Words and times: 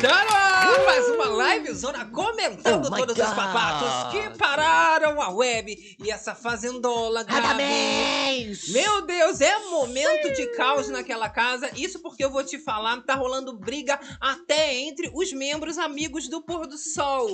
Tá 0.00 0.24
no 0.24 0.36
ar, 0.36 0.84
mais 0.86 1.08
uma 1.08 1.26
livezona 2.48 2.78
comentando 2.78 2.92
Oh 2.92 2.96
todos 2.96 3.18
os 3.18 3.26
God. 3.26 3.36
papatos 3.36 4.12
que 4.12 4.38
pararam 4.38 5.20
a 5.20 5.30
web 5.30 5.96
e 6.02 6.10
essa 6.10 6.34
fazendola, 6.34 7.22
Gabi. 7.22 7.40
Radamés! 7.40 8.68
Meu 8.68 9.02
Deus, 9.02 9.40
é 9.40 9.58
momento 9.70 10.32
de 10.34 10.46
caos 10.56 10.88
naquela 10.88 11.28
casa. 11.28 11.70
Isso 11.76 12.00
porque 12.00 12.24
eu 12.24 12.30
vou 12.30 12.44
te 12.44 12.58
falar, 12.58 13.00
tá 13.02 13.14
rolando 13.14 13.52
briga 13.52 13.98
até 14.20 14.74
entre 14.74 15.10
os 15.14 15.32
membros 15.32 15.78
amigos 15.78 16.28
do 16.28 16.42
Pôr 16.42 16.66
do 16.66 16.78
Sol. 16.78 17.28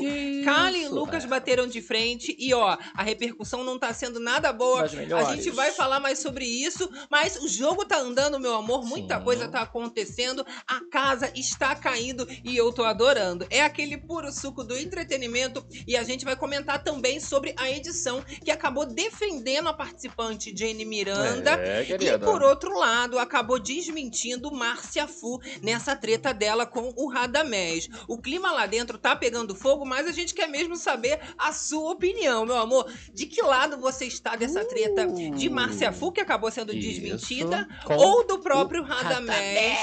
Kali 0.44 0.84
e 0.84 0.88
Lucas 0.88 1.24
velho. 1.24 1.30
bateram 1.30 1.66
de 1.66 1.80
frente 1.80 2.34
e 2.38 2.52
ó, 2.54 2.76
a 2.94 3.02
repercussão 3.02 3.64
não 3.64 3.78
tá 3.78 3.92
sendo 3.92 4.20
nada 4.20 4.52
boa. 4.52 4.82
A 4.82 5.34
gente 5.34 5.50
vai 5.50 5.72
falar 5.72 6.00
mais 6.00 6.18
sobre 6.18 6.44
isso, 6.44 6.90
mas 7.10 7.36
o 7.36 7.48
jogo 7.48 7.84
tá 7.84 7.98
andando, 7.98 8.40
meu 8.40 8.54
amor, 8.54 8.84
muita 8.84 9.18
Sim. 9.18 9.24
coisa 9.24 9.48
tá 9.48 9.62
acontecendo, 9.62 10.44
a 10.66 10.80
casa 10.90 11.30
está 11.34 11.74
caindo 11.74 12.26
e 12.44 12.56
eu 12.56 12.72
tô 12.72 12.84
adorando. 12.84 13.46
É 13.50 13.62
aquele 13.62 13.96
puro 13.96 14.32
suco 14.32 14.64
do 14.64 14.76
entretenimento 14.76 15.03
e 15.86 15.96
a 15.96 16.02
gente 16.02 16.24
vai 16.24 16.36
comentar 16.36 16.82
também 16.82 17.20
sobre 17.20 17.54
a 17.56 17.70
edição 17.70 18.22
que 18.22 18.50
acabou 18.50 18.86
defendendo 18.86 19.68
a 19.68 19.72
participante 19.72 20.54
Jenny 20.56 20.84
Miranda. 20.84 21.52
É, 21.52 21.82
E 21.82 22.18
por 22.18 22.42
outro 22.42 22.78
lado, 22.78 23.18
acabou 23.18 23.58
desmentindo 23.58 24.52
Márcia 24.52 25.06
Fu 25.06 25.40
nessa 25.62 25.96
treta 25.96 26.32
dela 26.32 26.66
com 26.66 26.92
o 26.96 27.08
Radamés. 27.08 27.88
O 28.08 28.18
clima 28.18 28.52
lá 28.52 28.66
dentro 28.66 28.98
tá 28.98 29.14
pegando 29.16 29.54
fogo, 29.54 29.84
mas 29.84 30.06
a 30.06 30.12
gente 30.12 30.34
quer 30.34 30.48
mesmo 30.48 30.76
saber 30.76 31.20
a 31.38 31.52
sua 31.52 31.92
opinião, 31.92 32.44
meu 32.46 32.56
amor. 32.56 32.90
De 33.12 33.26
que 33.26 33.42
lado 33.42 33.78
você 33.78 34.06
está 34.06 34.36
dessa 34.36 34.64
treta? 34.64 35.06
De 35.06 35.48
Márcia 35.48 35.92
Fu, 35.92 36.12
que 36.12 36.20
acabou 36.20 36.50
sendo 36.50 36.74
Isso, 36.74 37.00
desmentida, 37.00 37.68
ou 37.88 38.26
do 38.26 38.38
próprio 38.38 38.82
o 38.82 38.84
Radamés, 38.84 39.78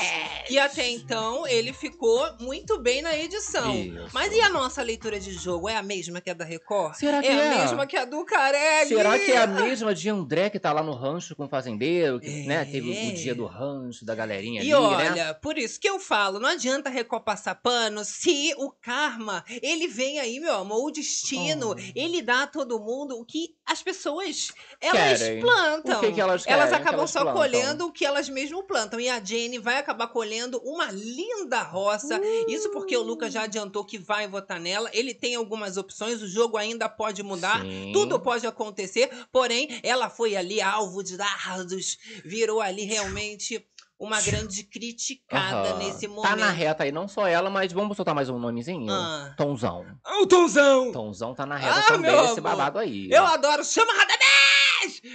que 0.48 0.58
até 0.60 0.90
então 0.90 1.48
ele 1.48 1.74
ficou 1.74 2.22
muito 2.40 2.80
bem 2.80 3.02
na 3.02 3.18
edição. 3.18 3.76
Isso. 3.76 4.10
Mas 4.14 4.34
e 4.34 4.42
a 4.42 4.50
nossa 4.50 4.82
leitura 4.82 5.11
de 5.20 5.32
jogo? 5.34 5.68
É 5.70 5.76
a 5.76 5.84
mesma 5.84 6.22
que 6.22 6.30
a 6.30 6.34
da 6.34 6.46
Record? 6.46 6.96
Será 6.96 7.22
que 7.22 7.28
é, 7.28 7.32
é? 7.32 7.54
a 7.54 7.58
mesma 7.62 7.88
que 7.88 7.98
a 7.98 8.06
do 8.06 8.24
Carelli? 8.26 8.90
Será 8.96 9.18
que 9.20 9.32
é 9.32 9.38
a 9.38 9.48
mesma 9.48 9.94
de 9.96 10.10
André 10.10 10.50
que 10.50 10.60
tá 10.60 10.72
lá 10.72 10.82
no 10.84 10.94
rancho 10.94 11.36
com 11.36 11.46
o 11.46 11.50
fazendeiro? 11.50 12.20
Que, 12.20 12.44
É. 12.44 12.46
né, 12.46 12.66
teve 12.66 12.90
o 13.10 13.14
dia 13.14 13.34
do 13.36 13.46
rancho, 13.46 14.06
da 14.06 14.14
galerinha 14.16 14.62
E 14.64 14.72
ali, 14.72 14.74
olha, 14.74 15.12
né? 15.28 15.34
por 15.34 15.58
isso 15.58 15.80
que 15.80 15.90
eu 15.90 16.00
falo, 16.00 16.40
não 16.40 16.50
adianta 16.50 16.90
Record 16.90 17.24
passar 17.24 17.56
pano 17.56 18.04
se 18.06 18.54
o 18.58 18.72
karma, 18.72 19.44
ele 19.62 19.88
vem 19.88 20.20
aí, 20.20 20.40
meu 20.40 20.56
amor, 20.56 20.86
o 20.86 20.92
destino, 20.92 21.72
Oh. 21.76 21.76
ele 21.96 22.22
dá 22.22 22.44
a 22.44 22.48
todo 22.48 22.80
mundo 22.80 23.18
o 23.20 23.26
que 23.26 23.56
as 23.66 23.82
pessoas, 23.82 24.52
elas 24.82 25.20
Querem. 25.20 25.42
plantam. 25.42 25.98
O 25.98 26.02
que, 26.02 26.12
que 26.14 26.22
elas 26.22 26.44
querem? 26.44 26.60
Elas 26.60 26.74
acabam 26.74 27.00
elas 27.00 27.12
só 27.12 27.22
plantam? 27.22 27.42
colhendo 27.42 27.86
o 27.88 27.92
que 27.92 28.06
elas 28.06 28.28
mesmo 28.30 28.64
plantam. 28.64 29.00
E 29.00 29.08
a 29.10 29.24
Jenny 29.24 29.58
vai 29.60 29.78
acabar 29.78 30.08
colhendo 30.08 30.60
uma 30.64 30.92
linda 30.92 31.62
roça. 31.62 32.20
Isso 32.50 32.70
porque 32.72 32.96
o 32.98 33.02
Lucas 33.02 33.32
já 33.34 33.44
adiantou 33.44 33.86
que 33.86 33.98
vai 33.98 34.28
votar 34.28 34.60
nela. 34.60 34.90
Ele 34.94 35.14
tem 35.14 35.36
algumas 35.36 35.78
opções, 35.78 36.22
o 36.22 36.28
jogo 36.28 36.58
ainda 36.58 36.88
pode 36.88 37.24
mudar. 37.24 37.62
Sim. 37.62 37.92
Tudo 37.94 38.20
pode 38.20 38.46
acontecer, 38.48 39.10
porém, 39.32 39.80
ela 39.84 40.10
foi 40.10 40.36
ali 40.36 40.62
alvo 40.62 41.04
de 41.04 41.18
dardos, 41.18 41.98
virou 42.24 42.62
ali 42.62 42.84
realmente 42.84 43.66
uma 44.00 44.20
grande 44.20 44.64
criticada 44.64 45.70
Aham. 45.70 45.78
nesse 45.78 46.08
momento. 46.08 46.32
Tá 46.32 46.36
na 46.36 46.50
reta 46.50 46.84
aí, 46.84 46.92
não 46.92 47.08
só 47.08 47.28
ela, 47.28 47.52
mas 47.52 47.72
vamos 47.72 47.96
soltar 47.96 48.16
mais 48.16 48.30
um 48.30 48.40
nomezinho? 48.40 48.92
Ah. 48.92 49.34
Tonzão. 49.38 49.86
Ah, 50.04 50.22
o 50.24 50.26
Tonzão! 50.28 50.92
Tonzão 50.92 51.36
tá 51.36 51.46
na 51.46 51.56
reta 51.56 51.80
Ah, 51.80 51.84
também, 51.84 52.26
esse 52.26 52.42
babado 52.42 52.80
aí. 52.80 53.12
Eu 53.12 53.24
adoro, 53.24 53.64
chama 53.64 53.94
Radamés! 53.94 54.21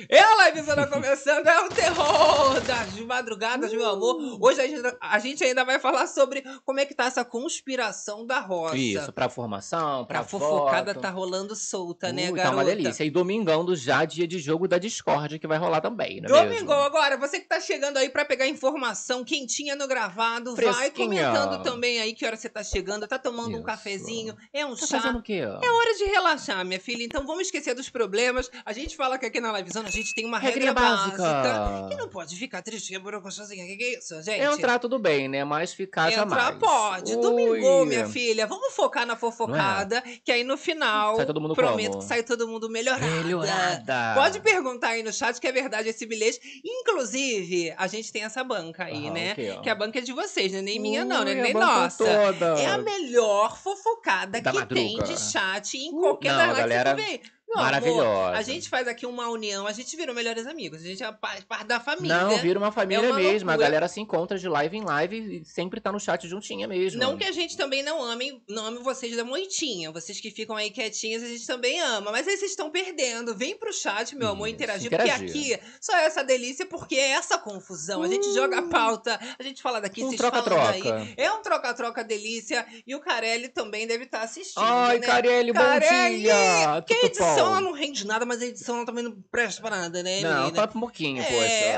É 0.09 0.19
a 0.21 0.49
livezona 0.51 0.87
começando, 0.87 1.47
é 1.47 1.61
o 1.65 1.69
terror 1.69 2.61
das 2.63 2.99
madrugadas, 3.01 3.73
meu 3.73 3.89
amor. 3.89 4.39
Hoje 4.41 4.61
a 4.61 4.67
gente, 4.67 4.97
a 5.01 5.19
gente 5.19 5.45
ainda 5.45 5.65
vai 5.65 5.79
falar 5.79 6.07
sobre 6.07 6.43
como 6.65 6.81
é 6.81 6.87
que 6.87 6.95
tá 6.95 7.05
essa 7.07 7.25
conspiração 7.25 8.27
da 8.27 8.41
roça. 8.41 8.77
Isso, 8.77 9.13
pra 9.13 9.29
formação, 9.29 10.05
pra, 10.05 10.21
Pra 10.21 10.25
fofocada 10.29 10.95
tá 10.95 11.11
rolando 11.11 11.55
solta, 11.57 12.13
né, 12.13 12.31
Uh, 12.31 12.35
garota? 12.35 12.43
Tá 12.43 12.51
uma 12.57 12.65
delícia. 12.65 13.05
E 13.05 13.11
domingando 13.11 13.75
já, 13.77 14.05
dia 14.05 14.27
de 14.27 14.39
jogo 14.39 14.67
da 14.69 14.79
Discord 14.79 15.39
que 15.39 15.47
vai 15.47 15.59
rolar 15.59 15.81
também, 15.81 16.21
né 16.21 16.29
Domingo, 16.29 16.51
mesmo? 16.51 16.73
agora, 16.73 17.17
você 17.17 17.41
que 17.41 17.47
tá 17.49 17.61
chegando 17.61 17.97
aí 17.97 18.09
pra 18.09 18.25
pegar 18.25 18.47
informação 18.47 19.25
quentinha 19.25 19.75
no 19.77 19.87
gravado, 19.89 20.55
vai 20.57 20.65
Fresquinha. 20.91 21.31
comentando 21.31 21.63
também 21.63 22.01
aí 22.01 22.13
que 22.15 22.25
hora 22.27 22.37
você 22.37 22.49
tá 22.49 22.63
chegando, 22.63 23.07
tá 23.07 23.19
tomando 23.19 23.51
um 23.51 23.57
Isso. 23.59 23.63
cafezinho, 23.65 24.37
é 24.53 24.65
um 24.67 24.75
Tá 24.77 24.87
chá. 24.87 25.01
fazendo 25.01 25.19
o 25.19 25.23
quê? 25.23 25.35
É 25.41 25.71
hora 25.71 25.95
de 25.99 26.05
relaxar, 26.05 26.65
minha 26.65 26.81
filha. 26.81 27.03
Então 27.05 27.27
vamos 27.27 27.43
esquecer 27.47 27.75
dos 27.75 27.89
problemas. 27.89 28.51
A 28.65 28.73
gente 28.73 28.97
fala 28.97 29.19
que 29.19 29.27
aqui 29.27 29.41
na 29.41 29.53
Livezona 29.53 29.86
a 29.87 29.91
gente 29.91 30.13
tem 30.13 30.25
uma 30.25 30.37
regra 30.39 30.73
básica. 30.75 31.23
básica. 31.23 31.89
Que 31.89 31.95
não 31.97 32.09
pode 32.09 32.35
ficar 32.35 32.61
triste, 32.61 32.99
burocochazinha. 32.99 33.65
O 33.65 33.69
que, 33.69 33.77
que 33.77 33.85
é 33.85 33.99
isso, 33.99 34.21
gente? 34.21 34.43
Entrar 34.43 34.81
tudo 34.81 34.99
bem, 34.99 35.29
né? 35.29 35.45
Mas 35.45 35.73
ficar 35.73 36.11
Entrar 36.11 36.29
jamais. 36.29 36.59
pode. 36.59 37.15
Ui. 37.15 37.23
Domingo, 37.23 37.85
minha 37.85 38.09
filha. 38.09 38.49
Vamos 38.49 38.75
focar 38.75 39.07
na 39.07 39.15
fofocada, 39.15 40.03
que 40.25 40.33
aí 40.33 40.43
no 40.43 40.57
final. 40.57 41.15
Sai 41.15 41.27
todo 41.27 41.41
mundo 41.41 41.55
prometo 41.55 41.91
como? 41.93 42.03
que 42.03 42.09
sai 42.09 42.25
todo 42.25 42.49
mundo 42.49 42.69
melhorado. 42.69 43.07
Melhorada. 43.07 44.13
Pode 44.17 44.41
perguntar 44.41 44.89
aí 44.89 45.05
no 45.05 45.13
chat 45.13 45.41
que 45.41 45.47
é 45.47 45.53
verdade 45.53 45.89
esse 45.89 46.05
bilhete. 46.05 46.41
Inclusive, 46.65 47.73
a 47.77 47.87
gente 47.87 48.11
tem 48.13 48.25
essa 48.25 48.43
banca 48.43 48.85
aí, 48.85 49.05
Aham, 49.05 49.13
né? 49.13 49.33
o 49.33 49.35
quê, 49.37 49.55
ó? 49.57 49.61
Que 49.61 49.71
a 49.71 49.75
banca 49.75 49.99
é 50.01 50.03
de 50.03 50.13
vocês, 50.13 50.51
né? 50.51 50.63
Nem 50.63 50.81
minha, 50.81 51.05
não, 51.05 51.23
né? 51.25 51.33
Ui, 51.33 51.41
a 51.41 51.43
Nem 51.45 51.55
nossa. 51.55 52.05
Toda. 52.05 52.61
É 52.61 52.67
a 52.67 52.79
melhor 52.79 53.57
fofocada 53.57 54.41
Da 54.41 54.51
que 54.51 54.67
tem 54.67 54.97
madruga. 54.97 55.15
de 55.15 55.21
chat 55.21 55.75
em 55.79 55.91
Uh, 55.95 56.01
qualquer 56.01 56.33
não, 56.33 56.41
lives 56.47 56.59
galera 56.59 56.95
que 56.95 57.21
vem. 57.47 57.55
Meu 57.57 57.65
amor, 57.65 57.73
Maravilhosa. 57.73 58.39
a 58.39 58.43
gente 58.43 58.69
faz 58.69 58.89
aqui 58.89 59.07
uma 59.07 59.29
união, 59.29 59.67
a 59.67 59.73
gente 59.73 59.97
virou 59.97 60.15
melhores 60.15 60.47
amigos, 60.47 60.81
a 60.81 60.85
gente 60.87 61.03
é 61.03 61.13
pa- 61.13 61.37
parte 61.49 61.67
da 61.67 61.81
família. 61.81 62.17
Não, 62.19 62.37
vira 62.39 62.59
uma 62.59 62.73
família 62.73 63.07
É 63.07 63.11
uma 63.11 63.17
mesmo. 63.17 63.49
A 63.51 63.53
loucura. 63.55 63.67
galera 63.69 63.89
se 63.89 64.01
encontra 64.01 64.39
de 64.39 64.49
live 64.49 64.77
em 64.77 64.83
live 64.85 65.41
e 65.41 65.45
sempre 65.45 65.81
tá 65.81 65.91
no 65.93 66.01
chat 66.01 66.27
juntinha 66.29 66.67
mesmo. 66.69 67.01
Não 67.01 67.17
que 67.17 67.25
a 67.25 67.33
gente 67.33 67.57
também 67.57 67.83
não 67.83 68.03
ame, 68.03 68.43
não 68.49 68.67
ame 68.67 68.79
vocês 68.79 69.17
da 69.17 69.25
moitinha. 69.25 69.91
Vocês 69.93 70.21
que 70.21 70.31
ficam 70.31 70.57
aí 70.57 70.71
quietinhas, 70.71 71.23
a 71.23 71.29
gente 71.29 71.47
também 71.47 71.81
ama. 71.81 72.11
Mas 72.13 72.27
aí 72.29 72.37
vocês 72.37 72.51
estão 72.51 72.71
perdendo. 72.71 73.35
Vem 73.35 73.57
pro 73.57 73.73
chat, 73.73 74.15
meu 74.17 74.29
amor, 74.29 74.47
Isso, 74.49 74.55
interagir. 74.57 74.87
interagir. 74.87 75.27
Porque 75.33 75.55
aqui 75.55 75.61
só 75.81 75.97
é 75.97 76.05
essa 76.05 76.23
delícia, 76.25 76.67
porque 76.67 76.97
é 76.97 77.11
essa 77.11 77.39
confusão. 77.39 78.03
A 78.03 78.09
gente 78.09 78.33
joga 78.35 78.59
a 78.59 78.63
pauta, 78.63 79.19
a 79.39 79.43
gente 79.43 79.63
fala 79.63 79.81
daqui, 79.81 80.03
Um 80.03 80.09
vocês 80.09 80.21
falam 80.21 80.43
troca-troca. 80.43 80.93
daí. 80.93 81.15
É 81.17 81.31
um 81.33 81.43
troca-troca 81.43 82.03
delícia. 82.05 82.67
E 82.87 82.95
o 82.95 83.01
Carelli 83.01 83.49
também 83.49 83.87
deve 83.87 84.05
estar 84.05 84.23
assistindo, 84.23 84.63
Ai, 84.63 84.99
né? 84.99 85.07
Carelli, 85.07 85.53
bom 85.53 85.61
Carelli! 85.61 86.21
dia! 86.23 86.75
A 86.77 86.83
Tudo 86.83 86.97
edição 87.37 87.47
ela 87.53 87.61
não 87.61 87.73
rende 87.73 88.07
nada, 88.07 88.25
mas 88.27 88.43
a 88.43 88.47
edição 88.47 88.77
ela 88.77 88.87
também 88.87 89.05
não 89.05 89.13
presta 89.31 89.61
pra 89.61 89.71
nada, 89.71 90.03
né, 90.03 90.21
Não, 90.21 90.31
menina? 90.45 90.55
fala 90.57 90.71
um 90.75 90.81
pouquinho, 90.81 91.23
É, 91.23 91.25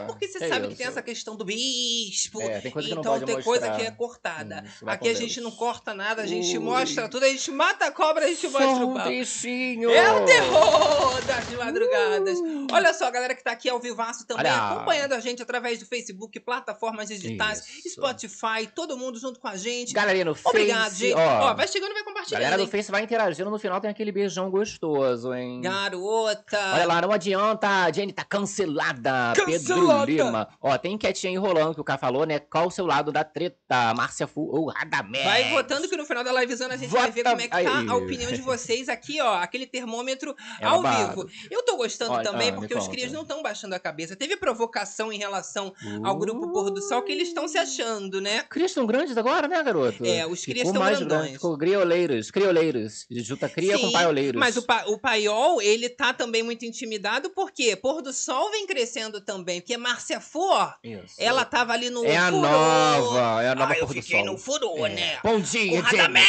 poxa. 0.01 0.03
porque 0.07 0.29
você 0.29 0.39
Que 0.39 0.49
sabe 0.49 0.61
que 0.67 0.73
isso? 0.73 0.77
tem 0.79 0.87
essa 0.87 1.03
questão 1.03 1.37
do 1.37 1.45
bispo. 1.45 2.41
É, 2.43 2.61
tem 2.61 2.71
coisa 2.71 2.89
que 2.89 2.95
então 2.95 3.13
tem 3.19 3.21
mostrar. 3.21 3.43
coisa 3.43 3.71
que 3.73 3.83
é 3.83 3.91
cortada. 3.91 4.65
Hum, 4.83 4.89
Aqui 4.89 5.09
a 5.09 5.13
com 5.13 5.19
gente 5.21 5.35
Deus. 5.41 5.45
não 5.45 5.51
corta 5.57 5.95
nada, 5.95 6.23
a 6.23 6.27
gente 6.27 6.57
Ui. 6.57 6.65
mostra 6.65 7.09
tudo, 7.09 7.25
a 7.25 7.29
gente 7.29 7.51
mata 7.51 7.87
a 7.87 7.91
cobra, 7.93 8.25
a 8.25 8.29
gente 8.29 8.47
mostra 8.49 8.69
Só 8.77 8.85
o 8.85 8.91
um 8.91 8.95
pau. 8.95 9.05
trechinho! 9.05 9.91
É 9.91 10.13
o 10.13 10.25
terror 10.25 11.25
das 11.25 11.49
madrugadas. 11.51 12.39
Olha 12.73 12.93
só, 12.95 13.07
a 13.07 13.11
galera 13.11 13.35
que 13.35 13.43
tá 13.43 13.53
aqui 13.53 13.69
ao 13.69 13.79
vivaço 13.81 14.27
também, 14.27 14.47
Olha. 14.51 14.71
acompanhando 14.73 15.13
a 15.13 15.21
gente 15.21 15.43
através 15.43 15.79
do 15.79 15.87
Facebook, 15.87 16.39
plataformas 16.41 17.09
digitais, 17.09 17.67
Isso. 17.85 17.91
Spotify, 17.95 18.67
todo 18.75 18.97
mundo 18.97 19.19
junto 19.19 19.41
com 19.41 19.49
a 19.49 19.57
gente. 19.57 19.93
Galerinha 19.93 20.25
no 20.25 20.37
Obrigado, 20.45 20.85
Face, 20.91 20.97
gente. 20.99 21.15
ó. 21.15 21.51
Ó, 21.51 21.55
vai 21.55 21.67
chegando 21.69 21.91
e 21.91 21.95
vai 21.95 22.05
compartilhando. 22.05 22.41
Galera 22.43 22.57
do 22.57 22.63
hein? 22.65 22.69
Face 22.71 22.91
vai 22.91 23.03
interagindo, 23.03 23.51
no 23.51 23.59
final 23.59 23.81
tem 23.81 23.91
aquele 23.91 24.13
beijão 24.13 24.51
gostoso, 24.51 25.33
hein? 25.35 25.48
Garota. 25.61 26.59
Olha 26.75 26.87
lá, 26.87 27.01
não 27.03 27.13
adianta, 27.13 27.69
a 27.85 27.93
Jenny 27.93 28.13
tá 28.13 28.25
cancelada. 28.25 29.33
Cancelada. 29.35 30.07
Pedro 30.07 30.25
Lima. 30.27 30.49
Ó, 30.61 30.77
tem 30.79 30.95
enquetinha 30.95 31.31
aí 31.33 31.37
rolando 31.37 31.75
que 31.75 31.81
o 31.81 31.85
cara 31.85 31.99
falou, 31.99 32.25
né? 32.27 32.39
Qual 32.39 32.67
o 32.69 32.71
seu 32.71 32.87
lado 32.87 33.11
da 33.13 33.25
treta? 33.25 33.95
Márcia 33.97 34.27
Fu 34.27 34.41
ou 34.43 34.67
Radamés? 34.69 35.25
Vai 35.25 35.51
votando 35.51 35.89
que 35.89 35.97
no 35.97 36.05
final 36.05 36.23
da 36.25 36.33
livezona 36.33 36.75
a 36.75 36.77
gente 36.77 36.91
vai 36.91 37.11
ver 37.11 37.23
Vota 37.23 37.31
como 37.31 37.43
é 37.43 37.45
que 37.45 37.51
tá 37.51 37.79
aí. 37.79 37.89
a 37.89 37.95
opinião 37.97 38.31
de 38.33 38.41
vocês 38.41 38.89
aqui, 38.89 39.21
ó. 39.21 39.37
Aquele 39.39 39.67
termômetro 39.67 40.35
É 40.61 40.67
ao 40.67 40.83
babado. 40.83 41.27
vivo. 41.27 41.31
Eu 41.51 41.65
tô 41.65 41.77
gostando 41.77 42.13
Olha, 42.13 42.25
também 42.25 42.51
ah, 42.51 42.53
porque 42.55 42.75
os 42.75 42.89
crias 42.89 43.13
não 43.13 43.23
estão 43.23 43.43
baixando 43.43 43.75
a 43.75 43.79
cabeça. 43.79 44.17
Teve 44.17 44.37
provocação 44.37 45.13
em 45.13 45.19
relação 45.19 45.73
ao 46.03 46.17
grupo 46.17 46.51
Pôr 46.53 46.71
do 46.71 46.81
Sol 46.83 47.03
que 47.03 47.13
eles 47.13 47.29
estão 47.29 47.47
se 47.49 47.59
achando, 47.59 48.21
né? 48.21 48.43
Crias 48.51 48.71
estão 48.71 48.87
grandes 48.87 49.17
agora, 49.17 49.47
né, 49.49 49.63
garoto? 49.63 50.05
É, 50.05 50.27
os 50.27 50.45
crias 50.45 50.67
estão 50.69 50.83
grandões. 50.83 51.09
grande, 51.09 51.33
ficou 51.35 51.57
grioleiros, 51.57 52.31
crioleiros. 52.31 53.07
Junta 53.11 53.49
cria 53.49 53.77
Sim, 53.77 53.83
com 53.87 53.93
paioleiros. 53.93 54.39
Mas 54.39 54.57
o, 54.57 54.63
pa 54.63 54.85
o 54.87 54.99
Paiol, 54.99 55.38
ele 55.61 55.89
tá 55.89 56.13
também 56.13 56.43
muito 56.43 56.65
intimidado, 56.65 57.31
porque 57.31 57.75
Pôr 57.77 58.03
do 58.03 58.13
Sol 58.13 58.51
vem 58.51 58.67
crescendo 58.67 59.21
também. 59.21 59.61
Porque 59.61 59.77
Márcia 59.77 60.21
Isso. 60.83 61.15
ela 61.19 61.45
tava 61.45 61.73
ali 61.73 61.91
no 61.91 62.05
É 62.05 62.17
a 62.17 62.27
furor. 62.27 62.41
nova, 62.43 63.43
é 63.43 63.49
a 63.49 63.55
nova 63.55 63.73
Ah, 63.73 63.77
eu 63.79 63.87
Pôr 63.87 63.95
do 63.95 64.03
fiquei 64.03 64.19
Sol. 64.19 64.27
no 64.33 64.39
furor, 64.39 64.87
É. 64.87 64.89
né? 64.95 65.19
Bom 65.23 65.41
dia. 65.41 65.81
Radamés! 65.83 66.29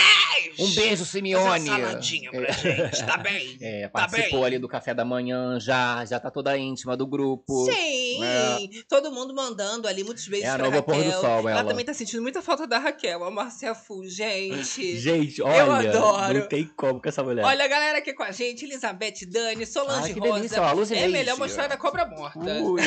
Um 0.60 0.70
beijo, 0.76 1.06
Simeone. 1.06 1.46
Faz 1.48 1.64
saladinha 1.66 2.32
pra 2.32 2.52
gente, 2.52 3.06
tá 3.06 3.18
bem? 3.18 3.58
É, 3.62 3.88
Tá 3.88 3.90
participou 4.08 4.40
bem. 4.40 4.46
ali 4.48 4.60
do 4.60 4.68
café 4.68 4.94
da 4.94 5.04
manhã 5.06 5.60
já, 5.60 6.04
já 6.06 6.20
tá 6.20 6.30
toda 6.32 6.58
íntima 6.58 6.96
do 6.98 7.06
grupo. 7.08 7.66
Sim, 7.66 8.24
É. 8.24 8.58
todo 8.88 9.12
mundo 9.12 9.34
mandando 9.34 9.88
ali 9.88 10.04
muitos 10.04 10.28
beijos 10.28 10.48
É 10.48 10.52
a 10.52 10.56
pra 10.56 10.66
nova 10.66 10.78
Raquel. 10.78 10.96
pôr 10.96 11.04
do 11.04 11.12
sol, 11.12 11.40
ela 11.50 11.52
ela. 11.60 11.64
também 11.70 11.86
tá 11.86 11.94
sentindo 11.94 12.22
muita 12.22 12.42
falta 12.42 12.68
da 12.68 12.78
Raquel, 12.78 13.24
a 13.24 13.32
Márcia 13.32 13.74
Fu, 13.76 14.06
gente. 14.08 14.98
Gente, 15.00 15.42
olha, 15.42 15.90
adoro. 15.90 16.40
não 16.40 16.48
tem 16.48 16.66
como 16.76 17.02
com 17.02 17.08
essa 17.10 17.24
mulher. 17.24 17.44
Olha 17.46 17.66
a 17.66 17.68
galera 17.68 17.98
aqui 18.00 18.14
com 18.14 18.24
a 18.24 18.32
gente, 18.32 18.66
Elizabeth, 18.66 18.99
Dani, 19.26 19.66
Solange 19.66 20.08
Ai, 20.08 20.14
que 20.14 20.20
Rosa. 20.20 20.34
delícia, 20.36 20.62
ó, 20.62 20.96
é 20.96 21.08
melhor 21.08 21.38
mostrar 21.38 21.68
da 21.68 21.78
cobra 21.78 22.06
morta. 22.06 22.40
Ui. 22.40 22.82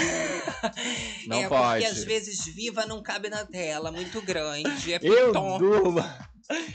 Não 1.26 1.38
é 1.38 1.49
pode. 1.49 1.85
porque 1.85 1.99
às 1.99 2.05
vezes 2.05 2.44
viva 2.55 2.87
não 2.87 3.03
cabe 3.03 3.29
na 3.29 3.44
tela, 3.44 3.91
muito 3.91 4.20
grande. 4.23 4.94
É 4.94 5.00
Eu 5.03 5.32
durmo. 5.32 6.05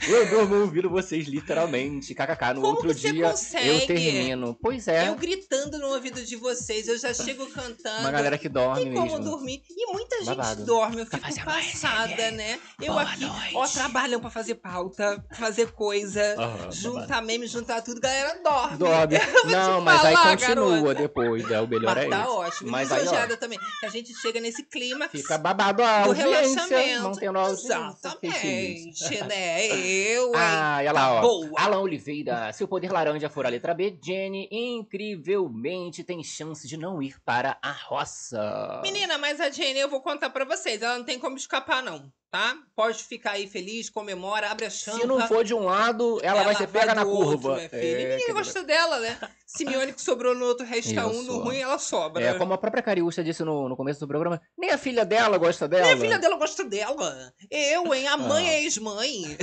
Eu 0.08 0.26
durmo 0.28 0.56
ouvindo 0.62 0.88
vocês, 0.90 1.26
literalmente. 1.26 2.14
KKK, 2.14 2.54
no 2.54 2.60
Como 2.62 2.66
outro 2.74 2.88
você 2.92 3.12
dia 3.12 3.30
consegue? 3.30 3.68
eu 3.68 3.86
termino. 3.86 4.58
Pois 4.60 4.88
é, 4.88 5.08
Eu 5.08 5.14
gritando 5.16 5.78
no 5.78 5.88
ouvido 5.94 6.24
de 6.24 6.36
vocês, 6.36 6.88
eu 6.88 6.98
já 6.98 7.12
chego 7.14 7.46
cantando. 7.46 8.00
uma 8.00 8.10
galera 8.10 8.38
que 8.38 8.48
dorme 8.48 8.84
Tem 8.84 8.94
como 8.94 9.06
mesmo. 9.18 9.24
dormir. 9.24 9.62
E 9.70 9.92
muita 9.92 10.16
gente 10.18 10.26
Babado. 10.26 10.64
dorme, 10.64 11.00
eu 11.00 11.06
fico 11.06 11.18
fazendo 11.18 11.44
passada, 11.44 12.12
ASMR. 12.14 12.30
né? 12.36 12.58
Eu 12.80 12.92
Boa 12.92 13.02
aqui, 13.02 13.24
noite. 13.24 13.56
ó, 13.56 13.66
trabalham 13.68 14.20
pra 14.20 14.30
fazer 14.30 14.54
pauta, 14.56 15.24
fazer 15.32 15.72
coisa, 15.72 16.34
babado. 16.36 16.74
juntar 16.74 17.22
meme, 17.22 17.46
juntar 17.46 17.82
tudo, 17.82 18.00
galera 18.00 18.40
dorme. 18.42 18.76
Dorme. 18.78 19.14
Não, 19.50 19.80
mas 19.80 20.04
aí 20.04 20.14
falar, 20.14 20.36
continua 20.36 20.70
garota. 20.76 20.94
depois, 20.94 21.48
né? 21.48 21.60
O 21.60 21.66
melhor 21.68 21.94
Mas 21.94 22.04
é 22.04 22.08
tá 22.08 22.20
isso. 22.22 22.30
ótimo. 22.30 22.70
Mas 22.70 22.92
aí, 22.92 23.06
ó, 23.08 23.36
também. 23.36 23.58
Que 23.80 23.86
a 23.86 23.90
gente 23.90 24.14
chega 24.20 24.40
nesse 24.40 24.62
clima 24.62 25.08
fica 25.08 25.38
babado 25.38 25.82
a 25.82 26.04
do 26.04 26.12
relaxamento. 26.12 27.02
mantendo 27.02 27.38
a 27.38 27.42
audiência. 27.42 28.16
Que 28.20 28.30
que 28.30 29.22
é? 29.58 29.66
Eu, 29.66 30.28
hein? 30.28 30.34
Ah, 30.36 30.76
olha 30.78 30.92
lá, 30.92 31.14
ó. 31.14 31.20
Boa. 31.20 31.60
Alan 31.60 31.80
Oliveira, 31.80 32.52
se 32.52 32.62
o 32.62 32.68
poder 32.68 32.92
laranja 32.92 33.28
for 33.28 33.44
a 33.44 33.48
letra 33.48 33.74
B, 33.74 33.98
Jenny 34.02 34.48
incrivelmente 34.50 36.04
tem 36.04 36.22
chance 36.22 36.66
de 36.68 36.76
não 36.76 37.02
ir 37.02 37.20
para 37.24 37.58
a 37.60 37.72
roça. 37.72 38.80
Menina, 38.82 39.18
mas 39.18 39.40
a 39.40 39.50
Jenny, 39.50 39.80
eu 39.80 39.88
vou 39.88 40.00
contar 40.00 40.30
pra 40.30 40.44
vocês. 40.44 40.80
Ela 40.80 40.98
não 40.98 41.04
tem 41.04 41.18
como 41.18 41.36
escapar, 41.36 41.82
não. 41.82 42.10
Tá? 42.30 42.56
Pode 42.76 43.02
ficar 43.04 43.32
aí 43.32 43.48
feliz, 43.48 43.88
comemora, 43.88 44.50
abre 44.50 44.66
a 44.66 44.70
champa. 44.70 45.00
Se 45.00 45.06
não 45.06 45.26
for 45.26 45.42
de 45.42 45.54
um 45.54 45.64
lado, 45.64 46.20
ela, 46.22 46.42
vai 46.42 46.54
ser 46.54 46.66
pega 46.68 46.94
na 46.94 47.02
curva. 47.02 47.52
Outro. 47.52 47.68
É, 47.72 47.82
e 47.82 48.08
ninguém 48.18 48.34
gosta 48.34 48.62
dela, 48.62 48.98
né? 49.00 49.18
Simeone 49.46 49.94
que 49.94 50.02
sobrou 50.02 50.34
no 50.34 50.44
outro 50.44 50.66
resta 50.66 51.06
um, 51.06 51.22
no 51.22 51.22
Isso. 51.22 51.38
ruim 51.38 51.56
ela 51.56 51.78
sobra. 51.78 52.22
É, 52.22 52.34
como 52.34 52.52
a 52.52 52.58
própria 52.58 52.82
Cariúcha 52.82 53.24
disse 53.24 53.42
no, 53.42 53.66
no 53.66 53.74
começo 53.74 53.98
do 53.98 54.06
programa, 54.06 54.42
nem 54.58 54.70
a 54.70 54.76
filha 54.76 55.06
dela 55.06 55.38
gosta 55.38 55.66
dela. 55.66 55.84
Nem 55.86 55.94
a 55.94 55.96
filha 55.96 56.18
dela 56.18 56.36
gosta 56.36 56.64
dela. 56.64 57.32
Eu, 57.50 57.94
hein? 57.94 58.06
A 58.06 58.18
mãe 58.18 58.46
Ah. 58.46 58.52
é 58.52 58.62
ex-mãe. 58.62 59.38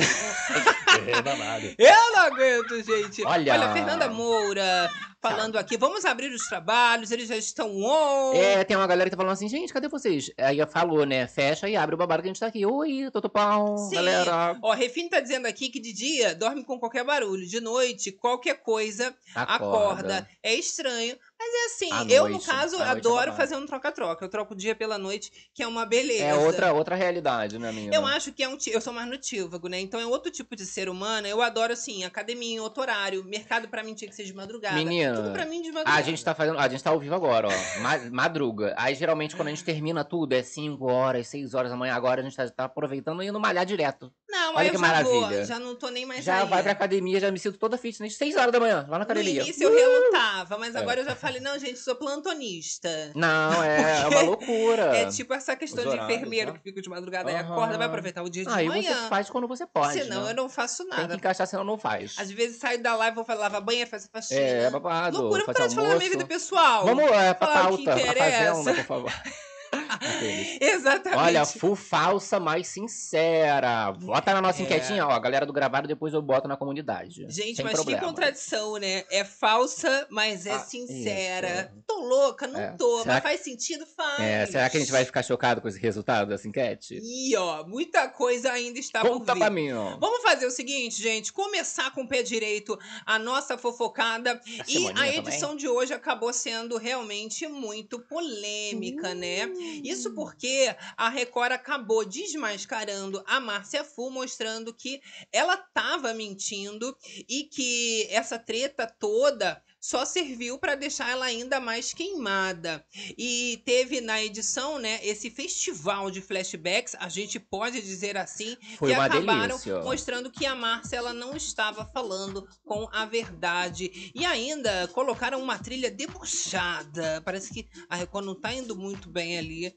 É. 1.78 1.90
Eu 1.90 2.12
não 2.14 2.20
aguento, 2.22 2.84
gente. 2.84 3.26
Olha. 3.26 3.54
Olha, 3.54 3.74
Fernanda 3.74 4.08
Moura 4.10 4.92
falando 5.30 5.58
aqui. 5.58 5.76
Vamos 5.78 6.06
abrir 6.06 6.32
os 6.32 6.48
trabalhos, 6.48 7.10
eles 7.10 7.28
já 7.28 7.36
estão 7.36 7.82
on. 7.82 8.34
É, 8.34 8.64
tem 8.64 8.78
uma 8.78 8.86
galera 8.86 9.10
que 9.10 9.16
tá 9.16 9.18
falando 9.18 9.34
assim, 9.34 9.50
gente, 9.50 9.74
cadê 9.74 9.88
vocês? 9.88 10.32
Aí 10.38 10.58
falou, 10.68 11.06
né? 11.06 11.28
Fecha 11.28 11.68
e 11.68 11.76
abre 11.76 11.96
o 11.96 11.98
babado 11.98 12.22
que 12.22 12.28
a 12.28 12.32
gente 12.32 12.40
tá 12.40 12.48
aqui. 12.48 12.66
Oi, 12.66 13.10
Totopão, 13.12 13.78
Sim. 13.78 13.96
galera. 13.96 14.58
Ó, 14.62 14.74
Refine 14.74 15.10
tá 15.10 15.20
dizendo 15.20 15.48
aqui 15.48 15.70
que 15.70 15.80
de 15.80 15.92
dia 15.92 16.36
dorme 16.36 16.64
com 16.64 16.80
qualquer 16.80 17.04
barulho, 17.04 17.48
de 17.48 17.60
noite 17.60 18.12
qualquer 18.12 18.62
coisa 18.62 19.16
acorda. 19.34 20.28
É 20.44 20.54
estranho, 20.54 21.18
mas 21.40 21.54
é 21.54 21.66
assim. 21.66 21.92
À 21.92 22.04
eu, 22.14 22.24
no 22.26 22.30
noite, 22.32 22.46
caso, 22.46 22.76
à 22.76 22.80
noite 22.80 22.88
é 22.88 22.92
adoro 22.92 23.16
babado. 23.32 23.38
fazer 23.38 23.56
um 23.56 23.66
troca-troca. 23.66 24.24
Eu 24.26 24.30
troco 24.30 24.54
o 24.54 24.58
dia 24.58 24.76
pela 24.76 24.98
noite, 24.98 25.32
que 25.54 25.62
é 25.62 25.68
uma 25.68 25.86
beleza. 25.86 26.24
É 26.24 26.34
outra, 26.36 26.74
outra 26.74 26.96
realidade, 26.96 27.60
né, 27.60 27.72
minha? 27.72 27.92
Eu 27.94 28.06
acho 28.06 28.32
que 28.32 28.42
é 28.44 28.48
um. 28.50 28.58
Eu 28.68 28.82
sou 28.82 28.94
mais 28.94 29.08
notívago, 29.08 29.68
né? 29.68 29.80
Então 29.80 30.00
é 30.00 30.06
outro 30.06 30.32
tipo 30.32 30.56
de 30.56 30.66
ser 30.66 30.90
humano. 30.90 31.28
Eu 31.28 31.42
adoro, 31.42 31.74
assim, 31.74 32.04
academia 32.04 32.56
em 32.56 32.60
outro 32.60 32.82
horário. 32.82 33.24
Mercado 33.26 33.68
pra 33.68 33.84
mim 33.84 33.94
tinha 33.94 34.10
que 34.10 34.16
ser 34.16 34.24
de 34.24 34.34
madrugada. 34.34 34.76
Menina, 34.76 35.16
Tudo 35.16 35.32
pra 35.32 35.46
mim 35.46 35.62
de 35.62 35.72
madrugada. 35.72 35.98
A 35.98 36.02
gente 36.02 36.24
tá 36.24 36.34
fazendo. 36.34 36.58
A 36.58 36.68
gente 36.68 36.84
tá 36.84 36.90
ao 36.90 37.00
vivo 37.00 37.16
agora, 37.16 37.48
ó. 37.50 37.80
ma- 37.82 37.98
Madruga. 38.12 38.74
Aí 38.78 38.96
geralmente 38.96 39.36
quando 39.36 39.48
a 39.50 39.52
gente 39.52 39.64
termina 39.64 40.04
tudo 40.04 40.34
é 40.34 40.42
5 40.44 40.86
horas, 40.92 41.28
6 41.28 41.54
horas 41.54 41.70
da 41.72 41.78
manhã. 41.78 41.94
Agora 41.94 42.22
a 42.22 42.24
gente 42.24 42.36
tá, 42.36 42.50
tá 42.50 42.64
aproveitando 42.66 43.22
e 43.22 43.28
indo 43.28 43.40
malhar 43.40 43.66
direto. 43.66 44.12
Não, 44.30 44.52
Olha 44.56 44.62
aí 44.64 44.70
que 44.72 44.78
maravilha. 44.78 45.14
vou. 45.38 45.46
Já 45.46 45.60
não 45.60 45.76
tô 45.76 45.90
nem 45.90 46.06
mais 46.06 46.24
já 46.24 46.42
aí. 46.44 46.48
vai 46.50 46.62
pra 46.64 46.72
academia, 46.72 47.20
já 47.20 47.32
me 47.32 47.40
sinto 47.40 47.58
toda 47.58 47.78
fitness. 47.78 48.16
6 48.18 48.36
horas 48.36 48.52
da 48.52 48.60
manhã, 48.60 48.78
lá 48.90 48.98
na 48.98 48.98
No 49.00 49.04
academia. 49.04 49.42
início 49.44 49.64
eu 49.64 49.74
relutava, 49.74 50.58
mas 50.58 50.76
É. 50.76 50.80
agora 50.80 51.02
eu 51.02 51.06
já 51.06 51.16
falei, 51.26 51.42
não, 51.42 51.58
gente, 51.60 51.80
sou 51.80 51.96
plantonista. 51.96 53.12
Não, 53.16 53.64
é, 53.64 54.02
é 54.02 54.08
uma 54.08 54.22
loucura. 54.22 54.96
É 54.98 55.06
tipo 55.08 55.34
essa 55.34 55.56
questão 55.56 55.84
Os 55.84 55.90
de 55.92 55.96
horários, 55.98 56.18
enfermeiro 56.18 56.52
né? 56.52 56.58
que 56.58 56.64
fica 56.64 56.82
de 56.82 56.90
madrugada 56.90 57.32
e 57.32 57.36
Aham. 57.36 57.52
acorda, 57.54 57.78
vai 57.78 57.88
aproveitar 57.88 58.24
o 58.24 58.30
dia 58.30 58.44
de 58.46 58.50
Aí 58.52 58.68
manhã. 58.68 58.94
você 58.94 59.10
faz 59.10 59.30
quando 59.30 59.48
você 59.48 59.66
pode. 59.66 59.94
Senão 59.94 60.24
né? 60.26 60.32
eu 60.32 60.36
não 60.36 60.50
faço 60.50 60.84
Tem 60.84 60.92
que 60.92 60.98
nada. 61.02 61.16
encaixar, 61.16 61.48
senão 61.48 61.64
não 61.64 61.78
faz. 61.78 62.16
Às 62.18 62.30
vezes 62.32 62.58
saio 62.58 62.82
da 62.82 62.96
live, 62.96 63.16
vou 63.16 63.26
falar, 63.26 63.42
lava 63.42 63.62
banheiro, 63.62 63.90
faço 63.90 64.08
faxina. 64.12 64.40
É, 64.40 64.70
babado. 64.70 65.18
Loucura, 65.22 65.46
faz 65.46 65.58
para 65.58 65.68
de 65.68 65.76
falar 65.76 65.90
da 65.90 65.96
minha 65.98 66.10
vida 66.10 66.26
pessoal. 66.26 66.86
Vamos 66.86 67.06
é, 67.06 67.34
pra 67.34 67.48
Falar 67.48 67.72
o 67.74 67.78
que 67.78 67.86
pauta, 67.86 68.02
pra 68.02 68.12
interessa. 68.12 68.54
fazenda, 68.56 68.74
por 68.76 68.84
favor. 68.86 69.14
Exatamente. 70.62 71.20
Olha, 71.22 71.46
full 71.46 71.76
falsa, 71.76 72.40
mas 72.40 72.68
sincera. 72.68 73.92
Bota 73.92 74.34
na 74.34 74.42
nossa 74.42 74.62
É. 74.62 74.66
enquetinha, 74.66 75.06
ó. 75.08 75.12
A 75.12 75.20
galera 75.20 75.46
do 75.46 75.54
gravado 75.54 75.88
depois 75.88 76.14
eu 76.14 76.22
boto 76.22 76.48
na 76.48 76.58
comunidade. 76.58 77.26
Gente, 77.30 77.56
Sem 77.58 77.66
mas 77.66 77.74
problema. 77.76 78.00
que 78.02 78.06
contradição, 78.06 78.78
né? 78.78 79.04
É 79.10 79.24
falsa, 79.24 80.08
mas 80.10 80.46
é 80.46 80.52
Ah, 80.52 80.60
sincera. 80.60 81.72
isso. 81.74 81.84
Tô 81.88 82.00
louca, 82.00 82.48
não 82.48 82.60
É. 82.60 82.72
tô. 82.78 83.00
Será 83.00 83.14
mas 83.14 83.22
que- 83.24 83.28
faz 83.30 83.42
sentido? 83.42 83.86
Faz. 83.86 84.20
É, 84.20 84.46
será 84.46 84.70
que 84.70 84.78
a 84.78 84.80
gente 84.80 84.92
vai 84.92 85.06
ficar 85.06 85.24
chocado 85.24 85.62
com 85.62 85.68
esse 85.68 85.80
resultado 85.80 86.28
dessa 86.30 86.48
enquete? 86.48 87.00
Ih, 87.02 87.36
ó, 87.38 87.64
muita 87.66 88.08
coisa 88.10 88.52
ainda 88.52 88.80
está 88.80 89.02
Conta 89.02 89.26
por 89.26 89.34
vir. 89.34 89.40
pra 89.40 89.50
mim, 89.50 89.72
ó. 89.72 89.98
Vamos 89.98 90.22
fazer 90.22 90.46
o 90.46 90.52
seguinte, 90.52 91.02
gente. 91.02 91.32
Começar 91.32 91.92
com 91.94 92.02
o 92.04 92.08
pé 92.08 92.24
direito 92.24 92.78
a 93.06 93.18
nossa 93.20 93.58
fofocada. 93.58 94.40
E 94.68 94.74
Simoninha 94.74 94.92
a 94.92 94.94
também. 95.06 95.18
edição 95.20 95.56
de 95.56 95.68
hoje 95.68 95.94
acabou 95.94 96.32
sendo 96.34 96.78
realmente 96.78 97.48
muito 97.48 98.00
polêmica, 98.00 99.14
né? 99.14 99.48
Isso 99.84 100.14
porque 100.14 100.76
a 100.96 101.10
Record 101.10 101.52
acabou 101.52 102.06
desmascarando 102.06 103.24
a 103.26 103.40
Márcia 103.40 103.84
Fu, 103.84 104.10
mostrando 104.10 104.74
que 104.74 105.02
ela 105.32 105.56
estava 105.56 106.14
mentindo 106.14 106.96
e 107.28 107.44
que 107.44 108.08
essa 108.10 108.38
treta 108.40 108.88
toda 108.88 109.62
só 109.86 110.04
serviu 110.04 110.58
para 110.58 110.74
deixar 110.74 111.12
ela 111.12 111.26
ainda 111.26 111.60
mais 111.60 111.94
queimada. 111.94 112.84
E 113.18 113.62
teve 113.66 114.02
na 114.02 114.24
edição, 114.24 114.80
né, 114.80 115.00
esse 115.04 115.30
festival 115.30 116.10
de 116.10 116.22
flashbacks, 116.22 116.96
a 117.00 117.08
gente 117.08 117.40
pode 117.40 117.80
dizer 117.82 118.18
assim, 118.18 118.58
Foi 118.80 118.90
que 118.90 118.96
acabaram 118.96 119.48
delícia. 119.58 119.80
mostrando 119.84 120.32
que 120.32 120.44
a 120.46 120.56
Márcia 120.56 120.98
ela 120.98 121.14
não 121.14 121.36
estava 121.38 121.86
falando 121.94 122.48
com 122.64 122.88
a 122.92 123.06
verdade. 123.06 124.12
E 124.16 124.26
ainda 124.26 124.88
colocaram 124.88 125.40
uma 125.40 125.60
trilha 125.60 125.92
debochada. 125.92 127.22
Parece 127.24 127.54
que 127.54 127.68
a 127.88 127.96
Record 127.96 128.26
não 128.26 128.36
tá 128.36 128.52
indo 128.54 128.76
muito 128.76 129.08
bem 129.10 129.38
ali 129.38 129.72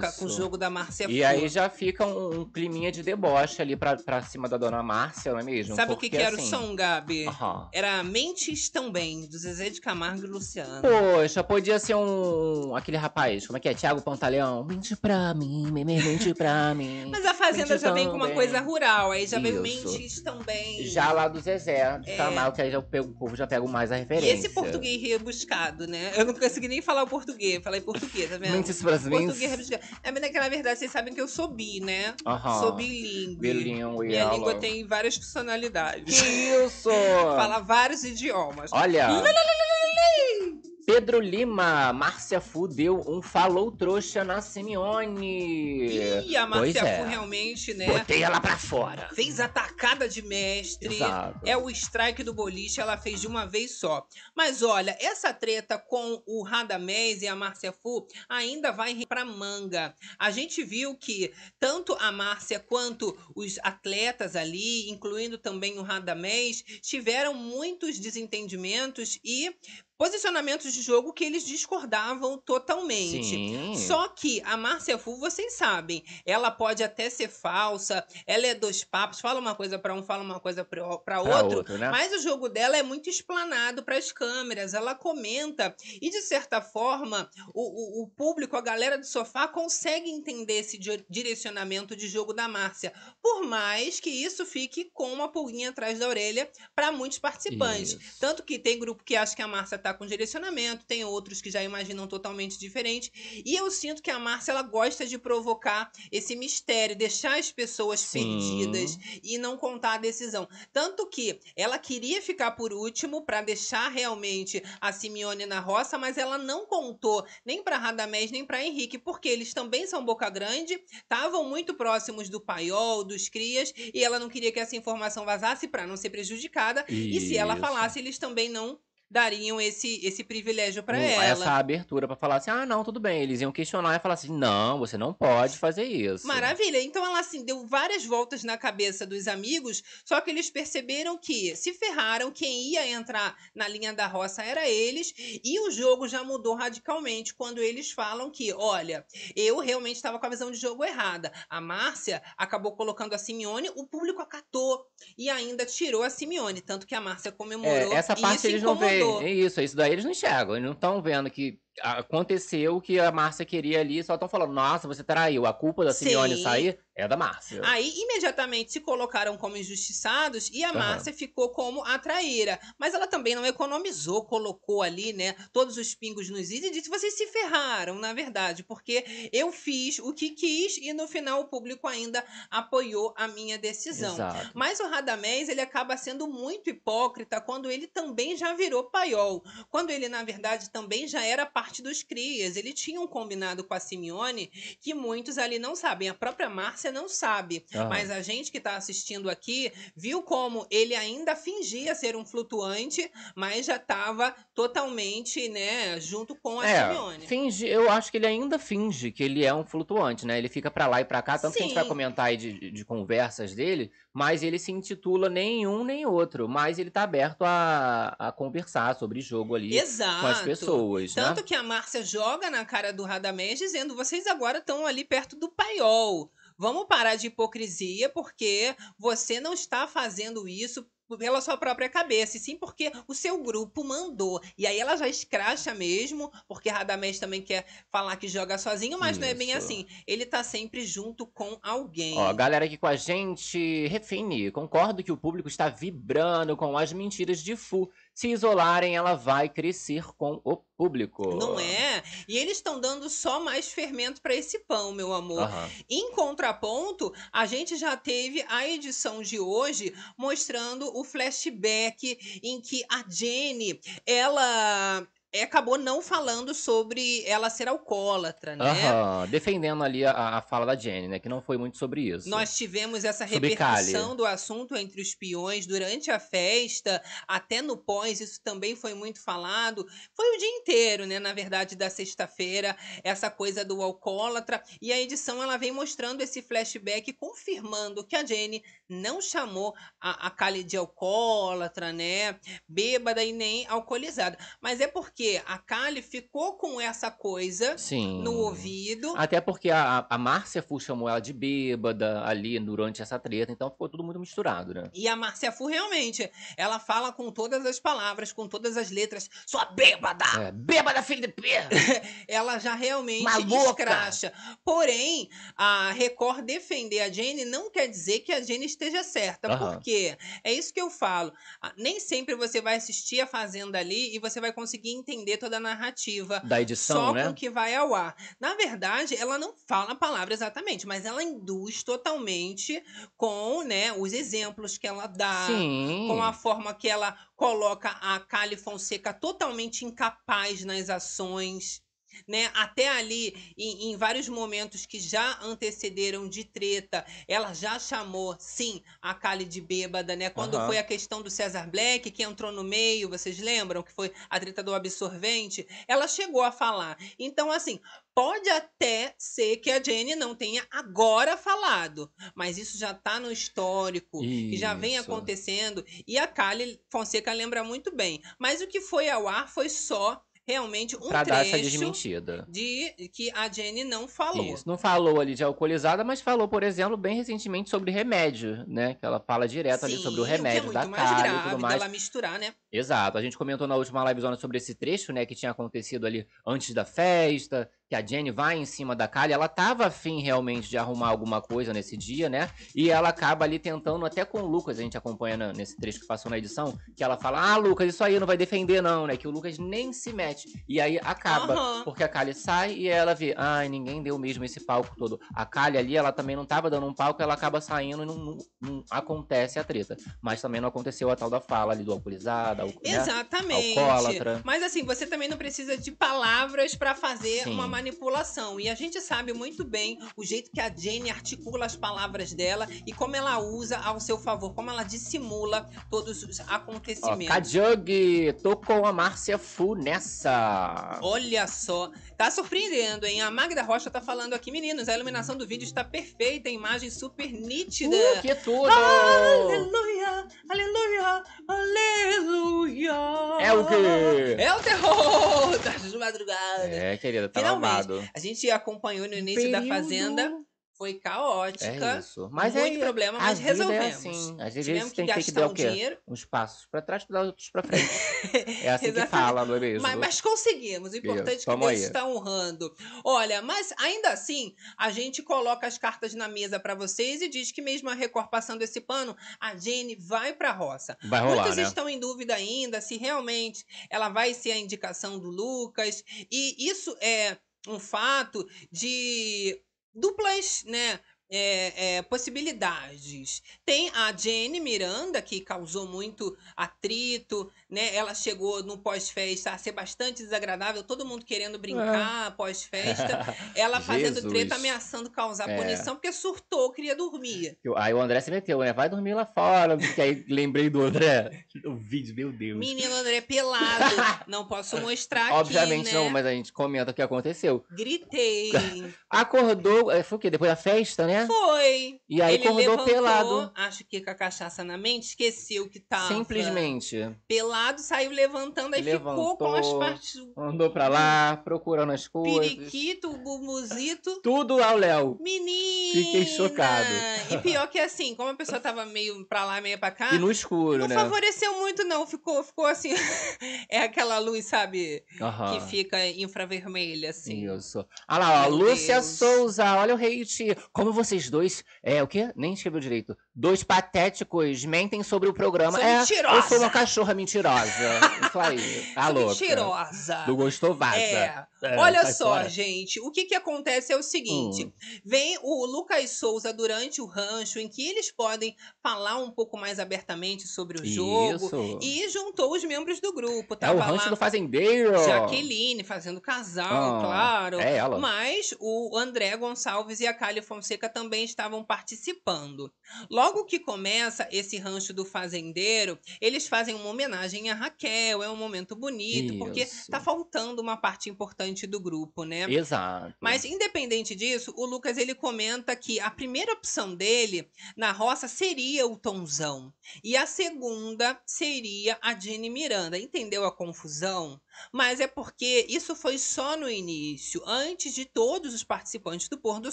ca- 0.00 0.12
com 0.12 0.26
o 0.26 0.28
jogo 0.28 0.56
da 0.56 0.70
Márcia 0.70 1.06
E 1.10 1.24
aí 1.24 1.48
já 1.48 1.68
fica 1.68 2.06
um, 2.06 2.40
um 2.42 2.44
climinha 2.44 2.92
de 2.92 3.02
deboche 3.02 3.60
ali 3.60 3.74
pra, 3.76 3.96
pra 3.96 4.22
cima 4.22 4.48
da 4.48 4.56
dona 4.56 4.82
Márcia, 4.82 5.32
não 5.32 5.40
é 5.40 5.42
mesmo? 5.42 5.74
Sabe 5.74 5.92
o 5.92 5.96
que, 5.96 6.06
Porque, 6.08 6.16
que 6.16 6.22
era 6.22 6.36
assim, 6.36 6.46
o 6.46 6.48
som, 6.50 6.76
Gabi? 6.76 7.26
aham. 7.26 7.68
Era 7.72 8.02
Mentes 8.04 8.68
Também, 8.68 9.28
do 9.32 9.38
Zezé 9.38 9.70
de 9.70 9.80
Camargo 9.80 10.24
e 10.26 10.28
Luciano. 10.28 10.82
Poxa, 10.82 11.42
podia 11.42 11.78
ser 11.78 11.94
um. 11.94 12.76
aquele 12.76 12.98
rapaz, 12.98 13.46
como 13.46 13.56
é 13.56 13.60
que 13.60 13.68
é? 13.68 13.72
Tiago 13.72 14.02
Pantaleão. 14.02 14.62
Mente 14.62 14.94
pra 14.94 15.32
mim, 15.32 15.70
me- 15.72 15.84
me- 15.86 16.02
mente 16.02 16.34
pra 16.34 16.74
mim. 16.74 17.08
Mas 17.10 17.24
a 17.24 17.32
Fazenda 17.32 17.68
Mentes 17.68 17.80
já 17.80 17.92
vem 17.92 18.08
com 18.10 18.16
uma 18.16 18.28
coisa 18.30 18.60
rural, 18.60 19.10
aí 19.10 19.26
já 19.26 19.38
Isso. 19.40 19.62
Mentes 19.62 20.20
Também. 20.20 20.84
Já 20.86 21.12
lá 21.12 21.28
do 21.28 21.40
Zezé, 21.40 21.98
de 22.00 22.10
É. 22.10 22.16
Camargo, 22.18 22.54
que 22.56 22.60
aí 22.62 22.70
já, 22.70 22.78
o 22.78 22.82
pe- 22.82 23.00
o 23.00 23.08
povo 23.08 23.34
já 23.34 23.46
pega 23.46 23.66
mais 23.66 23.90
a 23.90 23.96
E 23.96 24.00
referência. 24.00 24.34
esse 24.34 24.48
português 24.50 25.00
rebuscado, 25.00 25.86
né? 25.86 26.12
Eu 26.16 26.26
não 26.26 26.34
consegui 26.34 26.68
nem 26.68 26.82
falar 26.82 27.02
o 27.04 27.06
português, 27.06 27.62
falei 27.64 27.80
português, 27.80 28.28
tá 28.30 28.36
vendo? 28.36 28.52
Mentes 28.52 28.82
pras 28.82 29.04
mim. 29.04 29.24
Português 29.24 29.50
rebuscado. 29.50 29.82
É, 30.02 30.10
mas 30.12 30.22
que 30.28 30.38
na 30.38 30.48
verdade 30.50 30.78
vocês 30.78 30.90
sabem 30.92 31.14
que 31.14 31.20
eu 31.20 31.26
sou 31.28 31.48
bi, 31.48 31.80
né? 31.80 32.14
Aham. 32.26 32.60
Sou 32.60 32.72
bilíngue. 32.72 33.36
Bilíngue, 33.40 34.06
Minha 34.08 34.20
ela. 34.20 34.34
língua 34.34 34.54
tem 34.56 34.86
várias 34.86 35.16
personalidades. 35.16 36.20
Que 36.20 36.28
isso! 36.66 36.90
Fala 37.36 37.58
vários 37.60 38.04
idiomas. 38.04 38.70
Olha. 38.72 39.21
no 39.22 39.30
no 39.30 39.42
no 39.48 39.64
no 39.70 40.56
no 40.56 40.68
Pedro 40.84 41.20
Lima, 41.20 41.92
Márcia 41.92 42.40
Fu 42.40 42.66
deu 42.66 43.02
um 43.06 43.22
falou 43.22 43.70
trouxa 43.70 44.24
na 44.24 44.40
Simeone. 44.40 46.26
E 46.26 46.36
a 46.36 46.46
Márcia 46.46 46.80
é. 46.80 46.98
Fu 46.98 47.08
realmente, 47.08 47.74
né? 47.74 47.86
Botei 47.86 48.22
ela 48.22 48.40
pra 48.40 48.58
fora. 48.58 49.08
Fez 49.14 49.38
a 49.38 49.48
tacada 49.48 50.08
de 50.08 50.22
mestre. 50.22 50.94
Exato. 50.94 51.40
É 51.46 51.56
o 51.56 51.70
strike 51.70 52.22
do 52.22 52.34
boliche, 52.34 52.80
ela 52.80 52.96
fez 52.96 53.20
de 53.20 53.26
uma 53.26 53.46
vez 53.46 53.78
só. 53.78 54.06
Mas 54.34 54.62
olha, 54.62 54.96
essa 55.00 55.32
treta 55.32 55.78
com 55.78 56.22
o 56.26 56.42
Radamés 56.42 57.22
e 57.22 57.28
a 57.28 57.36
Márcia 57.36 57.72
Fu 57.72 58.06
ainda 58.28 58.72
vai 58.72 59.06
pra 59.06 59.24
manga. 59.24 59.94
A 60.18 60.30
gente 60.30 60.64
viu 60.64 60.96
que 60.96 61.32
tanto 61.60 61.96
a 62.00 62.10
Márcia 62.10 62.58
quanto 62.58 63.16
os 63.36 63.58
atletas 63.62 64.34
ali, 64.34 64.90
incluindo 64.90 65.38
também 65.38 65.78
o 65.78 65.82
Radamés, 65.82 66.62
tiveram 66.82 67.34
muitos 67.34 67.98
desentendimentos 67.98 69.18
e 69.24 69.54
posicionamentos 70.02 70.72
de 70.72 70.82
jogo 70.82 71.12
que 71.12 71.22
eles 71.24 71.44
discordavam 71.46 72.36
totalmente. 72.36 73.22
Sim. 73.22 73.76
Só 73.86 74.08
que 74.08 74.42
a 74.44 74.56
Márcia 74.56 74.98
Fu, 74.98 75.16
vocês 75.16 75.52
sabem, 75.52 76.02
ela 76.26 76.50
pode 76.50 76.82
até 76.82 77.08
ser 77.08 77.28
falsa, 77.28 78.04
ela 78.26 78.44
é 78.48 78.52
dois 78.52 78.82
papos, 78.82 79.20
fala 79.20 79.38
uma 79.38 79.54
coisa 79.54 79.78
pra 79.78 79.94
um, 79.94 80.02
fala 80.02 80.24
uma 80.24 80.40
coisa 80.40 80.64
pra 80.64 80.82
Pra 81.04 81.20
outro, 81.22 81.58
outro, 81.58 81.78
né? 81.78 81.88
mas 81.88 82.12
o 82.12 82.18
jogo 82.20 82.48
dela 82.48 82.76
é 82.76 82.82
muito 82.82 83.08
explanado 83.08 83.84
para 83.84 83.96
as 83.96 84.10
câmeras, 84.10 84.74
ela 84.74 84.92
comenta 84.96 85.72
e 86.00 86.10
de 86.10 86.20
certa 86.22 86.60
forma 86.60 87.30
o, 87.54 88.00
o, 88.00 88.02
o 88.02 88.08
público, 88.08 88.56
a 88.56 88.60
galera 88.60 88.98
do 88.98 89.06
sofá 89.06 89.46
consegue 89.46 90.10
entender 90.10 90.54
esse 90.58 90.76
di- 90.78 91.04
direcionamento 91.08 91.94
de 91.94 92.08
jogo 92.08 92.32
da 92.32 92.48
Márcia, 92.48 92.92
por 93.22 93.44
mais 93.44 94.00
que 94.00 94.10
isso 94.10 94.44
fique 94.44 94.90
com 94.92 95.12
uma 95.12 95.28
pulguinha 95.30 95.70
atrás 95.70 96.00
da 96.00 96.08
orelha 96.08 96.50
para 96.74 96.90
muitos 96.90 97.18
participantes. 97.20 97.92
Isso. 97.92 98.18
Tanto 98.18 98.42
que 98.42 98.58
tem 98.58 98.80
grupo 98.80 99.04
que 99.04 99.14
acha 99.14 99.36
que 99.36 99.42
a 99.42 99.46
Márcia 99.48 99.78
tá 99.78 99.91
com 99.94 100.06
direcionamento, 100.06 100.84
tem 100.84 101.04
outros 101.04 101.40
que 101.40 101.50
já 101.50 101.62
imaginam 101.62 102.06
totalmente 102.06 102.58
diferente. 102.58 103.42
E 103.44 103.54
eu 103.54 103.70
sinto 103.70 104.02
que 104.02 104.10
a 104.10 104.18
Márcia 104.18 104.52
ela 104.52 104.62
gosta 104.62 105.06
de 105.06 105.18
provocar 105.18 105.90
esse 106.10 106.34
mistério, 106.36 106.96
deixar 106.96 107.38
as 107.38 107.50
pessoas 107.50 108.00
Sim. 108.00 108.22
perdidas 108.22 108.98
e 109.22 109.38
não 109.38 109.56
contar 109.56 109.94
a 109.94 109.98
decisão. 109.98 110.48
Tanto 110.72 111.08
que 111.08 111.40
ela 111.56 111.78
queria 111.78 112.20
ficar 112.22 112.52
por 112.52 112.72
último 112.72 113.22
para 113.22 113.42
deixar 113.42 113.88
realmente 113.88 114.62
a 114.80 114.92
Simeone 114.92 115.46
na 115.46 115.60
roça, 115.60 115.98
mas 115.98 116.18
ela 116.18 116.38
não 116.38 116.66
contou 116.66 117.26
nem 117.44 117.62
para 117.62 117.78
Radamés 117.78 118.30
nem 118.30 118.44
para 118.44 118.64
Henrique, 118.64 118.98
porque 118.98 119.28
eles 119.28 119.52
também 119.54 119.86
são 119.86 120.04
boca 120.04 120.28
grande, 120.30 120.80
estavam 120.92 121.48
muito 121.48 121.74
próximos 121.74 122.28
do 122.28 122.40
paiol, 122.40 123.04
dos 123.04 123.28
crias, 123.28 123.72
e 123.76 124.02
ela 124.04 124.18
não 124.18 124.28
queria 124.28 124.52
que 124.52 124.60
essa 124.60 124.76
informação 124.76 125.24
vazasse 125.24 125.68
para 125.68 125.86
não 125.86 125.96
ser 125.96 126.10
prejudicada. 126.10 126.84
E 126.88 127.20
se 127.20 127.36
ela 127.36 127.54
Isso. 127.54 127.60
falasse, 127.60 127.98
eles 127.98 128.18
também 128.18 128.48
não 128.48 128.78
dariam 129.12 129.60
esse, 129.60 130.00
esse 130.02 130.24
privilégio 130.24 130.82
para 130.82 130.96
Não, 130.96 131.04
ela. 131.04 131.24
Essa 131.24 131.52
abertura 131.52 132.06
pra 132.06 132.16
falar 132.16 132.36
assim, 132.36 132.50
ah, 132.50 132.64
não, 132.64 132.82
tudo 132.82 132.98
bem. 132.98 133.22
Eles 133.22 133.42
iam 133.42 133.52
questionar 133.52 133.94
e 133.94 134.00
falar 134.00 134.14
assim, 134.14 134.32
não, 134.32 134.78
você 134.78 134.96
não 134.96 135.12
pode 135.12 135.58
fazer 135.58 135.84
isso. 135.84 136.26
Maravilha. 136.26 136.80
Então 136.80 137.04
ela 137.04 137.20
assim 137.20 137.44
deu 137.44 137.66
várias 137.66 138.06
voltas 138.06 138.42
na 138.42 138.56
cabeça 138.56 139.06
dos 139.06 139.28
amigos, 139.28 139.82
só 140.04 140.18
que 140.22 140.30
eles 140.30 140.48
perceberam 140.48 141.18
que 141.18 141.54
se 141.54 141.74
ferraram, 141.74 142.30
quem 142.30 142.70
ia 142.70 142.88
entrar 142.88 143.36
na 143.54 143.68
linha 143.68 143.92
da 143.92 144.06
roça 144.06 144.42
era 144.42 144.66
eles, 144.66 145.12
e 145.44 145.60
o 145.60 145.70
jogo 145.70 146.08
já 146.08 146.24
mudou 146.24 146.54
radicalmente 146.54 147.34
quando 147.34 147.58
eles 147.60 147.90
falam 147.92 148.30
que, 148.30 148.50
olha, 148.54 149.04
eu 149.36 149.58
realmente 149.58 149.96
estava 149.96 150.18
com 150.18 150.24
a 150.24 150.30
visão 150.30 150.50
de 150.50 150.56
jogo 150.56 150.84
errada. 150.84 151.30
A 151.50 151.60
Márcia 151.60 152.22
acabou 152.38 152.72
colocando 152.72 153.12
a 153.12 153.18
Simeone, 153.18 153.70
o 153.76 153.86
público 153.86 154.22
acatou 154.22 154.86
e 155.18 155.28
ainda 155.28 155.66
tirou 155.66 156.02
a 156.02 156.08
Simeone, 156.08 156.62
tanto 156.62 156.86
que 156.86 156.94
a 156.94 157.00
Márcia 157.00 157.30
comemorou 157.30 157.92
É, 157.92 157.96
essa 157.96 158.16
parte 158.16 158.46
eles 158.46 158.62
não 158.62 158.74
veem. 158.74 159.01
É 159.22 159.30
isso, 159.30 159.60
isso 159.60 159.76
daí 159.76 159.92
eles 159.92 160.04
não 160.04 160.10
enxergam. 160.12 160.54
Eles 160.56 160.66
não 160.66 160.72
estão 160.72 161.02
vendo 161.02 161.30
que 161.30 161.58
aconteceu 161.80 162.76
o 162.76 162.80
que 162.80 162.98
a 162.98 163.10
Márcia 163.10 163.44
queria 163.44 163.80
ali, 163.80 164.02
só 164.02 164.14
estão 164.14 164.28
falando, 164.28 164.52
nossa, 164.52 164.86
você 164.86 165.02
traiu. 165.02 165.46
A 165.46 165.54
culpa 165.54 165.84
da 165.84 165.94
Simeone 165.94 166.36
Sim. 166.36 166.42
sair 166.42 166.78
é 166.94 167.08
da 167.08 167.16
Márcia. 167.16 167.60
Aí, 167.64 167.90
imediatamente 167.96 168.72
se 168.72 168.80
colocaram 168.80 169.36
como 169.38 169.56
injustiçados 169.56 170.50
e 170.50 170.62
a 170.62 170.68
Aham. 170.70 170.78
Márcia 170.78 171.12
ficou 171.12 171.50
como 171.50 171.82
a 171.84 171.98
traíra. 171.98 172.60
Mas 172.78 172.92
ela 172.94 173.06
também 173.06 173.34
não 173.34 173.46
economizou, 173.46 174.24
colocou 174.26 174.82
ali, 174.82 175.12
né, 175.12 175.34
todos 175.52 175.76
os 175.78 175.94
pingos 175.94 176.28
nos 176.28 176.50
is 176.50 176.62
e 176.62 176.70
disse: 176.70 176.90
vocês 176.90 177.14
se 177.16 177.26
ferraram, 177.28 177.94
na 177.94 178.12
verdade, 178.12 178.62
porque 178.62 179.30
eu 179.32 179.50
fiz 179.50 179.98
o 179.98 180.12
que 180.12 180.30
quis 180.30 180.76
e 180.76 180.92
no 180.92 181.08
final 181.08 181.40
o 181.40 181.48
público 181.48 181.86
ainda 181.88 182.24
apoiou 182.50 183.14
a 183.16 183.26
minha 183.28 183.56
decisão. 183.58 184.14
Exato. 184.14 184.50
Mas 184.54 184.80
o 184.80 184.88
Radamés, 184.88 185.48
ele 185.48 185.60
acaba 185.60 185.96
sendo 185.96 186.26
muito 186.28 186.68
hipócrita 186.68 187.40
quando 187.40 187.70
ele 187.70 187.86
também 187.86 188.36
já 188.36 188.52
virou 188.54 188.90
paiol. 188.90 189.42
Quando 189.70 189.90
ele, 189.90 190.08
na 190.08 190.22
verdade, 190.22 190.70
também 190.70 191.06
já 191.08 191.24
era 191.24 191.46
parte 191.62 191.80
dos 191.80 192.02
crias. 192.02 192.56
Ele 192.56 192.72
tinha 192.72 193.00
um 193.00 193.06
combinado 193.06 193.62
com 193.62 193.72
a 193.72 193.78
Simeone 193.78 194.50
que 194.80 194.92
muitos 194.94 195.38
ali 195.38 195.60
não 195.60 195.76
sabem. 195.76 196.08
A 196.08 196.14
própria 196.14 196.50
Márcia 196.50 196.90
não 196.90 197.08
sabe. 197.08 197.64
Aham. 197.72 197.88
Mas 197.88 198.10
a 198.10 198.20
gente 198.20 198.50
que 198.50 198.58
está 198.58 198.76
assistindo 198.76 199.30
aqui 199.30 199.72
viu 199.96 200.22
como 200.22 200.66
ele 200.70 200.94
ainda 200.94 201.36
fingia 201.36 201.94
ser 201.94 202.16
um 202.16 202.24
flutuante, 202.24 203.08
mas 203.36 203.66
já 203.66 203.76
estava 203.76 204.34
totalmente, 204.54 205.48
né, 205.48 206.00
junto 206.00 206.34
com 206.34 206.60
a 206.60 206.66
É, 206.66 206.88
Simeone. 206.88 207.26
finge, 207.26 207.66
eu 207.66 207.88
acho 207.90 208.10
que 208.10 208.16
ele 208.16 208.26
ainda 208.26 208.58
finge 208.58 209.12
que 209.12 209.22
ele 209.22 209.44
é 209.44 209.54
um 209.54 209.64
flutuante, 209.64 210.26
né? 210.26 210.38
Ele 210.38 210.48
fica 210.48 210.70
pra 210.70 210.86
lá 210.88 211.00
e 211.00 211.04
pra 211.04 211.22
cá, 211.22 211.38
tanto 211.38 211.56
que 211.56 211.62
a 211.62 211.66
gente 211.66 211.74
vai 211.74 211.84
Sim. 211.84 211.88
comentar 211.88 212.26
aí 212.26 212.36
de, 212.36 212.70
de 212.70 212.84
conversas 212.84 213.54
dele, 213.54 213.92
mas 214.12 214.42
ele 214.42 214.58
se 214.58 214.72
intitula 214.72 215.28
nem 215.28 215.66
um 215.66 215.84
nem 215.84 216.04
outro, 216.06 216.48
mas 216.48 216.78
ele 216.78 216.90
tá 216.90 217.02
aberto 217.02 217.42
a, 217.44 218.16
a 218.18 218.32
conversar 218.32 218.94
sobre 218.96 219.20
jogo 219.20 219.54
ali 219.54 219.78
Exato. 219.78 220.20
com 220.20 220.26
as 220.26 220.40
pessoas, 220.42 221.14
né? 221.14 221.22
Tanto 221.22 221.44
que 221.52 221.56
a 221.56 221.62
Márcia 221.62 222.02
joga 222.02 222.48
na 222.48 222.64
cara 222.64 222.94
do 222.94 223.04
Radamés 223.04 223.58
dizendo: 223.58 223.94
vocês 223.94 224.26
agora 224.26 224.56
estão 224.56 224.86
ali 224.86 225.04
perto 225.04 225.36
do 225.36 225.50
paiol. 225.50 226.32
Vamos 226.56 226.86
parar 226.86 227.14
de 227.16 227.26
hipocrisia, 227.26 228.08
porque 228.08 228.74
você 228.98 229.38
não 229.38 229.52
está 229.52 229.86
fazendo 229.86 230.48
isso 230.48 230.86
pela 231.18 231.42
sua 231.42 231.56
própria 231.58 231.90
cabeça, 231.90 232.36
e 232.36 232.40
sim 232.40 232.56
porque 232.56 232.90
o 233.06 233.14
seu 233.14 233.42
grupo 233.42 233.84
mandou. 233.84 234.40
E 234.56 234.66
aí 234.66 234.78
ela 234.78 234.96
já 234.96 235.06
escracha 235.06 235.74
mesmo, 235.74 236.32
porque 236.48 236.70
Radamés 236.70 237.18
também 237.18 237.42
quer 237.42 237.66
falar 237.90 238.16
que 238.16 238.28
joga 238.28 238.56
sozinho, 238.56 238.98
mas 238.98 239.18
não 239.18 239.26
é 239.26 239.34
bem 239.34 239.50
Isso. 239.50 239.58
assim. 239.58 239.86
Ele 240.06 240.24
tá 240.24 240.42
sempre 240.42 240.86
junto 240.86 241.26
com 241.26 241.58
alguém. 241.62 242.16
Ó, 242.16 242.32
galera 242.32 242.64
aqui 242.64 242.78
com 242.78 242.86
a 242.86 242.96
gente, 242.96 243.86
refine, 243.88 244.50
concordo 244.50 245.02
que 245.02 245.12
o 245.12 245.16
público 245.16 245.48
está 245.48 245.68
vibrando 245.68 246.56
com 246.56 246.78
as 246.78 246.92
mentiras 246.92 247.42
de 247.42 247.56
Fu. 247.56 247.90
Se 248.14 248.28
isolarem, 248.28 248.94
ela 248.94 249.14
vai 249.14 249.48
crescer 249.48 250.04
com 250.16 250.40
o 250.44 250.56
público. 250.56 251.34
Não 251.36 251.58
é? 251.58 252.02
E 252.28 252.36
eles 252.36 252.58
estão 252.58 252.80
dando 252.80 253.08
só 253.08 253.40
mais 253.40 253.72
fermento 253.72 254.20
para 254.20 254.34
esse 254.34 254.58
pão, 254.60 254.92
meu 254.92 255.12
amor. 255.14 255.42
Aham. 255.42 255.70
Em 255.88 256.12
contraponto, 256.12 257.12
a 257.32 257.46
gente 257.46 257.76
já 257.76 257.96
teve 257.96 258.44
a 258.48 258.68
edição 258.68 259.22
de 259.22 259.40
hoje 259.40 259.94
mostrando 260.16 260.94
o 260.96 261.02
flashback 261.04 262.40
em 262.42 262.60
que 262.60 262.84
a 262.90 263.04
Jenny, 263.08 263.80
ela 264.04 265.06
acabou 265.40 265.78
não 265.78 266.02
falando 266.02 266.52
sobre 266.54 267.24
ela 267.24 267.48
ser 267.48 267.66
alcoólatra, 267.66 268.54
né? 268.54 268.70
Aham, 268.70 269.26
defendendo 269.28 269.82
ali 269.82 270.04
a, 270.04 270.36
a 270.36 270.42
fala 270.42 270.66
da 270.66 270.76
Jenny, 270.76 271.08
né? 271.08 271.18
Que 271.18 271.28
não 271.28 271.40
foi 271.40 271.56
muito 271.56 271.78
sobre 271.78 272.02
isso. 272.02 272.28
Nós 272.28 272.54
tivemos 272.54 273.02
essa 273.02 273.24
repercussão 273.24 274.14
do 274.14 274.26
assunto 274.26 274.76
entre 274.76 275.00
os 275.00 275.14
peões 275.14 275.66
durante 275.66 276.10
a 276.10 276.20
festa, 276.20 277.02
até 277.26 277.62
no 277.62 277.78
pós, 277.78 278.20
isso 278.20 278.40
também 278.44 278.76
foi 278.76 278.92
muito 278.92 279.22
falado. 279.22 279.86
Foi 280.14 280.36
o 280.36 280.38
dia 280.38 280.50
inteiro, 280.50 281.06
né? 281.06 281.18
Na 281.18 281.32
verdade, 281.32 281.76
da 281.76 281.88
sexta-feira, 281.88 282.76
essa 283.02 283.30
coisa 283.30 283.64
do 283.64 283.80
alcoólatra. 283.80 284.62
E 284.82 284.92
a 284.92 285.00
edição 285.00 285.42
ela 285.42 285.56
vem 285.56 285.72
mostrando 285.72 286.20
esse 286.20 286.42
flashback, 286.42 287.10
confirmando 287.14 288.04
que 288.04 288.16
a 288.16 288.24
Jenny 288.24 288.62
não 288.86 289.20
chamou 289.22 289.74
a, 289.98 290.26
a 290.26 290.30
Kali 290.30 290.62
de 290.62 290.76
alcoólatra, 290.76 291.90
né? 291.90 292.38
Bêbada 292.68 293.24
e 293.24 293.32
nem 293.32 293.66
alcoolizada. 293.66 294.36
Mas 294.60 294.80
é 294.80 294.86
porque 294.86 295.21
a 295.46 295.58
Kali 295.58 296.02
ficou 296.02 296.54
com 296.54 296.80
essa 296.80 297.10
coisa 297.10 297.76
Sim. 297.78 298.22
no 298.22 298.32
ouvido. 298.34 299.14
Até 299.16 299.40
porque 299.40 299.70
a, 299.70 300.06
a 300.08 300.18
Márcia 300.18 300.62
Fu 300.62 300.78
chamou 300.78 301.08
ela 301.08 301.20
de 301.20 301.32
bêbada 301.32 302.22
ali 302.24 302.58
durante 302.58 303.02
essa 303.02 303.18
treta, 303.18 303.52
então 303.52 303.70
ficou 303.70 303.88
tudo 303.88 304.02
muito 304.02 304.18
misturado, 304.18 304.74
né? 304.74 304.90
E 304.94 305.08
a 305.08 305.16
Márcia 305.16 305.52
Fu, 305.52 305.66
realmente, 305.66 306.30
ela 306.56 306.78
fala 306.78 307.12
com 307.12 307.30
todas 307.30 307.64
as 307.66 307.78
palavras, 307.78 308.32
com 308.32 308.48
todas 308.48 308.76
as 308.76 308.90
letras. 308.90 309.28
Sua 309.46 309.64
bêbada! 309.66 310.24
É, 310.40 310.52
bêbada, 310.52 311.02
filho 311.02 311.22
de 311.22 311.28
P! 311.28 311.48
Ela 312.28 312.58
já 312.58 312.74
realmente 312.74 313.22
Maluca! 313.22 313.82
escracha. 313.82 314.32
Porém, 314.64 315.28
a 315.56 315.92
Record 315.92 316.44
defender 316.44 317.00
a 317.00 317.10
Jenny 317.10 317.44
não 317.44 317.70
quer 317.70 317.86
dizer 317.86 318.20
que 318.20 318.32
a 318.32 318.40
Jenny 318.40 318.66
esteja 318.66 319.02
certa. 319.02 319.52
Aham. 319.52 319.74
Por 319.74 319.82
quê? 319.82 320.16
É 320.42 320.52
isso 320.52 320.72
que 320.72 320.80
eu 320.80 320.90
falo. 320.90 321.32
Nem 321.76 322.00
sempre 322.00 322.34
você 322.34 322.60
vai 322.60 322.76
assistir 322.76 323.20
a 323.20 323.26
Fazenda 323.26 323.78
ali 323.78 324.14
e 324.14 324.18
você 324.18 324.40
vai 324.40 324.52
conseguir 324.52 324.90
entender 324.90 325.11
toda 325.38 325.56
a 325.56 325.60
narrativa. 325.60 326.40
Da 326.44 326.60
edição, 326.60 326.96
Só 326.96 327.12
né? 327.12 327.24
com 327.24 327.30
o 327.30 327.34
que 327.34 327.50
vai 327.50 327.74
ao 327.74 327.94
ar. 327.94 328.16
Na 328.40 328.54
verdade, 328.54 329.14
ela 329.16 329.38
não 329.38 329.54
fala 329.66 329.92
a 329.92 329.94
palavra 329.96 330.32
exatamente, 330.32 330.86
mas 330.86 331.04
ela 331.04 331.22
induz 331.22 331.82
totalmente 331.82 332.82
com 333.16 333.62
né, 333.62 333.92
os 333.92 334.12
exemplos 334.12 334.78
que 334.78 334.86
ela 334.86 335.06
dá 335.06 335.46
Sim. 335.46 336.06
com 336.08 336.22
a 336.22 336.32
forma 336.32 336.74
que 336.74 336.88
ela 336.88 337.16
coloca 337.36 337.90
a 337.90 338.20
Kali 338.20 338.56
Fonseca 338.56 339.12
totalmente 339.12 339.84
incapaz 339.84 340.64
nas 340.64 340.88
ações. 340.88 341.81
Né? 342.26 342.50
Até 342.54 342.88
ali, 342.88 343.54
em, 343.56 343.90
em 343.90 343.96
vários 343.96 344.28
momentos 344.28 344.86
que 344.86 344.98
já 345.00 345.38
antecederam 345.42 346.28
de 346.28 346.44
treta, 346.44 347.04
ela 347.26 347.52
já 347.52 347.78
chamou, 347.78 348.36
sim, 348.38 348.82
a 349.00 349.14
Kali 349.14 349.44
de 349.44 349.60
bêbada, 349.60 350.14
né? 350.16 350.30
Quando 350.30 350.56
Aham. 350.56 350.66
foi 350.66 350.78
a 350.78 350.84
questão 350.84 351.22
do 351.22 351.30
Cesar 351.30 351.70
Black, 351.70 352.10
que 352.10 352.22
entrou 352.22 352.52
no 352.52 352.64
meio, 352.64 353.08
vocês 353.08 353.38
lembram? 353.38 353.82
Que 353.82 353.92
foi 353.92 354.12
a 354.28 354.38
treta 354.38 354.62
do 354.62 354.74
absorvente? 354.74 355.66
Ela 355.88 356.06
chegou 356.08 356.42
a 356.42 356.52
falar. 356.52 356.96
Então, 357.18 357.50
assim, 357.50 357.80
Pode 358.14 358.46
até 358.50 359.14
ser 359.16 359.56
que 359.56 359.70
a 359.70 359.82
Jenny 359.82 360.14
não 360.14 360.34
tenha 360.34 360.66
agora 360.70 361.34
falado, 361.34 362.12
mas 362.34 362.58
isso 362.58 362.76
já 362.76 362.92
tá 362.92 363.18
no 363.18 363.32
histórico, 363.32 364.26
que 364.46 364.58
já 364.58 364.74
vem 364.74 364.96
Isso. 364.96 365.04
acontecendo, 365.04 365.82
e 366.06 366.18
a 366.18 366.26
Kali 366.26 366.78
Fonseca 366.90 367.32
lembra 367.32 367.64
muito 367.64 367.94
bem. 367.94 368.20
Mas 368.38 368.60
o 368.60 368.66
que 368.66 368.82
foi 368.82 369.08
ao 369.08 369.26
ar 369.26 369.48
foi 369.48 369.70
só 369.70 370.22
realmente 370.46 370.96
um 370.96 371.08
Pra 371.08 371.22
dar 371.24 371.40
essa 371.42 371.50
trecho 371.52 371.70
desmentida. 371.70 372.46
de 372.48 372.92
que 373.14 373.30
a 373.34 373.50
Jenny 373.50 373.84
não 373.84 374.08
falou. 374.08 374.54
Isso. 374.54 374.66
Não 374.66 374.76
falou 374.76 375.20
ali 375.20 375.34
de 375.34 375.44
alcoolizada, 375.44 376.02
mas 376.04 376.20
falou, 376.20 376.48
por 376.48 376.62
exemplo, 376.62 376.96
bem 376.96 377.16
recentemente 377.16 377.70
sobre 377.70 377.90
remédio, 377.90 378.64
né? 378.66 378.94
Que 378.94 379.04
ela 379.06 379.20
fala 379.20 379.46
direto 379.46 379.84
ali 379.84 379.96
sobre 379.96 380.20
o 380.20 380.24
Sim, 380.24 380.30
é 380.30 380.36
remédio 380.36 380.62
muito 380.64 380.74
da 380.74 380.86
mais 380.86 381.02
Kali 381.10 381.20
e 381.20 381.22
grave 381.22 381.50
tudo 381.50 381.60
mais. 381.62 381.74
dela 381.74 381.88
misturar, 381.88 382.38
né? 382.38 382.54
Exato. 382.72 383.18
A 383.18 383.22
gente 383.22 383.36
comentou 383.38 383.66
na 383.66 383.76
última 383.76 384.04
livezona 384.08 384.36
sobre 384.36 384.58
esse 384.58 384.74
trecho, 384.74 385.12
né, 385.12 385.24
que 385.26 385.34
tinha 385.34 385.50
acontecido 385.50 386.06
ali 386.06 386.26
antes 386.46 386.74
da 386.74 386.84
festa, 386.84 387.70
que 387.92 387.96
a 387.96 388.00
Jenny 388.06 388.30
vai 388.30 388.56
em 388.56 388.64
cima 388.64 388.96
da 388.96 389.06
Kali, 389.06 389.34
ela 389.34 389.46
tava 389.48 389.84
afim 389.84 390.22
realmente 390.22 390.66
de 390.66 390.78
arrumar 390.78 391.08
alguma 391.08 391.42
coisa 391.42 391.74
nesse 391.74 391.94
dia, 391.94 392.26
né? 392.26 392.48
E 392.74 392.88
ela 392.88 393.10
acaba 393.10 393.44
ali 393.44 393.58
tentando, 393.58 394.06
até 394.06 394.24
com 394.24 394.40
o 394.40 394.46
Lucas, 394.46 394.78
a 394.78 394.82
gente 394.82 394.96
acompanha 394.96 395.36
na- 395.36 395.52
nesse 395.52 395.76
trecho 395.76 396.00
que 396.00 396.06
passou 396.06 396.30
na 396.30 396.38
edição, 396.38 396.74
que 396.96 397.04
ela 397.04 397.18
fala: 397.18 397.52
Ah, 397.52 397.56
Lucas, 397.58 397.86
isso 397.86 398.02
aí 398.02 398.18
não 398.18 398.26
vai 398.26 398.38
defender, 398.38 398.80
não, 398.80 399.06
né? 399.06 399.14
Que 399.18 399.28
o 399.28 399.30
Lucas 399.30 399.58
nem 399.58 399.92
se 399.92 400.10
mete. 400.10 400.48
E 400.66 400.80
aí 400.80 400.98
acaba, 401.04 401.52
Aham. 401.52 401.84
porque 401.84 402.02
a 402.02 402.08
Kali 402.08 402.32
sai 402.32 402.72
e 402.72 402.88
ela 402.88 403.14
vê, 403.14 403.34
ai, 403.36 403.68
ninguém 403.68 404.02
deu 404.02 404.18
mesmo 404.18 404.42
esse 404.42 404.60
palco 404.64 404.96
todo. 404.96 405.20
A 405.34 405.44
Kali 405.44 405.76
ali, 405.76 405.94
ela 405.94 406.12
também 406.12 406.34
não 406.34 406.46
tava 406.46 406.70
dando 406.70 406.86
um 406.86 406.94
palco, 406.94 407.20
ela 407.22 407.34
acaba 407.34 407.60
saindo 407.60 408.04
e 408.04 408.06
não, 408.06 408.14
não- 408.16 408.38
não 408.58 408.84
acontece 408.90 409.58
a 409.58 409.64
treta. 409.64 409.98
Mas 410.22 410.40
também 410.40 410.62
não 410.62 410.68
aconteceu 410.70 411.10
a 411.10 411.16
tal 411.16 411.28
da 411.28 411.42
fala 411.42 411.74
ali 411.74 411.84
do 411.84 411.92
alcoolizada, 411.92 412.62
alco- 412.62 412.80
né? 412.82 412.90
Exatamente. 412.96 413.78
Alcoólatra. 413.78 414.40
Mas 414.44 414.62
assim, 414.62 414.82
você 414.82 415.06
também 415.06 415.28
não 415.28 415.36
precisa 415.36 415.76
de 415.76 415.92
palavras 415.92 416.74
pra 416.74 416.94
fazer 416.94 417.42
Sim. 417.44 417.50
uma 417.52 417.81
manipulação. 417.82 418.60
E 418.60 418.68
a 418.68 418.74
gente 418.74 419.00
sabe 419.00 419.32
muito 419.32 419.64
bem 419.64 419.98
o 420.16 420.24
jeito 420.24 420.50
que 420.50 420.60
a 420.60 420.72
Jenny 420.74 421.10
articula 421.10 421.66
as 421.66 421.74
palavras 421.74 422.32
dela 422.32 422.68
e 422.86 422.92
como 422.92 423.16
ela 423.16 423.38
usa 423.40 423.76
ao 423.78 423.98
seu 423.98 424.16
favor, 424.16 424.54
como 424.54 424.70
ela 424.70 424.84
dissimula 424.84 425.68
todos 425.90 426.22
os 426.22 426.40
Ó, 426.40 426.44
acontecimentos. 426.48 427.26
Kajug, 427.26 428.34
tô 428.42 428.56
com 428.56 428.86
a 428.86 428.92
Márcia 428.92 429.36
Fu 429.36 429.74
nessa. 429.74 430.98
Olha 431.02 431.46
só, 431.46 431.90
tá 432.16 432.30
surpreendendo, 432.30 433.04
hein? 433.06 433.20
A 433.20 433.30
Magda 433.30 433.62
Rocha 433.62 433.90
tá 433.90 434.00
falando 434.00 434.34
aqui, 434.34 434.50
meninos, 434.50 434.88
a 434.88 434.94
iluminação 434.94 435.36
do 435.36 435.46
vídeo 435.46 435.64
está 435.64 435.82
perfeita, 435.82 436.48
a 436.48 436.52
imagem 436.52 436.90
super 436.90 437.30
nítida. 437.32 437.96
Uh, 437.96 438.22
que 438.22 438.34
tudo! 438.36 438.70
Aleluia, 438.70 440.26
aleluia, 440.48 441.22
aleluia. 441.48 442.92
É 443.40 443.52
o 443.52 443.66
quê? 443.66 444.36
É 444.38 444.54
o 444.54 444.60
terror 444.60 445.58
das 445.58 445.94
madrugadas. 445.94 446.70
É, 446.70 446.96
querida, 446.96 447.28
tá 447.28 447.40
Finalmente. 447.40 447.71
A 448.14 448.18
gente 448.18 448.50
acompanhou 448.50 449.08
no 449.08 449.14
início 449.14 449.50
da 449.50 449.60
Período. 449.60 450.46
Foi 450.82 450.94
caótica. 450.94 451.66
É 451.66 451.98
isso. 452.00 452.28
Mas 452.32 452.54
muito 452.54 452.76
é, 452.76 452.80
problema, 452.80 453.16
a 453.16 453.20
mas 453.20 453.38
vida 453.38 453.50
é 453.50 453.52
resolvemos. 453.52 453.94
assim. 453.94 454.36
Às 454.40 454.54
vezes 454.54 454.66
Tivemos 454.66 454.90
que 454.90 454.96
tem 454.96 455.06
que 455.06 455.14
ter 455.14 455.20
que 455.22 455.26
gastar 455.26 455.40
dar 455.42 455.46
um 455.46 455.50
o 455.50 455.54
quê? 455.54 455.68
dinheiro, 455.70 455.98
Uns 456.08 456.24
passos 456.24 456.66
pra 456.66 456.82
trás 456.82 457.04
pra 457.04 457.20
dar 457.20 457.26
outros 457.26 457.50
pra 457.50 457.62
frente. 457.62 457.88
É 458.64 458.70
assim 458.70 458.92
que 458.92 459.06
fala, 459.06 459.44
não 459.44 459.54
é 459.54 459.60
mesmo? 459.60 459.82
mas, 459.82 459.96
mas 459.96 460.20
conseguimos. 460.20 460.92
O 460.92 460.96
importante 460.96 461.42
é 461.48 461.52
que 461.52 461.56
Deus 461.56 461.66
aí. 461.70 461.76
está 461.76 462.04
honrando. 462.04 462.74
Olha, 463.04 463.40
mas 463.42 463.72
ainda 463.78 464.08
assim, 464.10 464.54
a 464.76 464.90
gente 464.90 465.22
coloca 465.22 465.66
as 465.68 465.78
cartas 465.78 466.14
na 466.14 466.26
mesa 466.26 466.58
para 466.58 466.74
vocês 466.74 467.20
e 467.22 467.28
diz 467.28 467.52
que 467.52 467.62
mesmo 467.62 467.88
a 467.88 467.94
Record 467.94 468.28
passando 468.28 468.62
esse 468.62 468.80
pano, 468.80 469.16
a 469.38 469.54
Jenny 469.56 469.94
vai 469.94 470.32
pra 470.32 470.50
roça. 470.50 470.96
Vai 471.04 471.20
rolar, 471.20 471.42
Muitos 471.42 471.56
né? 471.58 471.62
estão 471.62 471.88
em 471.88 472.00
dúvida 472.00 472.34
ainda 472.34 472.80
se 472.80 472.96
realmente 472.96 473.64
ela 473.88 474.08
vai 474.08 474.34
ser 474.34 474.50
a 474.52 474.58
indicação 474.58 475.16
do 475.18 475.28
Lucas. 475.28 476.02
E 476.30 476.68
isso 476.68 476.96
é 477.00 477.36
um 477.68 477.78
fato 477.78 478.46
de 478.70 479.60
duplas, 479.94 480.64
né? 480.66 481.00
É, 481.34 481.96
é, 481.96 482.02
possibilidades. 482.02 483.42
Tem 483.64 483.90
a 483.94 484.12
Jenny 484.14 484.60
Miranda, 484.60 485.22
que 485.22 485.40
causou 485.40 485.88
muito 485.88 486.36
atrito, 486.54 487.50
né? 487.70 487.94
Ela 487.94 488.12
chegou 488.14 488.62
no 488.62 488.76
pós-festa 488.76 489.50
a 489.52 489.58
ser 489.58 489.72
bastante 489.72 490.22
desagradável, 490.22 490.82
todo 490.82 491.06
mundo 491.06 491.24
querendo 491.24 491.58
brincar 491.58 492.36
pós-festa. 492.36 493.18
Ela 493.56 493.80
fazendo 493.80 494.16
Jesus. 494.16 494.32
treta, 494.32 494.56
ameaçando 494.56 495.08
causar 495.10 495.48
É. 495.48 495.56
punição, 495.56 495.94
porque 495.94 496.12
surtou, 496.12 496.70
queria 496.70 496.94
dormir. 496.94 497.56
Eu- 497.64 497.76
Aí 497.78 497.94
o 497.94 498.00
André 498.00 498.20
se 498.20 498.30
meteu, 498.30 498.58
né? 498.58 498.72
Vai 498.72 498.88
dormir 498.90 499.14
lá 499.14 499.24
fora. 499.24 499.76
Porque 499.78 500.00
aí 500.00 500.24
lembrei 500.28 500.68
do 500.68 500.82
André. 500.82 501.44
O 501.64 501.76
vídeo, 501.76 502.14
meu 502.14 502.32
Deus. 502.32 502.58
Menino 502.58 502.92
André 502.94 503.20
pelado. 503.20 503.94
Não 504.26 504.44
posso 504.46 504.78
mostrar 504.80 505.26
aqui, 505.26 505.34
Obviamente 505.34 505.86
né? 505.86 505.92
não, 505.92 506.10
mas 506.10 506.26
a 506.26 506.32
gente 506.32 506.52
comenta 506.52 506.90
o 506.90 506.94
que 506.94 507.00
aconteceu. 507.00 507.64
Gritei. 507.70 508.50
Acordou, 509.08 509.90
é, 509.90 510.02
foi 510.02 510.16
o 510.16 510.20
quê? 510.20 510.28
Depois 510.30 510.50
da 510.50 510.56
festa, 510.56 511.06
né? 511.06 511.21
Foi. 511.26 512.00
E 512.08 512.20
aí 512.22 512.34
Ele 512.34 512.44
acordou 512.48 512.70
levantou, 512.70 512.84
pelado. 512.86 513.52
acho 513.54 513.84
que 513.84 514.00
com 514.00 514.10
a 514.10 514.14
cachaça 514.14 514.62
na 514.64 514.76
mente, 514.76 515.08
esqueceu 515.08 515.68
que 515.68 515.80
tava 515.80 516.14
Simplesmente. 516.14 516.98
pelado, 517.28 517.80
saiu 517.80 518.10
levantando, 518.10 518.74
aí 518.74 518.82
ficou 518.82 519.36
com 519.36 519.46
as 519.54 519.66
Levantou, 519.66 519.78
partes 519.78 520.14
Andou 520.36 520.70
pra 520.70 520.88
lá, 520.88 521.36
procurando 521.44 521.92
as 521.92 522.06
coisas. 522.08 522.48
periquito, 522.54 523.10
o 523.10 523.18
bubuzito. 523.18 524.20
Tudo 524.22 524.62
ao 524.62 524.76
Léo. 524.76 525.16
Menina! 525.20 525.92
Fiquei 525.92 526.26
chocado. 526.26 526.88
E 527.30 527.38
pior 527.38 527.66
que 527.68 527.78
assim, 527.78 528.14
como 528.14 528.30
a 528.30 528.34
pessoa 528.34 528.60
tava 528.60 528.84
meio 528.86 529.24
pra 529.26 529.44
lá, 529.44 529.60
meio 529.60 529.78
pra 529.78 529.90
cá, 529.90 530.14
E 530.14 530.18
no 530.18 530.30
escuro, 530.30 530.78
não 530.78 530.88
né? 530.88 530.94
favoreceu 530.94 531.58
muito 531.58 531.84
não, 531.84 532.06
ficou, 532.06 532.42
ficou 532.42 532.66
assim, 532.66 532.90
é 533.70 533.80
aquela 533.80 534.18
luz, 534.18 534.46
sabe, 534.46 535.02
Aham. 535.20 535.54
que 535.58 535.66
fica 535.66 536.06
infravermelha, 536.06 537.10
assim. 537.10 537.46
Isso. 537.54 537.84
Olha 538.08 538.18
lá, 538.18 538.46
ó. 538.46 538.48
Lúcia 538.48 538.94
Deus. 538.96 539.06
Souza, 539.06 539.76
olha 539.76 539.94
o 539.94 539.98
hate. 539.98 540.56
Como 540.72 540.92
vocês 541.12 541.30
dois. 541.30 541.64
É 541.82 542.02
o 542.02 542.06
quê? 542.06 542.32
Nem 542.34 542.54
escreveu 542.54 542.80
direito. 542.80 543.16
Dois 543.34 543.62
patéticos 543.62 544.64
mentem 544.64 545.02
sobre 545.02 545.28
o 545.28 545.34
programa. 545.34 545.78
Sou 545.78 545.86
é, 545.86 545.98
mentirosa. 545.98 546.36
eu 546.36 546.42
sou 546.42 546.58
uma 546.58 546.70
cachorra 546.70 547.14
mentirosa. 547.14 548.00
Isso 548.26 548.38
aí. 548.38 548.82
Tá 548.94 549.06
Sou 549.06 549.14
louca. 549.14 549.40
mentirosa. 549.40 550.16
Do 550.26 550.36
gostou 550.36 550.74
vaza. 550.74 550.96
É. 550.96 551.46
É, 551.62 551.76
Olha 551.78 552.04
só, 552.12 552.24
fora. 552.34 552.48
gente, 552.48 553.00
o 553.00 553.10
que 553.10 553.24
que 553.24 553.34
acontece 553.34 553.92
é 553.92 553.96
o 553.96 554.02
seguinte: 554.02 554.64
Hum. 554.66 554.72
vem 555.04 555.38
o 555.42 555.64
Lucas 555.66 556.10
Souza 556.10 556.52
durante 556.52 557.00
o 557.00 557.06
rancho, 557.06 557.58
em 557.58 557.68
que 557.68 557.86
eles 557.88 558.10
podem 558.10 558.56
falar 558.82 559.18
um 559.18 559.30
pouco 559.30 559.56
mais 559.56 559.78
abertamente 559.78 560.46
sobre 560.48 560.80
o 560.80 560.84
jogo. 560.84 561.46
Isso. 561.46 561.78
E 561.80 562.08
juntou 562.10 562.52
os 562.52 562.64
membros 562.64 563.00
do 563.00 563.12
grupo. 563.12 563.54
É 563.54 563.56
Tava 563.56 563.78
o 563.78 563.80
rancho 563.80 564.10
do 564.10 564.16
fazendeiro. 564.16 564.92
Jaqueline 565.04 565.84
fazendo 565.84 566.20
casal, 566.20 566.96
Ah, 566.98 567.00
claro. 567.00 567.60
É 567.60 567.76
ela. 567.76 567.98
Mas 567.98 568.54
o 568.58 568.96
André 568.98 569.36
Gonçalves 569.36 570.00
e 570.00 570.06
a 570.06 570.12
Cali 570.14 570.42
Fonseca 570.42 570.88
também 570.92 571.24
estavam 571.24 571.64
participando. 571.64 572.72
Logo 573.10 573.44
que 573.44 573.58
começa 573.58 574.28
esse 574.30 574.58
rancho 574.58 574.92
do 574.92 575.04
fazendeiro, 575.04 575.98
eles 576.20 576.46
fazem 576.46 576.74
uma 576.74 576.88
homenagem 576.88 577.50
a 577.50 577.54
Raquel, 577.54 578.22
é 578.22 578.30
um 578.30 578.36
momento 578.36 578.76
bonito, 578.76 579.38
porque 579.38 579.62
Isso. 579.62 579.90
tá 579.90 579.98
faltando 579.98 580.60
uma 580.60 580.76
parte 580.76 581.08
importante 581.08 581.66
do 581.66 581.80
grupo, 581.80 582.24
né? 582.24 582.44
Exato. 582.52 583.14
Mas 583.20 583.44
independente 583.44 584.14
disso, 584.14 584.52
o 584.56 584.66
Lucas 584.66 584.98
ele 584.98 585.14
comenta 585.14 585.74
que 585.74 585.98
a 585.98 586.10
primeira 586.10 586.52
opção 586.52 586.94
dele 586.94 587.48
na 587.76 587.92
roça 587.92 588.28
seria 588.28 588.86
o 588.86 588.96
Tonzão 588.96 589.72
e 590.04 590.16
a 590.16 590.26
segunda 590.26 591.20
seria 591.24 591.98
a 592.02 592.18
Jenny 592.18 592.50
Miranda. 592.50 592.98
Entendeu 592.98 593.44
a 593.44 593.52
confusão? 593.52 594.40
Mas 594.72 595.00
é 595.00 595.06
porque 595.06 595.66
isso 595.68 595.94
foi 595.94 596.18
só 596.18 596.56
no 596.56 596.68
início, 596.68 597.42
antes 597.46 597.94
de 597.94 598.04
todos 598.04 598.54
os 598.54 598.64
participantes 598.64 599.28
do 599.28 599.38
Pôr 599.38 599.60
do 599.60 599.72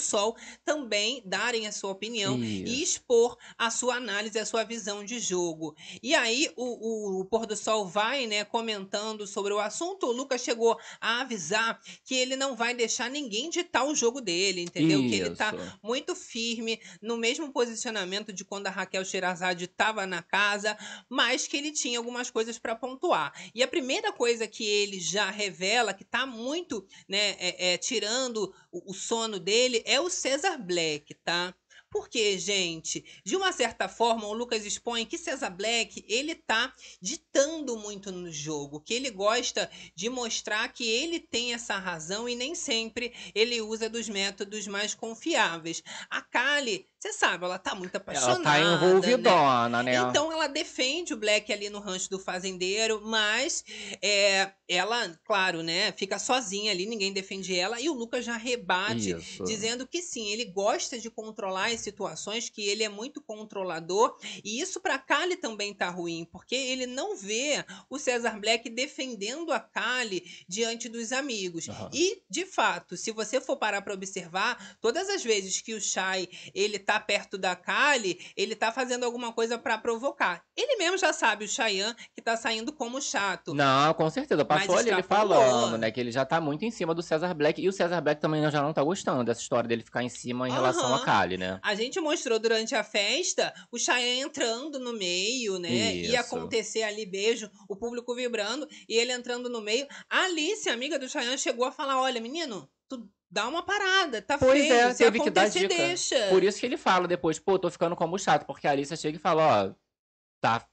Sol 0.00 0.36
também 0.64 1.22
darem 1.24 1.66
a 1.66 1.72
sua 1.72 1.90
opinião 1.90 2.42
e 2.42 2.64
Isso. 2.64 2.82
expor 2.82 3.36
a 3.56 3.70
sua 3.70 3.96
análise, 3.96 4.38
a 4.38 4.46
sua 4.46 4.64
visão 4.64 5.04
de 5.04 5.18
jogo. 5.18 5.74
E 6.02 6.14
aí 6.14 6.50
o, 6.56 6.64
o, 6.64 7.20
o 7.20 7.24
Pôr 7.24 7.46
do 7.46 7.56
Sol 7.56 7.86
vai, 7.86 8.26
né, 8.26 8.44
comentando 8.44 9.26
sobre 9.26 9.52
o 9.52 9.58
assunto. 9.58 10.06
O 10.06 10.12
Lucas 10.12 10.42
chegou 10.42 10.78
a 11.00 11.20
avisar 11.20 11.80
que 12.04 12.14
ele 12.14 12.36
não 12.36 12.56
vai 12.56 12.74
deixar 12.74 13.10
ninguém 13.10 13.50
ditar 13.50 13.84
o 13.84 13.94
jogo 13.94 14.20
dele, 14.20 14.62
entendeu? 14.62 15.00
Que 15.00 15.14
ele 15.14 15.30
tá 15.36 15.54
Isso. 15.54 15.78
muito 15.82 16.14
firme 16.14 16.80
no 17.00 17.16
mesmo 17.16 17.52
posicionamento 17.52 18.32
de 18.32 18.44
quando 18.44 18.66
a 18.66 18.70
Raquel 18.70 19.04
Sherazade 19.04 19.64
estava 19.64 20.06
na 20.06 20.22
casa, 20.22 20.76
mas 21.08 21.46
que 21.46 21.56
ele 21.56 21.72
tinha 21.72 21.98
algumas 21.98 22.30
coisas 22.30 22.58
para 22.58 22.74
pontuar. 22.74 23.32
E 23.54 23.62
a 23.62 23.68
primeira 23.68 24.12
coisa 24.12 24.46
que 24.46 24.64
ele 24.70 25.00
já 25.00 25.30
revela, 25.30 25.92
que 25.92 26.04
tá 26.04 26.24
muito, 26.24 26.86
né, 27.08 27.36
é, 27.38 27.72
é, 27.72 27.78
tirando 27.78 28.54
o, 28.70 28.90
o 28.90 28.94
sono 28.94 29.38
dele, 29.38 29.82
é 29.84 30.00
o 30.00 30.08
Cesar 30.08 30.62
Black, 30.62 31.14
tá? 31.24 31.54
Porque, 31.90 32.38
gente, 32.38 33.04
de 33.24 33.34
uma 33.34 33.52
certa 33.52 33.88
forma, 33.88 34.24
o 34.26 34.32
Lucas 34.32 34.64
expõe 34.64 35.04
que 35.04 35.18
Cesar 35.18 35.54
Black, 35.54 36.04
ele 36.08 36.36
tá 36.36 36.72
ditando 37.02 37.76
muito 37.76 38.12
no 38.12 38.30
jogo, 38.30 38.80
que 38.80 38.94
ele 38.94 39.10
gosta 39.10 39.68
de 39.92 40.08
mostrar 40.08 40.72
que 40.72 40.86
ele 40.86 41.18
tem 41.18 41.52
essa 41.52 41.76
razão 41.76 42.28
e 42.28 42.36
nem 42.36 42.54
sempre 42.54 43.12
ele 43.34 43.60
usa 43.60 43.90
dos 43.90 44.08
métodos 44.08 44.68
mais 44.68 44.94
confiáveis. 44.94 45.82
A 46.08 46.22
Kali, 46.22 46.88
você 47.00 47.14
sabe, 47.14 47.46
ela 47.46 47.58
tá 47.58 47.74
muito 47.74 47.96
apaixonada. 47.96 48.58
Ela 48.58 48.78
tá 48.78 48.86
envolvidona, 48.86 49.82
né? 49.82 49.92
né? 49.92 50.08
Então 50.10 50.30
ela 50.30 50.46
defende 50.46 51.14
o 51.14 51.16
Black 51.16 51.50
ali 51.50 51.70
no 51.70 51.80
rancho 51.80 52.10
do 52.10 52.18
fazendeiro, 52.18 53.00
mas 53.02 53.64
é, 54.02 54.52
ela, 54.68 55.18
claro, 55.24 55.62
né, 55.62 55.92
fica 55.92 56.18
sozinha 56.18 56.70
ali, 56.70 56.84
ninguém 56.84 57.10
defende 57.10 57.58
ela, 57.58 57.80
e 57.80 57.88
o 57.88 57.94
Lucas 57.94 58.24
já 58.24 58.36
rebate, 58.36 59.12
Isso. 59.12 59.44
dizendo 59.44 59.86
que 59.86 60.02
sim, 60.02 60.28
ele 60.28 60.44
gosta 60.44 60.98
de 60.98 61.08
controlar 61.08 61.72
as 61.72 61.80
situações, 61.80 62.50
que 62.50 62.68
ele 62.68 62.84
é 62.84 62.88
muito 62.88 63.22
controlador, 63.22 64.18
e 64.44 64.60
isso 64.60 64.78
pra 64.78 64.98
Kali 64.98 65.36
também 65.36 65.72
tá 65.72 65.88
ruim, 65.88 66.28
porque 66.30 66.54
ele 66.54 66.84
não 66.84 67.16
vê 67.16 67.64
o 67.88 67.98
Cesar 67.98 68.38
Black 68.38 68.68
defendendo 68.68 69.52
a 69.52 69.60
Kali 69.60 70.44
diante 70.46 70.86
dos 70.86 71.12
amigos. 71.12 71.66
Aham. 71.68 71.90
E, 71.94 72.22
de 72.28 72.44
fato, 72.44 72.94
se 72.94 73.10
você 73.10 73.40
for 73.40 73.56
parar 73.56 73.80
pra 73.80 73.94
observar, 73.94 74.76
todas 74.82 75.08
as 75.08 75.24
vezes 75.24 75.62
que 75.62 75.72
o 75.72 75.80
Shai 75.80 76.28
ele 76.54 76.78
tá 76.78 76.89
perto 76.98 77.36
da 77.36 77.54
Kali, 77.54 78.18
ele 78.36 78.56
tá 78.56 78.72
fazendo 78.72 79.04
alguma 79.04 79.32
coisa 79.32 79.58
pra 79.58 79.76
provocar. 79.78 80.42
Ele 80.56 80.76
mesmo 80.76 80.98
já 80.98 81.12
sabe, 81.12 81.44
o 81.44 81.48
Cheyenne, 81.48 81.94
que 82.14 82.22
tá 82.22 82.36
saindo 82.36 82.72
como 82.72 83.00
chato. 83.00 83.54
Não, 83.54 83.92
com 83.94 84.08
certeza. 84.10 84.44
Passou 84.44 84.78
ali 84.78 84.90
ele 84.90 85.02
falando, 85.02 85.76
né? 85.76 85.90
Que 85.90 86.00
ele 86.00 86.10
já 86.10 86.24
tá 86.24 86.40
muito 86.40 86.64
em 86.64 86.70
cima 86.70 86.94
do 86.94 87.02
Cesar 87.02 87.34
Black. 87.34 87.60
E 87.60 87.68
o 87.68 87.72
Cesar 87.72 88.02
Black 88.02 88.20
também 88.20 88.42
já 88.50 88.62
não 88.62 88.72
tá 88.72 88.82
gostando 88.82 89.22
dessa 89.22 89.40
história 89.40 89.68
dele 89.68 89.84
ficar 89.84 90.02
em 90.02 90.08
cima 90.08 90.48
em 90.48 90.52
relação 90.52 90.94
a. 90.94 91.04
Kali, 91.04 91.36
né? 91.36 91.58
A 91.62 91.74
gente 91.74 92.00
mostrou 92.00 92.38
durante 92.38 92.74
a 92.74 92.84
festa 92.84 93.52
o 93.70 93.78
Cheyenne 93.78 94.20
entrando 94.20 94.78
no 94.78 94.92
meio, 94.92 95.58
né? 95.58 95.94
Isso. 95.94 96.12
Ia 96.12 96.20
acontecer 96.20 96.82
ali 96.82 97.04
beijo, 97.04 97.50
o 97.68 97.76
público 97.76 98.14
vibrando 98.14 98.66
e 98.88 98.96
ele 98.96 99.12
entrando 99.12 99.48
no 99.48 99.60
meio. 99.60 99.86
A 100.08 100.24
Alice, 100.24 100.68
amiga 100.68 100.98
do 100.98 101.08
Cheyenne, 101.08 101.38
chegou 101.38 101.64
a 101.64 101.72
falar: 101.72 102.00
olha, 102.00 102.20
menino, 102.20 102.68
tu 102.88 103.08
dá 103.30 103.46
uma 103.46 103.62
parada, 103.62 104.20
tá 104.20 104.36
Pois 104.36 104.62
feio. 104.62 104.72
é, 104.74 104.92
se 104.92 105.04
teve 105.04 105.20
que 105.20 105.30
dar 105.30 105.48
dica. 105.48 105.68
deixa. 105.68 106.28
Por 106.28 106.42
isso 106.42 106.58
que 106.58 106.66
ele 106.66 106.76
fala 106.76 107.06
depois, 107.06 107.38
pô, 107.38 107.58
tô 107.58 107.70
ficando 107.70 107.94
como 107.94 108.18
chato. 108.18 108.44
Porque 108.46 108.66
a 108.66 108.72
Alicia 108.72 108.96
chega 108.96 109.16
e 109.16 109.20
fala, 109.20 109.70
ó, 109.70 109.74
tá 110.40 110.66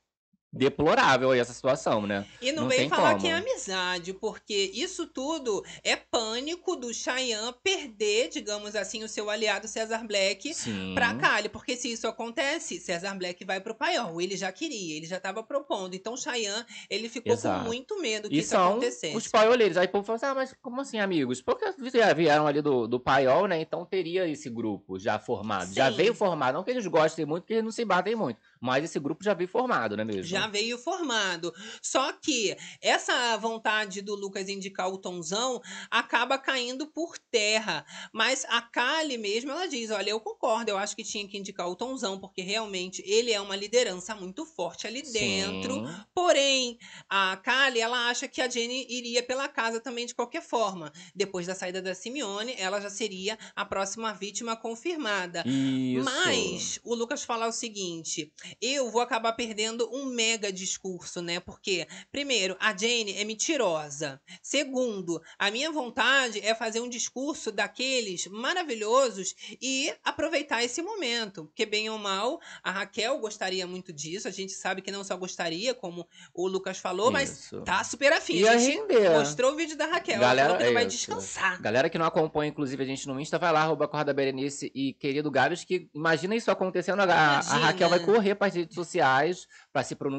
deplorável 0.52 1.32
aí 1.32 1.40
essa 1.40 1.54
situação, 1.54 2.06
né? 2.08 2.26
E 2.42 2.52
não, 2.52 2.64
Não 2.64 2.70
vem 2.70 2.90
falar 2.90 3.10
como. 3.12 3.22
que 3.22 3.28
é 3.28 3.34
amizade, 3.34 4.14
porque 4.14 4.72
isso 4.74 5.06
tudo 5.08 5.64
é 5.84 5.96
pânico 5.96 6.76
do 6.76 6.94
Cheyenne 6.94 7.54
perder, 7.64 8.30
digamos 8.30 8.76
assim, 8.76 9.04
o 9.04 9.08
seu 9.10 9.30
aliado 9.30 9.68
Cesar 9.68 10.06
Black 10.08 10.52
pra 10.94 11.14
Kali. 11.16 11.50
Porque 11.50 11.76
se 11.76 11.92
isso 11.92 12.08
acontece, 12.08 12.80
Cesar 12.80 13.18
Black 13.18 13.44
vai 13.46 13.60
pro 13.60 13.76
paiol. 13.76 14.22
Ele 14.22 14.36
já 14.38 14.52
queria, 14.52 14.98
ele 14.98 15.06
já 15.06 15.20
tava 15.20 15.44
propondo. 15.44 15.94
Então 15.96 16.14
o 16.14 16.18
Cheyenne, 16.18 16.66
ele 16.90 17.10
ficou 17.10 17.34
Exato. 17.34 17.60
com 17.62 17.66
muito 17.68 18.00
medo 18.02 18.30
que 18.30 18.36
E 18.36 18.40
isso 18.40 18.50
são 18.50 18.70
acontecesse. 18.72 19.16
os 19.16 19.28
paioleiros. 19.28 19.78
Aí 19.78 19.86
o 19.86 19.90
povo 19.90 20.06
fala 20.06 20.16
assim, 20.16 20.26
ah, 20.26 20.36
mas 20.36 20.56
como 20.62 20.82
assim, 20.82 21.00
amigos? 21.00 21.42
Porque 21.42 21.66
já 21.94 22.14
vieram 22.14 22.48
ali 22.48 22.62
do, 22.62 22.88
do 22.88 23.00
paiol, 23.00 23.48
né? 23.48 23.60
Então 23.62 23.86
teria 23.86 24.28
esse 24.28 24.50
grupo 24.50 24.98
já 24.98 25.20
formado. 25.20 25.74
Já 25.74 25.90
Sim. 25.92 25.98
veio 25.98 26.14
formado. 26.16 26.56
Não 26.56 26.64
que 26.64 26.72
eles 26.72 26.88
gostem 26.88 27.26
muito, 27.26 27.46
que 27.46 27.54
eles 27.54 27.64
não 27.64 27.72
se 27.72 27.84
batem 27.86 28.16
muito. 28.16 28.40
Mas 28.60 28.84
esse 28.84 29.00
grupo 29.00 29.24
já 29.24 29.34
veio 29.34 29.48
formado, 29.48 29.96
não 29.96 30.02
é 30.02 30.06
mesmo? 30.06 30.24
Já 30.24 30.37
veio 30.46 30.78
formado. 30.78 31.52
Só 31.82 32.14
que 32.14 32.56
essa 32.82 33.36
vontade 33.38 34.02
do 34.02 34.14
Lucas 34.14 34.50
indicar 34.50 34.90
o 34.90 35.00
Tonzão 35.00 35.60
acaba 35.90 36.38
caindo 36.38 36.86
por 36.86 37.18
terra. 37.32 37.86
Mas 38.14 38.46
a 38.50 38.62
Kali 38.62 39.18
mesmo, 39.18 39.52
ela 39.52 39.68
diz: 39.68 39.90
olha, 39.90 40.12
eu 40.12 40.20
concordo, 40.20 40.70
eu 40.70 40.78
acho 40.78 40.96
que 40.96 41.04
tinha 41.04 41.28
que 41.28 41.38
indicar 41.38 41.68
o 41.68 41.76
Tonzão, 41.76 42.20
porque 42.20 42.42
realmente 42.42 43.02
ele 43.06 43.32
é 43.32 43.42
uma 43.42 43.56
liderança 43.56 44.14
muito 44.14 44.46
forte 44.46 44.86
ali 44.86 45.02
dentro. 45.02 45.74
Sim. 45.74 45.96
Porém, 46.14 46.78
a 47.10 47.38
Kali, 47.38 47.80
ela 47.80 48.10
acha 48.10 48.28
que 48.28 48.42
a 48.42 48.50
Jenny 48.50 48.86
iria 48.90 49.24
pela 49.24 49.48
casa 49.48 49.80
também 49.80 50.06
de 50.06 50.14
qualquer 50.14 50.42
forma. 50.42 50.92
Depois 51.16 51.48
da 51.48 51.56
saída 51.56 51.82
da 51.82 51.96
Simeone, 51.96 52.54
ela 52.58 52.82
já 52.82 52.90
seria 52.90 53.38
a 53.56 53.64
próxima 53.64 54.14
vítima 54.14 54.56
confirmada. 54.56 55.44
Isso. 55.46 56.04
Mas 56.04 56.80
o 56.84 56.94
Lucas 56.94 57.24
fala 57.24 57.48
o 57.48 57.52
seguinte: 57.52 58.34
eu 58.62 58.90
vou 58.92 59.02
acabar 59.02 59.34
perdendo 59.34 59.90
um 59.94 60.06
mega 60.28 60.52
discurso, 60.52 61.22
né? 61.22 61.40
Porque, 61.40 61.88
primeiro, 62.12 62.58
a 62.60 62.76
Jane 62.76 63.16
é 63.18 63.24
mentirosa. 63.24 64.20
Segundo, 64.42 65.22
a 65.40 65.50
minha 65.50 65.72
vontade 65.72 66.40
é 66.42 66.54
fazer 66.54 66.82
um 66.82 66.90
discurso 66.90 67.50
daqueles 67.52 68.28
maravilhosos 68.28 69.34
e 69.62 69.94
aproveitar 70.04 70.64
esse 70.64 70.82
momento. 70.82 71.46
Porque, 71.46 71.66
bem 71.66 71.90
ou 71.90 71.98
mal, 71.98 72.40
a 72.62 72.72
Raquel 72.72 73.18
gostaria 73.20 73.66
muito 73.66 73.94
disso. 73.94 74.28
A 74.28 74.32
gente 74.32 74.52
sabe 74.52 74.82
que 74.82 74.92
não 74.92 75.04
só 75.04 75.16
gostaria, 75.16 75.74
como 75.74 76.06
o 76.34 76.48
Lucas 76.48 76.78
falou, 76.78 77.10
mas 77.10 77.30
Isso. 77.30 77.62
tá 77.62 77.84
super 77.84 78.12
afim. 78.12 78.38
Ia 78.38 78.52
a 78.52 78.58
gente 78.58 78.80
render. 78.80 79.12
mostrou 79.12 79.54
o 79.54 79.56
vídeo 79.56 79.78
da 79.78 79.86
Raquel. 79.86 80.20
Galera, 80.20 80.50
ela 80.50 80.58
que 80.58 80.64
não 80.66 80.74
vai 80.74 80.88
isso. 80.88 80.98
descansar. 80.98 81.62
Galera 81.62 81.90
que 81.90 81.98
não 81.98 82.06
acompanha, 82.06 82.50
inclusive, 82.50 82.84
a 82.84 82.86
gente 82.86 83.08
no 83.08 83.20
Insta, 83.20 83.40
vai 83.40 83.54
lá, 83.54 83.62
arroba 83.62 83.88
Corda 83.88 84.14
Berenice 84.14 84.72
e 84.76 84.94
querido 84.94 85.32
Gabs, 85.32 85.64
que 85.64 85.90
imagina 85.94 86.36
isso 86.36 86.52
acontecendo, 86.52 87.00
a, 87.02 87.40
a. 87.40 87.40
Raquel 87.40 87.90
vai 87.90 88.00
correr 88.00 88.36
para 88.36 88.48
as 88.48 88.56
redes 88.56 88.76
sociais 88.76 89.48
pra 89.72 89.84
se 89.84 89.96
pronunciar, 89.96 90.17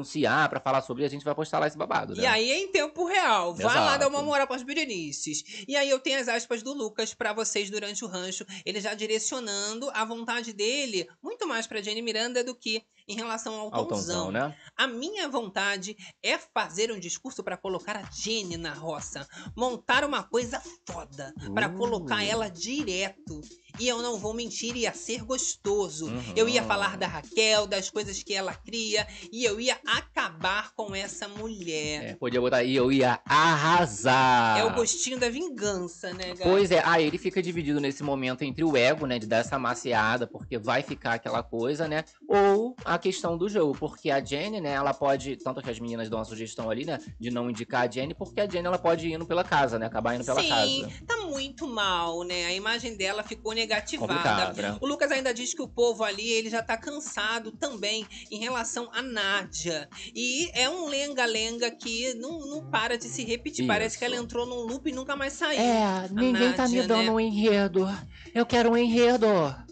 pra 0.49 0.59
falar 0.59 0.81
sobre, 0.81 1.05
a 1.05 1.09
gente 1.09 1.23
vai 1.25 1.33
postar 1.35 1.59
lá 1.59 1.67
esse 1.67 1.77
babado, 1.77 2.15
né? 2.15 2.23
E 2.23 2.25
aí 2.25 2.51
é 2.51 2.59
em 2.59 2.71
tempo 2.71 3.05
real. 3.05 3.53
Vai 3.53 3.65
lá 3.65 3.85
Exato. 3.85 3.99
dar 3.99 4.07
uma 4.07 4.21
moral 4.21 4.47
pras 4.47 4.63
berenices. 4.63 5.43
E 5.67 5.75
aí 5.75 5.89
eu 5.89 5.99
tenho 5.99 6.19
as 6.19 6.27
aspas 6.27 6.61
do 6.63 6.73
Lucas 6.73 7.13
pra 7.13 7.33
vocês 7.33 7.69
durante 7.69 8.03
o 8.03 8.07
rancho. 8.07 8.45
Ele 8.65 8.79
já 8.81 8.93
direcionando 8.93 9.89
a 9.93 10.03
vontade 10.05 10.53
dele 10.53 11.07
muito 11.21 11.47
mais 11.47 11.67
pra 11.67 11.81
Jenny 11.81 12.01
Miranda 12.01 12.43
do 12.43 12.55
que 12.55 12.83
em 13.07 13.15
relação 13.15 13.55
ao 13.55 13.73
Ao 13.73 14.31
né? 14.31 14.55
A 14.77 14.85
minha 14.87 15.27
vontade 15.27 15.97
é 16.23 16.37
fazer 16.37 16.91
um 16.91 16.99
discurso 16.99 17.43
pra 17.43 17.57
colocar 17.57 17.97
a 17.97 18.03
Jenny 18.11 18.55
na 18.55 18.71
roça. 18.71 19.27
Montar 19.57 20.05
uma 20.05 20.21
coisa 20.23 20.61
foda 20.87 21.33
Uh. 21.69 21.77
colocar 21.77 22.23
ela 22.23 22.49
direto. 22.49 23.41
E 23.77 23.87
eu 23.87 24.01
não 24.01 24.17
vou 24.17 24.33
mentir, 24.33 24.75
ia 24.75 24.93
ser 24.93 25.23
gostoso. 25.23 26.07
Uhum. 26.07 26.33
Eu 26.35 26.47
ia 26.49 26.63
falar 26.63 26.97
da 26.97 27.07
Raquel, 27.07 27.67
das 27.67 27.89
coisas 27.89 28.23
que 28.23 28.33
ela 28.33 28.53
cria, 28.53 29.07
e 29.31 29.43
eu 29.43 29.59
ia 29.59 29.77
acabar 29.85 30.71
com 30.73 30.95
essa 30.95 31.27
mulher. 31.27 32.03
É, 32.03 32.15
podia 32.15 32.41
botar 32.41 32.57
aí, 32.57 32.75
eu 32.75 32.91
ia 32.91 33.19
arrasar. 33.25 34.59
É 34.59 34.65
o 34.65 34.73
gostinho 34.73 35.19
da 35.19 35.29
vingança, 35.29 36.13
né, 36.13 36.29
Gabi? 36.29 36.43
Pois 36.43 36.71
é, 36.71 36.81
aí 36.85 37.05
ele 37.05 37.17
fica 37.17 37.41
dividido 37.41 37.79
nesse 37.79 38.03
momento 38.03 38.43
entre 38.43 38.63
o 38.63 38.75
ego, 38.75 39.05
né, 39.05 39.19
de 39.19 39.27
dar 39.27 39.37
essa 39.37 39.59
maciada, 39.59 40.27
porque 40.27 40.57
vai 40.57 40.81
ficar 40.81 41.13
aquela 41.13 41.43
coisa, 41.43 41.87
né, 41.87 42.03
ou 42.27 42.75
a 42.85 42.97
questão 42.97 43.37
do 43.37 43.49
jogo, 43.49 43.75
porque 43.77 44.09
a 44.11 44.23
Jenny, 44.23 44.61
né, 44.61 44.73
ela 44.73 44.93
pode, 44.93 45.35
tanto 45.37 45.61
que 45.61 45.69
as 45.69 45.79
meninas 45.79 46.09
dão 46.09 46.19
uma 46.19 46.25
sugestão 46.25 46.69
ali, 46.69 46.85
né, 46.85 46.99
de 47.19 47.31
não 47.31 47.49
indicar 47.49 47.87
a 47.87 47.91
Jenny, 47.91 48.13
porque 48.13 48.41
a 48.41 48.47
Jenny, 48.47 48.67
ela 48.67 48.77
pode 48.77 49.07
ir 49.07 49.13
indo 49.13 49.25
pela 49.25 49.43
casa, 49.43 49.79
né, 49.79 49.85
acabar 49.85 50.15
indo 50.15 50.25
pela 50.25 50.41
Sim, 50.41 50.49
casa. 50.49 51.03
tá 51.07 51.17
muito 51.27 51.67
mal, 51.67 52.23
né? 52.23 52.45
A 52.45 52.53
imagem 52.53 52.95
dela 52.95 53.23
ficou 53.23 53.53
negativada. 53.59 54.47
Complicado? 54.47 54.77
O 54.81 54.87
Lucas 54.87 55.11
ainda 55.11 55.33
diz 55.33 55.53
que 55.53 55.61
o 55.61 55.67
povo 55.67 56.03
ali, 56.03 56.29
ele 56.29 56.49
já 56.49 56.63
tá 56.63 56.77
cansado 56.77 57.51
também 57.51 58.05
em 58.31 58.39
relação 58.39 58.89
a 58.93 59.01
Nádia. 59.01 59.89
E 60.15 60.49
é 60.53 60.69
um 60.69 60.87
lenga-lenga 60.87 61.69
que 61.69 62.13
não, 62.15 62.39
não 62.39 62.69
para 62.69 62.97
de 62.97 63.05
se 63.05 63.23
repetir. 63.23 63.67
Parece 63.67 63.97
que 63.97 64.05
Isso. 64.05 64.13
ela 64.13 64.23
entrou 64.23 64.45
num 64.45 64.61
loop 64.61 64.89
e 64.89 64.93
nunca 64.93 65.15
mais 65.15 65.33
saiu. 65.33 65.59
É, 65.59 66.07
ninguém 66.11 66.53
tá 66.53 66.67
me 66.67 66.77
Nádia, 66.77 66.87
dando 66.87 67.05
né? 67.05 67.11
um 67.11 67.19
enredo. 67.19 67.87
Eu 68.33 68.45
quero 68.45 68.71
um 68.71 68.77
enredo. 68.77 69.27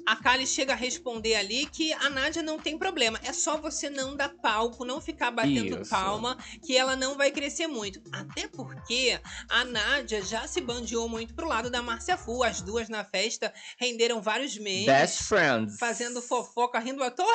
A 0.07 0.15
Kali 0.15 0.47
chega 0.47 0.71
a 0.71 0.75
responder 0.75 1.35
ali 1.35 1.65
que 1.65 1.91
a 1.91 2.09
Nádia 2.09 2.41
não 2.41 2.57
tem 2.57 2.77
problema. 2.77 3.19
É 3.25 3.33
só 3.33 3.57
você 3.57 3.89
não 3.89 4.15
dar 4.15 4.29
palco, 4.29 4.85
não 4.85 5.01
ficar 5.01 5.31
batendo 5.31 5.81
Isso. 5.81 5.89
palma, 5.89 6.37
que 6.65 6.77
ela 6.77 6.95
não 6.95 7.17
vai 7.17 7.29
crescer 7.29 7.67
muito. 7.67 8.01
Até 8.09 8.47
porque 8.47 9.19
a 9.49 9.65
Nádia 9.65 10.21
já 10.21 10.47
se 10.47 10.61
bandeou 10.61 11.09
muito 11.09 11.33
pro 11.33 11.45
lado 11.45 11.69
da 11.69 11.81
Márcia 11.81 12.15
Fu. 12.15 12.41
As 12.41 12.61
duas 12.61 12.87
na 12.87 13.03
festa 13.03 13.53
renderam 13.77 14.21
vários 14.21 14.57
memes. 14.57 14.85
Best 14.85 15.23
friends. 15.23 15.77
Fazendo 15.77 16.21
fofoca, 16.21 16.79
rindo 16.79 17.03
à 17.03 17.11
toa. 17.11 17.27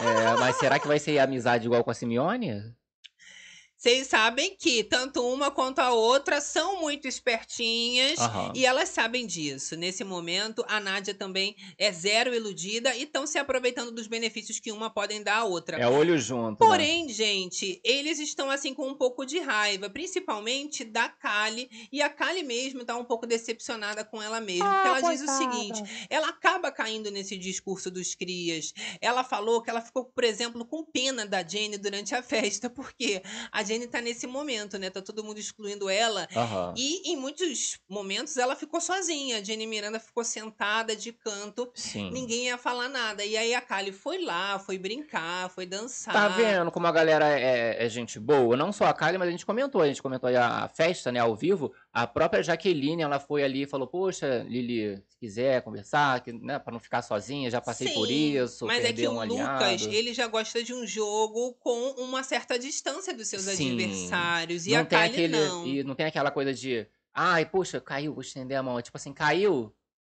É, 0.00 0.36
mas 0.40 0.56
será 0.56 0.80
que 0.80 0.88
vai 0.88 0.98
ser 0.98 1.20
amizade 1.20 1.66
igual 1.66 1.84
com 1.84 1.90
a 1.92 1.94
Simeone? 1.94 2.74
Vocês 3.76 4.06
sabem 4.06 4.56
que 4.58 4.82
tanto 4.82 5.22
uma 5.22 5.50
quanto 5.50 5.80
a 5.80 5.92
outra 5.92 6.40
são 6.40 6.80
muito 6.80 7.06
espertinhas. 7.06 8.18
Aham. 8.18 8.52
E 8.54 8.64
elas 8.64 8.88
sabem 8.88 9.26
disso. 9.26 9.76
Nesse 9.76 10.02
momento, 10.02 10.64
a 10.66 10.80
Nádia 10.80 11.12
também 11.12 11.54
é 11.78 11.92
zero 11.92 12.34
iludida 12.34 12.94
e 12.96 13.02
estão 13.02 13.26
se 13.26 13.38
aproveitando 13.38 13.92
dos 13.92 14.06
benefícios 14.06 14.58
que 14.58 14.72
uma 14.72 14.88
podem 14.88 15.22
dar 15.22 15.38
à 15.38 15.44
outra. 15.44 15.76
É 15.76 15.86
olho 15.86 16.18
junto. 16.18 16.52
né? 16.52 16.56
Porém, 16.70 17.06
gente, 17.10 17.78
eles 17.84 18.18
estão 18.18 18.50
assim 18.50 18.72
com 18.72 18.88
um 18.88 18.94
pouco 18.94 19.26
de 19.26 19.38
raiva, 19.40 19.90
principalmente 19.90 20.82
da 20.82 21.10
Kali. 21.10 21.68
E 21.92 22.00
a 22.00 22.08
Kali 22.08 22.42
mesmo 22.42 22.82
tá 22.82 22.96
um 22.96 23.04
pouco 23.04 23.26
decepcionada 23.26 24.04
com 24.04 24.22
ela 24.22 24.40
mesma. 24.40 24.64
porque 24.72 24.88
ela 24.88 25.12
diz 25.12 25.20
o 25.20 25.36
seguinte: 25.36 26.06
ela 26.08 26.28
acaba 26.28 26.72
caindo 26.72 27.10
nesse 27.10 27.36
discurso 27.36 27.90
dos 27.90 28.14
crias. 28.14 28.72
Ela 29.02 29.22
falou 29.22 29.60
que 29.60 29.68
ela 29.68 29.82
ficou, 29.82 30.06
por 30.06 30.24
exemplo, 30.24 30.64
com 30.64 30.82
pena 30.82 31.26
da 31.26 31.46
Jane 31.46 31.76
durante 31.76 32.14
a 32.14 32.22
festa, 32.22 32.70
porque 32.70 33.22
a 33.52 33.65
Jenny 33.66 33.86
tá 33.86 34.00
nesse 34.00 34.26
momento, 34.26 34.78
né? 34.78 34.88
Tá 34.88 35.02
todo 35.02 35.24
mundo 35.24 35.38
excluindo 35.38 35.90
ela. 35.90 36.28
Aham. 36.34 36.74
E 36.76 37.12
em 37.12 37.16
muitos 37.16 37.78
momentos 37.88 38.36
ela 38.36 38.56
ficou 38.56 38.80
sozinha. 38.80 39.38
A 39.38 39.42
Jenny 39.42 39.66
Miranda 39.66 39.98
ficou 39.98 40.24
sentada 40.24 40.94
de 40.94 41.12
canto. 41.12 41.70
Sim. 41.74 42.10
Ninguém 42.10 42.46
ia 42.46 42.56
falar 42.56 42.88
nada. 42.88 43.24
E 43.24 43.36
aí 43.36 43.54
a 43.54 43.60
Kali 43.60 43.92
foi 43.92 44.22
lá, 44.22 44.58
foi 44.58 44.78
brincar, 44.78 45.50
foi 45.50 45.66
dançar. 45.66 46.14
Tá 46.14 46.28
vendo 46.28 46.70
como 46.70 46.86
a 46.86 46.92
galera 46.92 47.28
é, 47.28 47.84
é 47.84 47.88
gente 47.88 48.18
boa? 48.18 48.56
Não 48.56 48.72
só 48.72 48.86
a 48.86 48.94
Kylie, 48.94 49.18
mas 49.18 49.28
a 49.28 49.30
gente 49.32 49.44
comentou. 49.44 49.82
A 49.82 49.86
gente 49.86 50.02
comentou 50.02 50.28
aí 50.28 50.36
a 50.36 50.68
festa, 50.68 51.10
né, 51.10 51.20
ao 51.20 51.34
vivo. 51.34 51.72
A 51.98 52.06
própria 52.06 52.42
Jaqueline, 52.42 53.00
ela 53.02 53.18
foi 53.18 53.42
ali 53.42 53.62
e 53.62 53.66
falou: 53.66 53.86
Poxa, 53.86 54.44
Lili, 54.46 55.02
se 55.08 55.16
quiser 55.18 55.62
conversar, 55.62 56.22
que, 56.22 56.30
né, 56.30 56.58
pra 56.58 56.70
não 56.70 56.78
ficar 56.78 57.00
sozinha, 57.00 57.50
já 57.50 57.58
passei 57.58 57.90
por 57.94 58.06
Sim, 58.06 58.36
isso, 58.36 58.66
Mas 58.66 58.84
é 58.84 58.92
que 58.92 59.08
um 59.08 59.16
o 59.16 59.24
Lucas, 59.24 59.62
aliado. 59.62 59.94
ele 59.94 60.12
já 60.12 60.26
gosta 60.26 60.62
de 60.62 60.74
um 60.74 60.86
jogo 60.86 61.54
com 61.54 61.92
uma 61.92 62.22
certa 62.22 62.58
distância 62.58 63.14
dos 63.14 63.26
seus 63.28 63.44
Sim. 63.44 63.72
adversários. 63.72 64.66
E 64.66 64.72
não 64.72 64.80
a 64.80 64.84
tem 64.84 64.98
Kylie 64.98 65.14
aquele. 65.24 65.38
não. 65.48 65.66
E 65.66 65.82
não 65.84 65.94
tem 65.94 66.04
aquela 66.04 66.30
coisa 66.30 66.52
de. 66.52 66.86
Ai, 67.14 67.46
poxa, 67.46 67.80
caiu, 67.80 68.12
vou 68.12 68.20
estender 68.20 68.58
a 68.58 68.62
mão. 68.62 68.78
É 68.78 68.82
Tipo 68.82 68.98
assim, 68.98 69.14
caiu. 69.14 69.74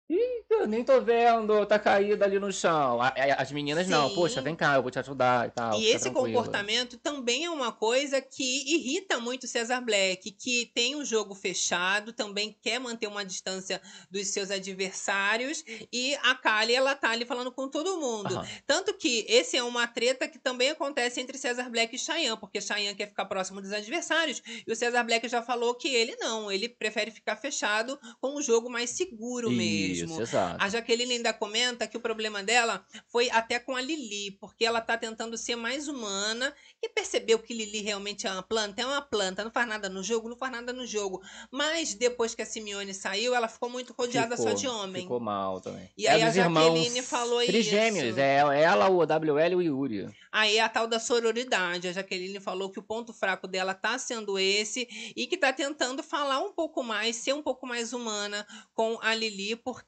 Ih, 0.10 0.46
eu 0.50 0.66
nem 0.66 0.86
tô 0.86 1.02
vendo, 1.02 1.66
tá 1.66 1.78
caída 1.78 2.24
ali 2.24 2.40
no 2.40 2.50
chão. 2.50 3.00
As 3.38 3.52
meninas 3.52 3.90
não, 3.90 4.14
poxa, 4.16 4.36
Sim. 4.36 4.46
vem 4.46 4.56
cá, 4.56 4.76
eu 4.76 4.82
vou 4.82 4.90
te 4.90 4.98
ajudar 5.00 5.50
e 5.50 5.52
tal. 5.52 5.78
E 5.78 5.88
esse 5.88 6.10
tranquila. 6.10 6.28
comportamento 6.28 6.98
também 6.98 7.44
é 7.44 7.50
uma 7.50 7.74
coisa 7.74 8.22
que 8.22 8.74
irrita 8.74 9.20
muito 9.20 9.44
o 9.44 9.48
Cesar 9.48 9.84
Black, 9.84 10.32
que 10.32 10.72
tem 10.74 10.96
um 10.96 11.04
jogo 11.04 11.36
fechado, 11.36 12.14
também 12.14 12.58
quer 12.62 12.80
manter 12.80 13.08
uma 13.08 13.26
distância 13.26 13.82
dos 14.10 14.30
seus 14.30 14.50
adversários, 14.50 15.62
e 15.92 16.16
a 16.24 16.36
Kali, 16.36 16.74
ela 16.74 16.96
tá 16.96 17.10
ali 17.10 17.26
falando 17.26 17.52
com 17.52 17.68
todo 17.68 18.00
mundo. 18.00 18.42
Tanto 18.66 18.94
que 18.94 19.26
esse 19.28 19.58
é 19.58 19.64
uma 19.64 19.88
treta 19.88 20.26
que 20.26 20.40
também 20.40 20.70
acontece 20.70 21.20
entre 21.20 21.38
Cesar 21.38 21.70
Black 21.70 21.94
e 21.94 22.00
Cheyenne, 22.00 22.40
porque 22.40 22.62
Cheyenne 22.62 22.96
quer 22.96 23.10
ficar 23.10 23.26
próximo 23.26 23.62
dos 23.62 23.74
adversários, 23.74 24.42
e 24.66 24.72
o 24.72 24.76
Cesar 24.76 25.06
Black 25.06 25.28
já 25.28 25.44
falou 25.44 25.76
que 25.76 25.90
ele 25.90 26.16
não, 26.16 26.50
ele 26.50 26.70
prefere 26.70 27.12
ficar 27.12 27.36
fechado 27.36 28.00
com 28.22 28.38
um 28.38 28.42
jogo 28.42 28.70
mais 28.70 28.92
seguro 28.92 29.52
mesmo. 29.52 29.97
Isso, 30.06 30.22
exato. 30.22 30.64
A 30.64 30.70
Jaqueline 30.70 31.14
ainda 31.14 31.34
comenta 31.34 31.88
que 31.88 31.98
o 31.98 32.00
problema 32.00 32.44
dela 32.44 32.86
foi 33.08 33.30
até 33.30 33.60
com 33.60 33.76
a 33.76 33.82
Lili, 33.82 34.32
porque 34.40 34.66
ela 34.66 34.82
tá 34.82 34.98
tentando 34.98 35.38
ser 35.38 35.56
mais 35.56 35.88
humana 35.88 36.54
e 36.82 36.90
percebeu 36.90 37.40
que 37.40 37.54
Lili 37.54 37.82
realmente 37.82 38.28
é 38.28 38.32
uma 38.32 38.44
planta, 38.44 38.82
é 38.82 38.86
uma 38.86 39.02
planta, 39.02 39.44
não 39.44 39.52
faz 39.52 39.68
nada 39.68 39.90
no 39.90 40.04
jogo, 40.04 40.30
não 40.30 40.38
faz 40.38 40.52
nada 40.52 40.72
no 40.74 40.86
jogo. 40.86 41.22
Mas 41.52 41.94
depois 41.94 42.36
que 42.36 42.42
a 42.42 42.46
Simeone 42.46 42.94
saiu, 42.94 43.34
ela 43.34 43.48
ficou 43.48 43.70
muito 43.70 43.94
rodeada 43.94 44.38
só 44.38 44.54
de 44.54 44.68
homem. 44.68 45.04
Ficou 45.04 45.20
mal 45.20 45.62
também. 45.62 45.90
E 45.98 46.08
é 46.08 46.12
aí 46.12 46.22
a 46.24 46.32
Jaqueline 46.32 47.02
falou 47.02 47.44
trigêmeos, 47.46 48.10
isso. 48.10 48.20
é 48.20 48.62
ela, 48.62 48.90
o 48.90 49.00
WL 49.00 49.52
e 49.52 49.56
o 49.56 49.62
Yuri. 49.62 50.10
Aí 50.32 50.60
a 50.60 50.70
tal 50.70 50.88
da 50.88 51.00
sororidade. 51.00 51.88
A 51.88 51.92
Jaqueline 51.92 52.40
falou 52.40 52.70
que 52.70 52.80
o 52.80 52.84
ponto 52.84 53.14
fraco 53.14 53.48
dela 53.48 53.74
tá 53.74 53.98
sendo 53.98 54.38
esse 54.38 54.88
e 55.16 55.26
que 55.26 55.38
tá 55.38 55.52
tentando 55.52 56.04
falar 56.04 56.40
um 56.40 56.54
pouco 56.54 56.84
mais, 56.84 57.16
ser 57.16 57.34
um 57.34 57.42
pouco 57.42 57.66
mais 57.66 57.94
humana 57.94 58.46
com 58.74 59.00
a 59.02 59.16
Lili, 59.16 59.56
porque 59.56 59.87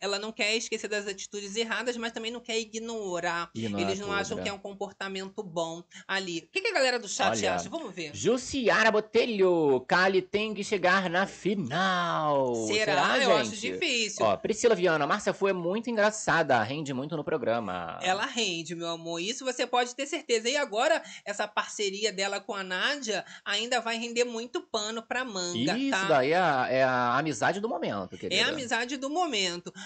ela 0.00 0.18
não 0.18 0.32
quer 0.32 0.56
esquecer 0.56 0.88
das 0.88 1.06
atitudes 1.06 1.54
erradas, 1.56 1.96
mas 1.96 2.12
também 2.12 2.30
não 2.30 2.40
quer 2.40 2.58
ignorar. 2.58 3.50
É 3.56 3.60
Eles 3.60 3.98
não 4.00 4.12
acham 4.12 4.36
toda. 4.36 4.42
que 4.42 4.48
é 4.48 4.52
um 4.52 4.58
comportamento 4.58 5.42
bom 5.42 5.82
ali. 6.06 6.38
O 6.38 6.52
que, 6.52 6.60
que 6.60 6.68
a 6.68 6.72
galera 6.72 6.98
do 6.98 7.08
chat 7.08 7.38
Olha, 7.38 7.54
acha? 7.54 7.68
Vamos 7.68 7.94
ver. 7.94 8.10
Jussiara 8.14 8.90
Botelho, 8.90 9.80
Kali 9.86 10.22
tem 10.22 10.54
que 10.54 10.64
chegar 10.64 11.08
na 11.08 11.26
final. 11.26 12.54
Será? 12.66 13.18
Eu 13.18 13.36
acho 13.36 13.56
difícil. 13.56 14.24
Ó, 14.24 14.36
Priscila 14.36 14.74
Viana, 14.74 15.06
Márcia 15.06 15.32
foi 15.32 15.52
muito 15.52 15.88
engraçada, 15.90 16.62
rende 16.62 16.92
muito 16.92 17.16
no 17.16 17.24
programa. 17.24 17.98
Ela 18.02 18.26
rende, 18.26 18.74
meu 18.74 18.88
amor. 18.88 19.20
Isso 19.20 19.44
você 19.44 19.66
pode 19.66 19.94
ter 19.94 20.06
certeza. 20.06 20.48
E 20.48 20.56
agora, 20.56 21.02
essa 21.24 21.46
parceria 21.46 22.12
dela 22.12 22.40
com 22.40 22.54
a 22.54 22.62
Nádia 22.62 23.24
ainda 23.44 23.80
vai 23.80 23.96
render 23.98 24.24
muito 24.24 24.60
pano 24.60 25.02
pra 25.02 25.24
manga, 25.24 25.76
Isso 25.76 25.90
tá? 25.90 26.04
daí 26.04 26.32
é 26.32 26.36
a, 26.36 26.66
é 26.70 26.82
a 26.82 27.18
amizade 27.18 27.60
do 27.60 27.68
momento, 27.68 28.16
querida. 28.16 28.34
É 28.34 28.44
a 28.44 28.48
amizade 28.48 28.96
do 28.96 29.08
momento. 29.10 29.35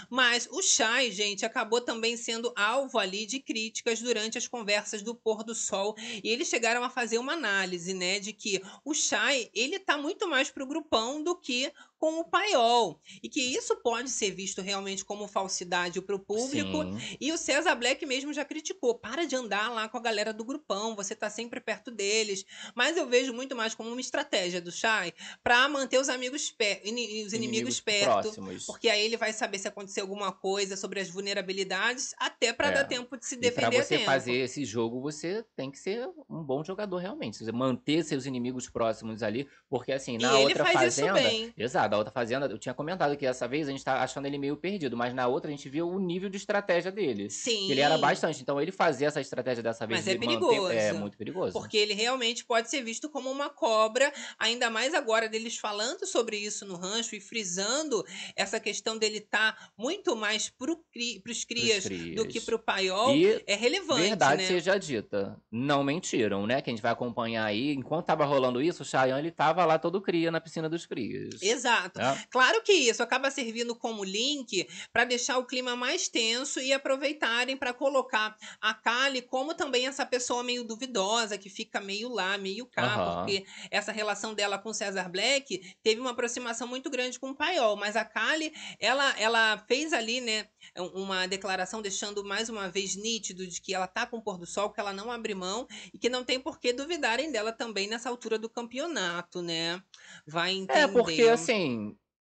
Mas 0.08 0.48
o 0.50 0.62
Chay, 0.62 1.10
gente, 1.10 1.44
acabou 1.44 1.80
também 1.80 2.16
sendo 2.16 2.52
alvo 2.56 2.98
ali 2.98 3.26
de 3.26 3.40
críticas 3.40 4.00
durante 4.00 4.38
as 4.38 4.46
conversas 4.46 5.02
do 5.02 5.14
pôr 5.14 5.42
do 5.42 5.54
sol. 5.54 5.96
E 6.22 6.28
eles 6.28 6.48
chegaram 6.48 6.84
a 6.84 6.90
fazer 6.90 7.18
uma 7.18 7.32
análise, 7.32 7.92
né, 7.92 8.20
de 8.20 8.32
que 8.32 8.62
o 8.84 8.94
Chay, 8.94 9.50
ele 9.54 9.78
tá 9.78 9.96
muito 9.96 10.28
mais 10.28 10.50
pro 10.50 10.66
grupão 10.66 11.22
do 11.22 11.36
que 11.36 11.72
com 12.00 12.18
o 12.18 12.24
paiol. 12.24 12.98
E 13.22 13.28
que 13.28 13.40
isso 13.40 13.76
pode 13.82 14.08
ser 14.08 14.30
visto 14.30 14.62
realmente 14.62 15.04
como 15.04 15.28
falsidade 15.28 16.00
pro 16.00 16.18
público. 16.18 16.82
Sim. 16.82 17.16
E 17.20 17.30
o 17.30 17.36
César 17.36 17.74
Black 17.74 18.04
mesmo 18.06 18.32
já 18.32 18.42
criticou. 18.44 18.94
Para 18.98 19.26
de 19.26 19.36
andar 19.36 19.70
lá 19.70 19.86
com 19.86 19.98
a 19.98 20.00
galera 20.00 20.32
do 20.32 20.42
grupão, 20.42 20.96
você 20.96 21.14
tá 21.14 21.28
sempre 21.28 21.60
perto 21.60 21.90
deles. 21.90 22.44
Mas 22.74 22.96
eu 22.96 23.06
vejo 23.06 23.34
muito 23.34 23.54
mais 23.54 23.74
como 23.74 23.90
uma 23.90 24.00
estratégia 24.00 24.62
do 24.62 24.72
Chay 24.72 25.12
para 25.44 25.68
manter 25.68 25.98
os 25.98 26.08
amigos 26.08 26.50
perto, 26.50 26.84
os 27.26 27.32
inimigos, 27.34 27.78
perto. 27.80 28.04
próximos. 28.22 28.64
Porque 28.64 28.88
aí 28.88 29.04
ele 29.04 29.18
vai 29.18 29.32
saber 29.34 29.58
se 29.58 29.68
acontecer 29.68 30.00
alguma 30.00 30.32
coisa 30.32 30.76
sobre 30.78 31.00
as 31.00 31.10
vulnerabilidades, 31.10 32.14
até 32.18 32.52
para 32.52 32.68
É. 32.68 32.72
dar 32.72 32.84
tempo 32.84 33.14
de 33.18 33.26
se 33.26 33.34
E 33.34 33.38
pra 33.38 33.68
defender 33.68 33.76
a 33.78 33.84
você 33.84 33.98
fazer 34.06 34.32
esse 34.32 34.64
jogo, 34.64 35.02
você 35.02 35.44
tem 35.54 35.70
que 35.70 35.78
ser 35.78 36.08
um 36.30 36.42
bom 36.42 36.64
jogador 36.64 36.96
realmente. 36.96 37.36
Você 37.44 37.52
manter 37.52 38.02
seus 38.04 38.24
inimigos 38.24 38.70
próximos 38.70 39.22
ali, 39.22 39.46
porque 39.68 39.92
assim, 39.92 40.14
E 40.14 40.18
na 40.18 40.34
ele 40.34 40.44
outra 40.44 40.64
fazenda. 40.64 41.20
Exato, 41.56 41.89
a 41.94 41.98
outra 41.98 42.12
fazenda, 42.12 42.46
eu 42.46 42.58
tinha 42.58 42.74
comentado 42.74 43.16
que 43.16 43.24
dessa 43.26 43.46
vez 43.48 43.68
a 43.68 43.70
gente 43.70 43.84
tá 43.84 44.02
achando 44.02 44.26
ele 44.26 44.38
meio 44.38 44.56
perdido, 44.56 44.96
mas 44.96 45.14
na 45.14 45.26
outra 45.26 45.48
a 45.48 45.52
gente 45.52 45.68
viu 45.68 45.88
o 45.88 45.98
nível 45.98 46.28
de 46.28 46.36
estratégia 46.36 46.92
dele. 46.92 47.28
Sim. 47.30 47.70
Ele 47.70 47.80
era 47.80 47.98
bastante. 47.98 48.40
Então 48.42 48.60
ele 48.60 48.72
fazer 48.72 49.06
essa 49.06 49.20
estratégia 49.20 49.62
dessa 49.62 49.86
vez 49.86 50.00
Mas 50.00 50.08
é 50.08 50.12
de 50.12 50.18
manter- 50.26 50.38
perigoso. 50.40 50.72
é 50.72 50.92
muito 50.92 51.16
perigoso. 51.16 51.52
Porque 51.52 51.76
ele 51.76 51.94
realmente 51.94 52.44
pode 52.44 52.70
ser 52.70 52.82
visto 52.82 53.08
como 53.08 53.30
uma 53.30 53.48
cobra, 53.50 54.12
ainda 54.38 54.70
mais 54.70 54.94
agora 54.94 55.28
deles 55.28 55.56
falando 55.56 56.06
sobre 56.06 56.36
isso 56.36 56.64
no 56.66 56.76
rancho 56.76 57.14
e 57.14 57.20
frisando 57.20 58.04
essa 58.36 58.60
questão 58.60 58.96
dele 58.96 59.18
estar 59.18 59.70
muito 59.76 60.14
mais 60.14 60.48
pro 60.48 60.76
cri, 60.92 61.20
pros 61.20 61.40
Pros 61.40 61.44
crias, 61.44 61.84
do 61.84 62.24
que 62.24 62.28
crias. 62.32 62.44
pro 62.44 62.58
paiol. 62.58 63.14
E 63.16 63.42
É 63.46 63.54
relevante, 63.54 64.02
verdade 64.08 64.42
né? 64.42 64.48
seja 64.48 64.78
dita, 64.78 65.40
não 65.50 65.82
mentiram, 65.82 66.46
né? 66.46 66.60
Que 66.60 66.68
a 66.70 66.72
gente 66.72 66.82
vai 66.82 66.92
acompanhar 66.92 67.44
aí. 67.44 67.72
Enquanto 67.72 68.06
tava 68.06 68.24
rolando 68.24 68.60
isso, 68.60 68.82
o 68.82 68.84
Cheyenne 68.84 69.18
ele 69.20 69.30
tava 69.30 69.64
lá 69.64 69.78
todo 69.78 70.00
cria 70.00 70.30
na 70.30 70.40
piscina 70.40 70.68
dos 70.68 70.86
crias. 70.86 71.40
Exato. 71.40 71.79
Né? 71.84 72.24
Claro 72.30 72.62
que 72.62 72.72
isso 72.72 73.02
acaba 73.02 73.30
servindo 73.30 73.74
como 73.74 74.04
link 74.04 74.66
para 74.92 75.04
deixar 75.04 75.38
o 75.38 75.46
clima 75.46 75.76
mais 75.76 76.08
tenso 76.08 76.60
e 76.60 76.72
aproveitarem 76.72 77.56
para 77.56 77.72
colocar 77.72 78.36
a 78.60 78.74
Kali 78.74 79.22
como 79.22 79.54
também 79.54 79.86
essa 79.86 80.04
pessoa 80.04 80.42
meio 80.42 80.64
duvidosa 80.64 81.38
que 81.38 81.48
fica 81.48 81.80
meio 81.80 82.08
lá, 82.08 82.36
meio 82.38 82.66
cá, 82.66 83.16
porque 83.16 83.44
essa 83.70 83.92
relação 83.92 84.34
dela 84.34 84.58
com 84.58 84.72
Cesar 84.72 85.10
Black 85.10 85.76
teve 85.82 86.00
uma 86.00 86.10
aproximação 86.10 86.66
muito 86.66 86.90
grande 86.90 87.18
com 87.18 87.30
o 87.30 87.36
Paiol, 87.36 87.76
mas 87.76 87.96
a 87.96 88.04
Kali, 88.04 88.52
ela 88.78 89.18
ela 89.18 89.58
fez 89.68 89.92
ali, 89.92 90.20
né, 90.20 90.46
uma 90.94 91.26
declaração 91.26 91.82
deixando 91.82 92.24
mais 92.24 92.48
uma 92.48 92.68
vez 92.68 92.96
nítido 92.96 93.46
de 93.46 93.60
que 93.60 93.74
ela 93.74 93.86
tá 93.86 94.06
com 94.06 94.18
o 94.18 94.22
pôr 94.22 94.38
do 94.38 94.46
sol, 94.46 94.70
que 94.70 94.80
ela 94.80 94.92
não 94.92 95.10
abre 95.10 95.34
mão 95.34 95.66
e 95.92 95.98
que 95.98 96.08
não 96.08 96.24
tem 96.24 96.40
por 96.40 96.58
que 96.58 96.72
duvidarem 96.72 97.30
dela 97.30 97.52
também 97.52 97.88
nessa 97.88 98.08
altura 98.08 98.38
do 98.38 98.48
campeonato, 98.48 99.42
né? 99.42 99.82
Vai 100.26 100.52
entender. 100.52 100.80
É, 100.80 100.88
porque 100.88 101.22
assim, 101.22 101.69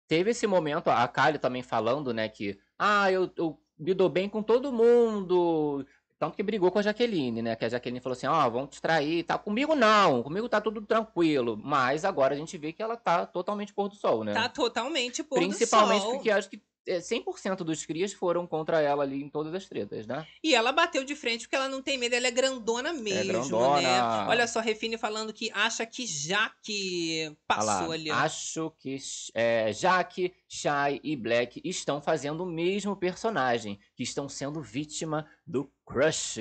teve 0.08 0.30
esse 0.30 0.46
momento, 0.46 0.88
a 0.88 1.06
Kali 1.08 1.38
também 1.38 1.62
falando, 1.62 2.12
né, 2.12 2.28
que, 2.28 2.58
ah, 2.78 3.10
eu, 3.10 3.30
eu 3.36 3.60
me 3.78 3.94
dou 3.94 4.08
bem 4.08 4.28
com 4.28 4.42
todo 4.42 4.72
mundo. 4.72 5.84
Tanto 6.18 6.34
que 6.34 6.42
brigou 6.42 6.70
com 6.70 6.78
a 6.78 6.82
Jaqueline, 6.82 7.42
né? 7.42 7.54
Que 7.56 7.66
a 7.66 7.68
Jaqueline 7.68 8.00
falou 8.00 8.16
assim: 8.16 8.26
ó, 8.26 8.48
vão 8.48 8.66
te 8.66 8.80
trair 8.80 9.22
tal. 9.24 9.38
Comigo 9.38 9.74
não, 9.74 10.22
comigo 10.22 10.48
tá 10.48 10.60
tudo 10.62 10.80
tranquilo. 10.80 11.60
Mas 11.62 12.06
agora 12.06 12.34
a 12.34 12.38
gente 12.38 12.56
vê 12.56 12.72
que 12.72 12.82
ela 12.82 12.96
tá 12.96 13.26
totalmente 13.26 13.74
pôr 13.74 13.88
do 13.88 13.96
sol, 13.96 14.24
né? 14.24 14.32
Tá 14.32 14.48
totalmente 14.48 15.22
pôr 15.22 15.36
Principalmente 15.36 16.00
do 16.00 16.04
sol. 16.04 16.12
porque 16.14 16.30
acho 16.30 16.48
que 16.48 16.62
100% 16.86 17.58
dos 17.58 17.84
crias 17.84 18.12
foram 18.12 18.46
contra 18.46 18.80
ela 18.80 19.02
ali 19.02 19.22
em 19.22 19.28
todas 19.28 19.54
as 19.54 19.66
tretas, 19.66 20.06
né? 20.06 20.26
E 20.42 20.54
ela 20.54 20.72
bateu 20.72 21.04
de 21.04 21.14
frente 21.14 21.42
porque 21.42 21.56
ela 21.56 21.68
não 21.68 21.82
tem 21.82 21.98
medo, 21.98 22.14
ela 22.14 22.26
é 22.26 22.30
grandona 22.30 22.92
mesmo, 22.92 23.18
né? 23.18 23.24
grandona. 23.24 24.28
Olha 24.28 24.46
só, 24.46 24.60
Refine 24.60 24.96
falando 24.96 25.32
que 25.32 25.50
acha 25.52 25.84
que 25.84 26.06
Jaque 26.06 27.36
passou 27.46 27.88
lá, 27.88 27.94
ali. 27.94 28.10
Acho 28.10 28.70
que 28.78 28.96
é, 29.34 29.72
Jaque, 29.72 30.32
Shai 30.48 31.00
e 31.02 31.16
Black 31.16 31.60
estão 31.64 32.00
fazendo 32.00 32.44
o 32.44 32.46
mesmo 32.46 32.96
personagem, 32.96 33.78
que 33.94 34.02
estão 34.02 34.28
sendo 34.28 34.62
vítima 34.62 35.26
do 35.46 35.70
crush. 35.84 36.40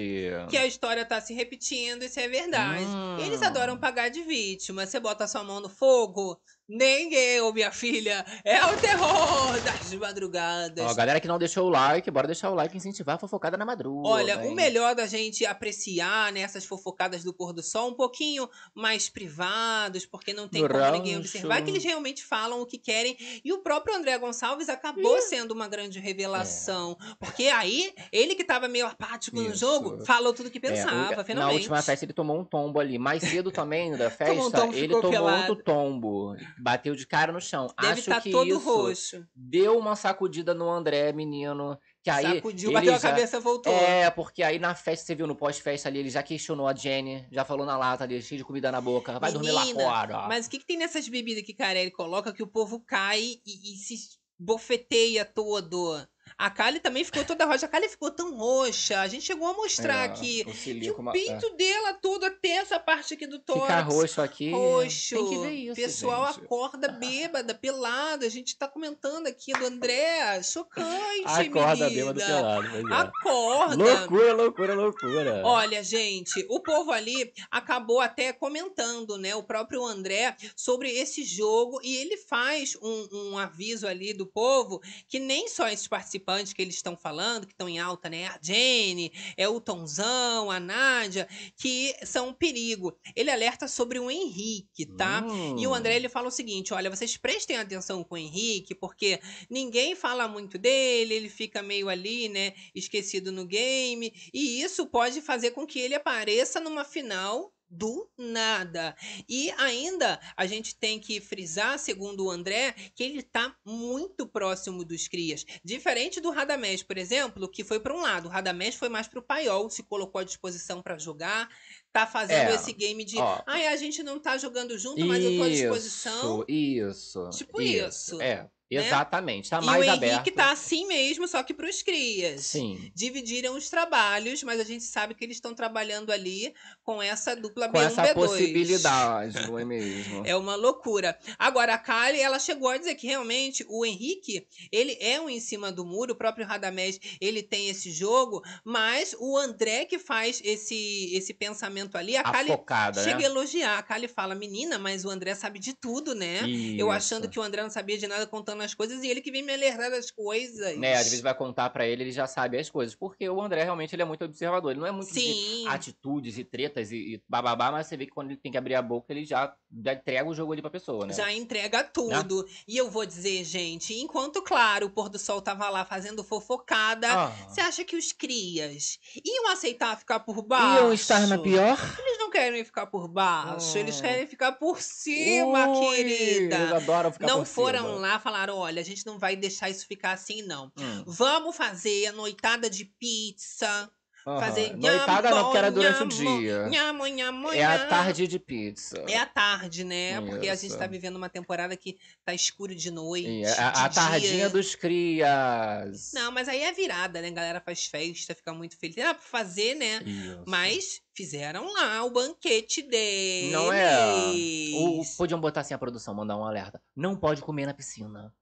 Que 0.50 0.58
a 0.58 0.66
história 0.66 1.06
tá 1.06 1.22
se 1.22 1.34
repetindo, 1.34 2.04
isso 2.04 2.20
é 2.20 2.28
verdade. 2.28 2.86
Hum. 2.86 3.20
Eles 3.20 3.42
adoram 3.42 3.78
pagar 3.78 4.10
de 4.10 4.22
vítima. 4.24 4.86
Você 4.86 5.00
bota 5.00 5.28
sua 5.28 5.44
mão 5.44 5.60
no 5.60 5.70
fogo, 5.70 6.40
nem 6.68 7.14
eu, 7.14 7.54
minha 7.54 7.72
filha. 7.72 8.26
É 8.44 8.64
o 8.66 8.78
terror 8.78 9.60
das 9.62 9.94
madrugadas. 9.94 10.86
Ó, 10.92 10.94
galera 10.94 11.20
que 11.20 11.28
não 11.28 11.38
deixou 11.38 11.68
o 11.68 11.70
like, 11.70 12.10
bora 12.12 12.28
deixar 12.28 12.50
o 12.50 12.56
like 12.56 12.74
e 12.74 12.78
incentivar 12.78 13.16
a 13.16 13.20
fofocada 13.20 13.56
na 13.58 13.66
madruga. 13.66 14.08
Olha, 14.08 14.40
o 14.40 14.46
hein? 14.50 14.56
melhor 14.56 14.96
da 14.96 15.06
gente 15.06 15.46
apreciar 15.46 16.32
nessas 16.32 16.66
fofocadas 16.66 17.24
do 17.24 17.34
pôr 17.34 17.54
do 17.54 17.62
sol 17.64 17.90
um 17.90 17.94
pouquinho 17.94 18.50
mais 18.74 19.10
privados, 19.10 20.06
porque 20.06 20.34
não 20.34 20.48
tem 20.48 20.62
No 20.62 20.70
como 20.70 20.92
ninguém 20.92 21.18
observar 21.18 21.62
que 21.64 21.70
eles 21.70 21.84
realmente 21.84 22.24
falam 22.24 22.62
o 22.62 22.66
que 22.66 22.78
querem. 22.78 23.16
E 23.44 23.52
o 23.54 23.60
próprio 23.60 23.96
André 23.96 24.18
Gonçalves 24.18 24.70
acabou 24.70 25.22
sendo 25.22 25.52
uma 25.52 25.68
grande 25.68 26.00
É. 26.00 26.02
revelação. 26.02 26.98
Porque 27.20 27.48
aí, 27.48 27.94
ele 28.12 28.36
que 28.36 28.44
tava 28.44 28.68
meio 28.68 28.86
apático 28.88 29.36
no 29.38 29.50
Isso. 29.50 29.60
jogo, 29.60 30.06
falou 30.06 30.34
tudo 30.34 30.50
que 30.50 30.58
É, 30.58 30.60
o- 30.60 30.74
pensava, 30.74 31.16
na 31.16 31.24
finalmente. 31.24 31.58
última 31.60 31.82
festa 31.82 32.06
ele 32.06 32.14
tomou 32.14 32.40
um 32.40 32.44
tombo 32.44 32.80
ali. 32.80 32.98
Mais 32.98 33.22
cedo 33.24 33.52
também, 33.52 33.92
da 33.96 34.10
Tomou 34.16 34.34
um 34.34 34.42
festa, 34.52 34.62
tombo, 34.62 34.74
ele 34.78 34.88
tomou 34.94 35.12
pelado. 35.12 35.50
outro 35.52 35.64
tombo. 35.64 36.36
Bateu 36.60 36.96
de 36.96 37.06
cara 37.06 37.32
no 37.32 37.42
chão. 37.42 37.68
Deve 37.80 37.94
Acho 37.94 38.00
estar 38.02 38.22
que 38.22 38.32
todo 38.32 38.48
isso 38.48 38.60
roxo. 38.60 39.28
deu 39.36 39.78
uma 39.78 39.96
sacudida 39.96 40.54
no 40.54 40.70
André, 40.70 41.12
menino. 41.12 41.78
Que 42.04 42.10
aí 42.10 42.36
Sacudiu, 42.36 42.72
bateu 42.72 42.94
a 42.94 42.98
já- 42.98 43.10
cabeça, 43.10 43.40
voltou. 43.40 43.74
É, 43.74 44.10
porque 44.12 44.44
aí 44.44 44.60
na 44.60 44.76
festa, 44.76 45.06
você 45.08 45.16
viu 45.16 45.26
no 45.26 45.36
pós-festa 45.36 45.90
ali, 45.90 46.00
ele 46.00 46.10
já 46.10 46.22
questionou 46.22 46.68
a 46.68 46.76
Jenny, 46.76 47.28
já 47.32 47.44
falou 47.44 47.66
na 47.66 47.76
lata 47.78 48.04
ali, 48.04 48.22
cheio 48.22 48.38
de 48.38 48.46
comida 48.46 48.72
na 48.72 48.80
boca. 48.80 49.20
Vai 49.20 49.32
dormir 49.32 49.52
lá 49.52 49.62
Menina, 49.66 49.84
fora. 49.84 50.28
Mas 50.28 50.46
o 50.46 50.50
que, 50.50 50.60
que 50.60 50.66
tem 50.68 50.78
nessas 50.78 51.08
bebidas 51.10 51.44
que 51.44 51.54
Carelli 51.54 51.90
coloca 51.92 52.32
que 52.32 52.44
o 52.44 52.48
povo 52.48 52.80
cai 52.80 53.22
e, 53.46 53.74
e 53.74 53.78
se 53.78 53.96
bofeteia 54.40 55.26
todo? 55.26 56.08
A 56.38 56.50
Kali 56.50 56.80
também 56.80 57.04
ficou 57.04 57.24
toda 57.24 57.46
roxa. 57.46 57.66
A 57.66 57.70
Kali 57.70 57.88
ficou 57.88 58.12
tão 58.12 58.36
roxa. 58.36 59.00
A 59.00 59.08
gente 59.08 59.24
chegou 59.26 59.48
a 59.48 59.54
mostrar 59.54 60.02
É, 60.02 60.06
aqui 60.06 60.44
o 60.48 60.52
que 60.52 60.92
o 60.92 61.12
pinto 61.12 61.50
dela 61.56 61.94
todo, 61.94 62.26
até 62.26 62.50
essa 62.50 62.80
parte 62.80 63.14
aqui 63.14 63.26
do 63.28 63.38
é. 63.38 63.40
tórax. 63.40 63.68
Fica 63.68 63.82
roxo 63.82 64.22
aqui. 64.22 64.52
Roxo. 64.52 65.16
Tem 65.16 65.30
que 65.30 65.38
ver 65.38 65.52
isso, 65.54 65.76
Pessoal 65.76 66.34
gente. 66.34 66.44
acorda 66.44 66.88
bêbada, 66.90 67.54
pelada. 67.54 68.26
A 68.26 68.30
gente 68.30 68.58
tá 68.58 68.68
comentando 68.68 69.28
aqui 69.28 69.54
do 69.54 69.66
André. 69.66 70.42
Chocante, 70.44 71.24
Acorda 71.26 71.90
menina. 71.90 72.14
bêbado 72.14 72.20
pelado. 72.20 72.68
pois 72.72 72.84
é. 72.84 72.94
Acorda. 72.94 73.76
Loucura, 73.76 74.34
loucura, 74.34 74.76
loucura. 74.76 75.42
Olha, 75.46 75.84
gente, 75.84 76.46
o 76.50 76.60
povo 76.60 76.92
ali 76.92 77.32
acabou 77.50 78.02
até 78.02 78.34
comentando, 78.34 79.18
né? 79.18 79.36
O 79.36 79.44
próprio 79.44 79.86
André 79.86 80.36
sobre 80.56 80.92
esse 80.92 81.24
jogo 81.24 81.80
e 81.84 81.96
ele 81.96 82.18
faz 82.18 82.76
um, 82.82 83.08
um 83.12 83.38
aviso 83.38 83.88
ali 83.88 84.14
do 84.14 84.26
povo 84.26 84.82
que 85.08 85.20
nem 85.20 85.48
só 85.48 85.68
esses 85.70 85.88
participantes 85.88 86.15
que 86.20 86.62
eles 86.62 86.76
estão 86.76 86.98
falando, 86.98 87.46
que 87.46 87.54
estão 87.54 87.70
em 87.70 87.80
alta, 87.80 88.10
né? 88.10 88.28
A 88.28 88.40
Jenny, 88.42 89.12
é 89.38 89.48
o 89.48 89.62
Tonzão, 89.62 90.52
a 90.52 90.60
Nádia, 90.60 91.28
que 91.56 91.94
são 92.06 92.30
um 92.30 92.34
perigo. 92.34 92.98
Ele 93.16 93.32
alerta 93.32 93.68
sobre 93.68 94.00
o 94.00 94.10
Henrique, 94.10 94.86
tá? 94.86 95.24
E 95.58 95.68
o. 95.68 95.76
André 95.76 95.96
ele 95.96 96.10
fala 96.10 96.28
o 96.28 96.32
seguinte: 96.32 96.74
olha, 96.74 96.90
vocês 96.90 97.18
prestem 97.18 97.58
atenção 97.58 98.04
com 98.04 98.16
o 98.16 98.18
Henrique, 98.18 98.74
porque 98.74 99.20
ninguém 99.50 99.96
fala 99.96 100.28
muito 100.28 100.58
dele, 100.58 101.14
ele 101.14 101.30
fica 101.30 101.62
meio 101.62 101.90
ali, 101.90 102.30
né, 102.30 102.54
esquecido 102.74 103.32
no 103.32 103.46
game, 103.46 104.12
e 104.34 104.62
isso 104.62 104.88
pode 104.88 105.22
fazer 105.22 105.52
com 105.52 105.66
que 105.66 105.80
ele 105.80 105.96
apareça 105.96 106.60
numa 106.60 106.84
final 106.84 107.55
do 107.76 108.10
nada. 108.18 108.96
E 109.28 109.52
ainda 109.52 110.20
a 110.36 110.46
gente 110.46 110.76
tem 110.76 111.00
que 111.00 111.20
frisar, 111.20 111.78
segundo 111.78 112.26
o 112.26 112.32
André, 112.32 112.74
que 112.96 113.04
ele 113.04 113.22
tá 113.22 113.56
muito 113.66 114.28
próximo 114.28 114.84
dos 114.84 115.08
crias. 115.08 115.46
Diferente 115.64 116.20
do 116.22 116.32
Radamés, 116.32 116.82
por 116.84 116.98
exemplo, 116.98 117.50
que 117.50 117.64
foi 117.64 117.80
para 117.80 117.94
um 117.94 118.02
lado. 118.02 118.28
O 118.28 118.32
Radamés 118.32 118.76
foi 118.76 118.90
mais 118.90 119.08
pro 119.08 119.22
paiol, 119.22 119.70
se 119.70 119.84
colocou 119.84 120.20
à 120.22 120.24
disposição 120.24 120.82
para 120.82 120.98
jogar, 120.98 121.50
tá 121.92 122.06
fazendo 122.06 122.52
É, 122.52 122.56
esse 122.56 122.74
game 122.74 123.04
de, 123.04 123.18
ai, 123.46 123.68
a 123.68 123.76
gente 123.76 124.04
não 124.04 124.20
tá 124.20 124.38
jogando 124.38 124.78
junto, 124.78 125.06
mas 125.06 125.24
eu 125.24 125.36
tô 125.38 125.44
à 125.44 125.50
disposição. 125.50 126.46
Isso, 126.48 127.30
isso. 127.30 127.30
Tipo 127.30 127.62
isso, 127.62 128.22
É, 128.22 128.50
exatamente. 128.70 129.50
Tá 129.50 129.60
e 129.62 129.66
mais 129.66 129.82
o 129.82 129.84
Henrique 129.84 130.06
aberto. 130.06 130.32
tá 130.34 130.52
assim 130.52 130.88
mesmo, 130.88 131.28
só 131.28 131.44
que 131.44 131.54
pros 131.54 131.82
crias. 131.82 132.42
Sim. 132.46 132.92
Dividiram 132.96 133.56
os 133.56 133.70
trabalhos, 133.70 134.44
mas 134.44 134.60
a 134.60 134.64
gente 134.64 134.84
sabe 134.84 135.14
que 135.14 135.24
eles 135.24 135.38
estão 135.38 135.54
trabalhando 135.54 136.12
ali 136.12 136.54
com 136.84 137.02
essa 137.02 137.36
dupla 137.36 137.68
Com 137.70 137.78
B1, 137.78 137.86
essa 137.86 138.04
B2. 138.04 138.14
possibilidade, 138.14 139.48
não 139.48 139.60
é 139.60 139.66
mesmo? 139.66 140.24
É 140.26 140.36
uma 140.36 140.56
loucura. 140.56 141.18
Agora, 141.38 141.74
a 141.74 141.78
Kali, 141.78 142.20
ela 142.20 142.40
chegou 142.40 142.70
a 142.70 142.78
dizer 142.78 142.96
que 142.96 143.08
realmente 143.08 143.66
o 143.70 143.86
Henrique, 143.86 144.48
ele 144.72 144.98
é 145.00 145.20
um 145.20 145.30
em 145.30 145.40
cima 145.40 145.72
do 145.72 145.86
muro, 145.86 146.14
o 146.14 146.16
próprio 146.16 146.46
Radamés, 146.46 147.00
ele 147.22 147.44
tem 147.44 147.70
esse 147.70 147.92
jogo, 147.92 148.42
mas 148.64 149.16
o 149.20 149.38
André 149.38 149.86
que 149.86 150.00
faz 150.00 150.42
esse, 150.44 151.12
esse 151.14 151.34
pensamento 151.34 151.98
ali, 151.98 152.16
a, 152.18 152.22
A 152.22 152.32
Kali 152.32 152.48
focada, 152.48 153.04
chega 153.04 153.18
a 153.18 153.20
né? 153.20 153.26
elogiar. 153.26 153.78
A 153.78 153.84
Kali 153.84 154.08
fala, 154.08 154.34
menina, 154.36 154.78
mas 154.80 155.06
o 155.06 155.10
André 155.10 155.36
sabe 155.36 155.60
de 155.60 155.74
tudo, 155.74 156.16
né? 156.16 156.42
Eu 156.78 156.92
achando 156.92 157.24
Isso. 157.24 157.32
que 157.32 157.40
o 157.40 157.44
André 157.44 157.62
não 157.62 157.70
sabia 157.70 157.98
de 157.98 158.08
nada 158.08 158.26
contando 158.26 158.55
as 158.64 158.74
coisas 158.74 159.04
e 159.04 159.08
ele 159.08 159.22
que 159.22 159.32
vem 159.32 159.44
me 159.44 159.54
alertar 159.54 159.90
das 159.92 160.12
coisas. 160.12 160.78
Né, 160.78 160.94
às 160.94 161.04
vezes 161.06 161.22
vai 161.22 161.34
contar 161.36 161.70
pra 161.70 161.86
ele, 161.88 162.04
ele 162.04 162.12
já 162.12 162.28
sabe 162.28 162.58
as 162.58 162.70
coisas. 162.70 162.96
Porque 162.96 163.28
o 163.30 163.42
André 163.42 163.64
realmente 163.64 163.96
ele 163.96 164.02
é 164.02 164.06
muito 164.06 164.24
observador. 164.26 164.72
Ele 164.72 164.80
não 164.80 164.88
é 164.88 164.92
muito 164.92 165.14
de 165.14 165.20
Sim. 165.22 165.68
atitudes 165.68 166.38
e 166.38 166.44
tretas 166.44 166.92
e, 166.92 166.96
e 167.16 167.24
bababá, 167.28 167.72
mas 167.72 167.88
você 167.88 167.98
vê 167.98 168.06
que 168.06 168.12
quando 168.12 168.30
ele 168.32 168.40
tem 168.40 168.52
que 168.52 168.58
abrir 168.58 168.76
a 168.76 168.82
boca, 168.82 169.12
ele 169.12 169.26
já, 169.26 169.54
já 169.84 169.94
entrega 169.94 170.30
o 170.30 170.34
jogo 170.34 170.54
ali 170.54 170.62
pra 170.62 170.72
pessoa, 170.72 171.06
né? 171.06 171.14
Já 171.14 171.32
entrega 171.32 171.84
tudo. 171.84 172.46
E 172.68 172.78
eu 172.78 172.90
vou 172.90 173.06
dizer, 173.06 173.44
gente, 173.44 173.94
enquanto, 173.96 174.42
claro, 174.42 174.88
o 174.88 174.90
pôr 174.90 175.10
do 175.10 175.20
sol 175.20 175.42
tava 175.42 175.70
lá 175.70 175.86
fazendo 175.86 176.24
fofocada, 176.24 177.08
Ah. 177.12 177.28
você 177.48 177.62
acha 177.62 177.84
que 177.84 177.96
os 177.96 178.12
crias 178.12 179.00
iam 179.24 179.50
aceitar 179.52 179.98
ficar 179.98 180.20
por 180.22 180.42
baixo? 180.42 180.76
Iam 180.84 180.94
estar 180.94 181.28
na 181.28 181.38
pior? 181.38 181.78
Eles 182.00 182.18
não 182.20 182.30
querem 182.30 182.64
ficar 182.66 182.88
por 182.88 183.08
baixo, 183.08 183.78
eles 183.78 183.98
Hum. 183.98 184.02
querem 184.02 184.28
ficar 184.28 184.52
por 184.54 184.82
cima, 184.82 185.68
Ui, 185.70 185.96
querida. 185.96 186.56
Eles 186.56 186.72
adoram 186.74 187.12
ficar 187.12 187.28
Não 187.28 187.40
por 187.40 187.46
foram 187.46 187.80
cima. 187.86 187.96
lá, 188.00 188.20
falaram: 188.46 188.58
olha, 188.58 188.82
a 188.82 188.86
gente 188.86 189.06
não 189.06 189.18
vai 189.18 189.36
deixar 189.36 189.70
isso 189.70 189.88
ficar 189.88 190.12
assim, 190.12 190.42
não. 190.44 190.72
Hum. 190.78 191.04
Vamos 191.06 191.56
fazer 191.56 192.08
a 192.08 192.12
noitada 192.12 192.70
de 192.70 192.86
pizza. 192.86 193.92
Aham. 194.26 194.40
Fazer 194.40 194.76
Noitada 194.76 195.30
não, 195.30 195.44
porque 195.44 195.58
era 195.58 195.72
durante 195.72 196.02
o 196.02 196.08
nhamo, 196.08 196.40
dia. 196.40 196.68
Nhamo, 196.68 197.06
nhamo, 197.06 197.52
É 197.54 197.64
a 197.64 197.86
tarde 197.86 198.28
de 198.28 198.40
pizza. 198.40 199.06
É 199.08 199.18
a 199.18 199.26
tarde, 199.26 199.84
né? 199.84 200.20
Porque 200.22 200.50
a 200.50 200.56
gente 200.56 200.70
Isso. 200.70 200.80
tá 200.80 200.88
vivendo 200.88 201.16
uma 201.16 201.30
temporada 201.30 201.78
que 201.78 202.00
tá 202.24 202.34
escuro 202.34 202.74
de 202.74 202.90
noite. 202.90 203.28
E 203.28 203.46
a, 203.46 203.86
a 203.86 203.90
tardinha 203.90 204.32
dia. 204.32 204.50
dos 204.50 204.74
crias. 204.74 206.12
Não, 206.14 206.32
mas 206.32 206.50
aí 206.50 206.62
é 206.64 206.74
virada, 206.74 207.22
né? 207.22 207.28
A 207.28 207.32
galera 207.32 207.62
faz 207.62 207.86
festa, 207.86 208.34
fica 208.34 208.52
muito 208.52 208.78
feliz. 208.80 208.98
Era 208.98 209.14
pra 209.14 209.24
fazer, 209.24 209.76
né? 209.76 210.02
Isso. 210.04 210.44
Mas 210.48 211.02
fizeram 211.14 211.72
lá 211.72 212.04
o 212.04 212.10
banquete 212.10 212.82
deles. 212.82 213.52
Não 213.52 213.72
é. 213.72 214.32
O, 214.74 215.04
podiam 215.18 215.40
botar 215.40 215.62
assim 215.62 215.76
a 215.76 215.78
produção, 215.78 216.16
mandar 216.16 216.36
um 216.36 216.44
alerta. 216.44 216.82
Não 216.96 217.16
pode 217.16 217.44
comer 217.44 217.68
na 217.68 217.76
piscina. 217.76 218.34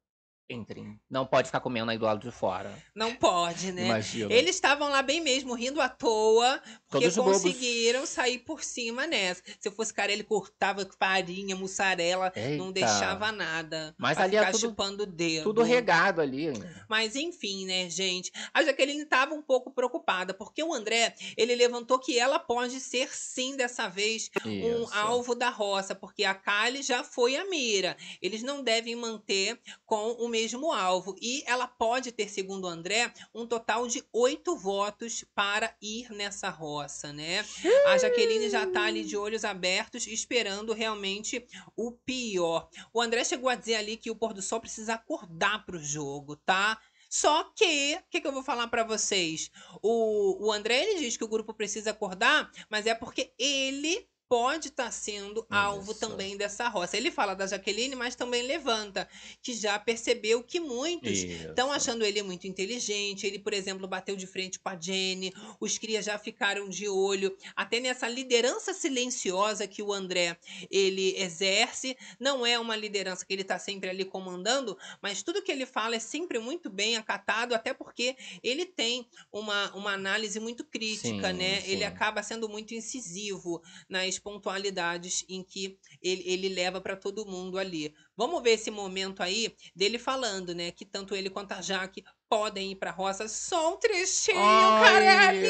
Entrem. 0.53 0.99
Não 1.09 1.25
pode 1.25 1.47
ficar 1.47 1.59
comendo 1.59 1.89
aí 1.91 1.97
do 1.97 2.05
lado 2.05 2.21
de 2.21 2.31
fora. 2.31 2.71
Não 2.95 3.13
pode, 3.15 3.71
né? 3.71 3.85
Imagina. 3.85 4.31
Eles 4.33 4.55
estavam 4.55 4.89
lá 4.89 5.01
bem 5.01 5.19
mesmo, 5.21 5.53
rindo 5.53 5.81
à 5.81 5.89
toa, 5.89 6.61
porque 6.89 7.05
Todos 7.09 7.15
bobos. 7.15 7.33
conseguiram 7.41 8.05
sair 8.05 8.39
por 8.39 8.63
cima 8.63 9.07
nessa. 9.07 9.41
Se 9.59 9.67
eu 9.67 9.71
fosse 9.71 9.93
cara, 9.93 10.11
ele 10.11 10.23
cortava 10.23 10.87
farinha, 10.99 11.55
mussarela, 11.55 12.31
não 12.57 12.67
Eita. 12.67 12.71
deixava 12.73 13.31
nada. 13.31 13.95
Mas 13.97 14.17
ali 14.17 14.35
é 14.35 14.39
ficar 14.39 14.51
tudo- 14.51 14.61
chupando 14.61 15.03
o 15.03 15.07
dedo. 15.07 15.43
Tudo 15.45 15.63
regado 15.63 16.21
ali. 16.21 16.53
Mas 16.87 17.15
enfim, 17.15 17.65
né, 17.65 17.89
gente? 17.89 18.31
A 18.53 18.63
Jaqueline 18.63 19.01
estava 19.03 19.33
um 19.33 19.41
pouco 19.41 19.71
preocupada, 19.71 20.33
porque 20.33 20.63
o 20.63 20.73
André, 20.73 21.15
ele 21.35 21.55
levantou 21.55 21.97
que 21.99 22.19
ela 22.19 22.37
pode 22.37 22.79
ser 22.79 23.09
sim 23.15 23.55
dessa 23.55 23.87
vez 23.89 24.29
um 24.45 24.83
Isso. 24.83 24.93
alvo 24.93 25.33
da 25.33 25.49
roça, 25.49 25.95
porque 25.95 26.23
a 26.23 26.35
Kali 26.35 26.83
já 26.83 27.03
foi 27.03 27.35
a 27.35 27.45
mira. 27.49 27.97
Eles 28.21 28.43
não 28.43 28.61
devem 28.63 28.95
manter 28.95 29.59
com 29.85 30.11
o 30.13 30.27
mesmo 30.27 30.42
alvo. 30.71 31.15
E 31.21 31.43
ela 31.45 31.67
pode 31.67 32.11
ter, 32.11 32.29
segundo 32.29 32.67
André, 32.67 33.13
um 33.33 33.45
total 33.45 33.87
de 33.87 34.03
oito 34.11 34.55
votos 34.55 35.23
para 35.35 35.75
ir 35.81 36.09
nessa 36.11 36.49
roça, 36.49 37.13
né? 37.13 37.45
A 37.87 37.97
Jaqueline 37.97 38.49
já 38.49 38.65
tá 38.67 38.83
ali 38.83 39.03
de 39.03 39.15
olhos 39.15 39.45
abertos, 39.45 40.07
esperando 40.07 40.73
realmente 40.73 41.45
o 41.75 41.91
pior. 41.91 42.69
O 42.93 43.01
André 43.01 43.23
chegou 43.23 43.49
a 43.49 43.55
dizer 43.55 43.75
ali 43.75 43.97
que 43.97 44.11
o 44.11 44.15
pôr 44.15 44.33
do 44.33 44.41
sol 44.41 44.59
precisa 44.59 44.95
acordar 44.95 45.65
pro 45.65 45.79
jogo, 45.79 46.35
tá? 46.35 46.79
Só 47.09 47.43
que, 47.55 47.95
o 47.95 48.09
que, 48.09 48.21
que 48.21 48.27
eu 48.27 48.31
vou 48.31 48.41
falar 48.41 48.67
pra 48.69 48.83
vocês? 48.83 49.51
O, 49.83 50.47
o 50.47 50.51
André 50.51 50.81
ele 50.81 50.99
diz 50.99 51.15
que 51.15 51.23
o 51.23 51.27
grupo 51.27 51.53
precisa 51.53 51.91
acordar, 51.91 52.51
mas 52.67 52.87
é 52.87 52.95
porque 52.95 53.31
ele 53.37 54.09
pode 54.33 54.69
estar 54.69 54.89
sendo 54.89 55.45
alvo 55.47 55.93
também 55.93 56.35
dessa 56.35 56.67
roça. 56.67 56.97
Ele 56.97 57.11
fala 57.11 57.35
da 57.35 57.45
Jaqueline, 57.45 57.93
mas 57.93 58.15
também 58.15 58.41
levanta, 58.41 59.07
que 59.43 59.53
já 59.53 59.77
percebeu 59.77 60.43
que 60.43 60.59
muitos 60.59 61.19
Estão 61.19 61.71
achando 61.71 62.03
ele 62.03 62.23
muito 62.23 62.47
inteligente. 62.47 63.27
Ele, 63.27 63.37
por 63.37 63.53
exemplo, 63.53 63.87
bateu 63.87 64.15
de 64.15 64.25
frente 64.25 64.57
com 64.57 64.69
a 64.69 64.79
Jenny. 64.79 65.31
Os 65.59 65.77
crias 65.77 66.05
já 66.05 66.17
ficaram 66.17 66.67
de 66.67 66.89
olho. 66.89 67.37
Até 67.55 67.79
nessa 67.79 68.07
liderança 68.07 68.73
silenciosa 68.73 69.67
que 69.67 69.83
o 69.83 69.93
André 69.93 70.35
ele 70.71 71.15
exerce. 71.15 71.95
Não 72.19 72.43
é 72.43 72.57
uma 72.57 72.75
liderança 72.75 73.23
que 73.23 73.33
ele 73.33 73.43
está 73.43 73.59
sempre 73.59 73.91
ali 73.91 74.03
comandando, 74.03 74.75
mas 74.99 75.21
tudo 75.21 75.43
que 75.43 75.51
ele 75.51 75.67
fala 75.67 75.95
é 75.95 75.99
sempre 75.99 76.39
muito 76.39 76.71
bem 76.71 76.97
acatado, 76.97 77.53
até 77.53 77.71
porque 77.71 78.15
ele 78.41 78.65
tem 78.65 79.07
uma, 79.31 79.71
uma 79.75 79.93
análise 79.93 80.39
muito 80.39 80.63
crítica, 80.63 81.27
Sim, 81.29 81.37
né? 81.37 81.61
Ele 81.65 81.81
sim. 81.81 81.83
acaba 81.83 82.23
sendo 82.23 82.49
muito 82.49 82.73
incisivo 82.73 83.61
nas 83.87 84.22
pontualidades 84.23 85.25
em 85.27 85.43
que 85.43 85.77
ele, 86.01 86.23
ele 86.25 86.49
leva 86.49 86.79
para 86.81 86.95
todo 86.95 87.25
mundo 87.25 87.57
ali. 87.57 87.93
Vamos 88.15 88.41
ver 88.41 88.51
esse 88.51 88.71
momento 88.71 89.21
aí 89.21 89.55
dele 89.75 89.99
falando, 89.99 90.55
né? 90.55 90.71
Que 90.71 90.85
tanto 90.85 91.15
ele 91.15 91.29
quanto 91.29 91.51
a 91.51 91.61
Jaque 91.61 92.03
podem 92.33 92.71
ir 92.71 92.75
pra 92.75 92.89
roça. 92.89 93.27
Só 93.27 93.75
um 93.75 93.77
trechinho, 93.77 94.39
Ai, 94.39 94.91
Carelli! 94.91 95.49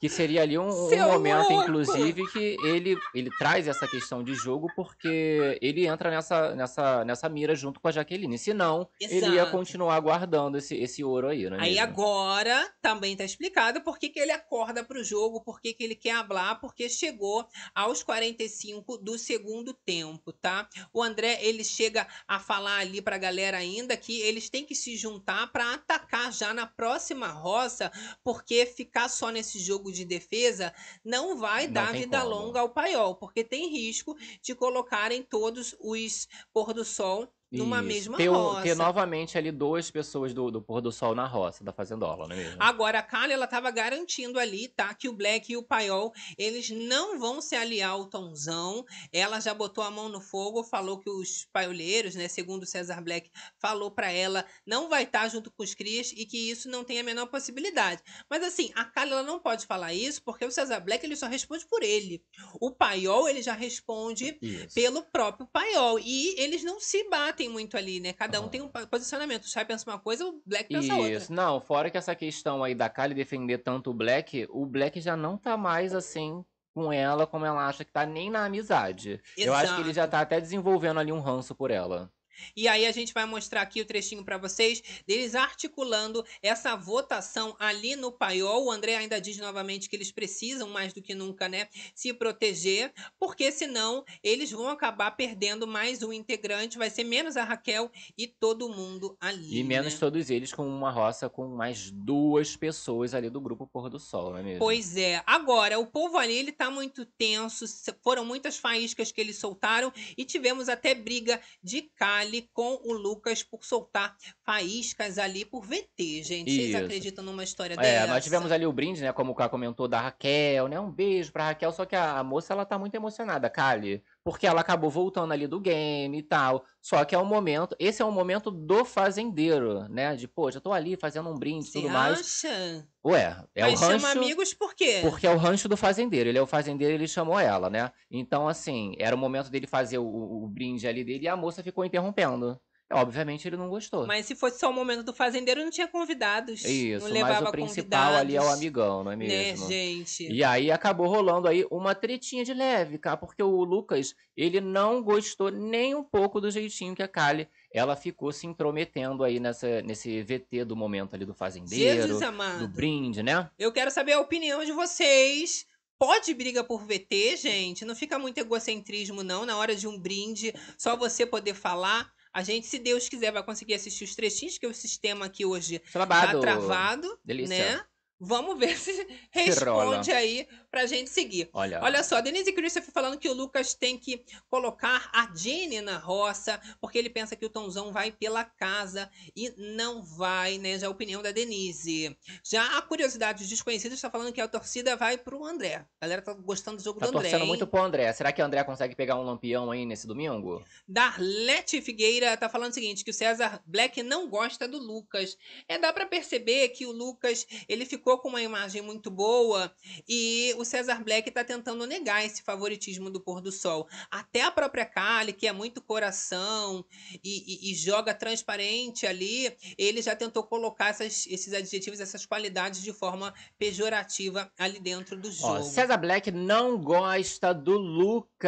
Que 0.00 0.08
seria 0.08 0.40
ali 0.40 0.56
um, 0.56 0.66
um 0.66 0.98
momento, 1.12 1.50
louco! 1.50 1.62
inclusive, 1.62 2.26
que 2.32 2.56
ele, 2.64 2.96
ele 3.14 3.30
traz 3.38 3.68
essa 3.68 3.86
questão 3.86 4.24
de 4.24 4.34
jogo 4.34 4.66
porque 4.74 5.58
ele 5.60 5.86
entra 5.86 6.10
nessa, 6.10 6.54
nessa, 6.54 7.04
nessa 7.04 7.28
mira 7.28 7.54
junto 7.54 7.80
com 7.80 7.88
a 7.88 7.90
Jaqueline. 7.92 8.38
Senão, 8.38 8.88
ele 8.98 9.34
ia 9.34 9.44
continuar 9.44 10.00
guardando 10.00 10.56
esse, 10.56 10.74
esse 10.74 11.04
ouro 11.04 11.28
aí, 11.28 11.50
não 11.50 11.58
é 11.58 11.60
Aí 11.60 11.74
mesmo? 11.74 11.82
agora 11.82 12.72
também 12.80 13.14
tá 13.14 13.24
explicado 13.24 13.82
por 13.82 13.98
que, 13.98 14.08
que 14.08 14.18
ele 14.18 14.32
acorda 14.32 14.82
pro 14.82 15.04
jogo, 15.04 15.42
por 15.42 15.60
que, 15.60 15.74
que 15.74 15.84
ele 15.84 15.94
quer 15.94 16.12
hablar, 16.12 16.60
porque 16.60 16.88
chegou 16.88 17.46
aos 17.74 18.02
45 18.02 18.96
do 18.96 19.18
segundo 19.18 19.74
tempo, 19.74 20.32
tá? 20.32 20.66
O 20.94 21.02
André, 21.02 21.38
ele 21.42 21.62
chega 21.62 22.06
a 22.26 22.40
falar 22.40 22.78
ali 22.78 23.02
pra 23.02 23.18
galera 23.18 23.58
ainda 23.58 23.96
que 23.98 24.22
eles 24.22 24.48
têm 24.48 24.64
que 24.64 24.74
se 24.74 24.96
juntar 24.96 25.52
pra 25.52 25.73
atacar 25.74 26.32
já 26.32 26.52
na 26.54 26.66
próxima 26.66 27.28
roça, 27.28 27.90
porque 28.22 28.66
ficar 28.66 29.08
só 29.08 29.30
nesse 29.30 29.58
jogo 29.58 29.92
de 29.92 30.04
defesa 30.04 30.74
não 31.04 31.36
vai 31.36 31.66
Não 31.66 31.68
dar 31.68 31.94
vida 31.94 32.22
como. 32.22 32.24
longa 32.24 32.60
ao 32.60 32.70
paiol, 32.70 33.16
porque 33.16 33.44
tem 33.44 33.70
risco 33.70 34.16
de 34.42 34.54
colocarem 34.54 35.22
todos 35.22 35.74
os 35.80 36.28
pôr 36.52 36.72
do 36.72 36.84
sol 36.84 37.32
numa 37.56 37.78
Isso. 37.78 37.86
mesma 37.86 38.16
ter, 38.16 38.28
roça. 38.28 38.62
ter 38.62 38.74
novamente 38.76 39.38
ali 39.38 39.50
duas 39.50 39.90
pessoas 39.90 40.34
do, 40.34 40.50
do 40.50 40.60
pôr 40.60 40.80
do 40.80 40.92
sol 40.92 41.14
na 41.14 41.26
roça 41.26 41.64
da 41.64 41.72
fazendola, 41.72 42.26
não 42.26 42.34
é 42.34 42.38
mesmo? 42.38 42.62
Agora, 42.62 42.98
a 42.98 43.02
Kali, 43.02 43.32
ela 43.32 43.46
tava 43.46 43.70
garantindo 43.70 44.38
ali, 44.38 44.68
tá? 44.68 44.92
Que 44.94 45.08
o 45.08 45.12
Black 45.12 45.52
e 45.52 45.56
o 45.56 45.62
Paiol, 45.62 46.12
eles 46.36 46.70
não 46.70 47.18
vão 47.18 47.40
se 47.40 47.54
aliar 47.54 47.90
ao 47.90 48.06
Tonzão. 48.06 48.84
Ela 49.12 49.40
já 49.40 49.54
botou 49.54 49.82
a 49.82 49.90
mão 49.90 50.08
no 50.08 50.20
fogo, 50.20 50.64
falou 50.64 50.98
que 50.98 51.10
os 51.10 51.46
paioleiros, 51.52 52.14
né? 52.14 52.28
Segundo 52.28 52.62
o 52.64 52.66
César 52.66 53.00
Black, 53.00 53.30
falou 53.58 53.90
pra 53.90 54.10
ela, 54.10 54.44
não 54.66 54.88
vai 54.88 55.04
estar 55.04 55.28
junto 55.28 55.50
com 55.50 55.62
os 55.62 55.74
crias 55.74 56.12
e 56.12 56.26
que 56.26 56.50
isso 56.50 56.68
não 56.68 56.84
tem 56.84 56.98
a 57.00 57.02
menor 57.02 57.26
possibilidade. 57.26 58.02
Mas 58.30 58.42
assim, 58.42 58.70
a 58.74 58.84
Kali, 58.84 59.12
ela 59.12 59.22
não 59.22 59.38
pode 59.38 59.66
falar 59.66 59.94
isso 59.94 60.22
porque 60.22 60.44
o 60.44 60.50
César 60.50 60.80
Black, 60.80 61.04
ele 61.04 61.16
só 61.16 61.26
responde 61.26 61.66
por 61.66 61.82
ele. 61.82 62.22
O 62.60 62.70
Paiol, 62.70 63.28
ele 63.28 63.42
já 63.42 63.52
responde 63.52 64.38
Isso. 64.40 64.74
pelo 64.74 65.02
próprio 65.02 65.46
Paiol. 65.52 65.98
E 65.98 66.40
eles 66.40 66.62
não 66.62 66.80
se 66.80 67.08
batem 67.08 67.43
muito 67.48 67.76
ali, 67.76 68.00
né? 68.00 68.12
Cada 68.12 68.40
um 68.40 68.48
tem 68.48 68.60
um 68.60 68.68
posicionamento. 68.68 69.44
O 69.44 69.48
Shai 69.48 69.64
pensa 69.64 69.88
uma 69.90 69.98
coisa, 69.98 70.26
o 70.26 70.40
Black 70.44 70.68
pensa 70.68 70.94
outra. 70.94 71.12
Isso, 71.12 71.32
não, 71.32 71.60
fora 71.60 71.90
que 71.90 71.96
essa 71.96 72.14
questão 72.14 72.62
aí 72.62 72.74
da 72.74 72.88
Kali 72.88 73.14
defender 73.14 73.58
tanto 73.58 73.90
o 73.90 73.94
Black, 73.94 74.46
o 74.50 74.66
Black 74.66 75.00
já 75.00 75.16
não 75.16 75.36
tá 75.36 75.56
mais 75.56 75.94
assim 75.94 76.44
com 76.74 76.92
ela 76.92 77.26
como 77.26 77.46
ela 77.46 77.66
acha 77.66 77.84
que 77.84 77.92
tá 77.92 78.04
nem 78.04 78.30
na 78.30 78.44
amizade. 78.44 79.20
Eu 79.36 79.54
acho 79.54 79.76
que 79.76 79.80
ele 79.80 79.92
já 79.92 80.08
tá 80.08 80.20
até 80.20 80.40
desenvolvendo 80.40 80.98
ali 80.98 81.12
um 81.12 81.20
ranço 81.20 81.54
por 81.54 81.70
ela. 81.70 82.12
E 82.56 82.68
aí 82.68 82.86
a 82.86 82.92
gente 82.92 83.12
vai 83.12 83.24
mostrar 83.24 83.62
aqui 83.62 83.80
o 83.80 83.84
trechinho 83.84 84.24
pra 84.24 84.38
vocês 84.38 84.82
deles 85.06 85.34
articulando 85.34 86.24
essa 86.42 86.76
votação 86.76 87.56
ali 87.58 87.96
no 87.96 88.12
paiol. 88.12 88.66
O 88.66 88.70
André 88.70 88.96
ainda 88.96 89.20
diz 89.20 89.38
novamente 89.38 89.88
que 89.88 89.96
eles 89.96 90.12
precisam 90.12 90.68
mais 90.68 90.92
do 90.92 91.02
que 91.02 91.14
nunca, 91.14 91.48
né, 91.48 91.68
se 91.94 92.12
proteger, 92.12 92.92
porque 93.18 93.50
senão 93.50 94.04
eles 94.22 94.50
vão 94.50 94.68
acabar 94.68 95.10
perdendo 95.12 95.66
mais 95.66 96.02
um 96.02 96.12
integrante, 96.12 96.78
vai 96.78 96.90
ser 96.90 97.04
menos 97.04 97.36
a 97.36 97.44
Raquel 97.44 97.90
e 98.16 98.26
todo 98.26 98.68
mundo 98.68 99.16
ali. 99.20 99.58
E 99.58 99.64
menos 99.64 99.94
né? 99.94 100.00
todos 100.00 100.30
eles 100.30 100.52
com 100.52 100.66
uma 100.66 100.90
roça 100.90 101.28
com 101.28 101.48
mais 101.48 101.90
duas 101.90 102.56
pessoas 102.56 103.14
ali 103.14 103.30
do 103.30 103.40
grupo 103.40 103.66
Pôr 103.66 103.88
do 103.88 103.98
Sol, 103.98 104.30
não 104.30 104.38
é 104.38 104.42
mesmo? 104.42 104.58
Pois 104.58 104.96
é. 104.96 105.22
Agora, 105.26 105.78
o 105.78 105.86
povo 105.86 106.16
ali, 106.16 106.34
ele 106.34 106.52
tá 106.52 106.70
muito 106.70 107.04
tenso. 107.04 107.64
Foram 108.02 108.24
muitas 108.24 108.56
faíscas 108.56 109.10
que 109.10 109.20
eles 109.20 109.36
soltaram 109.36 109.92
e 110.16 110.24
tivemos 110.24 110.68
até 110.68 110.94
briga 110.94 111.40
de 111.62 111.82
Kali 112.24 112.48
com 112.52 112.80
o 112.84 112.92
Lucas 112.92 113.42
por 113.42 113.64
soltar 113.64 114.16
faíscas 114.42 115.18
ali 115.18 115.44
por 115.44 115.62
VT, 115.62 116.22
gente. 116.22 116.50
Vocês 116.50 116.68
Isso. 116.70 116.78
acreditam 116.78 117.22
numa 117.24 117.44
história 117.44 117.74
É, 117.74 117.76
dessa? 117.76 118.06
nós 118.06 118.24
tivemos 118.24 118.50
ali 118.50 118.64
o 118.66 118.72
brinde, 118.72 119.02
né? 119.02 119.12
Como 119.12 119.32
o 119.32 119.34
Cá 119.34 119.48
comentou, 119.48 119.86
da 119.86 120.00
Raquel, 120.00 120.68
né? 120.68 120.80
Um 120.80 120.90
beijo 120.90 121.30
pra 121.32 121.44
Raquel, 121.44 121.70
só 121.72 121.84
que 121.84 121.94
a, 121.94 122.18
a 122.18 122.24
moça, 122.24 122.54
ela 122.54 122.64
tá 122.64 122.78
muito 122.78 122.94
emocionada, 122.94 123.50
Kali. 123.50 124.02
Porque 124.24 124.46
ela 124.46 124.62
acabou 124.62 124.88
voltando 124.88 125.32
ali 125.32 125.46
do 125.46 125.60
game 125.60 126.18
e 126.18 126.22
tal. 126.22 126.64
Só 126.80 127.04
que 127.04 127.14
é 127.14 127.18
o 127.18 127.26
momento, 127.26 127.76
esse 127.78 128.00
é 128.00 128.04
o 128.04 128.10
momento 128.10 128.50
do 128.50 128.84
fazendeiro, 128.84 129.86
né? 129.88 130.16
De, 130.16 130.26
pô, 130.26 130.50
já 130.50 130.60
tô 130.60 130.72
ali 130.72 130.96
fazendo 130.96 131.28
um 131.28 131.38
brinde 131.38 131.68
e 131.68 131.72
tudo 131.72 131.90
mais. 131.90 132.20
acha? 132.20 132.88
Ué, 133.04 133.36
é 133.54 133.62
Mas 133.62 133.80
o 133.82 133.84
rancho... 133.84 134.00
chama 134.00 134.12
amigos 134.12 134.54
por 134.54 134.74
quê? 134.74 135.00
Porque 135.02 135.26
é 135.26 135.30
o 135.30 135.36
rancho 135.36 135.68
do 135.68 135.76
fazendeiro. 135.76 136.30
Ele 136.30 136.38
é 136.38 136.42
o 136.42 136.46
fazendeiro, 136.46 136.94
ele 136.94 137.06
chamou 137.06 137.38
ela, 137.38 137.68
né? 137.68 137.92
Então, 138.10 138.48
assim, 138.48 138.94
era 138.98 139.14
o 139.14 139.18
momento 139.18 139.50
dele 139.50 139.66
fazer 139.66 139.98
o, 139.98 140.06
o 140.06 140.48
brinde 140.48 140.88
ali 140.88 141.04
dele 141.04 141.24
e 141.24 141.28
a 141.28 141.36
moça 141.36 141.62
ficou 141.62 141.84
interrompendo. 141.84 142.58
Obviamente 142.92 143.48
ele 143.48 143.56
não 143.56 143.68
gostou. 143.68 144.06
Mas 144.06 144.26
se 144.26 144.34
fosse 144.34 144.60
só 144.60 144.70
o 144.70 144.72
momento 144.72 145.02
do 145.02 145.12
fazendeiro, 145.12 145.62
não 145.62 145.70
tinha 145.70 145.88
convidados. 145.88 146.64
Isso, 146.64 147.08
não 147.08 147.20
mas 147.20 147.40
o 147.40 147.50
principal 147.50 148.14
ali 148.14 148.36
é 148.36 148.40
o 148.40 148.48
amigão, 148.48 149.02
não 149.02 149.10
é 149.12 149.16
Né, 149.16 149.26
mesmo? 149.26 149.66
gente? 149.68 150.30
E 150.30 150.44
aí 150.44 150.70
acabou 150.70 151.06
rolando 151.08 151.48
aí 151.48 151.66
uma 151.70 151.94
tretinha 151.94 152.44
de 152.44 152.52
leve, 152.52 152.98
cara, 152.98 153.16
porque 153.16 153.42
o 153.42 153.64
Lucas, 153.64 154.14
ele 154.36 154.60
não 154.60 155.02
gostou 155.02 155.50
nem 155.50 155.94
um 155.94 156.04
pouco 156.04 156.40
do 156.40 156.50
jeitinho 156.50 156.94
que 156.94 157.02
a 157.02 157.08
Kali, 157.08 157.48
ela 157.72 157.96
ficou 157.96 158.30
se 158.32 158.46
intrometendo 158.46 159.24
aí 159.24 159.40
nessa, 159.40 159.80
nesse 159.82 160.22
VT 160.22 160.64
do 160.64 160.76
momento 160.76 161.14
ali 161.14 161.24
do 161.24 161.34
fazendeiro, 161.34 162.02
Jesus 162.02 162.20
do 162.20 162.26
amado. 162.26 162.68
brinde, 162.68 163.22
né? 163.22 163.50
Eu 163.58 163.72
quero 163.72 163.90
saber 163.90 164.12
a 164.12 164.20
opinião 164.20 164.64
de 164.64 164.72
vocês. 164.72 165.66
Pode 165.98 166.34
briga 166.34 166.62
por 166.62 166.84
VT, 166.84 167.36
gente? 167.36 167.84
Não 167.84 167.94
fica 167.94 168.18
muito 168.18 168.38
egocentrismo, 168.38 169.22
não. 169.22 169.46
Na 169.46 169.56
hora 169.56 169.74
de 169.74 169.88
um 169.88 169.98
brinde, 169.98 170.52
só 170.76 170.96
você 170.96 171.24
poder 171.24 171.54
falar. 171.54 172.12
A 172.34 172.42
gente, 172.42 172.66
se 172.66 172.80
Deus 172.80 173.08
quiser, 173.08 173.30
vai 173.30 173.44
conseguir 173.44 173.74
assistir 173.74 174.02
os 174.02 174.16
trechinhos, 174.16 174.58
que 174.58 174.66
o 174.66 174.74
sistema 174.74 175.26
aqui 175.26 175.44
hoje 175.44 175.78
tá 175.78 176.40
Travado. 176.40 177.18
Delícia. 177.24 177.76
né? 177.76 177.84
Vamos 178.18 178.58
ver 178.58 178.74
se 178.78 179.06
responde 179.30 180.10
aí 180.10 180.46
pra 180.74 180.86
gente 180.86 181.08
seguir. 181.08 181.48
Olha, 181.52 181.80
Olha 181.80 182.02
só, 182.02 182.20
Denise 182.20 182.52
Christopher 182.52 182.92
falando 182.92 183.16
que 183.16 183.28
o 183.28 183.32
Lucas 183.32 183.74
tem 183.74 183.96
que 183.96 184.24
colocar 184.50 185.08
a 185.12 185.32
Jenny 185.32 185.80
na 185.80 185.98
roça, 185.98 186.60
porque 186.80 186.98
ele 186.98 187.08
pensa 187.08 187.36
que 187.36 187.46
o 187.46 187.48
Tonzão 187.48 187.92
vai 187.92 188.10
pela 188.10 188.44
casa 188.44 189.08
e 189.36 189.54
não 189.56 190.02
vai, 190.02 190.58
né? 190.58 190.76
Já 190.76 190.88
a 190.88 190.90
opinião 190.90 191.22
da 191.22 191.30
Denise. 191.30 192.16
Já 192.42 192.76
a 192.76 192.82
curiosidade 192.82 193.38
dos 193.38 193.48
desconhecidos 193.48 193.98
está 193.98 194.10
falando 194.10 194.32
que 194.32 194.40
a 194.40 194.48
torcida 194.48 194.96
vai 194.96 195.16
pro 195.16 195.44
André. 195.44 195.86
A 196.00 196.06
galera 196.06 196.22
tá 196.22 196.32
gostando 196.32 196.78
do 196.78 196.82
jogo 196.82 196.98
tá 196.98 197.06
do 197.06 197.10
André. 197.10 197.22
torcendo 197.22 197.42
hein? 197.42 197.48
muito 197.48 197.68
pro 197.68 197.80
André. 197.80 198.12
Será 198.12 198.32
que 198.32 198.42
o 198.42 198.44
André 198.44 198.64
consegue 198.64 198.96
pegar 198.96 199.14
um 199.14 199.22
lampião 199.22 199.70
aí 199.70 199.86
nesse 199.86 200.08
domingo? 200.08 200.60
Darlete 200.88 201.80
Figueira 201.80 202.36
tá 202.36 202.48
falando 202.48 202.72
o 202.72 202.74
seguinte, 202.74 203.04
que 203.04 203.12
o 203.12 203.14
César 203.14 203.62
Black 203.64 204.02
não 204.02 204.28
gosta 204.28 204.66
do 204.66 204.78
Lucas. 204.78 205.38
É, 205.68 205.78
dá 205.78 205.92
pra 205.92 206.04
perceber 206.04 206.70
que 206.70 206.84
o 206.84 206.90
Lucas, 206.90 207.46
ele 207.68 207.86
ficou 207.86 208.18
com 208.18 208.28
uma 208.28 208.42
imagem 208.42 208.82
muito 208.82 209.08
boa 209.08 209.72
e 210.08 210.52
o 210.58 210.63
César 210.64 211.02
Black 211.04 211.30
tá 211.30 211.44
tentando 211.44 211.86
negar 211.86 212.24
esse 212.24 212.42
favoritismo 212.42 213.10
do 213.10 213.20
pôr 213.20 213.40
do 213.40 213.52
sol. 213.52 213.88
Até 214.10 214.42
a 214.42 214.50
própria 214.50 214.84
Kali, 214.84 215.32
que 215.32 215.46
é 215.46 215.52
muito 215.52 215.80
coração 215.82 216.84
e, 217.22 217.68
e- 217.68 217.72
e 217.72 217.74
joga 217.74 218.14
transparente 218.14 219.06
ali, 219.06 219.54
ele 219.78 220.00
já 220.02 220.14
tentou 220.16 220.42
colocar 220.44 220.88
essas- 220.88 221.26
esses 221.26 221.52
adjetivos, 221.52 222.00
essas 222.00 222.24
qualidades 222.26 222.82
de 222.82 222.92
forma 222.92 223.32
pejorativa 223.58 224.50
ali 224.58 224.78
dentro 224.80 225.16
do 225.16 225.30
jogo. 225.30 225.54
Ó, 225.58 225.62
César 225.62 225.96
Black 225.96 226.30
não 226.30 226.78
gosta 226.78 227.52
do 227.52 227.78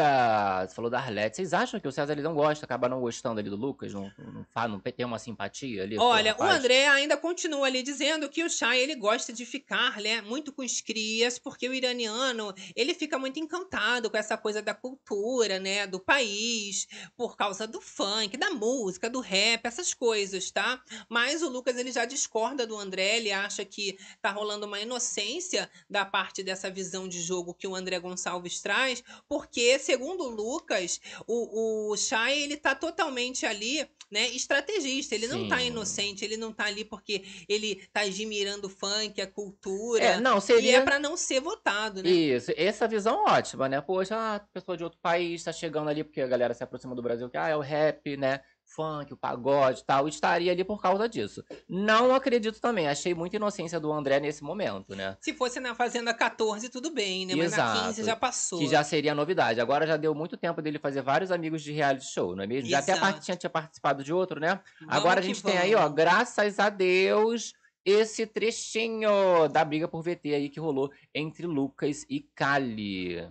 Lucas. 0.01 0.75
Falou 0.75 0.91
da 0.91 0.99
Arlete. 0.99 1.37
Vocês 1.37 1.53
acham 1.53 1.81
que 1.81 1.89
o 1.89 1.93
César 1.93 2.13
ele 2.13 2.23
não 2.23 2.35
gosta, 2.35 2.65
acaba 2.65 2.89
não 2.89 3.01
gostando 3.01 3.41
ali 3.41 3.49
do 3.49 3.57
Lucas? 3.57 3.93
Não, 3.93 4.13
não, 4.19 4.45
fa- 4.53 4.69
não 4.69 4.79
tem 4.79 5.05
uma 5.05 5.19
simpatia 5.19 5.83
ali? 5.83 5.99
Olha, 5.99 6.37
o? 6.39 6.43
André 6.43 6.87
ainda 6.89 7.17
continua 7.17 7.67
ali 7.67 7.83
dizendo 7.83 8.29
que 8.29 8.45
o 8.45 8.51
Chay 8.51 8.81
ele 8.81 8.95
gosta 8.95 9.33
de 9.33 9.45
ficar, 9.45 10.01
né, 10.01 10.21
muito 10.21 10.53
com 10.53 10.63
os 10.63 10.81
crias, 10.81 11.39
porque 11.39 11.69
o 11.69 11.75
iraniano, 11.75 12.55
ele 12.75 12.95
fica 12.95 13.19
muito 13.19 13.39
encantado 13.39 14.11
com 14.11 14.17
essa 14.17 14.37
coisa 14.37 14.63
da 14.63 14.75
cultura, 14.75 15.59
né, 15.59 15.87
do 15.87 15.99
país, 15.99 16.87
por 17.17 17.37
causa 17.37 17.67
do 17.67 17.81
funk, 17.81 18.37
da 18.37 18.51
música, 18.51 19.09
do 19.11 19.21
rap, 19.21 19.65
essas 19.67 19.93
coisas, 19.95 20.51
tá? 20.51 20.81
Mas 21.09 21.43
o 21.43 21.49
Lucas 21.49 21.77
ele 21.77 21.93
já 21.93 22.05
discorda 22.05 22.67
do 22.67 22.77
André, 22.77 23.17
ele 23.17 23.33
acha 23.33 23.65
que 23.65 23.99
tá 24.21 24.31
rolando 24.31 24.67
uma 24.67 24.81
inocência 24.81 25.71
da 25.89 26.05
parte 26.05 26.43
dessa 26.43 26.71
visão 26.71 27.09
de 27.09 27.21
jogo 27.21 27.55
que 27.55 27.67
o 27.67 27.75
André 27.75 27.99
Gonçalves 27.99 28.61
traz, 28.61 29.03
porque 29.29 29.79
segundo 29.87 30.25
o 30.25 30.31
Lucas, 30.31 31.01
o, 31.27 31.93
o 31.93 31.97
Chay 31.97 32.43
ele 32.43 32.57
tá 32.57 32.75
totalmente 32.75 33.47
ali, 33.47 33.89
né, 34.11 34.29
estrategista, 34.29 35.15
ele 35.15 35.27
não 35.29 35.49
tá 35.49 35.59
Sim. 35.59 35.67
inocente, 35.67 36.25
ele 36.25 36.37
não 36.37 36.53
tá 36.53 36.65
ali 36.65 36.85
porque 36.85 37.25
ele 37.49 37.87
tá 37.93 38.01
admirando 38.03 38.67
o 38.67 38.71
funk, 38.71 39.21
a 39.21 39.27
cultura. 39.27 40.05
É, 40.05 40.21
não, 40.21 40.39
E 40.39 40.41
seria. 40.41 40.79
é 40.79 40.81
pra 40.81 40.99
não 40.99 41.17
ser 41.17 41.41
votado, 41.41 42.03
né? 42.03 42.11
Isso, 42.11 42.53
essa 42.57 42.87
visão 42.89 43.25
ótima, 43.25 43.69
né? 43.69 43.81
Poxa, 43.81 44.15
ah, 44.17 44.41
pessoa 44.53 44.77
de 44.77 44.85
outro 44.85 44.99
país 45.01 45.43
tá 45.45 45.53
chegando 45.53 45.89
ali, 45.89 46.05
porque 46.05 46.21
a 46.21 46.27
galera 46.27 46.55
se 46.55 46.63
aproxima 46.63 46.95
do 46.95 47.03
Brasil, 47.03 47.29
que 47.31 47.37
ah, 47.37 47.49
é 47.49 47.57
o 47.57 47.61
rap, 47.61 48.17
né? 48.17 48.41
Funk, 48.67 49.13
o 49.13 49.17
pagode 49.17 49.81
e 49.81 49.85
tal, 49.85 50.09
estaria 50.09 50.53
ali 50.53 50.65
por 50.65 50.81
causa 50.81 51.09
disso. 51.09 51.45
Não 51.69 52.15
acredito 52.15 52.61
também, 52.61 52.89
achei 52.89 53.15
muita 53.15 53.37
inocência 53.37 53.81
do 53.81 53.93
André 53.93 54.21
nesse 54.21 54.43
momento, 54.43 54.95
né? 54.95 55.17
Se 55.21 55.33
fosse 55.33 55.61
na 55.61 55.75
Fazenda 55.75 56.13
14, 56.13 56.69
tudo 56.69 56.91
bem, 56.91 57.27
né? 57.27 57.35
Mas 57.35 57.57
na 57.57 57.87
15 57.87 58.05
já 58.05 58.17
passou. 58.17 58.59
Que 58.59 58.69
já 58.69 58.83
seria 58.83 59.15
novidade. 59.15 59.61
Agora 59.61 59.87
já 59.87 59.97
deu 59.97 60.15
muito 60.15 60.37
tempo 60.37 60.61
dele 60.61 60.79
fazer 60.79 61.03
vários 61.03 61.31
amigos 61.31 61.63
de 61.63 61.73
reality 61.73 62.07
show, 62.07 62.35
não 62.35 62.45
é 62.45 62.47
mesmo? 62.47 62.69
Já 62.69 62.81
até 62.81 62.93
Exato. 62.93 63.21
tinha, 63.21 63.37
tinha 63.37 63.51
participado 63.51 64.03
de 64.03 64.13
outro, 64.13 64.41
né? 64.41 64.61
Vamos 64.81 64.95
Agora 64.95 65.21
a 65.21 65.23
gente 65.23 65.43
tem 65.43 65.57
aí, 65.57 65.75
ó, 65.75 65.89
graças 65.89 66.59
a 66.59 66.69
Deus, 66.69 67.53
esse 67.85 68.27
trechinho 68.27 69.49
da 69.49 69.65
briga 69.65 69.87
por 69.87 70.03
VT 70.03 70.35
aí 70.35 70.49
que 70.49 70.59
rolou 70.59 70.91
entre 71.15 71.47
Lucas 71.47 72.05
e 72.09 72.21
Kali. 72.35 73.29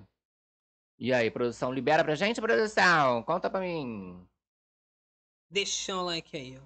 E 0.98 1.12
aí, 1.12 1.30
produção, 1.30 1.74
libera 1.74 2.06
pra 2.06 2.16
gente, 2.16 2.40
produção? 2.40 3.22
Conta 3.24 3.50
pra 3.50 3.60
mim. 3.60 4.26
Deixa 5.50 5.96
o 5.96 6.04
like 6.04 6.36
aí, 6.36 6.58
ó. 6.58 6.66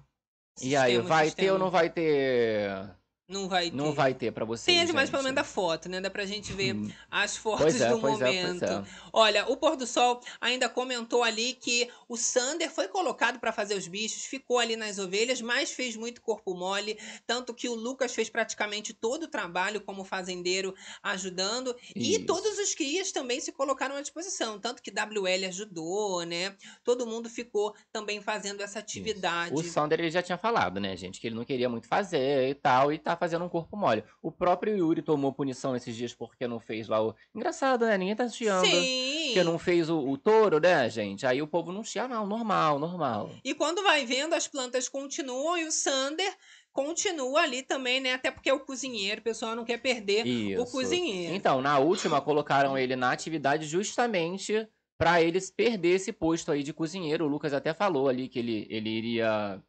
E 0.62 0.76
aí, 0.76 0.92
Sistema, 0.92 1.08
vai 1.08 1.30
ter 1.30 1.50
ou 1.50 1.58
não 1.58 1.70
vai 1.70 1.88
ter? 1.88 2.90
Não 3.30 3.48
vai 3.48 3.70
ter. 3.70 3.76
Não 3.76 3.92
vai 3.92 4.12
ter 4.12 4.32
pra 4.32 4.44
vocês, 4.44 4.64
Tem 4.64 4.80
as 4.82 4.90
imagens 4.90 5.06
gente. 5.08 5.12
pelo 5.12 5.22
menos 5.22 5.36
da 5.36 5.44
foto, 5.44 5.88
né? 5.88 6.00
Dá 6.00 6.10
pra 6.10 6.26
gente 6.26 6.52
ver 6.52 6.74
Hum. 6.74 6.90
as 7.10 7.36
fotos 7.36 7.80
é, 7.80 7.88
do 7.88 7.94
é, 7.94 8.10
momento. 8.10 8.64
é. 8.64 8.84
Olha, 9.12 9.46
o 9.48 9.56
Pôr 9.56 9.76
do 9.76 9.86
Sol 9.86 10.20
ainda 10.40 10.68
comentou 10.68 11.22
ali 11.22 11.54
que 11.54 11.88
o 12.08 12.16
Sander 12.16 12.70
foi 12.70 12.88
colocado 12.88 13.38
pra 13.38 13.52
fazer 13.52 13.74
os 13.76 13.86
bichos, 13.86 14.24
ficou 14.24 14.58
ali 14.58 14.74
nas 14.74 14.98
ovelhas, 14.98 15.40
mas 15.40 15.70
fez 15.70 15.94
muito 15.96 16.20
corpo 16.20 16.54
mole, 16.54 16.98
tanto 17.26 17.54
que 17.54 17.68
o 17.68 17.74
Lucas 17.74 18.12
fez 18.14 18.28
praticamente 18.28 18.92
todo 18.92 19.24
o 19.24 19.28
trabalho 19.28 19.80
como 19.80 20.02
fazendeiro 20.04 20.74
ajudando, 21.02 21.74
e 21.94 22.16
Isso. 22.16 22.26
todos 22.26 22.58
os 22.58 22.74
crias 22.74 23.12
também 23.12 23.38
se 23.40 23.52
colocaram 23.52 23.94
à 23.96 24.00
disposição, 24.00 24.58
tanto 24.58 24.82
que 24.82 24.90
WL 24.90 25.46
ajudou, 25.46 26.24
né? 26.24 26.56
Todo 26.82 27.06
mundo 27.06 27.30
ficou 27.30 27.74
também 27.92 28.20
fazendo 28.20 28.60
essa 28.60 28.78
atividade. 28.80 29.54
O 29.54 29.62
Sander 29.62 30.00
ele 30.00 30.10
já 30.10 30.22
tinha 30.22 30.38
falado, 30.38 30.80
né, 30.80 30.96
gente, 30.96 31.20
que 31.20 31.26
ele 31.28 31.36
não 31.36 31.44
queria 31.44 31.68
muito 31.68 31.86
fazer 31.86 32.48
e 32.50 32.54
tal, 32.54 32.92
e 32.92 32.98
tá 32.98 33.16
fazendo 33.20 33.44
um 33.44 33.48
corpo 33.48 33.76
mole. 33.76 34.02
O 34.22 34.32
próprio 34.32 34.76
Yuri 34.76 35.02
tomou 35.02 35.32
punição 35.32 35.76
esses 35.76 35.94
dias 35.94 36.14
porque 36.14 36.48
não 36.48 36.58
fez 36.58 36.88
lá 36.88 37.00
o. 37.00 37.14
Engraçado, 37.34 37.86
né? 37.86 37.96
Ninguém 37.98 38.16
tá 38.16 38.26
chiando. 38.28 38.66
Sim. 38.66 39.26
Porque 39.26 39.44
não 39.44 39.58
fez 39.58 39.88
o, 39.90 39.98
o 39.98 40.18
touro, 40.18 40.58
né, 40.58 40.88
gente? 40.88 41.26
Aí 41.26 41.42
o 41.42 41.46
povo 41.46 41.70
não 41.70 41.84
chia, 41.84 42.08
não, 42.08 42.26
normal, 42.26 42.78
normal. 42.78 43.30
E 43.44 43.54
quando 43.54 43.82
vai 43.82 44.06
vendo, 44.06 44.34
as 44.34 44.48
plantas 44.48 44.88
continuam 44.88 45.58
e 45.58 45.64
o 45.64 45.70
Sander 45.70 46.34
continua 46.72 47.42
ali 47.42 47.62
também, 47.62 48.00
né? 48.00 48.14
Até 48.14 48.30
porque 48.30 48.48
é 48.48 48.54
o 48.54 48.60
cozinheiro, 48.60 49.20
o 49.20 49.24
pessoal 49.24 49.54
não 49.54 49.64
quer 49.64 49.78
perder 49.78 50.26
Isso. 50.26 50.62
o 50.62 50.66
cozinheiro. 50.66 51.34
Então, 51.34 51.60
na 51.60 51.78
última, 51.78 52.20
colocaram 52.20 52.78
ele 52.78 52.96
na 52.96 53.12
atividade 53.12 53.66
justamente 53.66 54.66
pra 54.98 55.22
eles 55.22 55.50
perder 55.50 55.96
esse 55.96 56.12
posto 56.12 56.52
aí 56.52 56.62
de 56.62 56.72
cozinheiro. 56.72 57.24
O 57.24 57.28
Lucas 57.28 57.52
até 57.52 57.72
falou 57.74 58.08
ali 58.08 58.28
que 58.28 58.38
ele, 58.38 58.66
ele 58.70 58.90
iria. 58.90 59.62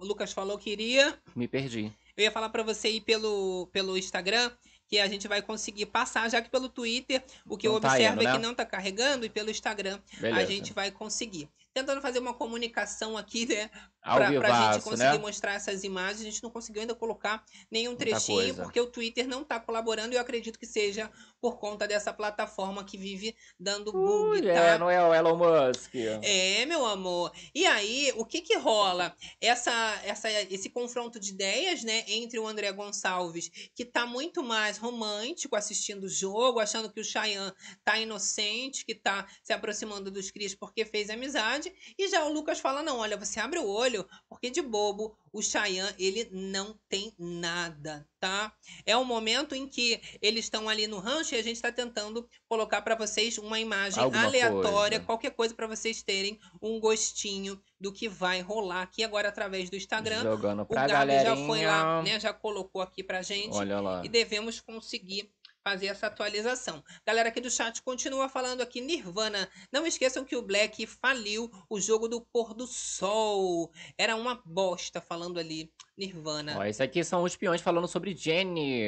O 0.00 0.04
Lucas 0.04 0.32
falou 0.32 0.58
que 0.58 0.70
iria. 0.70 1.18
Me 1.34 1.48
perdi. 1.48 1.92
Eu 2.16 2.24
ia 2.24 2.30
falar 2.30 2.48
pra 2.48 2.62
você 2.62 2.88
ir 2.88 3.00
pelo, 3.02 3.68
pelo 3.72 3.96
Instagram, 3.96 4.50
que 4.88 4.98
a 4.98 5.06
gente 5.06 5.28
vai 5.28 5.42
conseguir 5.42 5.86
passar, 5.86 6.28
já 6.30 6.40
que 6.40 6.50
pelo 6.50 6.68
Twitter 6.68 7.22
o 7.46 7.56
que 7.56 7.68
eu 7.68 7.74
Não 7.74 7.80
tá 7.80 7.88
observo 7.88 8.14
indo, 8.14 8.28
é 8.28 8.32
que 8.32 8.38
né? 8.38 8.46
não 8.46 8.54
tá 8.54 8.64
carregando, 8.64 9.26
e 9.26 9.28
pelo 9.28 9.50
Instagram 9.50 10.00
Beleza. 10.18 10.40
a 10.40 10.44
gente 10.44 10.72
vai 10.72 10.90
conseguir. 10.90 11.48
Tentando 11.74 12.00
fazer 12.00 12.18
uma 12.18 12.34
comunicação 12.34 13.16
aqui, 13.16 13.46
né? 13.46 13.70
Pra, 14.16 14.26
pra 14.26 14.48
gente 14.48 14.58
vivaço, 14.58 14.82
conseguir 14.82 15.12
né? 15.12 15.18
mostrar 15.18 15.54
essas 15.54 15.84
imagens. 15.84 16.20
A 16.20 16.24
gente 16.24 16.42
não 16.42 16.50
conseguiu 16.50 16.80
ainda 16.82 16.94
colocar 16.94 17.44
nenhum 17.70 17.90
Muita 17.90 18.04
trechinho, 18.04 18.38
coisa. 18.38 18.62
porque 18.62 18.80
o 18.80 18.86
Twitter 18.86 19.26
não 19.26 19.44
tá 19.44 19.58
colaborando 19.60 20.12
e 20.14 20.16
eu 20.16 20.20
acredito 20.20 20.58
que 20.58 20.66
seja 20.66 21.10
por 21.40 21.58
conta 21.58 21.86
dessa 21.86 22.12
plataforma 22.12 22.84
que 22.84 22.96
vive 22.98 23.36
dando 23.58 23.92
bug, 23.92 24.40
Ui, 24.40 24.42
tá? 24.42 24.48
é, 24.48 24.78
não 24.78 24.90
é 24.90 25.02
o 25.04 25.14
Elon 25.14 25.36
Musk. 25.36 25.94
É, 26.22 26.66
meu 26.66 26.84
amor. 26.84 27.32
E 27.54 27.64
aí, 27.64 28.12
o 28.16 28.24
que 28.24 28.40
que 28.40 28.56
rola? 28.56 29.14
Essa, 29.40 29.72
essa, 30.04 30.30
esse 30.30 30.68
confronto 30.70 31.20
de 31.20 31.30
ideias, 31.30 31.84
né, 31.84 32.04
entre 32.08 32.38
o 32.38 32.46
André 32.46 32.72
Gonçalves, 32.72 33.50
que 33.74 33.84
tá 33.84 34.04
muito 34.06 34.42
mais 34.42 34.78
romântico 34.78 35.54
assistindo 35.56 36.04
o 36.04 36.08
jogo, 36.08 36.60
achando 36.60 36.90
que 36.90 37.00
o 37.00 37.04
Cheyenne 37.04 37.52
tá 37.84 37.98
inocente, 37.98 38.84
que 38.84 38.94
tá 38.94 39.26
se 39.42 39.52
aproximando 39.52 40.10
dos 40.10 40.30
Cris 40.30 40.54
porque 40.54 40.84
fez 40.84 41.10
amizade, 41.10 41.72
e 41.96 42.08
já 42.08 42.24
o 42.24 42.32
Lucas 42.32 42.58
fala, 42.60 42.82
não, 42.82 42.98
olha, 42.98 43.16
você 43.16 43.38
abre 43.40 43.58
o 43.58 43.66
olho, 43.68 43.97
porque 44.28 44.50
de 44.50 44.60
bobo, 44.60 45.16
o 45.32 45.40
Cheyenne, 45.42 45.94
ele 45.98 46.28
não 46.32 46.78
tem 46.88 47.12
nada, 47.18 48.06
tá? 48.18 48.52
É 48.84 48.96
o 48.96 49.04
momento 49.04 49.54
em 49.54 49.68
que 49.68 50.00
eles 50.20 50.46
estão 50.46 50.68
ali 50.68 50.86
no 50.86 50.98
rancho 50.98 51.34
e 51.34 51.38
a 51.38 51.42
gente 51.42 51.60
tá 51.60 51.70
tentando 51.70 52.28
colocar 52.48 52.82
pra 52.82 52.94
vocês 52.94 53.38
uma 53.38 53.60
imagem 53.60 54.02
Alguma 54.02 54.24
aleatória, 54.24 54.98
coisa. 54.98 55.04
qualquer 55.06 55.30
coisa 55.30 55.54
pra 55.54 55.66
vocês 55.66 56.02
terem 56.02 56.38
um 56.60 56.80
gostinho 56.80 57.60
do 57.80 57.92
que 57.92 58.08
vai 58.08 58.40
rolar 58.40 58.82
aqui 58.82 59.04
agora 59.04 59.28
através 59.28 59.70
do 59.70 59.76
Instagram. 59.76 60.22
Jogando 60.22 60.62
O 60.62 60.66
pra 60.66 60.82
Gabi 60.86 60.92
galerinha. 60.92 61.36
já 61.36 61.46
foi 61.46 61.64
lá, 61.66 62.02
né? 62.02 62.18
Já 62.18 62.32
colocou 62.32 62.82
aqui 62.82 63.02
pra 63.04 63.22
gente 63.22 63.54
Olha 63.56 63.80
lá. 63.80 64.02
e 64.04 64.08
devemos 64.08 64.60
conseguir 64.60 65.30
fazer 65.68 65.88
essa 65.88 66.06
atualização. 66.06 66.82
Galera 67.06 67.28
aqui 67.28 67.40
do 67.40 67.50
chat 67.50 67.82
continua 67.82 68.26
falando 68.28 68.62
aqui 68.62 68.80
Nirvana. 68.80 69.48
Não 69.70 69.86
esqueçam 69.86 70.24
que 70.24 70.34
o 70.34 70.40
Black 70.40 70.86
faliu 70.86 71.50
o 71.68 71.78
jogo 71.78 72.08
do 72.08 72.22
pôr 72.22 72.54
do 72.54 72.66
sol. 72.66 73.70
Era 73.98 74.16
uma 74.16 74.40
bosta 74.46 74.98
falando 75.00 75.38
ali 75.38 75.70
Nirvana. 75.96 76.56
Ó, 76.58 76.64
esse 76.64 76.82
aqui 76.82 77.04
são 77.04 77.22
os 77.22 77.36
peões 77.36 77.60
falando 77.60 77.86
sobre 77.86 78.16
Jenny. 78.16 78.82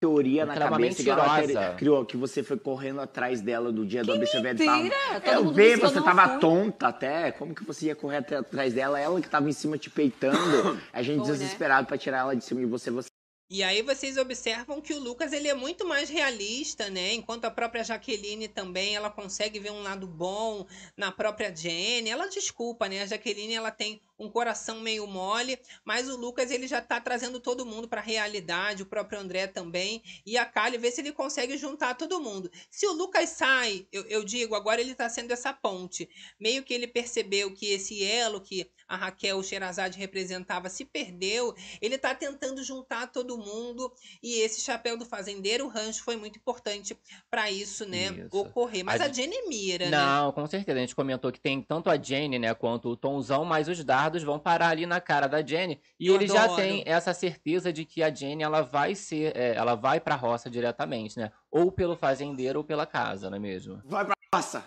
teoria 0.00 0.44
na 0.44 0.56
cabeça 0.56 1.02
que 1.02 1.10
ela 1.10 1.74
criou, 1.74 2.04
que 2.04 2.16
você 2.16 2.42
foi 2.42 2.58
correndo 2.58 3.00
atrás 3.00 3.40
dela 3.40 3.70
do 3.70 3.86
dia 3.86 4.02
do 4.02 4.12
ABCV. 4.12 4.54
Mentira! 4.54 5.20
Todo 5.22 5.32
Eu 5.32 5.52
vi, 5.52 5.74
que 5.74 5.76
você 5.76 6.00
tava 6.02 6.38
tonta 6.40 6.88
até. 6.88 7.30
Como 7.32 7.54
que 7.54 7.62
você 7.62 7.86
ia 7.86 7.94
correr 7.94 8.16
até- 8.16 8.36
atrás 8.36 8.74
dela? 8.74 8.98
Ela 8.98 9.20
que 9.20 9.28
tava 9.28 9.48
em 9.48 9.52
cima 9.52 9.78
te 9.78 9.90
peitando. 9.90 10.80
A 10.92 11.02
gente 11.02 11.20
né? 11.20 11.24
desesperado 11.26 11.86
pra 11.86 11.96
tirar 11.98 12.20
ela 12.20 12.34
de 12.34 12.42
cima 12.42 12.60
de 12.60 12.66
você. 12.66 12.90
Você 12.90 13.10
E 13.52 13.64
aí 13.64 13.82
vocês 13.82 14.16
observam 14.16 14.80
que 14.80 14.94
o 14.94 15.00
Lucas 15.00 15.32
ele 15.32 15.48
é 15.48 15.54
muito 15.54 15.84
mais 15.84 16.08
realista, 16.08 16.88
né? 16.88 17.14
Enquanto 17.14 17.46
a 17.46 17.50
própria 17.50 17.82
Jaqueline 17.82 18.46
também, 18.46 18.94
ela 18.94 19.10
consegue 19.10 19.58
ver 19.58 19.72
um 19.72 19.82
lado 19.82 20.06
bom 20.06 20.64
na 20.96 21.10
própria 21.10 21.52
Jenny. 21.54 22.10
Ela 22.10 22.28
desculpa, 22.28 22.88
né? 22.88 23.02
A 23.02 23.06
Jaqueline 23.06 23.54
ela 23.54 23.72
tem 23.72 24.00
um 24.20 24.28
coração 24.28 24.80
meio 24.80 25.06
mole, 25.06 25.58
mas 25.84 26.08
o 26.08 26.16
Lucas 26.16 26.50
ele 26.50 26.68
já 26.68 26.80
tá 26.80 27.00
trazendo 27.00 27.40
todo 27.40 27.64
mundo 27.64 27.88
pra 27.88 28.00
realidade, 28.00 28.82
o 28.82 28.86
próprio 28.86 29.18
André 29.18 29.46
também. 29.46 30.02
E 30.26 30.36
a 30.36 30.44
Kali 30.44 30.76
vê 30.76 30.90
se 30.92 31.00
ele 31.00 31.12
consegue 31.12 31.56
juntar 31.56 31.94
todo 31.94 32.20
mundo. 32.20 32.50
Se 32.70 32.86
o 32.86 32.92
Lucas 32.92 33.30
sai, 33.30 33.86
eu, 33.90 34.04
eu 34.04 34.22
digo, 34.22 34.54
agora 34.54 34.80
ele 34.80 34.94
tá 34.94 35.08
sendo 35.08 35.32
essa 35.32 35.52
ponte. 35.52 36.08
Meio 36.38 36.62
que 36.62 36.74
ele 36.74 36.86
percebeu 36.86 37.52
que 37.52 37.66
esse 37.66 38.04
elo 38.04 38.40
que 38.40 38.70
a 38.86 38.96
Raquel 38.96 39.42
Sherazade 39.42 39.98
representava 39.98 40.68
se 40.68 40.84
perdeu, 40.84 41.54
ele 41.80 41.96
tá 41.96 42.14
tentando 42.14 42.62
juntar 42.62 43.06
todo 43.06 43.38
mundo 43.38 43.92
e 44.22 44.40
esse 44.40 44.60
chapéu 44.60 44.96
do 44.96 45.06
fazendeiro, 45.06 45.64
o 45.66 45.68
rancho 45.68 46.02
foi 46.02 46.16
muito 46.16 46.38
importante 46.38 46.98
pra 47.30 47.50
isso, 47.50 47.86
né, 47.86 48.06
Isso. 48.06 48.36
ocorrer. 48.36 48.84
Mas 48.84 49.00
A 49.00 49.04
a, 49.04 49.12
Jenny 49.12 49.48
mira, 49.48 49.84
né? 49.84 49.96
Não, 49.96 50.32
com 50.32 50.46
certeza. 50.46 50.76
A 50.76 50.80
gente 50.80 50.94
comentou 50.94 51.30
que 51.30 51.40
tem 51.40 51.62
tanto 51.62 51.88
a 51.88 51.96
Jenny, 51.96 52.38
né, 52.38 52.52
quanto 52.52 52.88
o 52.88 52.96
Tomzão, 52.96 53.44
mas 53.44 53.68
os 53.68 53.84
dardos 53.84 54.09
vão 54.22 54.38
parar 54.38 54.68
ali 54.68 54.86
na 54.86 55.00
cara 55.00 55.26
da 55.26 55.40
Jenny. 55.44 55.80
E 55.98 56.08
Eu 56.08 56.16
ele 56.16 56.26
já 56.26 56.44
adoro. 56.44 56.56
tem 56.60 56.82
essa 56.86 57.14
certeza 57.14 57.72
de 57.72 57.84
que 57.84 58.02
a 58.02 58.12
Jenny, 58.12 58.42
ela 58.42 58.62
vai 58.62 58.94
ser, 58.94 59.36
é, 59.36 59.54
ela 59.54 59.74
vai 59.74 60.00
pra 60.00 60.14
roça 60.16 60.50
diretamente, 60.50 61.18
né? 61.18 61.30
Ou 61.50 61.70
pelo 61.72 61.96
fazendeiro 61.96 62.58
ou 62.60 62.64
pela 62.64 62.86
casa, 62.86 63.30
não 63.30 63.36
é 63.36 63.40
mesmo? 63.40 63.80
vai 63.84 64.04
pra 64.04 64.14
roça. 64.34 64.64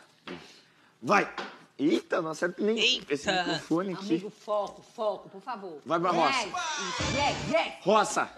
Vai. 1.01 1.29
Eita, 1.77 2.21
não 2.21 2.31
acerta 2.31 2.61
nem 2.63 2.77
Eita. 2.77 3.13
esse 3.13 3.31
microfone 3.31 3.93
aqui. 3.93 4.05
Amigo, 4.13 4.29
foco, 4.29 4.81
foco, 4.95 5.27
por 5.29 5.41
favor. 5.41 5.81
Vai 5.85 5.99
pra 5.99 6.11
roça. 6.11 6.45
Yes, 6.45 6.55
yes, 7.15 7.51
yes. 7.53 7.73
Roça. 7.81 8.29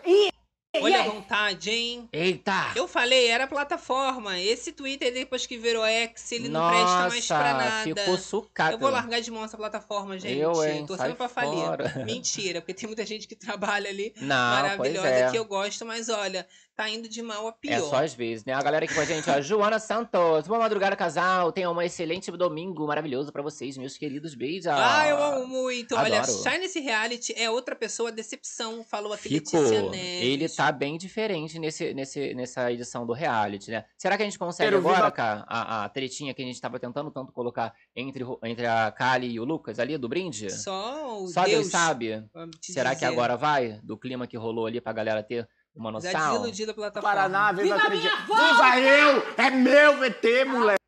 Olha 0.83 1.01
a 1.01 1.03
vontade, 1.03 1.69
hein? 1.69 2.09
Eita! 2.11 2.71
Eu 2.75 2.87
falei, 2.87 3.27
era 3.27 3.47
plataforma. 3.47 4.39
Esse 4.39 4.71
Twitter, 4.71 5.13
depois 5.13 5.45
que 5.45 5.57
virou 5.57 5.85
X, 5.85 6.31
ele 6.31 6.49
não 6.49 6.69
presta 6.69 7.07
mais 7.09 7.27
pra 7.27 7.53
nada. 7.53 7.83
ficou 7.83 8.17
sucata. 8.17 8.73
Eu 8.73 8.79
vou 8.79 8.89
largar 8.89 9.21
de 9.21 9.31
mão 9.31 9.43
essa 9.43 9.57
plataforma, 9.57 10.17
gente. 10.17 10.39
Eu, 10.39 10.63
hein? 10.63 10.85
Tô 10.85 10.95
Sai 10.95 11.07
sendo 11.07 11.17
pra 11.17 11.29
falir. 11.29 12.05
Mentira, 12.05 12.61
porque 12.61 12.73
tem 12.73 12.87
muita 12.87 13.05
gente 13.05 13.27
que 13.27 13.35
trabalha 13.35 13.89
ali 13.89 14.13
Não, 14.17 14.35
pois 14.77 14.93
maravilhosa 14.93 15.07
é. 15.07 15.31
que 15.31 15.37
eu 15.37 15.45
gosto, 15.45 15.85
mas 15.85 16.09
olha, 16.09 16.47
tá 16.75 16.89
indo 16.89 17.07
de 17.07 17.21
mal 17.21 17.47
a 17.47 17.51
pior. 17.51 17.73
É 17.73 17.79
só 17.79 18.03
às 18.03 18.13
vezes, 18.13 18.45
né? 18.45 18.53
A 18.53 18.61
galera 18.61 18.85
aqui 18.85 18.93
com 18.93 19.01
a 19.01 19.05
gente, 19.05 19.29
ó. 19.29 19.39
Joana 19.41 19.79
Santos. 19.79 20.47
Boa 20.47 20.59
madrugada, 20.59 20.95
casal. 20.95 21.51
Tenham 21.51 21.73
um 21.73 21.81
excelente 21.81 22.29
domingo 22.31 22.85
maravilhoso 22.85 23.31
pra 23.31 23.41
vocês, 23.41 23.77
meus 23.77 23.97
queridos. 23.97 24.35
Beijos. 24.35 24.67
Ah, 24.67 25.07
eu 25.07 25.21
amo 25.21 25.47
muito. 25.47 25.95
Olha, 25.95 26.21
Adoro. 26.21 26.37
Shine 26.43 26.59
nesse 26.59 26.79
reality 26.79 27.33
é 27.37 27.49
outra 27.49 27.75
pessoa, 27.75 28.11
decepção, 28.11 28.83
falou 28.83 29.13
aqui 29.13 29.29
Ficou. 29.29 29.61
Letícia 29.61 29.81
Neves. 29.89 30.27
Ele 30.27 30.49
tá 30.49 30.71
bem 30.71 30.97
diferente 30.97 31.57
nesse, 31.59 31.93
nesse, 31.93 32.33
nessa 32.33 32.71
edição 32.71 33.05
do 33.05 33.13
reality, 33.13 33.71
né? 33.71 33.85
Será 33.97 34.17
que 34.17 34.23
a 34.23 34.25
gente 34.25 34.37
consegue 34.37 34.69
Quero 34.69 34.77
agora, 34.77 35.11
cara, 35.11 35.45
a, 35.47 35.85
a 35.85 35.89
tretinha 35.89 36.33
que 36.33 36.41
a 36.41 36.45
gente 36.45 36.59
tava 36.59 36.79
tentando 36.79 37.09
tanto 37.11 37.31
colocar 37.31 37.73
entre, 37.95 38.23
entre 38.43 38.65
a 38.65 38.91
Kali 38.91 39.31
e 39.31 39.39
o 39.39 39.43
Lucas 39.43 39.79
ali 39.79 39.97
do 39.97 40.09
brinde? 40.09 40.51
Só 40.51 41.21
o 41.21 41.27
Só 41.27 41.43
Deus 41.43 41.55
Deus 41.55 41.67
sabe. 41.71 42.23
Será 42.61 42.89
que 42.89 42.95
dizer. 42.95 43.07
agora 43.07 43.35
vai? 43.35 43.79
Do 43.83 43.97
clima 43.97 44.27
que 44.27 44.37
rolou 44.37 44.65
ali 44.65 44.81
pra 44.81 44.93
galera 44.93 45.23
ter 45.23 45.47
uma 45.75 45.99
Já 45.99 46.11
noção? 46.13 46.31
desiludida 46.33 46.71
a 46.71 46.75
plataforma. 46.75 47.15
Paraná, 47.15 47.51
viva, 47.51 47.75
Viva 47.77 47.89
minha 47.89 48.13
avó! 48.13 48.35
Viva 48.35 48.79
eu! 48.79 49.33
É 49.37 49.49
meu 49.51 49.97
VT, 49.99 50.45
moleque! 50.45 50.79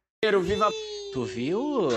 Viva 0.41 0.69
Tu 1.13 1.23
viu? 1.25 1.89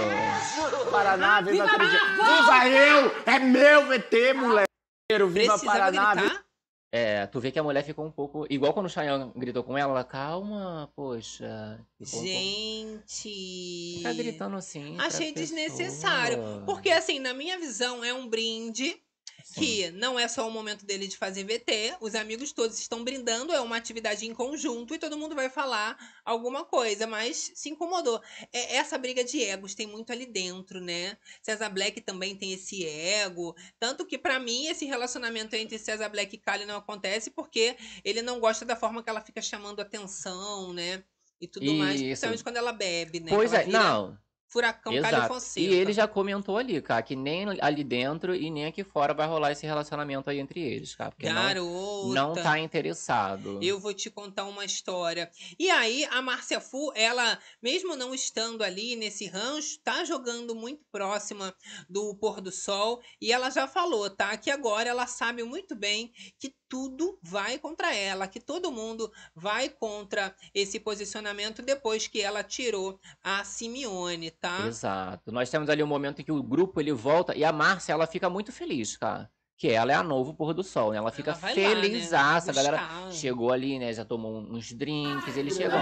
Paraná, 0.91 1.41
viva 1.41 1.65
acreditar. 1.65 2.15
Viva 2.17 2.69
eu! 2.69 3.13
É 3.27 3.39
meu 3.39 3.87
VT, 3.89 4.35
moleque! 4.35 4.71
Viva 5.13 5.31
Precisava 5.33 5.65
Paraná, 5.65 6.15
viva? 6.15 6.45
É, 6.93 7.25
tu 7.27 7.39
vê 7.39 7.53
que 7.53 7.59
a 7.59 7.63
mulher 7.63 7.85
ficou 7.85 8.05
um 8.05 8.11
pouco. 8.11 8.47
Igual 8.51 8.73
quando 8.75 8.87
o 8.87 8.91
Chayanne 8.91 9.31
gritou 9.37 9.63
com 9.63 9.79
ela, 9.79 9.93
ela, 9.93 10.03
calma, 10.05 10.91
poxa. 10.97 11.79
Um 12.01 12.05
pouco- 12.05 12.27
Gente. 12.27 13.95
Fica 13.99 14.13
gritando 14.13 14.57
assim. 14.57 14.97
pra 14.97 15.07
Achei 15.07 15.33
pessoa. 15.33 15.57
desnecessário. 15.57 16.39
Porque, 16.67 16.91
assim, 16.91 17.21
na 17.21 17.33
minha 17.33 17.59
visão, 17.61 18.03
é 18.05 18.13
um 18.13 18.27
brinde 18.29 19.01
Sim. 19.45 19.61
que 19.61 19.91
não 19.93 20.19
é 20.19 20.29
só 20.29 20.47
o 20.49 20.51
momento 20.51 20.85
dele 20.85 21.07
de 21.07 21.17
fazer 21.17 21.45
VT, 21.45 21.97
os 22.01 22.15
amigos 22.15 22.53
todos 22.53 22.79
estão 22.79 23.05
brindando, 23.05 23.53
é 23.53 23.61
uma 23.61 23.77
atividade 23.77 24.27
em 24.27 24.35
conjunto 24.35 24.95
e 24.95 24.99
todo 24.99 25.19
mundo 25.19 25.35
vai 25.35 25.49
falar 25.49 25.97
alguma 26.25 26.65
coisa, 26.65 27.07
mas 27.07 27.53
se 27.55 27.69
incomodou. 27.69 28.21
É, 28.53 28.77
essa 28.77 28.99
briga 28.99 29.25
de 29.25 29.43
egos 29.43 29.75
tem 29.75 29.87
muito 29.87 30.13
ali 30.13 30.27
dentro, 30.27 30.81
né? 30.81 31.17
César 31.43 31.69
Black 31.69 32.01
também 32.01 32.37
tem 32.37 32.53
esse 32.53 32.87
ego, 32.87 33.55
tanto 33.79 34.07
que 34.07 34.19
pra 34.19 34.39
mim 34.39 34.67
esse 34.67 34.85
relacionamento 34.85 35.55
entre 35.57 35.79
César 35.79 36.09
Black 36.09 36.35
e 36.35 36.39
Kali 36.39 36.65
não 36.65 36.77
acontece 36.77 37.31
porque 37.31 37.77
ele 38.05 38.23
não 38.23 38.41
gosta 38.41 38.65
da 38.65 38.77
forma 38.77 39.03
que 39.03 39.11
ela 39.11 39.21
fica 39.21 39.43
chamando 39.43 39.81
atenção, 39.81 40.73
né? 40.73 41.03
E 41.41 41.49
tudo 41.49 41.73
mais, 41.75 41.97
Isso. 41.97 42.05
principalmente 42.05 42.43
quando 42.43 42.57
ela 42.57 42.73
bebe, 42.73 43.21
né? 43.21 43.31
Pois 43.31 43.53
ela 43.53 43.63
é, 43.63 43.67
vira 43.67 43.79
não. 43.79 44.19
Furacão 44.51 44.93
Exato. 44.93 45.39
E 45.57 45.67
ele 45.67 45.93
já 45.93 46.09
comentou 46.09 46.57
ali, 46.57 46.83
cara, 46.83 47.03
que 47.03 47.15
nem 47.15 47.47
ali 47.61 47.85
dentro 47.85 48.35
e 48.35 48.51
nem 48.51 48.67
aqui 48.67 48.83
fora 48.83 49.15
vai 49.15 49.27
rolar 49.29 49.53
esse 49.53 49.65
relacionamento 49.65 50.29
aí 50.29 50.41
entre 50.41 50.61
eles, 50.61 50.95
cara. 50.97 51.13
Porque 51.13 51.33
não, 51.33 52.09
não 52.09 52.35
tá 52.35 52.59
interessado. 52.59 53.61
Eu 53.63 53.79
vou 53.79 53.95
te 53.95 54.11
contar 54.11 54.47
uma 54.47 54.65
história. 54.65 55.31
E 55.57 55.71
aí, 55.71 56.05
a 56.11 56.21
Márcia 56.21 56.61
Fu, 56.61 56.93
ela, 56.97 57.39
mesmo 57.63 57.95
não 57.95 58.13
estando 58.13 58.65
ali 58.65 58.97
nesse 58.97 59.27
rancho, 59.27 59.79
tá 59.85 60.05
jogando 60.05 60.53
muito 60.53 60.85
próxima 60.91 61.55
do 61.89 62.13
pôr 62.17 62.41
do 62.41 62.51
sol. 62.51 63.01
E 63.21 63.33
ela 63.33 63.51
já 63.51 63.69
falou, 63.69 64.11
tá? 64.11 64.37
Que 64.37 64.51
agora 64.51 64.91
ela 64.91 65.07
sabe 65.07 65.45
muito 65.45 65.77
bem 65.77 66.13
que 66.41 66.53
tudo 66.71 67.19
vai 67.21 67.59
contra 67.59 67.93
ela, 67.93 68.29
que 68.29 68.39
todo 68.39 68.71
mundo 68.71 69.13
vai 69.35 69.69
contra 69.69 70.33
esse 70.55 70.79
posicionamento 70.79 71.61
depois 71.61 72.07
que 72.07 72.23
ela 72.23 72.45
tirou 72.45 72.99
a 73.23 73.43
Simeone, 73.43 74.31
tá? 74.31 74.67
Exato. 74.69 75.33
Nós 75.33 75.51
temos 75.51 75.69
ali 75.69 75.83
um 75.83 75.89
momento 75.89 76.23
em 76.23 76.25
que 76.25 76.31
o 76.31 76.43
grupo 76.43 76.81
ele 76.81 76.93
volta 76.93 77.37
e 77.37 77.45
a 77.45 77.53
Márcia 77.53 77.93
ela 77.93 78.07
fica 78.07 78.31
muito 78.31 78.53
feliz, 78.53 78.97
cara. 78.97 79.29
Que 79.57 79.69
ela 79.69 79.93
é 79.93 79.95
a 79.97 80.03
novo 80.03 80.33
pôr 80.33 80.55
do 80.55 80.63
sol, 80.63 80.93
né? 80.93 80.99
Ela 80.99 81.11
fica 81.11 81.33
Ela 81.33 81.41
vai 81.41 81.55
lá, 81.55 81.75
né? 81.75 82.41
A 82.49 82.53
galera 82.53 83.11
chegou 83.11 83.53
ali, 83.53 83.79
né? 83.79 83.93
Já 83.93 84.05
tomou 84.05 84.39
uns 84.39 84.73
drinks, 84.73 85.37
ele 85.37 85.51
chegou. 85.51 85.81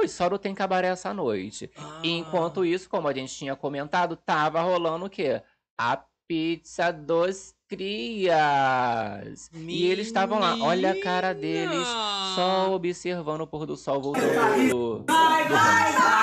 Ui, 0.00 0.06
só 0.06 0.28
não 0.28 0.38
tem 0.38 0.54
cabaré 0.54 0.88
essa 0.88 1.12
noite. 1.14 1.70
Ah. 1.74 2.00
Enquanto 2.04 2.64
isso, 2.66 2.88
como 2.88 3.08
a 3.08 3.14
gente 3.14 3.34
tinha 3.34 3.56
comentado, 3.56 4.14
tava 4.14 4.60
rolando 4.60 5.06
o 5.06 5.10
quê? 5.10 5.42
A 5.76 6.04
pizza 6.28 6.92
dos 6.92 7.57
crias. 7.68 9.50
E 9.54 9.86
eles 9.86 10.06
estavam 10.06 10.38
lá, 10.38 10.56
olha 10.60 10.92
a 10.92 11.00
cara 11.00 11.34
deles, 11.34 11.86
só 12.34 12.72
observando 12.72 13.42
o 13.42 13.46
pôr 13.46 13.66
do 13.66 13.76
sol 13.76 14.00
voltando 14.00 14.68
do, 14.68 14.98
do 15.00 16.17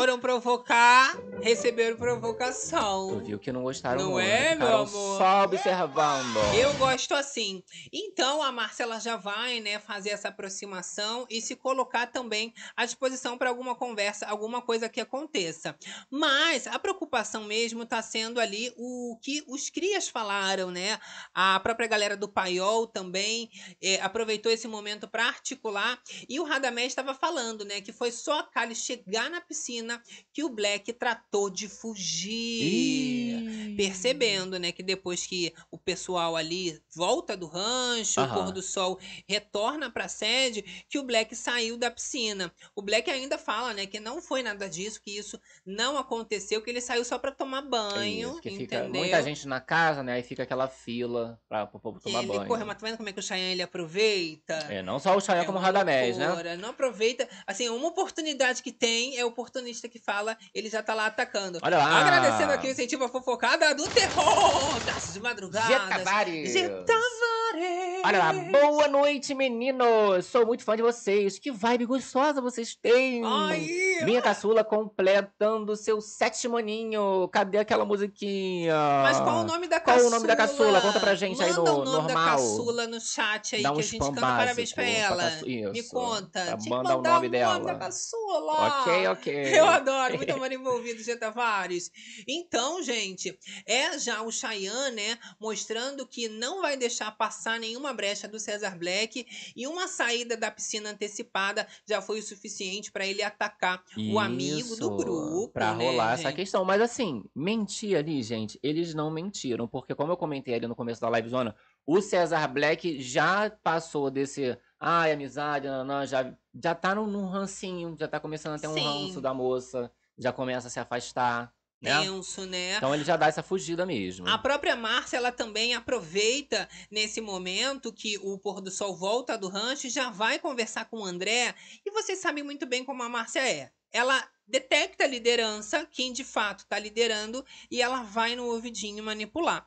Foram 0.00 0.18
provocar, 0.18 1.14
receberam 1.42 1.94
Tu 1.94 1.98
provocação. 1.98 3.18
viu 3.18 3.38
que 3.38 3.52
não 3.52 3.62
gostaram 3.62 4.00
Não 4.00 4.10
muito, 4.12 4.26
é, 4.26 4.54
meu 4.54 4.66
amor? 4.76 5.18
só 5.18 5.44
observando. 5.44 6.36
Eu 6.58 6.72
gosto 6.78 7.12
assim. 7.14 7.62
Então 7.92 8.42
a 8.42 8.50
Marcela 8.50 8.98
já 8.98 9.16
vai, 9.18 9.60
né, 9.60 9.78
fazer 9.78 10.08
essa 10.08 10.28
aproximação 10.28 11.26
e 11.28 11.42
se 11.42 11.54
colocar 11.54 12.06
também 12.06 12.54
à 12.74 12.86
disposição 12.86 13.36
para 13.36 13.50
alguma 13.50 13.74
conversa, 13.74 14.24
alguma 14.26 14.62
coisa 14.62 14.88
que 14.88 15.02
aconteça. 15.02 15.76
Mas 16.10 16.66
a 16.66 16.78
preocupação 16.78 17.44
mesmo 17.44 17.84
tá 17.84 18.00
sendo 18.00 18.40
ali 18.40 18.72
o 18.78 19.18
que 19.20 19.44
os 19.46 19.68
crias 19.68 20.08
falaram, 20.08 20.70
né? 20.70 20.98
A 21.34 21.60
própria 21.60 21.86
galera 21.86 22.16
do 22.16 22.26
Paiol 22.26 22.86
também 22.86 23.50
eh, 23.82 24.00
aproveitou 24.00 24.50
esse 24.50 24.66
momento 24.66 25.06
para 25.06 25.26
articular 25.26 26.00
e 26.26 26.40
o 26.40 26.44
Radamés 26.44 26.86
estava 26.86 27.12
falando, 27.12 27.66
né, 27.66 27.82
que 27.82 27.92
foi 27.92 28.10
só 28.10 28.38
a 28.38 28.44
Kali 28.44 28.74
chegar 28.74 29.28
na 29.28 29.42
piscina 29.42 29.89
que 30.32 30.44
o 30.44 30.48
Black 30.48 30.92
tratou 30.92 31.48
de 31.48 31.68
fugir 31.68 33.70
Ih. 33.70 33.76
percebendo, 33.76 34.58
né, 34.58 34.72
que 34.72 34.82
depois 34.82 35.26
que 35.26 35.52
o 35.70 35.78
pessoal 35.78 36.36
ali 36.36 36.80
volta 36.94 37.36
do 37.36 37.46
rancho, 37.46 38.20
o 38.20 38.28
pôr 38.28 38.52
do 38.52 38.62
sol 38.62 38.98
retorna 39.28 39.90
pra 39.90 40.08
sede, 40.08 40.62
que 40.88 40.98
o 40.98 41.02
Black 41.02 41.34
saiu 41.34 41.76
da 41.76 41.90
piscina. 41.90 42.52
O 42.74 42.82
Black 42.82 43.10
ainda 43.10 43.38
fala, 43.38 43.72
né, 43.72 43.86
que 43.86 44.00
não 44.00 44.20
foi 44.20 44.42
nada 44.42 44.68
disso, 44.68 45.00
que 45.02 45.16
isso 45.16 45.40
não 45.64 45.98
aconteceu, 45.98 46.62
que 46.62 46.70
ele 46.70 46.80
saiu 46.80 47.04
só 47.04 47.18
pra 47.18 47.32
tomar 47.32 47.62
banho, 47.62 48.32
Isso, 48.32 48.40
que 48.40 48.50
fica 48.50 48.76
entendeu? 48.76 49.00
muita 49.00 49.22
gente 49.22 49.46
na 49.46 49.60
casa, 49.60 50.02
né? 50.02 50.14
Aí 50.14 50.22
fica 50.22 50.42
aquela 50.42 50.68
fila 50.68 51.40
pra, 51.48 51.66
pro 51.66 51.80
povo 51.80 52.00
tomar 52.00 52.20
ele 52.20 52.28
banho. 52.28 52.46
corre, 52.46 52.64
mas 52.64 52.76
tá 52.76 52.86
vendo 52.86 52.96
como 52.96 53.08
é 53.08 53.12
que 53.12 53.20
o 53.20 53.22
Cheyenne 53.22 53.52
ele 53.52 53.62
aproveita? 53.62 54.54
É, 54.68 54.82
não 54.82 54.98
só 54.98 55.16
o 55.16 55.20
Chayanne 55.20 55.44
É 55.44 55.46
como 55.46 55.58
o 55.58 55.60
Radamés, 55.60 56.16
né? 56.16 56.56
Não 56.56 56.70
aproveita. 56.70 57.28
Assim, 57.46 57.68
uma 57.68 57.88
oportunidade 57.88 58.62
que 58.62 58.72
tem 58.72 59.16
é 59.16 59.24
o 59.24 59.32
oportunista 59.70 59.88
que 59.88 59.98
fala, 59.98 60.36
ele 60.54 60.68
já 60.68 60.82
tá 60.82 60.94
lá 60.94 61.06
atacando. 61.06 61.58
Olha 61.62 61.78
lá. 61.78 62.00
Agradecendo 62.00 62.52
aqui 62.52 62.66
o 62.68 62.70
incentivo 62.70 63.04
à 63.04 63.08
fofocada 63.08 63.74
do 63.74 63.88
terror 63.88 64.80
das 64.84 65.16
madrugadas. 65.18 65.68
Getavares. 65.68 66.52
Getavares. 66.52 67.39
Olha 67.52 68.18
lá, 68.18 68.32
boa 68.32 68.86
noite, 68.86 69.34
meninos! 69.34 70.24
Sou 70.26 70.46
muito 70.46 70.62
fã 70.62 70.76
de 70.76 70.82
vocês. 70.82 71.36
Que 71.38 71.50
vibe 71.50 71.84
gostosa 71.84 72.40
vocês 72.40 72.76
têm! 72.76 73.22
Ai, 73.24 73.66
Minha 74.04 74.22
caçula 74.22 74.62
completando 74.62 75.74
seu 75.74 76.00
sétimo 76.00 76.56
aninho. 76.58 77.28
Cadê 77.32 77.58
aquela 77.58 77.84
musiquinha? 77.84 78.74
mas 79.02 79.18
qual 79.18 79.40
o 79.40 79.44
nome 79.44 79.66
da 79.66 79.80
Qual 79.80 79.96
caçula? 79.96 80.08
o 80.08 80.14
nome 80.14 80.26
da 80.28 80.36
caçula? 80.36 80.80
Conta 80.80 81.00
pra 81.00 81.14
gente 81.16 81.42
aí 81.42 81.50
Manda 81.52 81.70
no 81.72 81.80
o 81.80 81.84
nome 81.84 82.08
da 82.08 82.14
normal. 82.14 82.36
caçula 82.36 82.86
no 82.86 83.00
chat 83.00 83.56
aí 83.56 83.62
Dá 83.62 83.72
um 83.72 83.74
que 83.74 83.80
a 83.80 83.84
gente 83.84 83.98
canta 83.98 84.20
parabéns 84.20 84.72
pra 84.72 84.84
básico 84.84 85.04
pra 85.06 85.14
ela. 85.14 85.30
caçu- 85.30 85.46
Me 85.46 85.78
isso, 85.80 85.90
conta. 85.90 86.44
Tinha 86.44 86.56
que 86.58 86.70
mandar 86.70 86.96
o 86.96 87.02
nome 87.02 87.28
dela. 87.28 87.54
nome 87.54 87.66
da 87.66 87.74
caçula. 87.74 88.80
Ok, 88.80 89.06
ok. 89.08 89.58
Eu 89.58 89.66
adoro, 89.66 90.16
muito 90.16 90.30
amor 90.32 90.52
envolvido, 90.52 91.02
G. 91.02 91.16
Tavares. 91.16 91.90
Então, 92.28 92.80
gente, 92.82 93.36
é 93.66 93.98
já 93.98 94.22
o 94.22 94.30
Cheyenne, 94.30 94.90
né, 94.94 95.18
mostrando 95.40 96.06
que 96.06 96.28
não 96.28 96.62
vai 96.62 96.76
deixar 96.76 97.10
passar 97.16 97.39
nenhuma 97.58 97.92
brecha 97.92 98.28
do 98.28 98.38
Cesar 98.38 98.78
Black 98.78 99.26
e 99.56 99.66
uma 99.66 99.88
saída 99.88 100.36
da 100.36 100.50
piscina 100.50 100.90
antecipada 100.90 101.66
já 101.88 102.02
foi 102.02 102.18
o 102.18 102.22
suficiente 102.22 102.92
para 102.92 103.06
ele 103.06 103.22
atacar 103.22 103.82
o 104.10 104.18
amigo 104.18 104.68
do 104.68 104.74
Isso, 104.74 104.96
grupo, 104.96 105.52
Pra 105.52 105.74
né, 105.74 105.84
rolar 105.84 106.12
essa 106.14 106.24
gente? 106.24 106.36
questão. 106.36 106.64
Mas 106.64 106.80
assim, 106.80 107.24
mentir 107.34 107.96
ali, 107.96 108.22
gente, 108.22 108.58
eles 108.62 108.94
não 108.94 109.10
mentiram. 109.10 109.66
Porque, 109.66 109.94
como 109.94 110.12
eu 110.12 110.16
comentei 110.16 110.54
ali 110.54 110.66
no 110.66 110.76
começo 110.76 111.00
da 111.00 111.08
live 111.08 111.28
zona, 111.28 111.54
o 111.86 112.00
Cesar 112.00 112.52
Black 112.52 113.00
já 113.00 113.50
passou 113.50 114.10
desse. 114.10 114.56
Ai, 114.78 115.12
amizade, 115.12 115.66
não, 115.66 115.84
não, 115.84 116.06
já, 116.06 116.34
já 116.62 116.74
tá 116.74 116.94
num, 116.94 117.26
rancinho, 117.26 117.94
já 117.98 118.08
tá 118.08 118.18
começando 118.18 118.54
a 118.54 118.58
ter 118.58 118.66
um 118.66 118.74
Sim. 118.74 118.82
ranço 118.82 119.20
da 119.20 119.34
moça, 119.34 119.92
já 120.16 120.32
começa 120.32 120.68
a 120.68 120.70
se 120.70 120.80
afastar, 120.80 121.52
né? 121.80 122.02
Tenso, 122.02 122.44
né? 122.44 122.76
Então 122.76 122.94
ele 122.94 123.04
já 123.04 123.16
dá 123.16 123.26
essa 123.26 123.42
fugida 123.42 123.86
mesmo. 123.86 124.28
A 124.28 124.36
própria 124.36 124.76
Márcia, 124.76 125.16
ela 125.16 125.32
também 125.32 125.74
aproveita 125.74 126.68
nesse 126.90 127.20
momento 127.20 127.92
que 127.92 128.18
o 128.18 128.38
pôr 128.38 128.60
do 128.60 128.70
sol 128.70 128.94
volta 128.94 129.38
do 129.38 129.48
rancho 129.48 129.86
e 129.86 129.90
já 129.90 130.10
vai 130.10 130.38
conversar 130.38 130.84
com 130.86 130.98
o 130.98 131.04
André. 131.04 131.54
E 131.84 131.90
vocês 131.90 132.18
sabem 132.18 132.44
muito 132.44 132.66
bem 132.66 132.84
como 132.84 133.02
a 133.02 133.08
Márcia 133.08 133.48
é. 133.48 133.70
Ela 133.92 134.28
detecta 134.46 135.04
a 135.04 135.06
liderança, 135.06 135.86
quem 135.90 136.12
de 136.12 136.22
fato 136.22 136.60
está 136.60 136.78
liderando, 136.78 137.44
e 137.70 137.80
ela 137.80 138.02
vai 138.02 138.36
no 138.36 138.44
ouvidinho 138.44 139.02
manipular. 139.02 139.66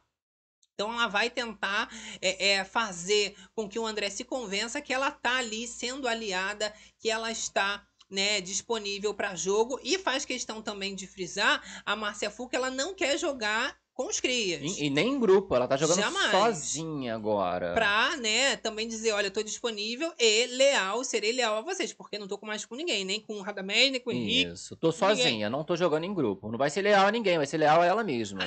Então 0.74 0.92
ela 0.92 1.08
vai 1.08 1.30
tentar 1.30 1.90
é, 2.22 2.52
é, 2.52 2.64
fazer 2.64 3.36
com 3.54 3.70
que 3.70 3.78
o 3.78 3.86
André 3.86 4.10
se 4.10 4.24
convença 4.24 4.82
que 4.82 4.94
ela 4.94 5.12
tá 5.12 5.38
ali 5.38 5.68
sendo 5.68 6.08
aliada, 6.08 6.74
que 6.98 7.10
ela 7.10 7.32
está 7.32 7.86
né, 8.14 8.40
disponível 8.40 9.14
para 9.14 9.36
jogo 9.36 9.80
e 9.84 9.98
faz 9.98 10.24
questão 10.24 10.62
também 10.62 10.96
de 10.96 11.08
frisar 11.08 11.62
a 11.86 11.96
Márcia 11.96 12.30
Fu 12.30 12.48
que 12.48 12.56
ela 12.56 12.70
não 12.70 12.94
quer 12.94 13.18
jogar 13.18 13.76
com 13.94 14.08
os 14.08 14.20
crias. 14.20 14.62
E, 14.62 14.86
e 14.86 14.90
nem 14.90 15.14
em 15.14 15.20
grupo, 15.20 15.56
ela 15.56 15.68
tá 15.68 15.78
jogando 15.78 16.00
Jamais. 16.00 16.32
sozinha 16.32 17.16
agora. 17.16 17.74
Pra, 17.74 18.16
né, 18.18 18.56
também 18.58 18.88
dizer, 18.88 19.12
olha, 19.12 19.28
eu 19.28 19.32
tô 19.32 19.44
disponível 19.44 20.12
e 20.20 20.48
leal, 20.48 21.04
serei 21.04 21.32
leal 21.32 21.58
a 21.58 21.62
vocês, 21.62 21.94
porque 21.94 22.18
não 22.18 22.28
tô 22.28 22.40
mais 22.44 22.66
com 22.66 22.76
ninguém, 22.76 23.06
nem 23.06 23.20
com 23.20 23.34
o 23.34 23.42
Radamés, 23.42 23.92
nem 23.92 24.02
com 24.02 24.10
o 24.10 24.14
Henrique. 24.14 24.52
Isso, 24.52 24.76
tô 24.76 24.92
sozinha, 24.92 25.50
não 25.50 25.64
tô 25.64 25.76
jogando 25.76 26.06
em 26.06 26.14
grupo. 26.14 26.50
Não 26.50 26.58
vai 26.58 26.70
ser 26.70 26.82
leal 26.82 27.08
a 27.08 27.12
ninguém, 27.12 27.38
vai 27.38 27.46
ser 27.46 27.58
leal 27.58 27.82
a 27.82 27.86
ela 27.86 28.04
mesma. 28.04 28.44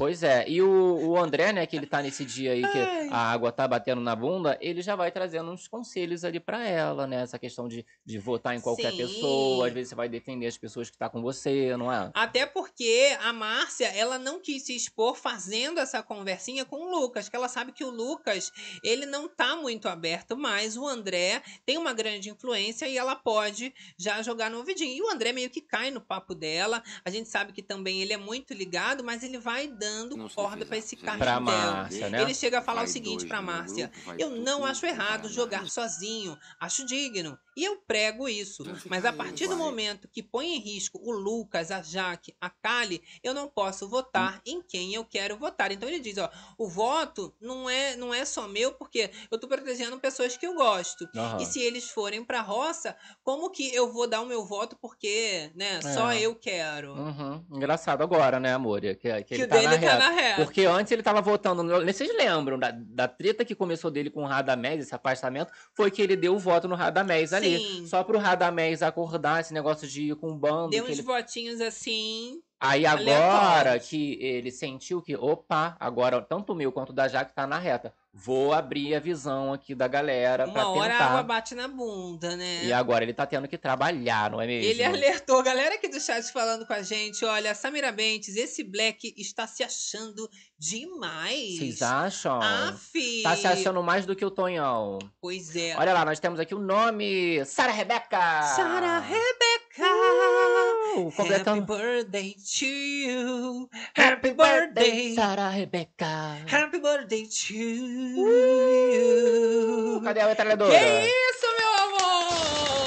Pois 0.00 0.22
é, 0.22 0.48
e 0.48 0.62
o, 0.62 1.10
o 1.10 1.18
André, 1.18 1.52
né, 1.52 1.66
que 1.66 1.76
ele 1.76 1.84
tá 1.84 2.00
nesse 2.00 2.24
dia 2.24 2.52
aí 2.52 2.62
que 2.62 2.78
Ai. 2.78 3.08
a 3.10 3.18
água 3.32 3.52
tá 3.52 3.68
batendo 3.68 4.00
na 4.00 4.16
bunda, 4.16 4.56
ele 4.58 4.80
já 4.80 4.96
vai 4.96 5.12
trazendo 5.12 5.50
uns 5.50 5.68
conselhos 5.68 6.24
ali 6.24 6.40
pra 6.40 6.66
ela, 6.66 7.06
né? 7.06 7.20
Essa 7.20 7.38
questão 7.38 7.68
de, 7.68 7.84
de 8.02 8.18
votar 8.18 8.56
em 8.56 8.62
qualquer 8.62 8.92
Sim. 8.92 8.96
pessoa, 8.96 9.66
às 9.66 9.74
vezes 9.74 9.90
você 9.90 9.94
vai 9.94 10.08
defender 10.08 10.46
as 10.46 10.56
pessoas 10.56 10.88
que 10.88 10.96
tá 10.96 11.10
com 11.10 11.20
você, 11.20 11.76
não 11.76 11.92
é? 11.92 12.10
Até 12.14 12.46
porque 12.46 13.14
a 13.20 13.30
Márcia, 13.30 13.88
ela 13.88 14.18
não 14.18 14.40
quis 14.40 14.62
se 14.62 14.74
expor 14.74 15.16
fazendo 15.16 15.78
essa 15.78 16.02
conversinha 16.02 16.64
com 16.64 16.76
o 16.76 16.90
Lucas, 16.90 17.28
que 17.28 17.36
ela 17.36 17.46
sabe 17.46 17.70
que 17.70 17.84
o 17.84 17.90
Lucas, 17.90 18.50
ele 18.82 19.04
não 19.04 19.28
tá 19.28 19.54
muito 19.54 19.86
aberto, 19.86 20.34
mas 20.34 20.78
o 20.78 20.88
André 20.88 21.42
tem 21.66 21.76
uma 21.76 21.92
grande 21.92 22.30
influência 22.30 22.88
e 22.88 22.96
ela 22.96 23.14
pode 23.14 23.74
já 23.98 24.22
jogar 24.22 24.50
no 24.50 24.56
ouvidinho. 24.56 24.96
E 24.96 25.02
o 25.02 25.10
André 25.10 25.30
meio 25.34 25.50
que 25.50 25.60
cai 25.60 25.90
no 25.90 26.00
papo 26.00 26.34
dela. 26.34 26.82
A 27.04 27.10
gente 27.10 27.28
sabe 27.28 27.52
que 27.52 27.62
também 27.62 28.00
ele 28.00 28.14
é 28.14 28.16
muito 28.16 28.54
ligado, 28.54 29.04
mas 29.04 29.22
ele 29.22 29.36
vai 29.36 29.68
dando 29.68 29.89
Não 30.16 30.28
se 30.28 30.34
corda 30.34 30.64
pra 30.66 30.76
esse 30.76 30.96
defesa. 30.96 31.16
Pra. 31.18 31.40
Márcia, 31.40 32.08
né? 32.08 32.22
Ele 32.22 32.34
chega 32.34 32.58
a 32.58 32.62
falar 32.62 32.80
Vai 32.82 32.88
o 32.88 32.92
seguinte 32.92 33.26
no 33.26 33.42
Márcia: 33.42 33.88
grupo, 33.88 34.20
Eu 34.20 34.30
não 34.30 34.64
acho 34.64 34.84
errado 34.86 35.28
jogar 35.28 35.68
sozinho, 35.68 36.36
acho 36.60 36.84
digno. 36.86 37.38
E 37.56 37.64
eu 37.64 37.76
prego 37.76 38.28
isso. 38.28 38.64
Mas 38.88 39.04
a 39.04 39.12
partir 39.12 39.46
do 39.48 39.56
momento 39.56 40.08
que 40.08 40.22
põe 40.22 40.54
em 40.54 40.58
risco 40.58 40.98
o 41.02 41.10
Lucas, 41.12 41.70
a 41.70 41.82
Jaque, 41.82 42.34
a 42.40 42.48
Kali, 42.48 43.02
eu 43.22 43.34
não 43.34 43.48
posso 43.48 43.88
votar 43.88 44.40
em 44.46 44.62
quem 44.62 44.94
eu 44.94 45.04
quero 45.04 45.36
votar. 45.36 45.70
Então 45.70 45.88
ele 45.88 46.00
diz, 46.00 46.16
ó, 46.16 46.30
o 46.56 46.68
voto 46.68 47.34
não 47.40 47.68
é, 47.68 47.96
não 47.96 48.14
é 48.14 48.24
só 48.24 48.48
meu, 48.48 48.72
porque 48.72 49.10
eu 49.30 49.38
tô 49.38 49.46
protegendo 49.46 49.98
pessoas 49.98 50.36
que 50.36 50.46
eu 50.46 50.54
gosto. 50.54 51.08
Aham. 51.14 51.42
E 51.42 51.46
se 51.46 51.60
eles 51.60 51.90
forem 51.90 52.24
pra 52.24 52.40
roça, 52.40 52.96
como 53.22 53.50
que 53.50 53.74
eu 53.74 53.92
vou 53.92 54.06
dar 54.06 54.22
o 54.22 54.26
meu 54.26 54.44
voto 54.44 54.76
porque, 54.80 55.50
né, 55.54 55.80
só 55.82 56.12
É. 56.12 56.20
eu 56.20 56.34
quero? 56.34 56.94
Uhum. 56.94 57.44
Engraçado 57.52 58.02
agora, 58.02 58.40
né, 58.40 58.54
amor? 58.54 58.80
Que, 58.80 58.94
que, 58.94 59.22
que 59.24 59.34
ele 59.34 59.44
o 59.44 59.48
tá 59.48 59.56
dele 59.56 59.66
na 59.66 59.72
tá 59.74 59.79
reta. 59.80 59.98
na 59.98 60.10
reta. 60.10 60.44
Porque 60.44 60.64
antes 60.64 60.92
ele 60.92 61.02
tava 61.02 61.20
votando. 61.20 61.62
Vocês 61.84 62.14
lembram 62.16 62.58
da, 62.58 62.70
da 62.72 63.08
treta 63.08 63.44
que 63.44 63.54
começou 63.54 63.90
dele 63.90 64.10
com 64.10 64.22
o 64.22 64.26
Radamés, 64.26 64.80
esse 64.80 64.94
afastamento? 64.94 65.52
Foi 65.74 65.90
que 65.90 66.00
ele 66.02 66.16
deu 66.16 66.34
o 66.34 66.38
voto 66.38 66.68
no 66.68 66.74
Radamés 66.74 67.32
ali. 67.32 67.86
Só 67.86 68.04
pro 68.04 68.18
Radamés 68.18 68.82
acordar 68.82 69.40
esse 69.40 69.52
negócio 69.52 69.86
de 69.88 70.10
ir 70.10 70.16
com 70.16 70.30
o 70.30 70.34
bando. 70.34 70.70
Deu 70.70 70.84
uns 70.84 70.90
ele- 70.90 71.02
votinhos 71.02 71.60
assim. 71.60 72.40
Aí 72.62 72.84
agora 72.84 73.78
que 73.78 74.18
ele 74.20 74.50
sentiu 74.50 75.00
que, 75.00 75.16
opa, 75.16 75.76
agora 75.80 76.20
tanto 76.20 76.52
o 76.52 76.54
meu 76.54 76.70
quanto 76.70 76.90
o 76.90 76.92
da 76.92 77.08
Jaque 77.08 77.34
tá 77.34 77.46
na 77.46 77.58
reta. 77.58 77.94
Vou 78.12 78.52
abrir 78.52 78.94
a 78.94 78.98
visão 79.00 79.52
aqui 79.52 79.72
da 79.72 79.86
galera 79.86 80.48
pra 80.48 80.66
Uma 80.66 80.70
hora 80.70 80.94
a 80.94 80.96
água 80.96 81.08
tentar. 81.08 81.22
bate 81.22 81.54
na 81.54 81.68
bunda, 81.68 82.36
né? 82.36 82.64
E 82.64 82.72
agora 82.72 83.04
ele 83.04 83.14
tá 83.14 83.24
tendo 83.24 83.46
que 83.46 83.56
trabalhar, 83.56 84.30
não 84.32 84.40
é 84.42 84.46
mesmo? 84.48 84.68
Ele 84.68 84.82
alertou, 84.82 85.40
galera 85.44 85.76
aqui 85.76 85.88
do 85.88 86.00
chat 86.00 86.24
falando 86.32 86.66
com 86.66 86.72
a 86.72 86.82
gente, 86.82 87.24
olha, 87.24 87.54
Samira 87.54 87.92
Bentes, 87.92 88.34
esse 88.36 88.64
Black 88.64 89.14
está 89.16 89.46
se 89.46 89.62
achando 89.62 90.28
demais. 90.58 91.56
Vocês 91.58 91.82
acham? 91.82 92.40
Aff. 92.42 93.22
Tá 93.22 93.36
se 93.36 93.46
achando 93.46 93.80
mais 93.82 94.04
do 94.04 94.16
que 94.16 94.24
o 94.24 94.30
Tonhão. 94.30 94.98
Pois 95.20 95.54
é. 95.54 95.76
Olha 95.76 95.92
lá, 95.94 96.04
nós 96.04 96.18
temos 96.18 96.40
aqui 96.40 96.54
o 96.54 96.58
nome. 96.58 97.44
Sara 97.44 97.72
Rebeca! 97.72 98.42
Sara 98.42 98.98
Rebeca. 98.98 99.60
Uh, 99.78 101.06
Happy 101.06 101.16
completando. 101.16 101.62
birthday 101.64 102.34
to 102.34 102.66
you. 102.66 103.70
Happy 103.96 104.32
birthday. 104.32 105.14
Sara 105.14 105.48
Rebeca! 105.48 106.38
Happy 106.50 106.80
birthday 106.80 107.24
to 107.26 107.54
Uh, 108.02 110.00
cadê 110.02 110.20
a 110.20 110.26
metralhadora? 110.28 110.70
Que 110.70 110.76
isso, 110.76 111.46
meu 111.58 111.72
amor? 111.84 112.79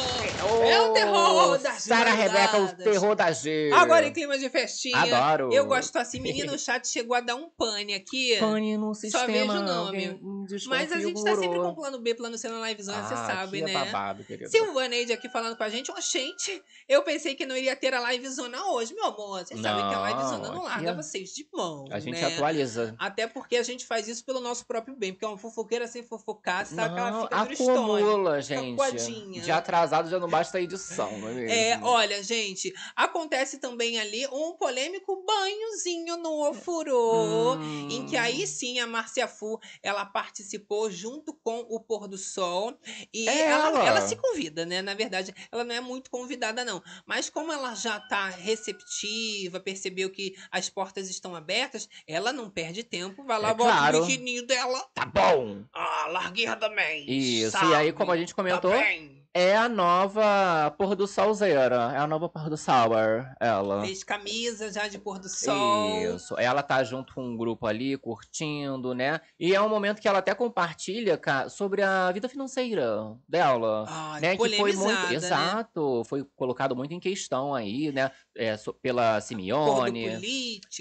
É 0.64 0.82
o 0.82 0.94
terror 0.94 1.58
das 1.60 1.84
Sara 1.84 2.12
Rebeca, 2.12 2.58
o 2.58 2.62
madrugadas. 2.62 2.84
terror 2.84 3.16
da 3.16 3.32
G. 3.32 3.72
Agora 3.74 4.08
em 4.08 4.14
clima 4.14 4.38
de 4.38 4.50
festinha. 4.50 4.98
Adoro. 4.98 5.54
Eu 5.54 5.66
gosto 5.66 5.96
assim, 5.98 6.20
menino, 6.20 6.52
no 6.54 6.60
chat 6.60 6.88
chegou 6.88 7.16
a 7.16 7.22
dar 7.22 7.36
um 7.36 7.50
pane 7.50 7.94
aqui. 7.94 8.38
Pane 8.40 8.78
no 8.78 8.94
Só 8.94 9.02
sistema. 9.02 9.26
vejo 9.28 9.52
o 9.52 9.62
nome. 9.64 10.20
Mas 10.68 10.92
a 10.92 11.00
gente 11.00 11.24
tá 11.24 11.36
sempre 11.36 11.60
com 11.60 11.74
plano 11.74 12.00
B, 12.00 12.14
plano 12.16 12.38
C 12.38 12.48
na 12.50 12.68
livezona, 12.70 13.04
você 13.04 13.14
Ah, 13.14 13.28
sabe, 13.28 13.62
aqui 13.64 13.74
né? 13.74 13.82
É 13.82 13.86
babado, 13.86 14.24
querido. 14.24 14.50
Silvaneide 14.50 15.14
aqui 15.14 15.30
falando 15.30 15.56
com 15.56 15.64
a 15.64 15.70
gente. 15.70 15.92
Ô, 15.92 15.96
gente, 16.02 16.62
eu 16.88 17.02
pensei 17.04 17.36
que 17.36 17.46
não 17.46 17.56
iria 17.56 17.76
ter 17.76 17.94
a 17.94 18.12
livezona 18.12 18.64
hoje, 18.72 18.94
meu 18.94 19.06
amor. 19.06 19.46
Vocês 19.46 19.60
sabem 19.62 19.88
que 19.90 19.96
a 19.96 20.00
Não, 20.00 20.08
livezona 20.08 20.52
não 20.52 20.64
larga 20.64 20.90
é- 20.92 20.96
vocês 20.96 21.30
de 21.34 21.48
mão, 21.54 21.86
A 21.92 22.00
gente 22.00 22.20
né? 22.20 22.26
atualiza. 22.34 22.96
Até 23.00 23.28
porque 23.28 23.56
a 23.58 23.64
gente 23.64 23.86
faz 23.86 24.08
isso 24.08 24.26
pelo 24.26 24.40
nosso 24.40 24.66
próprio 24.66 24.96
bem. 24.96 25.14
Porque 25.14 25.26
uma 25.26 25.38
fofoqueira 25.38 25.88
sem 25.88 26.04
fofocar, 26.04 26.66
sabe 26.66 26.94
que 26.94 27.00
ela 27.00 27.12
Não, 27.12 27.22
fica 27.28 27.42
acumula, 27.42 28.42
gente. 28.42 28.76
coadinha. 28.76 29.42
De 29.42 29.52
atrasado 29.52 30.10
já 30.10 30.20
não 30.20 30.30
basta 30.34 30.58
a 30.58 30.62
edição, 30.62 31.18
não 31.18 31.30
é 31.30 31.34
mesmo? 31.34 31.50
É, 31.52 31.80
olha, 31.84 32.24
gente, 32.24 32.74
acontece 32.96 33.60
também 33.60 34.00
ali 34.00 34.28
um 34.28 34.54
polêmico 34.54 35.24
banhozinho 35.26 36.18
no 36.18 36.50
ofurô. 36.50 37.56
Hum. 37.56 37.88
Em 37.90 38.06
que 38.06 38.18
aí 38.18 38.46
sim 38.48 38.80
a 38.80 38.88
Márcia 38.88 39.28
Fu 39.28 39.60
ela 39.82 40.06
participou 40.06 40.90
junto 40.92 41.34
com 41.44 41.60
o 41.70 41.80
Pôr 41.80 42.08
do 42.08 42.18
Sol. 42.18 42.78
E 43.14 43.28
É 43.30 43.42
ela, 43.48 43.68
ela. 43.68 43.86
ela 43.88 44.02
se 44.02 44.16
convida, 44.16 44.66
né? 44.66 44.82
Na 44.82 44.94
verdade, 44.94 45.34
ela 45.52 45.64
não 45.64 45.76
é 45.76 45.82
muito 45.82 46.10
convidada, 46.10 46.66
não. 46.66 46.82
Mas 47.06 47.30
como 47.30 47.52
ela 47.52 47.76
já 47.76 48.00
tá 48.00 48.30
receptiva, 48.30 49.60
percebeu 49.60 50.10
que 50.10 50.36
as 50.52 50.70
portas 50.70 51.10
estão 51.10 51.36
abertas, 51.36 51.88
ela 52.08 52.32
não 52.34 52.50
perde 52.50 52.84
tempo, 52.84 53.24
vai 53.24 53.40
lá, 53.40 53.50
É 53.52 53.54
bota 53.54 53.72
claro. 53.72 54.04
o 54.04 54.06
biquininho 54.06 54.46
dela. 54.46 54.80
Tá 54.94 55.06
bom. 55.06 55.64
Ah, 55.74 56.08
larguinha 56.10 56.56
também. 56.56 57.10
Isso, 57.10 57.58
e 57.66 57.76
aí, 57.76 57.92
como 57.94 58.12
a 58.12 58.18
gente 58.18 58.34
comentou, 58.34 58.72
Tá. 58.72 59.23
É 59.34 59.56
a 59.58 59.68
nova 59.68 60.72
Pôr 60.78 60.96
do 60.96 61.08
Solzeira. 61.08 61.92
É 61.96 61.98
a 61.98 62.08
nova 62.08 62.30
Pôr 62.30 62.50
do 62.50 62.58
Sour, 62.58 63.26
ela. 63.40 63.82
Fez 63.86 64.04
camisa 64.04 64.72
já 64.72 64.88
de 64.88 65.00
pôr 65.00 65.18
do 65.20 65.28
sol. 65.28 66.16
Isso. 66.16 66.36
Ela 66.38 66.62
tá 66.62 66.84
junto 66.84 67.14
com 67.16 67.24
um 67.24 67.36
grupo 67.36 67.66
ali, 67.66 67.98
curtindo, 67.98 68.94
né? 68.94 69.20
E 69.40 69.56
é 69.56 69.62
um 69.62 69.70
momento 69.70 70.00
que 70.02 70.08
ela 70.08 70.20
até 70.20 70.36
compartilha, 70.36 71.18
cara, 71.18 71.50
sobre 71.50 71.82
a 71.82 72.12
vida 72.12 72.30
financeira 72.30 73.16
dela. 73.28 73.86
Ai, 73.88 74.22
né, 74.22 74.32
que 74.38 74.38
foi 74.58 74.74
muito. 74.74 75.08
né? 75.08 75.14
Exato. 75.16 76.04
Foi 76.06 76.24
colocado 76.36 76.76
muito 76.76 76.94
em 76.94 77.00
questão 77.00 77.54
aí, 77.56 77.92
né? 77.92 78.12
É, 78.36 78.56
so- 78.58 78.74
pela 78.74 79.20
Simeone. 79.22 80.10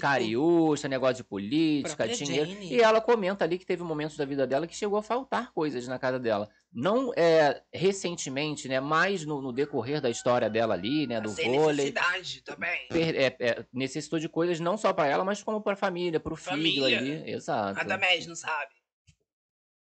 Cariúcha, 0.01 0.87
negócio 0.87 1.15
de 1.15 1.23
política, 1.23 2.07
dinheiro. 2.07 2.49
Jenny. 2.51 2.73
E 2.73 2.81
ela 2.81 3.01
comenta 3.01 3.43
ali 3.45 3.57
que 3.57 3.65
teve 3.65 3.83
momentos 3.83 4.15
da 4.17 4.25
vida 4.25 4.45
dela 4.45 4.67
que 4.67 4.75
chegou 4.75 4.97
a 4.99 5.03
faltar 5.03 5.51
coisas 5.53 5.87
na 5.87 5.97
casa 5.97 6.19
dela. 6.19 6.49
Não 6.75 7.13
é, 7.15 7.61
recentemente, 7.71 8.67
né? 8.67 8.79
Mas 8.79 9.23
no, 9.25 9.41
no 9.41 9.53
decorrer 9.53 10.01
da 10.01 10.09
história 10.09 10.49
dela 10.49 10.73
ali, 10.73 11.05
né? 11.05 11.21
Do 11.21 11.29
Sem 11.29 11.51
vôlei. 11.51 11.91
necessidade 11.91 12.41
também. 12.41 12.87
per- 12.87 13.15
é, 13.15 13.35
é, 13.39 13.65
necessitou 13.71 14.17
de 14.17 14.27
coisas 14.27 14.59
não 14.59 14.75
só 14.75 14.91
pra 14.91 15.05
ela, 15.07 15.23
mas 15.23 15.43
como 15.43 15.61
pra 15.61 15.75
família, 15.75 16.19
pro 16.19 16.35
filho 16.35 16.49
Família. 16.57 16.97
ali. 16.97 17.31
Exato. 17.31 17.77
Radamés, 17.77 18.25
não 18.25 18.35
sabe? 18.35 18.71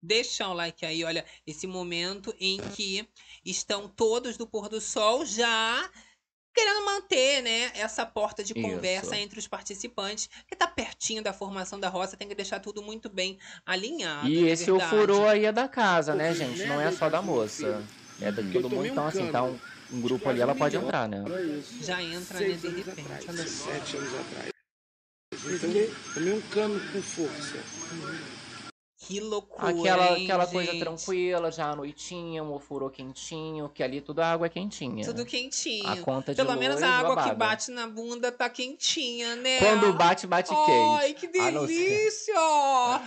Deixa 0.03 0.49
o 0.49 0.53
like 0.53 0.85
aí, 0.85 1.05
olha, 1.05 1.25
esse 1.47 1.65
momento 1.69 2.35
em 2.41 2.59
que 2.75 3.09
estão 3.45 3.87
todos 3.89 4.37
do 4.37 4.49
pôr 4.49 4.69
do 4.69 4.81
sol 4.81 5.25
já 5.25 5.89
querendo 6.55 6.85
manter, 6.85 7.43
né, 7.43 7.71
essa 7.75 8.05
porta 8.05 8.45
de 8.45 8.53
Isso. 8.53 8.63
conversa 8.63 9.17
entre 9.17 9.39
os 9.39 9.49
participantes, 9.49 10.29
que 10.47 10.55
tá 10.55 10.67
pertinho 10.67 11.23
da 11.23 11.33
formação 11.33 11.81
da 11.81 11.89
roça, 11.89 12.17
tem 12.17 12.29
que 12.29 12.35
deixar 12.35 12.61
tudo 12.61 12.83
muito 12.83 13.09
bem 13.09 13.39
alinhado. 13.65 14.29
E 14.29 14.47
é 14.47 14.51
esse 14.51 14.71
verdade? 14.71 14.95
ofurô 14.95 15.27
aí 15.27 15.45
é 15.47 15.53
da 15.53 15.69
casa, 15.69 16.15
né, 16.15 16.35
gente? 16.35 16.65
Não 16.67 16.81
é 16.81 16.91
só 16.93 17.09
da 17.09 17.23
moça. 17.23 17.83
É 18.21 18.31
da 18.31 18.43
Eu 18.43 18.53
todo 18.53 18.71
mundo. 18.71 18.83
um 18.83 18.87
Então, 18.87 19.07
assim, 19.07 19.31
tá 19.33 19.43
um, 19.43 19.47
cano. 19.47 19.61
um 19.93 20.01
grupo 20.01 20.29
ali, 20.29 20.41
ela 20.41 20.53
um 20.53 20.59
pode 20.59 20.77
entrar, 20.77 21.09
né? 21.09 21.25
Isso. 21.59 21.83
Já 21.83 22.03
entra, 22.03 22.39
né, 22.41 22.53
de 22.53 22.69
repente. 22.69 23.01
atrás, 23.01 23.25
Olha 23.29 23.47
só. 23.49 23.73
Sete 23.73 23.97
anos 23.97 24.15
atrás. 24.15 24.53
Então, 25.45 26.15
tomei 26.15 26.33
um 26.35 26.41
cano 26.43 26.81
com 26.93 27.03
força. 27.03 27.57
Que 29.05 29.19
loucura, 29.19 29.69
Aquela, 29.69 30.17
hein, 30.17 30.25
aquela 30.25 30.47
coisa 30.47 30.71
gente? 30.71 30.81
tranquila, 30.81 31.51
já 31.51 31.71
à 31.71 31.75
noitinha, 31.77 32.43
um 32.45 32.53
ofurô 32.53 32.89
quentinho, 32.89 33.69
que 33.69 33.83
ali 33.83 34.01
tudo 34.01 34.21
a 34.21 34.31
água 34.33 34.47
é 34.47 34.49
quentinha. 34.49 35.05
Tudo 35.05 35.27
quentinho. 35.27 35.89
A 35.89 35.97
conta 35.97 36.33
de 36.33 36.37
Pelo 36.37 36.57
menos 36.57 36.81
a 36.81 36.89
água 36.89 37.11
que 37.11 37.17
babado. 37.17 37.37
bate 37.37 37.71
na 37.73 37.89
bunda 37.89 38.31
tá 38.31 38.49
quentinha, 38.49 39.35
né? 39.35 39.59
Quando 39.59 39.93
bate, 39.93 40.25
bate 40.27 40.53
Ai, 40.55 41.15
quente. 41.15 41.27
que 41.27 41.39
A 41.41 41.51
não 41.51 41.67
ser- 41.67 41.75
delícia! 41.75 42.35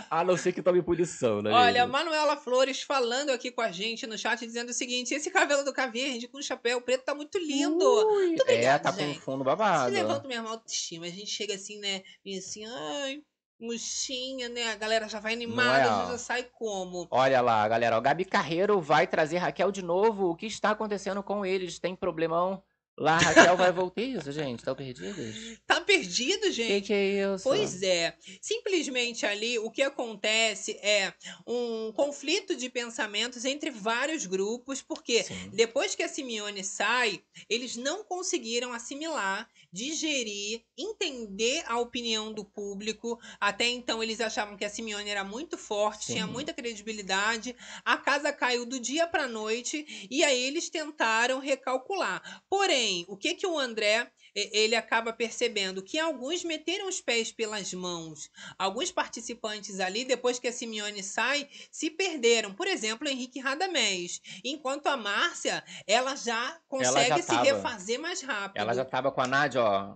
A 0.10 0.24
não 0.26 0.36
ser 0.38 0.52
que 0.52 0.62
tome 0.62 0.82
punição, 0.82 1.42
né? 1.42 1.52
Olha, 1.52 1.84
amigo? 1.84 1.94
Manuela 1.98 2.36
Flores 2.36 2.82
falando 2.82 3.30
aqui 3.30 3.50
com 3.50 3.62
a 3.62 3.72
gente 3.72 4.06
no 4.06 4.18
chat, 4.18 4.40
dizendo 4.46 4.70
o 4.72 4.74
seguinte: 4.74 5.14
esse 5.14 5.32
cabelo 5.32 5.64
do 5.64 5.72
Caverde 5.74 6.28
com 6.28 6.42
chapéu 6.42 6.82
preto 6.82 7.06
tá 7.06 7.16
muito 7.16 7.38
lindo. 7.38 7.86
Ui, 7.86 8.28
Muito 8.28 8.42
é, 8.42 8.44
obrigada, 8.44 8.84
tá 8.84 8.92
com 8.92 9.00
gente. 9.00 9.20
fundo 9.22 9.40
Se 9.40 9.46
babado. 9.46 9.94
levanta 9.94 10.28
minha 10.28 10.42
autoestima. 10.42 11.06
A 11.06 11.10
gente 11.10 11.28
chega 11.28 11.56
assim, 11.56 11.80
né? 11.80 12.04
E 12.26 12.38
assim, 12.38 12.66
ai, 12.66 13.22
murchinha, 13.60 14.50
né? 14.50 14.72
A 14.72 14.76
galera 14.76 15.08
já 15.08 15.20
vai 15.20 15.34
animada, 15.34 16.06
é, 16.06 16.12
já 16.12 16.18
sai 16.18 16.44
como? 16.44 17.08
Olha 17.12 17.42
lá, 17.42 17.68
galera. 17.68 17.98
O 17.98 18.02
Gabi 18.02 18.26
Carreiro 18.26 18.80
vai 18.80 19.08
trazer 19.08 19.38
Raquel 19.38 19.72
de 19.72 19.82
novo. 19.82 20.30
O 20.30 20.36
que 20.36 20.46
está 20.46 20.72
acontecendo 20.72 21.22
com 21.24 21.46
eles? 21.46 21.80
Tem 21.80 21.96
problemão? 21.96 22.64
Lá, 22.98 23.18
Raquel 23.18 23.58
vai 23.58 23.74
voltar 23.74 24.02
isso, 24.02 24.32
gente? 24.32 24.60
Estão 24.60 24.74
perdidos? 24.74 25.16
Tá 25.68 25.82
perdido, 25.82 26.44
Que 26.44 26.52
gente? 26.52 26.88
que 26.88 26.94
é 26.94 27.34
isso? 27.34 27.44
Pois 27.44 27.84
é. 27.84 28.16
Simplesmente 28.42 29.26
ali 29.26 29.60
o 29.60 29.70
que 29.70 29.82
acontece 29.82 30.80
é 30.82 31.14
um 31.46 31.92
conflito 31.92 32.56
de 32.56 32.70
pensamentos 32.70 33.44
entre 33.44 33.70
vários 33.70 34.26
grupos, 34.26 34.82
porque 34.82 35.24
Sim. 35.24 35.50
depois 35.54 35.94
que 35.94 36.04
a 36.04 36.08
Simeone 36.08 36.64
sai, 36.64 37.22
eles 37.50 37.76
não 37.76 38.04
conseguiram 38.06 38.72
assimilar 38.72 39.50
digerir, 39.76 40.64
entender 40.78 41.62
a 41.68 41.78
opinião 41.78 42.32
do 42.32 42.46
público. 42.46 43.20
Até 43.42 43.68
então 43.68 44.02
eles 44.02 44.22
achavam 44.22 44.56
que 44.56 44.64
a 44.64 44.70
Simeone 44.70 45.10
era 45.10 45.26
muito 45.26 45.58
forte, 45.58 46.14
tinha 46.14 46.26
Sim. 46.26 46.32
muita 46.32 46.54
credibilidade. 46.54 47.54
A 47.84 47.98
casa 47.98 48.32
caiu 48.32 48.66
do 48.66 48.80
dia 48.80 49.06
para 49.06 49.28
noite 49.28 50.08
e 50.10 50.24
aí 50.24 50.42
eles 50.44 50.70
tentaram 50.70 51.40
recalcular. 51.40 52.42
Porém, 52.50 53.04
o 53.10 53.18
que 53.18 53.36
que 53.36 53.46
o 53.46 53.60
André 53.60 54.10
ele 54.36 54.76
acaba 54.76 55.14
percebendo 55.14 55.82
que 55.82 55.98
alguns 55.98 56.44
meteram 56.44 56.88
os 56.90 57.00
pés 57.00 57.32
pelas 57.32 57.74
mãos. 57.74 58.30
Alguns 58.60 58.92
participantes 58.92 59.80
ali, 59.80 60.04
depois 60.04 60.38
que 60.40 60.48
a 60.48 60.52
Simeone 60.52 61.02
sai, 61.02 61.48
se 61.72 61.90
perderam. 61.90 62.54
Por 62.54 62.68
exemplo, 62.68 63.08
Henrique 63.08 63.40
Radamés. 63.40 64.22
Enquanto 64.44 64.88
a 64.88 64.98
Márcia, 64.98 65.64
ela 65.88 66.16
já 66.16 66.60
consegue 66.68 67.08
já 67.10 67.18
se 67.18 67.28
tava- 67.28 67.44
refazer 67.44 68.00
mais 68.00 68.22
rápido. 68.22 68.62
Ela 68.62 68.74
já 68.74 68.84
tava 68.84 69.12
com 69.12 69.22
a 69.22 69.28
Nádia, 69.28 69.62
ó. 69.62 69.96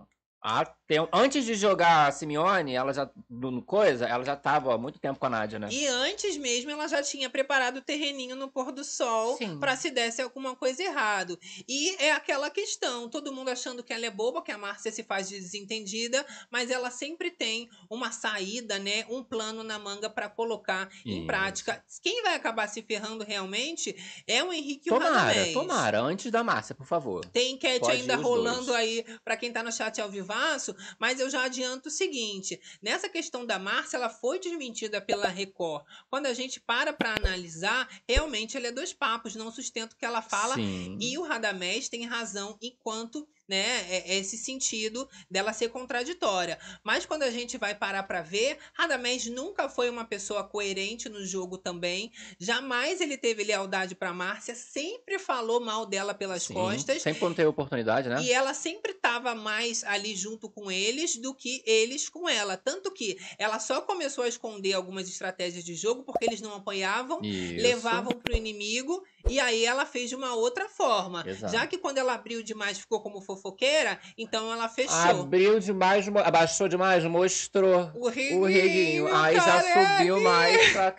Tem- 0.86 1.06
Antes 1.12 1.44
de 1.44 1.54
jogar 1.54 2.06
a 2.08 2.12
Simeone, 2.12 2.74
ela 2.74 2.92
já. 2.92 3.08
No 3.28 3.62
coisa, 3.62 4.06
ela 4.06 4.24
já 4.24 4.34
tava 4.36 4.74
há 4.74 4.78
muito 4.78 4.98
tempo 4.98 5.18
com 5.18 5.26
a 5.26 5.30
Nádia, 5.30 5.58
né? 5.58 5.68
E 5.70 5.86
antes 5.86 6.36
mesmo 6.36 6.70
ela 6.70 6.88
já 6.88 7.02
tinha 7.02 7.28
preparado 7.28 7.76
o 7.78 7.80
terreninho 7.82 8.34
no 8.36 8.50
pôr 8.50 8.72
do 8.72 8.82
sol 8.84 9.38
para 9.58 9.76
se 9.76 9.90
desse 9.90 10.20
alguma 10.22 10.56
coisa 10.56 10.82
errado. 10.82 11.38
E 11.68 11.94
é 12.02 12.12
aquela 12.12 12.50
questão, 12.50 13.08
todo 13.08 13.32
mundo 13.32 13.50
achando 13.50 13.82
que 13.84 13.92
ela 13.92 14.06
é 14.06 14.10
boba, 14.10 14.42
que 14.42 14.50
a 14.50 14.58
Márcia 14.58 14.90
se 14.90 15.02
faz 15.04 15.28
de 15.28 15.38
desentendida, 15.38 16.24
mas 16.50 16.70
ela 16.70 16.90
sempre 16.90 17.30
tem 17.30 17.68
uma 17.90 18.10
saída, 18.12 18.78
né, 18.78 19.04
um 19.08 19.22
plano 19.22 19.62
na 19.62 19.78
manga 19.78 20.08
para 20.10 20.28
colocar 20.28 20.88
em 21.04 21.18
Isso. 21.18 21.26
prática. 21.26 21.84
Quem 22.02 22.22
vai 22.22 22.34
acabar 22.34 22.66
se 22.68 22.82
ferrando 22.82 23.24
realmente 23.24 23.94
é 24.26 24.42
o 24.42 24.52
Henrique 24.52 24.88
e 24.88 24.92
o 24.92 24.98
Tomara, 24.98 25.52
tomara. 25.52 26.00
Antes 26.00 26.30
da 26.30 26.42
Márcia, 26.42 26.74
por 26.74 26.86
favor. 26.86 27.24
Tem 27.26 27.52
enquete 27.52 27.80
Pode 27.80 27.92
ainda 27.92 28.16
rolando 28.16 28.66
dois. 28.66 28.78
aí 28.78 29.04
para 29.24 29.36
quem 29.36 29.52
tá 29.52 29.62
no 29.62 29.72
chat 29.72 30.00
ao 30.00 30.08
vivaço, 30.30 30.74
mas 30.98 31.18
eu 31.18 31.28
já 31.28 31.44
adianto 31.44 31.88
o 31.88 31.92
seguinte: 31.92 32.60
nessa 32.80 33.08
questão 33.08 33.44
da 33.44 33.58
Márcia, 33.58 33.96
ela 33.96 34.08
foi 34.08 34.38
desmentida 34.38 35.00
pela 35.00 35.28
Record. 35.28 35.84
Quando 36.08 36.26
a 36.26 36.34
gente 36.34 36.60
para 36.60 36.92
para 36.92 37.14
analisar, 37.16 37.88
realmente 38.08 38.56
ela 38.56 38.68
é 38.68 38.72
dois 38.72 38.92
papos, 38.92 39.34
não 39.34 39.50
sustenta 39.50 39.94
o 39.94 39.98
que 39.98 40.04
ela 40.04 40.22
fala. 40.22 40.54
Sim. 40.54 40.96
E 41.00 41.18
o 41.18 41.22
Radamés 41.22 41.88
tem 41.88 42.06
razão 42.06 42.56
enquanto 42.62 43.28
né, 43.50 43.84
é- 43.90 44.12
é 44.12 44.18
esse 44.18 44.38
sentido 44.38 45.08
dela 45.28 45.52
ser 45.52 45.70
contraditória. 45.70 46.56
Mas 46.84 47.04
quando 47.04 47.24
a 47.24 47.30
gente 47.32 47.58
vai 47.58 47.74
parar 47.74 48.04
para 48.04 48.22
ver, 48.22 48.58
Radamés 48.74 49.26
nunca 49.26 49.68
foi 49.68 49.90
uma 49.90 50.04
pessoa 50.04 50.44
coerente 50.44 51.08
no 51.08 51.26
jogo 51.26 51.58
também. 51.58 52.12
Jamais 52.38 53.00
ele 53.00 53.18
teve 53.18 53.42
lealdade 53.42 53.96
para 53.96 54.12
Márcia, 54.12 54.54
sempre 54.54 55.18
falou 55.18 55.58
mal 55.60 55.84
dela 55.84 56.14
pelas 56.14 56.44
Sim. 56.44 56.54
costas. 56.54 57.02
Sempre 57.02 57.18
quando 57.18 57.34
teve 57.34 57.48
oportunidade, 57.48 58.08
né? 58.08 58.22
E 58.22 58.30
ela 58.32 58.54
sempre 58.54 58.92
estava 58.92 59.34
mais 59.34 59.82
ali 59.82 60.14
junto 60.14 60.48
com 60.48 60.70
eles 60.70 61.16
do 61.16 61.34
que 61.34 61.60
eles 61.66 62.08
com 62.08 62.28
ela. 62.28 62.56
Tanto 62.56 62.92
que 62.92 63.18
ela 63.36 63.58
só 63.58 63.80
começou 63.80 64.22
a 64.22 64.28
esconder 64.28 64.74
algumas 64.74 65.08
estratégias 65.08 65.64
de 65.64 65.74
jogo 65.74 66.04
porque 66.04 66.24
eles 66.24 66.40
não 66.40 66.54
apoiavam, 66.54 67.20
Isso. 67.24 67.60
levavam 67.60 68.12
pro 68.12 68.36
inimigo. 68.36 69.04
E 69.28 69.38
aí 69.38 69.64
ela 69.64 69.86
fez 69.86 70.08
de 70.08 70.16
uma 70.16 70.34
outra 70.34 70.68
forma. 70.68 71.22
Exato. 71.26 71.52
Já 71.52 71.66
que 71.66 71.78
quando 71.78 71.98
ela 71.98 72.14
abriu 72.14 72.42
demais 72.42 72.78
ficou 72.78 73.00
como 73.00 73.20
fofoqueira, 73.20 73.98
então 74.16 74.52
ela 74.52 74.68
fechou. 74.68 74.94
Abriu 74.94 75.58
demais, 75.60 76.08
abaixou 76.08 76.68
demais, 76.68 77.04
mostrou 77.04 77.90
O 77.94 78.08
reguinho, 78.08 78.40
o 78.40 78.44
reguinho. 78.44 79.14
Aí 79.14 79.36
já 79.36 79.62
subiu 79.98 80.20
mais 80.20 80.72
pra 80.72 80.92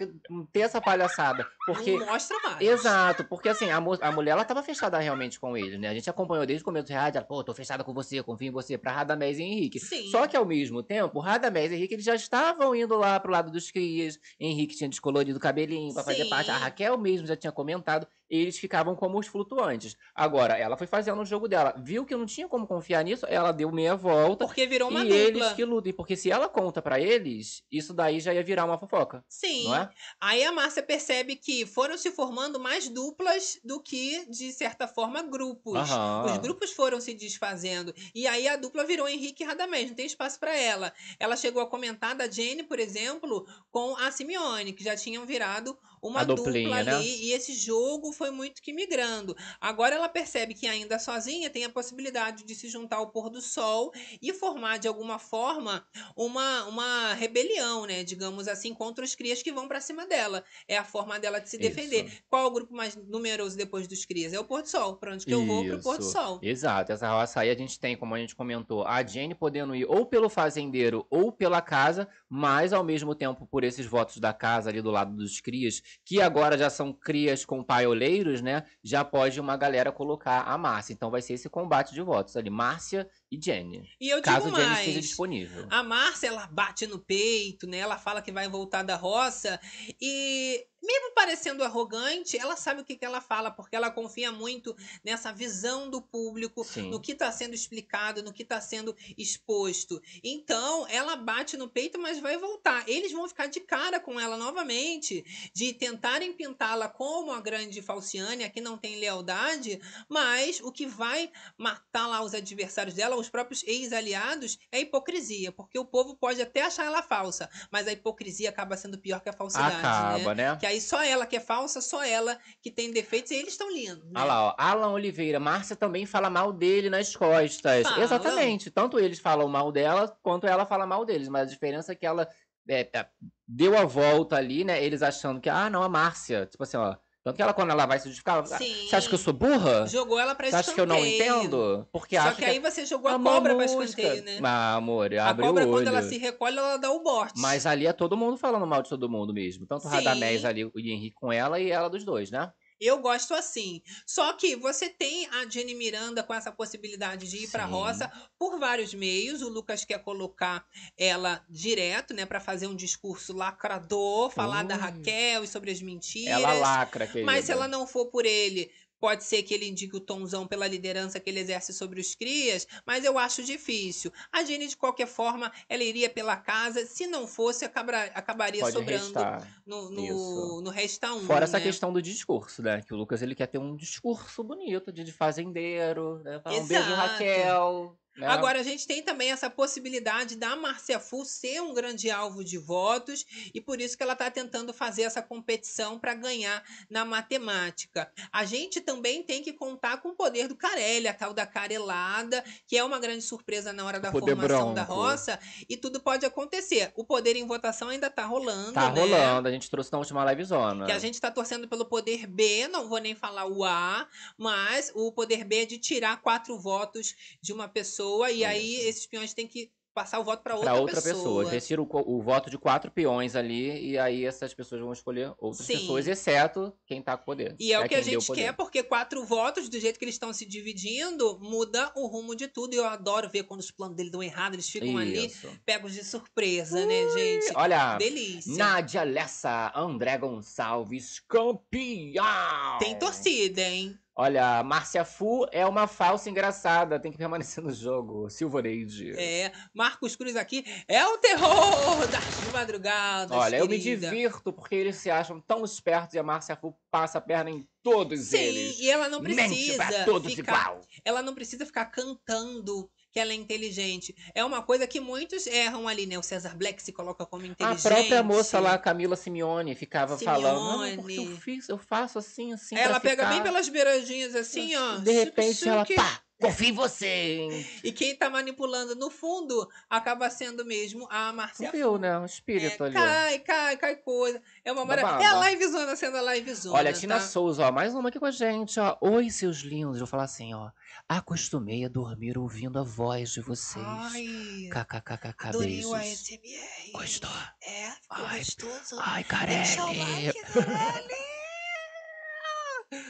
ter 0.51 0.59
essa 0.61 0.81
palhaçada. 0.81 1.45
Porque. 1.65 1.97
Não 1.97 2.05
mostra 2.05 2.37
mais. 2.43 2.61
Exato, 2.61 3.23
porque 3.25 3.49
assim, 3.49 3.69
a, 3.69 3.77
a 3.77 4.11
mulher 4.11 4.31
ela 4.31 4.45
tava 4.45 4.63
fechada 4.63 4.97
realmente 4.99 5.39
com 5.39 5.55
ele, 5.57 5.77
né? 5.77 5.89
A 5.89 5.93
gente 5.93 6.09
acompanhou 6.09 6.45
desde 6.45 6.61
o 6.61 6.65
começo 6.65 6.87
do 6.87 6.91
reality, 6.91 7.17
ela, 7.17 7.25
pô, 7.25 7.43
tô 7.43 7.53
fechada 7.53 7.83
com 7.83 7.93
você, 7.93 8.21
confio 8.23 8.47
em 8.47 8.51
você, 8.51 8.77
pra 8.77 8.91
Radamés 8.91 9.39
e 9.39 9.43
Henrique. 9.43 9.79
Sim. 9.79 10.09
Só 10.09 10.27
que 10.27 10.35
ao 10.35 10.45
mesmo 10.45 10.81
tempo, 10.83 11.19
Radamés 11.19 11.71
e 11.71 11.75
Henrique 11.75 11.95
eles 11.95 12.05
já 12.05 12.15
estavam 12.15 12.75
indo 12.75 12.95
lá 12.97 13.19
pro 13.19 13.31
lado 13.31 13.51
dos 13.51 13.71
crias. 13.71 14.19
Henrique 14.39 14.75
tinha 14.75 14.89
descolorido 14.89 15.37
o 15.37 15.41
cabelinho 15.41 15.93
pra 15.93 16.03
fazer 16.03 16.23
Sim. 16.23 16.29
parte. 16.29 16.51
A 16.51 16.57
Raquel 16.57 16.97
mesmo 16.97 17.27
já 17.27 17.35
tinha 17.35 17.51
comentado. 17.51 18.07
Eles 18.31 18.57
ficavam 18.57 18.95
como 18.95 19.19
os 19.19 19.27
flutuantes. 19.27 19.97
Agora, 20.15 20.57
ela 20.57 20.77
foi 20.77 20.87
fazendo 20.87 21.21
o 21.21 21.25
jogo 21.25 21.49
dela. 21.49 21.75
Viu 21.77 22.05
que 22.05 22.15
não 22.15 22.25
tinha 22.25 22.47
como 22.47 22.65
confiar 22.65 23.03
nisso, 23.03 23.25
ela 23.27 23.51
deu 23.51 23.69
meia 23.73 23.93
volta. 23.93 24.45
Porque 24.45 24.65
virou 24.65 24.89
uma 24.89 25.01
e 25.01 25.09
dupla. 25.09 25.17
eles 25.17 25.51
que 25.51 25.65
lutem. 25.65 25.91
Porque 25.91 26.15
se 26.15 26.31
ela 26.31 26.47
conta 26.47 26.81
pra 26.81 26.97
eles, 26.97 27.61
isso 27.69 27.93
daí 27.93 28.21
já 28.21 28.33
ia 28.33 28.41
virar 28.41 28.63
uma 28.63 28.79
fofoca. 28.79 29.25
Sim. 29.27 29.75
É? 29.75 29.89
Aí 30.21 30.45
a 30.45 30.51
Márcia 30.53 30.81
percebe 30.81 31.35
que 31.35 31.65
foram 31.65 31.97
se 31.97 32.09
formando 32.09 32.57
mais 32.57 32.87
duplas 32.87 33.59
do 33.65 33.81
que, 33.81 34.25
de 34.29 34.53
certa 34.53 34.87
forma, 34.87 35.21
grupos. 35.21 35.77
Aham. 35.77 36.31
Os 36.31 36.37
grupos 36.37 36.71
foram 36.71 37.01
se 37.01 37.13
desfazendo. 37.13 37.93
E 38.15 38.25
aí 38.27 38.47
a 38.47 38.55
dupla 38.55 38.85
virou 38.85 39.09
Henrique 39.09 39.43
e 39.43 39.45
Radamés, 39.45 39.89
não 39.89 39.95
tem 39.95 40.05
espaço 40.05 40.39
para 40.39 40.55
ela. 40.55 40.93
Ela 41.19 41.35
chegou 41.35 41.61
a 41.61 41.67
comentar 41.67 42.15
da 42.15 42.29
Jenny, 42.29 42.63
por 42.63 42.79
exemplo, 42.79 43.45
com 43.69 43.97
a 43.97 44.09
Simeone, 44.09 44.71
que 44.71 44.85
já 44.85 44.95
tinham 44.95 45.25
virado 45.25 45.77
uma 46.01 46.23
dupla 46.23 46.51
ali. 46.51 46.83
né? 46.83 47.03
E 47.03 47.31
esse 47.31 47.53
jogo 47.53 48.11
foi 48.11 48.31
muito 48.31 48.61
que 48.61 48.73
migrando. 48.73 49.35
Agora 49.59 49.95
ela 49.95 50.09
percebe 50.09 50.53
que 50.53 50.67
ainda 50.67 50.97
sozinha 50.97 51.49
tem 51.49 51.63
a 51.63 51.69
possibilidade 51.69 52.43
de 52.43 52.55
se 52.55 52.67
juntar 52.67 52.97
ao 52.97 53.11
pôr 53.11 53.29
do 53.29 53.41
sol 53.41 53.91
e 54.21 54.33
formar, 54.33 54.77
de 54.77 54.87
alguma 54.87 55.19
forma, 55.19 55.85
uma, 56.15 56.65
uma 56.65 57.13
rebelião, 57.13 57.85
né? 57.85 58.03
Digamos 58.03 58.47
assim, 58.47 58.73
contra 58.73 59.03
os 59.05 59.15
crias 59.15 59.43
que 59.43 59.51
vão 59.51 59.67
para 59.67 59.79
cima 59.81 60.05
dela. 60.07 60.43
É 60.67 60.77
a 60.77 60.83
forma 60.83 61.19
dela 61.19 61.39
de 61.39 61.49
se 61.49 61.57
defender. 61.57 62.05
Isso. 62.05 62.23
Qual 62.29 62.43
é 62.43 62.47
o 62.47 62.51
grupo 62.51 62.73
mais 62.73 62.95
numeroso 62.95 63.55
depois 63.55 63.87
dos 63.87 64.05
crias? 64.05 64.33
É 64.33 64.39
o 64.39 64.43
pôr 64.43 64.61
do 64.61 64.67
sol. 64.69 64.95
Pra 64.97 65.13
onde 65.13 65.25
que 65.25 65.33
eu 65.33 65.45
vou? 65.45 65.63
Pro 65.65 65.81
pôr 65.81 65.97
do 65.97 66.03
sol. 66.03 66.39
Exato, 66.41 66.91
essa 66.91 67.09
roça 67.09 67.41
aí 67.41 67.49
a 67.49 67.55
gente 67.55 67.79
tem, 67.79 67.95
como 67.95 68.15
a 68.15 68.19
gente 68.19 68.35
comentou, 68.35 68.85
a 68.85 69.03
Jenny 69.05 69.35
podendo 69.35 69.75
ir 69.75 69.85
ou 69.85 70.05
pelo 70.05 70.29
fazendeiro 70.29 71.05
ou 71.09 71.31
pela 71.31 71.61
casa, 71.61 72.07
mas 72.29 72.73
ao 72.73 72.83
mesmo 72.83 73.13
tempo 73.13 73.45
por 73.45 73.63
esses 73.63 73.85
votos 73.85 74.17
da 74.17 74.33
casa 74.33 74.69
ali 74.69 74.81
do 74.81 74.89
lado 74.91 75.15
dos 75.15 75.39
crias, 75.39 75.81
que 76.05 76.21
agora 76.21 76.57
já 76.57 76.69
são 76.69 76.93
crias 76.93 77.45
com 77.45 77.63
paioleiros, 77.63 78.41
né? 78.41 78.63
Já 78.83 79.03
pode 79.03 79.39
uma 79.39 79.57
galera 79.57 79.91
colocar 79.91 80.41
a 80.41 80.57
Márcia. 80.57 80.93
Então 80.93 81.11
vai 81.11 81.21
ser 81.21 81.33
esse 81.33 81.49
combate 81.49 81.93
de 81.93 82.01
votos 82.01 82.35
ali, 82.35 82.49
Márcia 82.49 83.07
e 83.31 83.39
Jenny. 83.41 83.89
E 83.99 84.09
eu 84.09 84.21
Caso 84.21 84.45
digo 84.45 84.57
Jenny 84.57 84.67
mais. 84.67 84.79
esteja 84.79 84.99
disponível. 84.99 85.65
A 85.69 85.81
Márcia, 85.81 86.27
ela 86.27 86.47
bate 86.47 86.85
no 86.85 86.99
peito, 86.99 87.65
né? 87.65 87.77
Ela 87.77 87.97
fala 87.97 88.21
que 88.21 88.31
vai 88.31 88.49
voltar 88.49 88.83
da 88.83 88.97
roça. 88.97 89.59
E 90.01 90.67
mesmo 90.83 91.13
parecendo 91.13 91.63
arrogante, 91.63 92.37
ela 92.37 92.55
sabe 92.55 92.81
o 92.81 92.85
que, 92.85 92.95
que 92.95 93.05
ela 93.05 93.21
fala, 93.21 93.51
porque 93.51 93.75
ela 93.75 93.91
confia 93.91 94.31
muito 94.31 94.75
nessa 95.05 95.31
visão 95.31 95.89
do 95.89 96.01
público, 96.01 96.63
Sim. 96.63 96.89
no 96.89 96.99
que 96.99 97.11
está 97.11 97.31
sendo 97.31 97.53
explicado, 97.53 98.23
no 98.23 98.33
que 98.33 98.41
está 98.41 98.59
sendo 98.59 98.95
exposto. 99.15 100.01
Então, 100.23 100.87
ela 100.87 101.15
bate 101.15 101.55
no 101.55 101.69
peito, 101.69 101.99
mas 101.99 102.19
vai 102.19 102.37
voltar. 102.37 102.83
Eles 102.89 103.11
vão 103.11 103.27
ficar 103.27 103.45
de 103.45 103.59
cara 103.59 103.99
com 103.99 104.19
ela 104.19 104.35
novamente, 104.37 105.23
de 105.53 105.71
tentarem 105.73 106.33
pintá-la 106.33 106.89
como 106.89 107.31
a 107.31 107.39
grande 107.39 107.81
falciane, 107.81 108.43
a 108.43 108.49
que 108.49 108.59
não 108.59 108.75
tem 108.75 108.95
lealdade, 108.95 109.79
mas 110.09 110.59
o 110.61 110.71
que 110.71 110.87
vai 110.87 111.31
matar 111.57 112.07
lá 112.07 112.23
os 112.23 112.33
adversários 112.33 112.95
dela, 112.95 113.15
os 113.21 113.29
próprios 113.29 113.63
ex-aliados, 113.63 114.57
é 114.71 114.81
hipocrisia, 114.81 115.51
porque 115.51 115.79
o 115.79 115.85
povo 115.85 116.15
pode 116.15 116.41
até 116.41 116.63
achar 116.63 116.85
ela 116.85 117.01
falsa, 117.01 117.49
mas 117.71 117.87
a 117.87 117.91
hipocrisia 117.91 118.49
acaba 118.49 118.75
sendo 118.75 118.97
pior 118.97 119.21
que 119.21 119.29
a 119.29 119.33
falsidade, 119.33 119.75
Acaba, 119.75 120.35
né? 120.35 120.51
né? 120.51 120.57
Que 120.59 120.65
aí 120.65 120.81
só 120.81 121.01
ela 121.01 121.25
que 121.25 121.35
é 121.35 121.39
falsa, 121.39 121.81
só 121.81 122.03
ela 122.03 122.37
que 122.61 122.69
tem 122.69 122.91
defeitos 122.91 123.31
e 123.31 123.35
eles 123.35 123.53
estão 123.53 123.71
lindos. 123.71 124.03
Né? 124.05 124.11
Olha 124.15 124.25
lá, 124.25 124.47
ó. 124.47 124.55
Alan 124.57 124.91
Oliveira, 124.91 125.39
Márcia 125.39 125.75
também 125.75 126.05
fala 126.05 126.29
mal 126.29 126.51
dele 126.51 126.89
nas 126.89 127.15
costas. 127.15 127.83
Falam. 127.83 128.03
Exatamente. 128.03 128.71
Tanto 128.71 128.99
eles 128.99 129.19
falam 129.19 129.47
mal 129.47 129.71
dela, 129.71 130.17
quanto 130.21 130.47
ela 130.47 130.65
fala 130.65 130.85
mal 130.85 131.05
deles. 131.05 131.27
Mas 131.27 131.43
a 131.43 131.53
diferença 131.53 131.91
é 131.91 131.95
que 131.95 132.05
ela 132.05 132.27
é, 132.67 132.89
é, 132.93 133.07
deu 133.47 133.77
a 133.77 133.85
volta 133.85 134.35
ali, 134.35 134.63
né? 134.63 134.83
Eles 134.83 135.01
achando 135.01 135.39
que, 135.39 135.49
ah, 135.49 135.69
não, 135.69 135.83
a 135.83 135.89
Márcia. 135.89 136.45
Tipo 136.45 136.63
assim, 136.63 136.77
ó. 136.77 136.95
Tanto 137.23 137.35
que 137.35 137.41
ela, 137.43 137.53
quando 137.53 137.69
ela 137.69 137.85
vai 137.85 137.99
se 137.99 138.05
justificar, 138.05 138.43
Sim. 138.47 138.87
você 138.89 138.95
acha 138.95 139.07
que 139.07 139.13
eu 139.13 139.19
sou 139.19 139.31
burra? 139.31 139.85
Jogou 139.85 140.19
ela 140.19 140.33
pra 140.33 140.49
Você 140.49 140.55
acha 140.55 140.73
que 140.73 140.81
eu 140.81 140.87
não 140.87 140.97
escanteio. 140.97 141.35
entendo? 141.37 141.87
Porque 141.91 142.19
Só 142.19 142.31
que 142.31 142.43
aí 142.43 142.57
você 142.57 142.83
jogou 142.83 143.11
a 143.11 143.19
cobra 143.19 143.53
pra 143.55 143.63
escanteio, 143.65 144.23
né? 144.23 144.39
Ah, 144.43 144.73
amor, 144.75 145.13
A 145.13 145.29
abre 145.29 145.45
cobra, 145.45 145.63
o 145.63 145.67
olho. 145.67 145.77
quando 145.77 145.87
ela 145.87 146.01
se 146.01 146.17
recolhe, 146.17 146.57
ela 146.57 146.77
dá 146.77 146.89
o 146.91 147.03
bote. 147.03 147.33
Mas 147.37 147.67
ali 147.67 147.85
é 147.85 147.93
todo 147.93 148.17
mundo 148.17 148.37
falando 148.37 148.65
mal 148.65 148.81
de 148.81 148.89
todo 148.89 149.07
mundo 149.07 149.31
mesmo. 149.33 149.67
Tanto 149.67 149.85
o. 149.85 149.89
Radamés 149.89 150.43
ali, 150.43 150.65
o 150.65 150.71
Henrique 150.75 151.15
com 151.15 151.31
ela 151.31 151.59
e 151.59 151.69
ela 151.69 151.89
dos 151.91 152.03
dois, 152.03 152.31
né? 152.31 152.51
Eu 152.81 152.97
gosto 152.97 153.35
assim. 153.35 153.83
Só 154.07 154.33
que 154.33 154.55
você 154.55 154.89
tem 154.89 155.27
a 155.27 155.47
Jenny 155.47 155.75
Miranda 155.75 156.23
com 156.23 156.33
essa 156.33 156.51
possibilidade 156.51 157.29
de 157.29 157.43
ir 157.43 157.47
pra 157.47 157.65
Sim. 157.65 157.71
roça 157.71 158.11
por 158.39 158.57
vários 158.57 158.91
meios. 158.95 159.43
O 159.43 159.49
Lucas 159.49 159.85
quer 159.85 159.99
colocar 159.99 160.65
ela 160.97 161.45
direto, 161.47 162.11
né, 162.13 162.25
Pra 162.25 162.39
fazer 162.39 162.65
um 162.65 162.75
discurso 162.75 163.33
lacrador, 163.33 164.31
falar 164.31 164.63
da 164.63 164.75
Ui. 164.75 164.81
Raquel 164.81 165.43
e 165.43 165.47
sobre 165.47 165.69
as 165.69 165.81
mentiras. 165.81 166.41
Ela 166.41 166.53
lacra, 166.53 167.05
querida. 167.05 167.25
Mas 167.25 167.45
se 167.45 167.51
ela 167.51 167.67
não 167.67 167.85
for 167.85 168.07
por 168.07 168.25
ele, 168.25 168.71
pode 169.01 169.23
ser 169.23 169.41
que 169.41 169.53
ele 169.53 169.67
indique 169.67 169.95
o 169.95 169.99
Tomzão 169.99 170.45
pela 170.45 170.67
liderança 170.67 171.19
que 171.19 171.27
ele 171.27 171.39
exerce 171.39 171.73
sobre 171.73 171.99
os 171.99 172.13
crias, 172.13 172.67
mas 172.85 173.03
eu 173.03 173.17
acho 173.17 173.43
difícil. 173.43 174.13
A 174.31 174.43
Jenny, 174.43 174.67
de 174.67 174.77
qualquer 174.77 175.07
forma, 175.07 175.51
ela 175.67 175.83
iria 175.83 176.07
pela 176.07 176.37
casa. 176.37 176.85
Se 176.85 177.07
não 177.07 177.27
fosse, 177.27 177.65
acabara- 177.65 178.11
acabaria 178.13 178.61
Pode 178.61 178.73
sobrando 178.73 179.03
restar. 179.03 179.61
no, 179.65 179.89
no, 179.89 180.61
no 180.61 180.71
1. 180.71 181.21
Fora 181.25 181.45
essa 181.45 181.57
né? 181.57 181.63
questão 181.63 181.91
do 181.91 182.01
discurso, 182.01 182.61
né? 182.61 182.83
Que 182.83 182.93
o 182.93 182.97
Lucas 182.97 183.23
ele 183.23 183.33
quer 183.33 183.47
ter 183.47 183.57
um 183.57 183.75
discurso 183.75 184.43
bonito 184.43 184.91
de, 184.91 185.03
de 185.03 185.11
fazendeiro, 185.11 186.19
né? 186.19 186.39
Falar 186.39 186.57
um 186.57 186.67
beijo. 186.67 186.93
Raquel. 186.93 187.97
Né? 188.17 188.27
Agora, 188.27 188.59
a 188.59 188.63
gente 188.63 188.85
tem 188.85 189.01
também 189.01 189.31
essa 189.31 189.49
possibilidade 189.49 190.35
da 190.35 190.55
Márcia 190.55 190.99
Fu 190.99 191.23
ser 191.23 191.61
um 191.61 191.73
grande 191.73 192.11
alvo 192.11 192.43
de 192.43 192.57
votos 192.57 193.25
e 193.53 193.61
por 193.61 193.79
isso 193.79 193.95
que 193.95 194.03
ela 194.03 194.13
está 194.13 194.29
tentando 194.29 194.73
fazer 194.73 195.03
essa 195.03 195.21
competição 195.21 195.97
para 195.97 196.13
ganhar 196.13 196.61
na 196.89 197.05
matemática. 197.05 198.11
A 198.31 198.43
gente 198.43 198.81
também 198.81 199.23
tem 199.23 199.41
que 199.41 199.53
contar 199.53 199.97
com 200.01 200.09
o 200.09 200.15
poder 200.15 200.47
do 200.47 200.55
Carelli, 200.55 201.07
a 201.07 201.13
tal 201.13 201.33
da 201.33 201.45
carelada, 201.45 202.43
que 202.67 202.77
é 202.77 202.83
uma 202.83 202.99
grande 202.99 203.23
surpresa 203.23 203.71
na 203.71 203.85
hora 203.85 203.99
da 203.99 204.11
poder 204.11 204.35
formação 204.35 204.73
da 204.73 204.83
roça 204.83 205.39
e 205.69 205.77
tudo 205.77 206.01
pode 206.01 206.25
acontecer. 206.25 206.91
O 206.95 207.05
poder 207.05 207.35
em 207.35 207.47
votação 207.47 207.89
ainda 207.89 208.07
está 208.07 208.25
rolando, 208.25 208.73
Tá 208.73 208.91
né? 208.91 208.99
rolando, 209.01 209.47
a 209.47 209.51
gente 209.51 209.69
trouxe 209.69 209.91
na 209.91 209.97
última 209.99 210.25
livezona. 210.29 210.85
Que 210.85 210.91
a 210.91 210.99
gente 210.99 211.13
está 211.13 211.31
torcendo 211.31 211.67
pelo 211.67 211.85
poder 211.85 212.27
B, 212.27 212.67
não 212.67 212.89
vou 212.89 212.99
nem 212.99 213.15
falar 213.15 213.45
o 213.45 213.63
A, 213.63 214.07
mas 214.37 214.91
o 214.93 215.11
poder 215.11 215.43
B 215.45 215.61
é 215.61 215.65
de 215.65 215.77
tirar 215.77 216.21
quatro 216.21 216.59
votos 216.59 217.15
de 217.41 217.53
uma 217.53 217.67
pessoa 217.67 218.00
e 218.31 218.45
aí 218.45 218.75
esses 218.87 219.05
peões 219.05 219.33
têm 219.33 219.47
que 219.47 219.71
passar 219.93 220.19
o 220.19 220.23
voto 220.23 220.41
para 220.41 220.55
outra, 220.55 220.73
outra 220.75 221.01
pessoa. 221.01 221.13
pessoa. 221.13 221.49
Retira 221.49 221.81
o, 221.81 221.87
o 221.91 222.21
voto 222.21 222.49
de 222.49 222.57
quatro 222.57 222.89
peões 222.91 223.35
ali 223.35 223.91
e 223.91 223.97
aí 223.97 224.25
essas 224.25 224.53
pessoas 224.53 224.81
vão 224.81 224.93
escolher 224.93 225.33
outras 225.37 225.65
Sim. 225.65 225.77
pessoas, 225.77 226.07
exceto 226.07 226.73
quem 226.85 227.01
tá 227.01 227.17
com 227.17 227.25
poder. 227.25 227.55
E 227.59 227.73
é 227.73 227.79
o 227.79 227.87
que 227.87 227.95
a 227.95 228.01
gente 228.01 228.31
quer, 228.31 228.53
porque 228.53 228.83
quatro 228.83 229.23
votos, 229.25 229.69
do 229.69 229.79
jeito 229.79 229.99
que 229.99 230.05
eles 230.05 230.15
estão 230.15 230.33
se 230.33 230.45
dividindo, 230.45 231.39
muda 231.39 231.91
o 231.95 232.07
rumo 232.07 232.35
de 232.35 232.47
tudo. 232.47 232.73
E 232.73 232.77
eu 232.77 232.85
adoro 232.85 233.29
ver 233.29 233.43
quando 233.43 233.59
os 233.59 233.71
planos 233.71 233.95
dele 233.95 234.09
dão 234.09 234.23
errado, 234.23 234.53
eles 234.53 234.69
ficam 234.69 234.97
ali 234.97 235.25
Isso. 235.25 235.47
pegos 235.65 235.93
de 235.93 236.03
surpresa, 236.03 236.85
né, 236.85 237.09
gente? 237.13 237.51
Olha, 237.55 237.97
Delícia. 237.97 238.55
Nádia 238.55 239.03
Lessa, 239.03 239.71
André 239.75 240.17
Gonçalves, 240.17 241.19
campeão! 241.19 242.79
Tem 242.79 242.97
torcida, 242.97 243.61
hein? 243.61 243.97
Olha, 244.15 244.61
Márcia 244.61 245.05
Fu 245.05 245.45
é 245.51 245.65
uma 245.65 245.87
falsa 245.87 246.29
engraçada, 246.29 246.99
tem 246.99 247.11
que 247.11 247.17
permanecer 247.17 247.63
no 247.63 247.71
jogo. 247.73 248.29
Silvaneide. 248.29 249.13
É, 249.17 249.51
Marcos 249.73 250.15
Cruz 250.17 250.35
aqui 250.35 250.65
é 250.87 251.05
o 251.07 251.17
terror 251.17 252.07
das 252.11 252.51
madrugadas. 252.51 253.31
Olha, 253.35 253.57
eu 253.57 253.67
me 253.67 253.79
querida. 253.79 254.09
divirto 254.09 254.51
porque 254.51 254.75
eles 254.75 254.97
se 254.97 255.09
acham 255.09 255.39
tão 255.39 255.63
espertos 255.63 256.13
e 256.13 256.19
a 256.19 256.23
Márcia 256.23 256.57
Fu 256.57 256.75
passa 256.91 257.19
a 257.19 257.21
perna 257.21 257.49
em 257.51 257.65
todos 257.81 258.19
Sim, 258.19 258.37
eles. 258.37 258.79
e 258.79 258.89
ela 258.91 259.07
não 259.07 259.21
Mente 259.21 259.35
precisa 259.35 259.77
pra 259.77 260.03
todos 260.03 260.33
ficar 260.33 260.59
igual. 260.61 260.81
ela 261.05 261.21
não 261.21 261.33
precisa 261.33 261.65
ficar 261.65 261.85
cantando 261.85 262.89
que 263.11 263.19
ela 263.19 263.31
é 263.31 263.35
inteligente. 263.35 264.15
É 264.33 264.43
uma 264.43 264.61
coisa 264.61 264.87
que 264.87 264.99
muitos 264.99 265.45
erram 265.47 265.87
ali, 265.87 266.05
né? 266.05 266.17
O 266.17 266.23
César 266.23 266.55
Black 266.55 266.81
se 266.81 266.91
coloca 266.91 267.25
como 267.25 267.43
A 267.43 267.47
inteligente. 267.47 267.81
própria 267.83 268.23
moça 268.23 268.59
lá, 268.59 268.77
Camila 268.77 269.15
Simeone, 269.15 269.75
ficava 269.75 270.17
falando, 270.17 270.77
não, 270.87 270.95
porque 270.95 271.11
eu 271.13 271.15
Simeone. 271.23 271.41
fiz, 271.41 271.69
eu 271.69 271.77
faço 271.77 272.17
assim, 272.19 272.53
assim. 272.53 272.75
Ela 272.75 272.99
pega 272.99 273.23
bem 273.25 273.33
ficar." 273.39 273.43
pelas 273.43 273.67
beiradinhas 273.69 274.35
assim, 274.35 274.75
ó. 274.75 274.97
De 274.97 275.11
repente 275.11 275.67
ela, 275.67 275.85
chique. 275.85 275.95
pá, 275.95 276.21
confia 276.41 276.69
em 276.69 276.73
você, 276.73 277.05
hein? 277.07 277.67
E 277.83 277.91
quem 277.91 278.15
tá 278.15 278.29
manipulando 278.29 278.95
no 278.95 279.09
fundo 279.09 279.69
acaba 279.89 280.29
sendo 280.29 280.65
mesmo 280.65 281.07
a 281.09 281.31
Marcia. 281.31 281.71
Viu, 281.71 281.97
né? 281.97 282.17
Um 282.19 282.25
espírito 282.25 282.83
É, 282.83 282.87
ali. 282.87 282.93
cai, 282.95 283.39
cai, 283.39 283.77
cai 283.77 283.95
coisa. 283.95 284.41
É 284.65 284.71
uma 284.71 284.83
maravilha. 284.83 285.23
É 285.23 285.27
a 285.27 285.49
livezona 285.49 285.95
sendo 285.95 286.17
a 286.17 286.33
livezona. 286.33 286.77
Olha, 286.77 286.91
Tina 286.93 287.15
tá? 287.15 287.21
Souza, 287.21 287.65
ó, 287.67 287.71
mais 287.71 287.93
uma 287.93 288.09
aqui 288.09 288.19
com 288.19 288.25
a 288.25 288.31
gente, 288.31 288.79
ó. 288.79 288.97
Oi, 289.01 289.29
seus 289.29 289.59
lindos. 289.59 289.99
Vou 289.99 290.07
falar 290.07 290.23
assim, 290.23 290.53
ó. 290.53 290.71
Acostumei 291.07 291.85
a 291.85 291.89
dormir 291.89 292.37
ouvindo 292.37 292.79
a 292.79 292.83
voz 292.83 293.31
de 293.31 293.41
vocês. 293.41 293.85
Ai, 293.85 294.69
KKKKK, 294.71 295.47
adorei 295.49 295.85
o 295.85 295.91
beijos. 295.91 296.21
ASMR. 296.29 296.91
Gostou? 296.93 297.29
É, 297.61 297.91
ficou 298.01 298.25
Ai, 298.25 298.37
gostoso. 298.39 298.97
Ai, 298.99 299.23
Deixa 299.23 299.83
o 299.83 299.87
Carelli. 299.87 300.25
like, 300.27 300.41
Carelli. 300.53 301.30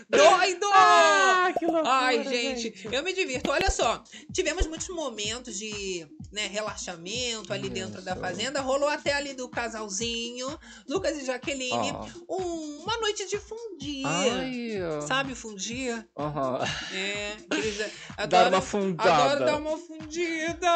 Doido! 0.09 0.67
Ah, 0.73 1.53
que 1.57 1.65
loucura, 1.65 1.89
Ai, 1.91 2.23
gente, 2.23 2.87
eu 2.91 3.03
me 3.03 3.13
divirto. 3.13 3.49
Olha 3.49 3.69
só, 3.71 4.03
tivemos 4.31 4.67
muitos 4.67 4.87
momentos 4.89 5.57
de 5.57 6.07
né, 6.31 6.47
relaxamento 6.47 7.51
ali 7.51 7.67
dentro 7.69 8.01
da 8.01 8.11
Isso. 8.11 8.21
fazenda. 8.21 8.61
Rolou 8.61 8.87
até 8.87 9.13
ali 9.13 9.33
do 9.33 9.49
casalzinho, 9.49 10.47
Lucas 10.87 11.17
e 11.17 11.25
Jaqueline. 11.25 11.91
Ó. 12.27 12.37
Um- 12.37 12.83
uma 12.83 12.97
noite 12.97 13.27
de 13.27 13.37
fundir. 13.39 14.05
Ai, 14.05 14.79
Sabe 15.07 15.33
fundir? 15.35 16.07
aham. 16.17 16.59
É, 16.93 17.35
que 17.49 17.57
eles 17.57 17.91
Dar 18.29 18.49
uma 18.49 18.61
fundada. 18.61 19.11
Adoro 19.33 19.45
dar 19.45 19.57
uma 19.57 19.77
fundida. 19.77 20.69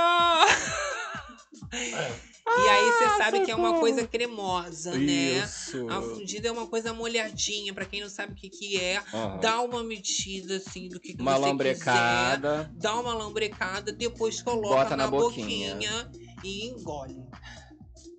E 2.48 2.70
aí 2.70 2.91
você 2.91 3.18
sabe 3.18 3.41
que 3.41 3.52
é 3.52 3.56
uma 3.56 3.80
coisa 3.80 4.06
cremosa, 4.06 4.91
né? 4.91 5.43
Isso. 5.43 5.89
A 5.89 6.00
fundida 6.02 6.48
é 6.48 6.52
uma 6.52 6.68
coisa 6.68 6.93
molhadinha, 6.93 7.74
pra 7.74 7.86
quem 7.86 8.02
não 8.02 8.10
sabe 8.10 8.34
o 8.34 8.36
que 8.36 8.50
que 8.50 8.80
é. 8.80 8.98
Aham. 9.14 9.39
Dá 9.39 9.62
uma 9.62 9.84
medida 9.84 10.58
assim 10.58 10.88
do 10.88 11.00
que, 11.00 11.14
que 11.16 11.22
Uma 11.22 11.32
você 11.32 11.38
quiser. 11.39 11.48
lambrecada. 11.50 12.72
Dá 12.76 13.00
uma 13.00 13.14
lambrecada, 13.16 13.91
depois 13.91 14.41
coloca 14.43 14.76
Bota 14.76 14.89
na, 14.96 15.06
na 15.06 15.08
boquinha. 15.12 15.74
boquinha. 15.74 16.12
e 16.43 16.68
engole. 16.68 17.18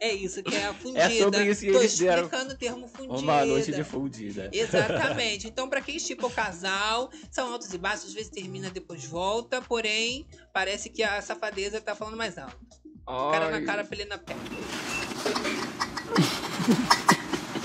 É 0.01 0.13
isso 0.13 0.43
que 0.43 0.55
é 0.55 0.67
a 0.67 0.75
fundida. 0.75 1.05
É 1.05 1.11
sobre 1.23 1.47
isso 1.47 1.61
que 1.63 1.73
Tô 1.73 1.79
eles 1.79 1.97
deram 1.97 2.25
explicando 2.25 2.53
o 2.53 2.57
termo 2.57 2.89
fundida. 2.89 3.19
Uma 3.19 3.47
noite 3.47 3.73
de 3.73 3.85
fundida. 3.85 4.51
Exatamente. 4.53 5.47
Então, 5.57 5.71
pra 5.71 5.81
quem 5.81 5.97
estipa 5.97 6.27
o 6.27 6.31
casal, 6.31 7.11
são 7.31 7.51
altos 7.53 7.73
e 7.73 7.79
baixos, 7.79 8.07
às 8.09 8.13
vezes 8.13 8.31
termina, 8.31 8.69
depois 8.71 9.05
volta, 9.07 9.63
porém, 9.63 10.27
parece 10.53 10.91
que 10.91 11.03
a 11.03 11.23
safadeza 11.23 11.81
tá 11.81 11.95
falando 11.95 12.17
mais 12.17 12.37
alto. 12.37 12.59
Cara 13.07 13.51
na 13.51 13.57
Ai. 13.57 13.65
cara, 13.65 13.85
pele 13.85 14.05
na 14.05 14.19
perna. 14.19 14.43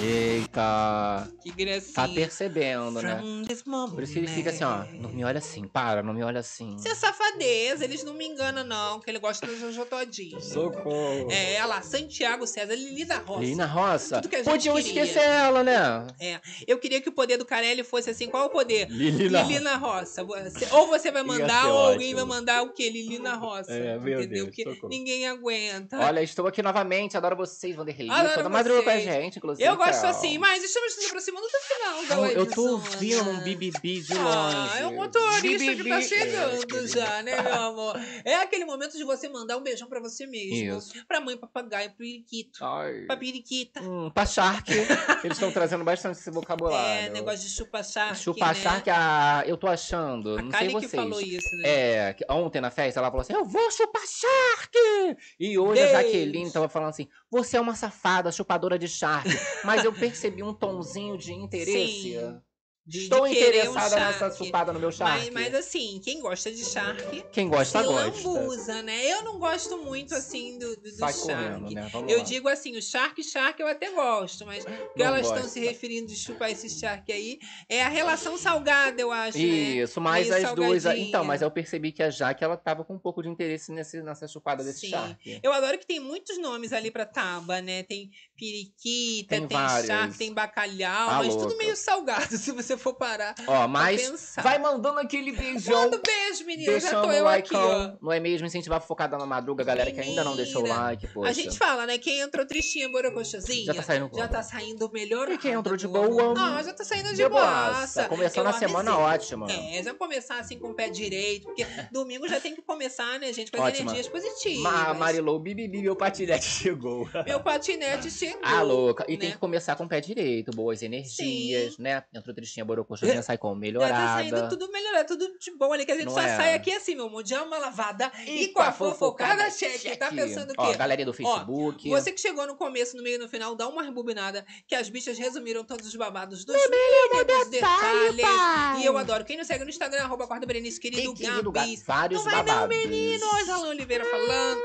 Eita. 0.02 1.28
Que 1.44 1.52
gracinha. 1.52 1.94
Tá 1.94 2.08
percebendo, 2.08 3.02
né? 3.02 3.18
From 3.18 3.44
this 3.44 3.64
moment. 3.64 3.94
Por 3.94 4.04
isso 4.04 4.14
que 4.14 4.20
ele 4.20 4.28
fica 4.28 4.50
assim, 4.50 4.64
ó. 4.64 4.84
Não 5.00 5.10
me 5.10 5.24
olha 5.24 5.38
assim, 5.40 5.68
para, 5.68 6.02
não 6.04 6.14
me 6.14 6.24
olha 6.24 6.40
assim. 6.40 6.76
Isso 6.76 6.88
é 6.88 6.96
safadeza, 6.96 7.84
eles 7.84 8.04
não 8.04 8.14
me 8.14 8.26
enganam, 8.28 8.64
não, 8.64 9.00
que 9.00 9.10
ele 9.10 9.20
gosta 9.20 9.46
do 9.46 9.58
Jojo 9.58 9.86
Todinho. 9.86 10.42
Socorro. 10.42 11.28
É, 11.32 11.56
olha 11.58 11.66
lá, 11.66 11.82
Santiago 11.82 12.46
César, 12.48 12.76
Lili 12.76 13.06
da 13.06 13.18
Roça. 13.20 13.44
E 13.46 13.56
na 13.56 13.66
roça? 13.66 14.16
Tudo 14.22 14.30
que 14.30 14.36
a 14.36 14.40
gente 14.40 14.50
Podiam 14.52 14.76
queria. 14.76 15.04
esquecer 15.04 15.28
ela, 15.28 15.64
né? 15.64 16.08
É, 16.20 16.40
eu 16.68 16.78
queria 16.80 17.02
que 17.02 17.10
o 17.10 17.12
poder 17.12 17.38
do 17.38 17.46
Carelli 17.46 17.84
fosse 17.84 18.10
assim, 18.10 18.28
qual 18.28 18.44
é 18.44 18.46
o 18.48 18.50
poder? 18.50 18.88
Lili 18.90 19.30
na 19.30 19.44
Lili 19.44 19.60
na 19.60 19.76
roça. 19.78 20.24
Você- 20.24 20.68
ou 20.72 20.88
você 20.88 21.12
vai 21.12 21.24
mandar, 21.24 21.68
ou 21.68 21.78
alguém 21.92 22.14
ótimo. 22.14 22.28
vai 22.28 22.38
mandar 22.38 22.64
o 22.64 22.74
quê? 22.74 22.90
Lili 22.90 23.20
na 23.20 23.36
roça. 23.36 23.72
É, 23.72 23.98
meu 24.00 24.20
entendeu? 24.20 24.46
Deus, 24.46 24.46
Porque 24.48 24.64
socorro. 24.64 24.90
ninguém 24.90 25.28
aguenta. 25.28 26.00
Olha, 26.00 26.22
estou 26.22 26.48
aqui 26.48 26.62
novamente, 26.62 27.18
adoro 27.18 27.36
vocês, 27.36 27.76
Vanderlei. 27.76 28.10
Adoro 28.10 28.36
Toda 28.36 28.50
madruga 28.50 28.84
com 28.84 28.90
a 28.90 29.00
gente, 29.00 29.38
inclusive. 29.38 29.68
eu 29.68 29.76
gosto 29.76 29.91
então. 29.98 30.10
assim, 30.10 30.38
mas 30.38 30.64
estamos 30.64 30.96
nos 30.96 31.06
aproximando 31.06 31.48
do 31.48 31.60
final 31.60 32.06
da 32.06 32.16
Eu, 32.32 32.40
eu 32.40 32.46
tô 32.50 32.62
ouvindo 32.72 33.30
um 33.30 33.40
bibibi 33.42 34.02
de 34.02 34.14
longe. 34.14 34.56
Ah, 34.74 34.80
é 34.80 34.88
o 34.88 34.94
motorista 34.94 35.76
que 35.76 35.90
tá 35.90 36.02
chegando 36.02 36.78
É, 36.78 36.88
já, 36.88 37.24
né, 37.24 37.42
meu 37.42 37.54
amor? 37.54 37.96
É 38.26 38.36
aquele 38.36 38.66
momento 38.66 38.98
de 38.98 39.04
você 39.04 39.28
mandar 39.30 39.58
um 39.58 39.62
beijão 39.62 39.88
pra 39.88 40.00
você 40.00 40.26
mesmo. 40.26 40.78
Isso. 40.78 41.06
Pra 41.08 41.20
mãe, 41.22 41.38
papagaio, 41.38 41.90
pro 41.90 41.98
periquito. 42.00 42.64
Ai. 42.64 43.02
Pra 43.06 43.18
periquita. 43.18 43.82
Hum, 43.82 44.10
pra 44.14 44.26
Shark. 44.26 44.72
Eles 44.72 45.38
estão 45.38 45.52
trazendo 45.52 45.84
bastante 45.84 46.20
esse 46.20 46.32
vocabulário. 46.32 47.06
É, 47.06 47.10
negócio 47.10 47.48
de 47.48 47.54
chupa-charque, 47.54 48.20
Chupa 48.22 48.48
né? 48.48 48.54
Shark, 48.54 48.90
a... 48.90 49.44
eu 49.46 49.58
tô 49.58 49.68
achando, 49.68 50.38
A 50.38 50.42
não 50.42 50.50
Kali 50.50 50.72
sei 50.72 50.80
que 50.80 50.88
vocês. 50.88 51.02
falou 51.04 51.22
isso, 51.22 51.56
né? 51.58 51.70
É, 51.70 52.14
que 52.14 52.26
ontem 52.30 52.62
na 52.62 52.70
festa 52.72 53.00
ela 53.00 53.10
falou 53.10 53.22
assim: 53.22 53.34
Eu 53.34 53.46
vou 53.46 53.72
chupar 53.72 54.04
Shark! 54.06 55.18
E 55.40 55.58
hoje 55.58 55.82
Beijo. 55.82 55.96
a 55.98 56.02
Jaqueline 56.02 56.52
tava 56.52 56.70
falando 56.70 56.90
assim: 56.90 57.08
Você 57.30 57.58
é 57.58 57.62
uma 57.62 57.76
safada, 57.76 58.32
chupadora 58.32 58.78
de 58.78 58.88
Shark. 58.88 59.30
Mas 59.64 59.81
eu 59.84 59.94
percebi 59.94 60.44
um 60.44 60.54
tomzinho 60.54 61.18
de 61.18 61.34
interesse. 61.34 62.14
Sim. 62.14 62.42
De, 62.84 63.04
Estou 63.04 63.28
de 63.28 63.36
querer 63.36 63.70
um 63.70 63.72
interessada 63.72 64.06
nessa 64.06 64.20
charque. 64.20 64.38
chupada 64.46 64.74
no 64.74 64.80
meu 64.80 64.90
Mas, 64.90 64.98
Shark. 64.98 65.32
mas 65.32 65.54
assim, 65.54 66.02
quem 66.04 66.20
gosta 66.20 66.52
de 66.52 66.66
charque 66.66 67.24
Quem 67.32 67.48
gosta, 67.48 67.84
gosta. 67.84 67.94
lambuza, 67.94 68.82
né? 68.82 69.06
Eu 69.06 69.24
não 69.24 69.38
gosto 69.40 69.78
muito 69.78 70.16
assim 70.16 70.58
do, 70.58 70.76
do, 70.78 70.82
do 70.92 70.98
charque. 70.98 71.20
correndo, 71.20 71.70
né? 71.70 71.90
Eu 72.08 72.18
lá. 72.18 72.24
digo 72.24 72.48
assim, 72.50 72.76
o 72.76 72.82
charque, 72.82 73.24
charque 73.24 73.62
eu 73.62 73.68
até 73.68 73.92
gosto, 73.92 74.46
mas 74.48 74.66
o 74.66 74.94
que 74.96 75.04
elas 75.04 75.28
estão 75.28 75.48
se 75.48 75.60
referindo 75.60 76.08
de 76.08 76.16
chupar 76.16 76.50
esse 76.52 76.70
charque 76.70 77.12
aí 77.12 77.40
é 77.70 77.84
a 77.84 77.88
relação 77.88 78.36
salgada, 78.38 79.00
eu 79.00 79.12
acho, 79.12 79.38
né? 79.38 79.44
Isso, 79.44 80.02
mas 80.02 80.28
Meio 80.30 80.48
as 80.48 80.56
duas. 80.56 80.86
Então, 80.86 81.24
mas 81.24 81.42
eu 81.44 81.52
percebi 81.52 81.92
que 81.92 82.02
a 82.02 82.10
Jaque 82.10 82.44
ela 82.44 82.58
tava 82.58 82.84
com 82.84 82.96
um 82.96 83.00
pouco 83.00 83.22
de 83.22 83.30
interesse 83.30 83.72
nesse, 83.72 84.02
nessa 84.02 84.28
chupada 84.28 84.64
desse 84.64 84.80
Sim. 84.82 84.90
Shark. 84.90 85.40
Eu 85.44 85.54
adoro 85.54 85.78
que 85.78 85.86
tem 85.86 86.00
muitos 86.00 86.38
nomes 86.40 86.74
ali 86.74 86.90
pra 86.90 87.06
taba, 87.06 87.62
né? 87.62 87.84
Tem 87.84 88.10
periquita, 88.36 89.36
Tem 89.36 89.48
tem, 89.48 89.58
charque, 89.86 90.18
tem 90.18 90.34
bacalhau, 90.34 91.10
Tá 91.10 91.18
mas 91.20 91.36
tudo 91.36 91.50
louca. 91.50 91.58
meio 91.58 91.76
salgado, 91.76 92.36
se 92.38 92.52
você 92.52 92.71
for 92.78 92.94
parar 92.94 93.36
Ó, 93.48 93.68
mas 93.68 94.34
vai 94.42 94.58
mandando 94.60 95.00
aquele 95.00 95.32
beijão. 95.32 95.84
Manda 95.84 95.98
um 95.98 96.02
beijo, 96.02 96.46
menina. 96.46 96.72
Já 96.74 96.80
Deixando 96.80 97.02
tô 97.04 97.08
o 97.10 97.12
eu 97.12 97.28
aqui, 97.28 97.56
ó. 97.56 97.94
Não 98.02 98.12
é 98.12 98.20
mesmo? 98.20 98.48
Incentivar 98.48 98.78
a 98.78 98.82
focada 98.82 99.18
na 99.18 99.26
madruga, 99.26 99.64
galera 99.64 99.92
que 99.92 100.00
ainda 100.00 100.24
não 100.24 100.36
deixou 100.36 100.62
o 100.62 100.64
Menina, 100.64 100.82
like, 100.82 101.08
poxa. 101.08 101.30
A 101.30 101.34
gente 101.34 101.58
fala, 101.58 101.86
né? 101.86 101.98
Quem 101.98 102.20
entrou 102.20 102.46
tristinha, 102.46 102.90
borocochazinha. 102.90 103.66
Já 103.66 103.74
tá 103.74 103.84
saindo? 103.84 104.10
Já 104.14 104.28
tá 104.28 104.44
saindo 104.44 104.90
melhor. 104.92 105.30
E 105.30 105.38
quem 105.38 105.52
entrou 105.52 105.76
de 105.78 105.88
boa? 105.88 106.34
Ah, 106.38 106.62
já 106.64 106.74
tá 106.74 106.84
saindo 106.84 107.10
de, 107.10 107.16
De 107.16 107.30
boaça. 107.30 107.72
boaça. 107.72 108.06
Começando 108.06 108.48
a 108.48 108.54
semana 108.54 108.98
ótima. 108.98 109.48
É, 109.52 109.82
já 109.84 109.94
começar 109.94 110.40
assim 110.40 110.58
com 110.58 110.70
o 110.70 110.74
pé 110.74 110.90
direito, 110.90 111.46
porque 111.46 111.66
domingo 111.92 112.28
já 112.28 112.40
tem 112.40 112.56
que 112.56 112.62
começar, 112.62 113.20
né, 113.20 113.32
gente, 113.34 113.52
com 113.52 113.58
as 113.62 113.70
Ótima. 113.70 113.92
energias 113.92 114.08
positivas. 114.08 114.64
Ma 114.64 114.94
Marilou, 114.94 115.40
bibibi, 115.40 115.82
meu 115.82 115.96
patinete 115.96 116.46
chegou. 116.46 117.08
Meu 117.26 117.40
patinete 117.40 118.10
chegou. 118.10 118.42
Ah, 118.44 118.62
louca. 118.62 119.06
E 119.08 119.18
tem 119.18 119.30
né? 119.30 119.36
que 119.36 119.40
começar 119.40 119.76
com 119.76 119.84
o 119.84 119.88
pé 119.88 120.00
direito, 120.00 120.52
boas 120.52 120.82
energias, 120.82 121.78
né? 121.78 122.04
Entrou 122.14 122.36
tristinha 122.36 122.61
bichinha 122.62 122.66
borocochuzinha 122.66 123.22
sai 123.24 123.38
como? 123.38 123.56
Melhorada. 123.56 123.94
Tá 123.94 124.14
saindo 124.16 124.50
tudo 124.50 124.72
melhorado, 124.72 125.08
tudo 125.08 125.38
de 125.40 125.52
bom 125.52 125.74
ali, 125.74 125.86
que 125.86 125.92
a 125.92 125.96
gente 125.96 126.06
Não 126.06 126.14
só 126.14 126.22
é? 126.22 126.36
sai 126.38 126.54
aqui 126.54 126.72
assim, 126.74 126.96
meu 126.96 127.08
amor, 127.08 127.24
de 127.24 127.34
alma 127.34 127.58
lavada 127.58 128.12
e, 128.26 128.48
com 128.50 128.62
a 128.62 128.72
fofocada 128.72 129.50
cheque. 129.50 129.96
Tá 129.98 130.10
pensando 130.10 130.52
o 130.52 130.54
Ó, 130.58 130.72
quê? 130.72 130.78
galerinha 130.78 131.06
do 131.06 131.14
Facebook. 131.14 131.90
Você 131.90 132.12
que 132.12 132.22
chegou 132.22 132.46
no 132.48 132.56
começo, 132.56 132.96
no 132.96 133.04
meio 133.04 133.16
e 133.16 133.20
no 133.20 133.28
final, 133.28 133.56
dá 133.56 133.68
uma 133.68 133.84
rebobinada, 133.84 134.46
que 134.68 134.76
as 134.76 134.90
bichas 134.90 135.18
resumiram 135.18 135.64
todos 135.64 135.88
os 135.88 135.96
babados 135.96 136.46
dos 136.46 136.56
mínimos 136.56 137.50
detalhes. 137.50 138.82
E 138.82 138.86
eu 138.86 138.98
adoro. 138.98 139.26
Quem 139.26 139.38
não 139.38 139.44
segue 139.44 139.64
no 139.64 139.70
Instagram, 139.70 140.04
arroba 140.04 140.28
Corda 140.28 140.46
Berenice, 140.46 140.80
querido, 140.80 141.14
Querido. 141.14 141.52
Gabi, 141.52 141.76
vários 141.86 142.24
Não 142.24 142.32
vai 142.32 142.40
não, 142.44 142.46
babados. 142.46 142.76
menino! 142.78 143.26
Olha 143.34 143.54
Alan 143.56 143.70
Oliveira 143.70 144.06
falando. 144.06 144.62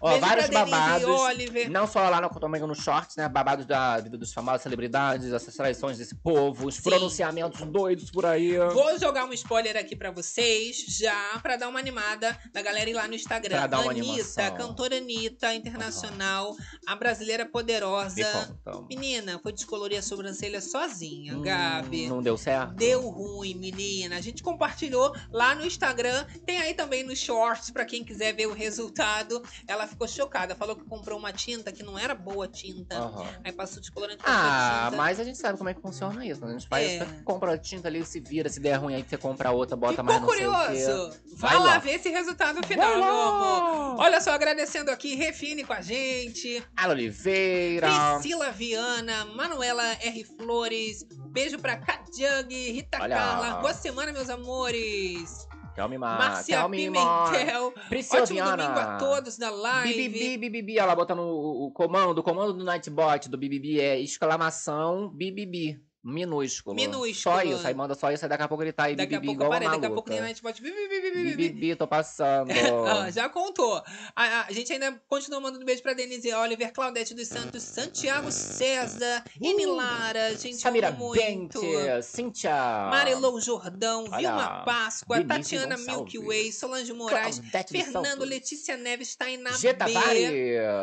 Ó, 0.00 0.08
Beijo 0.10 0.20
vários 0.26 0.48
Denise 0.48 0.70
babados. 0.70 1.06
Oliver. 1.08 1.70
Não 1.70 1.86
só 1.86 2.08
lá 2.08 2.20
no 2.20 2.28
também 2.30 2.60
no 2.60 2.74
Shorts, 2.74 3.16
né? 3.16 3.28
Babados 3.28 3.64
da 3.66 3.98
vida 4.00 4.18
dos 4.18 4.32
famosos 4.32 4.62
celebridades, 4.62 5.32
essas 5.32 5.54
traições 5.54 5.98
desse 5.98 6.14
povo, 6.16 6.66
os 6.66 6.76
Sim. 6.76 6.82
pronunciamentos 6.82 7.60
doidos 7.62 8.10
por 8.10 8.26
aí. 8.26 8.56
Vou 8.72 8.98
jogar 8.98 9.24
um 9.24 9.32
spoiler 9.32 9.76
aqui 9.76 9.94
pra 9.96 10.10
vocês, 10.10 10.84
já 10.88 11.38
pra 11.42 11.56
dar 11.56 11.68
uma 11.68 11.78
animada 11.78 12.36
da 12.52 12.60
galera 12.62 12.88
ir 12.90 12.94
lá 12.94 13.06
no 13.08 13.14
Instagram. 13.14 13.56
Pra 13.56 13.66
dar 13.66 13.80
uma 13.80 13.90
Anitta, 13.92 14.08
animação. 14.12 14.56
cantora 14.56 14.96
Anitta, 14.96 15.54
internacional, 15.54 16.56
a 16.86 16.96
brasileira 16.96 17.46
poderosa. 17.46 18.24
conta. 18.64 18.82
Menina, 18.88 19.38
foi 19.42 19.52
descolorir 19.52 19.98
a 19.98 20.02
sobrancelha 20.02 20.60
sozinha, 20.60 21.36
Hum, 21.36 21.42
Gabi. 21.42 22.06
Não 22.08 22.22
deu 22.22 22.36
certo? 22.36 22.74
Deu 22.74 23.08
ruim, 23.08 23.54
menina. 23.54 24.16
A 24.16 24.20
gente 24.20 24.42
compartilhou 24.42 25.14
lá 25.32 25.54
no 25.54 25.64
Instagram. 25.64 26.24
Tem 26.44 26.58
aí 26.58 26.74
também 26.74 27.02
nos 27.04 27.18
shorts 27.18 27.70
pra 27.70 27.84
quem 27.84 28.04
quiser 28.04 28.32
ver 28.34 28.46
o 28.46 28.52
resultado. 28.52 29.42
Ela 29.66 29.86
ficou 29.86 30.06
chocada. 30.06 30.54
Falou 30.54 30.76
que 30.76 30.84
comprou 30.84 31.18
uma 31.18 31.32
tinta 31.32 31.72
que 31.72 31.82
não 31.82 31.98
era 31.98 32.14
boa 32.14 32.46
tinta. 32.46 32.96
Aham. 32.96 33.26
Aí 33.42 33.52
passou 33.52 33.80
descolorante 33.80 34.22
com 34.22 34.30
Ah, 34.30 34.84
tinta. 34.86 34.96
mas 34.96 35.18
a 35.20 35.24
gente 35.24 35.38
sabe 35.38 35.56
como 35.58 35.70
é 35.70 35.74
que 35.74 35.80
funciona 35.80 36.24
isso. 36.26 36.40
né? 36.42 36.48
A 36.48 36.52
gente 36.58 36.68
faz, 36.68 36.86
É. 37.00 37.06
compra 37.24 37.56
tinta 37.58 37.88
ali, 37.88 38.04
se 38.04 38.20
vira, 38.20 38.48
se 38.48 38.60
der 38.60 38.74
ruim 38.74 38.94
aí 38.94 39.02
você 39.08 39.16
compra 39.16 39.50
outra, 39.50 39.76
bota 39.76 39.92
Ficou 40.02 40.04
mais 40.04 40.20
não 40.20 40.28
curioso? 40.28 41.10
Vai, 41.36 41.50
Vai 41.52 41.58
lá 41.58 41.64
lá. 41.64 41.78
ver 41.78 41.92
esse 41.94 42.08
resultado 42.10 42.64
final, 42.66 42.96
meu 42.96 43.04
amor. 43.04 44.00
Olha 44.00 44.20
só, 44.20 44.32
agradecendo 44.32 44.90
aqui, 44.90 45.14
Refine 45.14 45.64
com 45.64 45.72
a 45.72 45.80
gente. 45.80 46.62
Ala 46.76 46.92
Oliveira. 46.92 47.88
Priscila 48.14 48.50
Viana, 48.50 49.24
Manuela 49.26 49.84
R. 50.02 50.24
Flores. 50.24 51.04
Beijo 51.30 51.58
pra 51.58 51.76
Katjug, 51.76 52.52
Rita 52.72 52.98
Olha. 53.00 53.16
Carla. 53.16 53.54
Boa 53.60 53.74
semana, 53.74 54.12
meus 54.12 54.28
amores. 54.28 55.46
Tell 55.74 55.88
me 55.88 55.98
more. 55.98 56.12
Márcia 56.16 56.58
Tell 56.58 56.68
me 56.68 56.88
more. 56.88 57.30
Pimentel. 57.30 57.72
Priscila 57.88 58.22
Ótimo 58.22 58.34
Viana. 58.42 58.56
domingo 58.56 58.80
a 58.80 58.96
todos 58.98 59.38
na 59.38 59.50
live. 59.50 59.92
BBB, 59.94 60.38
BBB, 60.38 60.78
ela 60.78 60.94
botando 60.94 61.20
o, 61.20 61.66
o 61.66 61.70
comando, 61.72 62.18
o 62.18 62.22
comando 62.22 62.52
do 62.52 62.64
Nightbot 62.64 63.28
do 63.28 63.36
BBB 63.36 63.80
é 63.80 64.00
exclamação 64.00 65.08
BBB, 65.08 65.80
minúsculo. 66.04 66.76
Minúsculo. 66.76 67.14
Só 67.14 67.42
isso, 67.42 67.66
aí 67.66 67.74
manda 67.74 67.94
só 67.94 68.12
isso, 68.12 68.24
aí 68.24 68.28
daqui 68.28 68.42
a 68.42 68.48
pouco 68.48 68.62
ele 68.62 68.72
tá 68.72 68.84
aí 68.84 68.94
Daqui 68.94 69.14
a 69.14 69.18
BBB 69.20 69.26
pouco 69.26 69.36
igual 69.36 69.50
parei, 69.50 69.66
uma 69.68 69.74
daqui 69.74 69.86
a 69.86 69.90
pouco 69.90 70.12
a 70.12 70.26
gente 70.28 70.42
pode. 70.42 70.60
bi, 70.62 70.70
bi, 70.70 70.88
bi, 70.88 71.00
bi, 71.00 71.10
bi, 71.10 71.24
bi. 71.24 71.36
BBB, 71.48 71.76
tô 71.76 71.86
passando. 71.86 72.50
Ah, 72.86 73.10
já 73.10 73.28
contou. 73.28 73.82
A, 74.14 74.46
a 74.46 74.52
gente 74.52 74.72
ainda 74.72 74.92
continua 75.08 75.40
mandando 75.40 75.64
beijo 75.64 75.82
pra 75.82 75.94
Denise 75.94 76.32
Oliver, 76.34 76.72
Claudete 76.72 77.14
dos 77.14 77.28
Santos, 77.28 77.62
Santiago 77.62 78.30
César, 78.30 79.24
Ine 79.40 79.66
Lara, 79.66 80.34
gente, 80.36 80.56
Uh! 80.56 80.60
Samira 80.60 80.90
muito. 80.90 81.60
Bente, 81.60 82.02
Cíntia. 82.02 82.52
Marilou 82.90 83.40
Jordão, 83.40 84.04
Olha, 84.10 84.18
Vilma 84.18 84.64
Páscoa, 84.64 85.16
Vinícius 85.18 85.62
Tatiana 85.62 85.76
Gonçalves. 85.76 85.86
Milky 86.12 86.18
Way, 86.18 86.52
Solange 86.52 86.92
Moraes, 86.92 87.38
Claudete 87.38 87.72
Fernando. 87.72 88.24
Letícia 88.24 88.76
Neves, 88.76 89.16
Tainá 89.16 89.52
G. 89.52 89.72
B. 89.72 89.94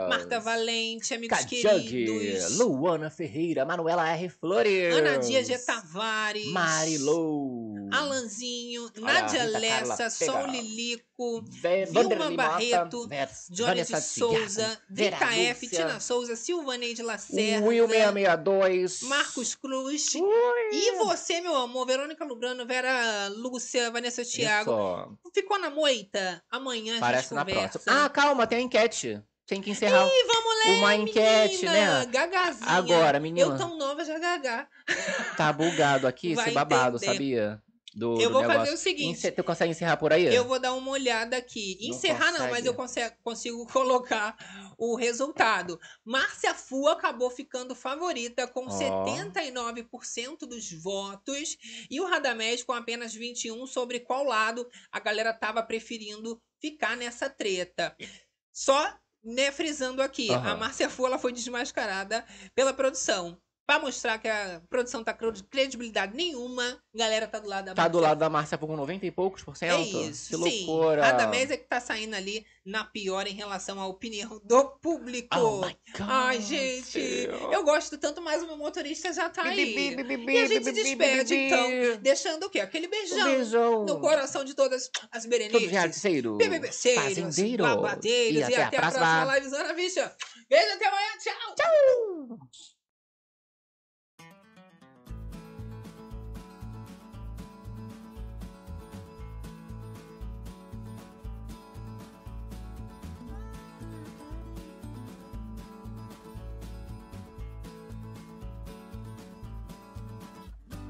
Marta 0.09 0.39
Valente, 0.39 1.13
amigos 1.13 1.38
Kajug, 1.38 1.84
queridos, 1.84 2.57
Luana 2.57 3.09
Ferreira, 3.09 3.65
Manuela 3.65 4.07
R. 4.09 4.30
Flores. 4.30 4.95
Ana 4.95 5.11
Dias 5.18 5.47
G. 5.47 5.57
Tavares, 5.57 6.47
Marilou. 6.47 7.76
Alanzinho, 7.91 8.89
Olha, 9.01 9.26
Carla 9.26 9.59
Lessa, 9.59 10.09
Sol. 10.09 10.47
Lilico, 10.47 11.43
Vilma 11.43 12.32
Barreto, 12.32 13.07
Johnny 13.49 13.84
de 13.84 14.01
Souza, 14.01 14.80
Vera 14.89 15.18
F, 15.36 15.68
Tina 15.68 15.99
Souza, 15.99 16.36
Silvaneide 16.36 17.01
Lacerda, 17.03 17.66
Will 17.66 17.88
662. 17.88 19.01
Marcos 19.03 19.55
Cruz. 19.55 20.16
Ui. 20.16 20.24
E 20.72 20.95
você, 20.97 21.41
meu 21.41 21.55
amor, 21.55 21.86
Verônica 21.86 22.24
Lugrano, 22.24 22.66
Vera 22.66 23.28
Lúcia, 23.36 23.91
Vanessa 23.91 24.24
Thiago. 24.24 24.72
Isso. 24.72 25.32
Ficou 25.34 25.59
na 25.59 25.70
moita? 25.70 26.41
Amanhã 26.49 26.97
a 26.97 26.99
Parece 26.99 27.24
gente 27.24 27.34
na 27.34 27.45
conversa. 27.45 27.80
próxima. 27.80 28.05
Ah, 28.05 28.09
calma, 28.09 28.47
tem 28.47 28.59
a 28.59 28.62
enquete. 28.62 29.22
Tem 29.48 29.62
que 29.62 29.70
encerrar. 29.72 30.06
Ih, 30.08 30.24
vamos 30.28 30.66
ler, 30.66 30.74
uma 30.78 30.96
enquete, 30.96 31.66
menina. 31.66 32.00
né? 32.00 32.06
Gagazinha. 32.06 32.70
Agora, 32.70 33.20
menina. 33.20 33.48
Eu 33.54 33.58
tão 33.58 33.78
nova 33.78 34.06
já 34.06 34.18
gagá. 34.18 34.68
Tá 35.36 35.52
bugado 35.52 36.08
aqui 36.08 36.34
Vai 36.36 36.46
esse 36.46 36.54
babado, 36.56 36.98
entender. 36.98 37.12
sabia? 37.14 37.64
Do, 37.94 38.14
Eu 38.22 38.30
do 38.30 38.34
vou 38.34 38.42
negócio. 38.44 38.60
fazer 38.62 38.74
o 38.74 38.78
seguinte. 38.78 39.18
Encer- 39.18 39.36
Tu 39.36 39.44
consegue 39.44 39.72
encerrar 39.72 39.98
por 39.98 40.14
aí? 40.14 40.34
Eu 40.34 40.46
vou 40.48 40.58
dar 40.58 40.72
uma 40.74 40.92
olhada 40.92 41.36
aqui. 41.36 41.78
Não 41.82 41.89
Encerrar 41.89 42.28
não, 42.28 42.32
consegue. 42.34 42.52
mas 42.52 42.66
eu 42.66 42.74
consigo, 42.74 43.16
consigo 43.22 43.68
colocar 43.74 44.38
o 44.78 44.96
resultado. 44.96 45.78
Márcia 46.06 46.54
Fu 46.54 46.88
acabou 46.88 47.30
ficando 47.30 47.76
favorita 47.76 48.48
com 48.48 48.66
Ó. 48.68 48.80
79% 48.80 50.39
dos 50.48 50.72
votos 50.72 51.58
e 51.89 52.00
o 52.00 52.06
Radamés 52.08 52.64
com 52.64 52.72
apenas 52.72 53.14
21 53.14 53.66
sobre 53.68 54.00
qual 54.00 54.24
lado 54.24 54.66
a 54.89 55.00
galera 55.02 55.34
tava 55.34 55.62
preferindo 55.62 56.42
ficar 56.62 56.96
nessa 56.96 57.30
treta. 57.30 57.94
Só 58.54 58.94
né, 59.24 59.51
frisando 59.51 60.01
aqui, 60.01 60.32
Aham. 60.32 60.51
a 60.51 60.55
Márcia 60.57 60.89
Fu 60.89 61.05
ela 61.05 61.19
foi 61.19 61.32
desmascarada 61.32 62.26
pela 62.55 62.74
produção. 62.74 63.38
Pra 63.72 63.80
mostrar 63.80 64.17
que 64.17 64.28
a 64.28 64.61
produção 64.69 65.01
tá 65.01 65.13
com 65.13 65.32
credibilidade 65.49 66.13
nenhuma, 66.13 66.78
a 66.93 66.97
galera 66.97 67.26
tá 67.26 67.39
do 67.39 67.47
lado 67.47 67.63
da 67.67 67.74
Tá 67.74 67.88
do 67.88 68.01
lado 68.01 68.17
da 68.17 68.30
Márcia 68.30 68.57
com 68.57 68.76
90 68.76 69.05
e 69.05 69.11
poucos 69.11 69.43
por 69.43 69.53
é 69.53 69.55
cento? 69.55 69.97
isso, 70.09 70.28
Que 70.43 70.49
sim. 70.51 70.65
loucura. 70.65 71.07
A 71.07 71.13
Damés 71.13 71.49
é 71.49 71.55
que 71.55 71.63
tá 71.69 71.80
saindo 71.80 72.13
ali 72.13 72.45
na 72.65 72.84
pior 72.84 73.26
em 73.28 73.34
relação 73.34 73.80
à 73.80 73.88
opinião 73.88 74.41
do 74.43 74.65
público. 74.82 75.30
Oh 75.39 75.65
my 75.65 75.74
God. 75.97 76.05
Ai, 76.09 76.41
gente, 76.41 76.99
eu 76.99 77.63
gosto 77.63 77.97
tanto, 77.97 78.22
mas 78.22 78.43
o 78.43 78.47
meu 78.47 78.57
motorista 78.57 79.13
já 79.13 79.30
tá 79.30 79.43
aí. 79.43 79.74
E 79.74 80.38
a 80.38 80.47
gente 80.47 80.65
se 80.65 80.72
despede, 80.74 81.34
então, 81.34 81.97
deixando 82.01 82.47
o 82.47 82.49
quê? 82.49 82.59
Aquele 82.59 82.89
beijão, 82.89 83.24
Beijão. 83.24 83.86
no 83.86 84.01
coração 84.01 84.43
de 84.43 84.53
todas 84.53 84.91
as 85.13 85.24
Todos 85.24 85.26
Berenices, 85.28 85.72
realiceiro. 85.72 86.36
BBBceiros, 86.36 87.03
Fazendeiro. 87.05 87.63
babadeiros, 87.63 88.49
e, 88.49 88.53
até, 88.53 88.63
a 88.63 88.69
próxima, 88.82 89.05
próxima. 89.05 89.38
livezona, 89.38 89.74
bicha. 89.74 90.13
Beijo, 90.49 90.74
até 90.74 90.88
amanhã, 90.88 91.09
tchau! 91.24 91.55
Tchau! 91.55 92.38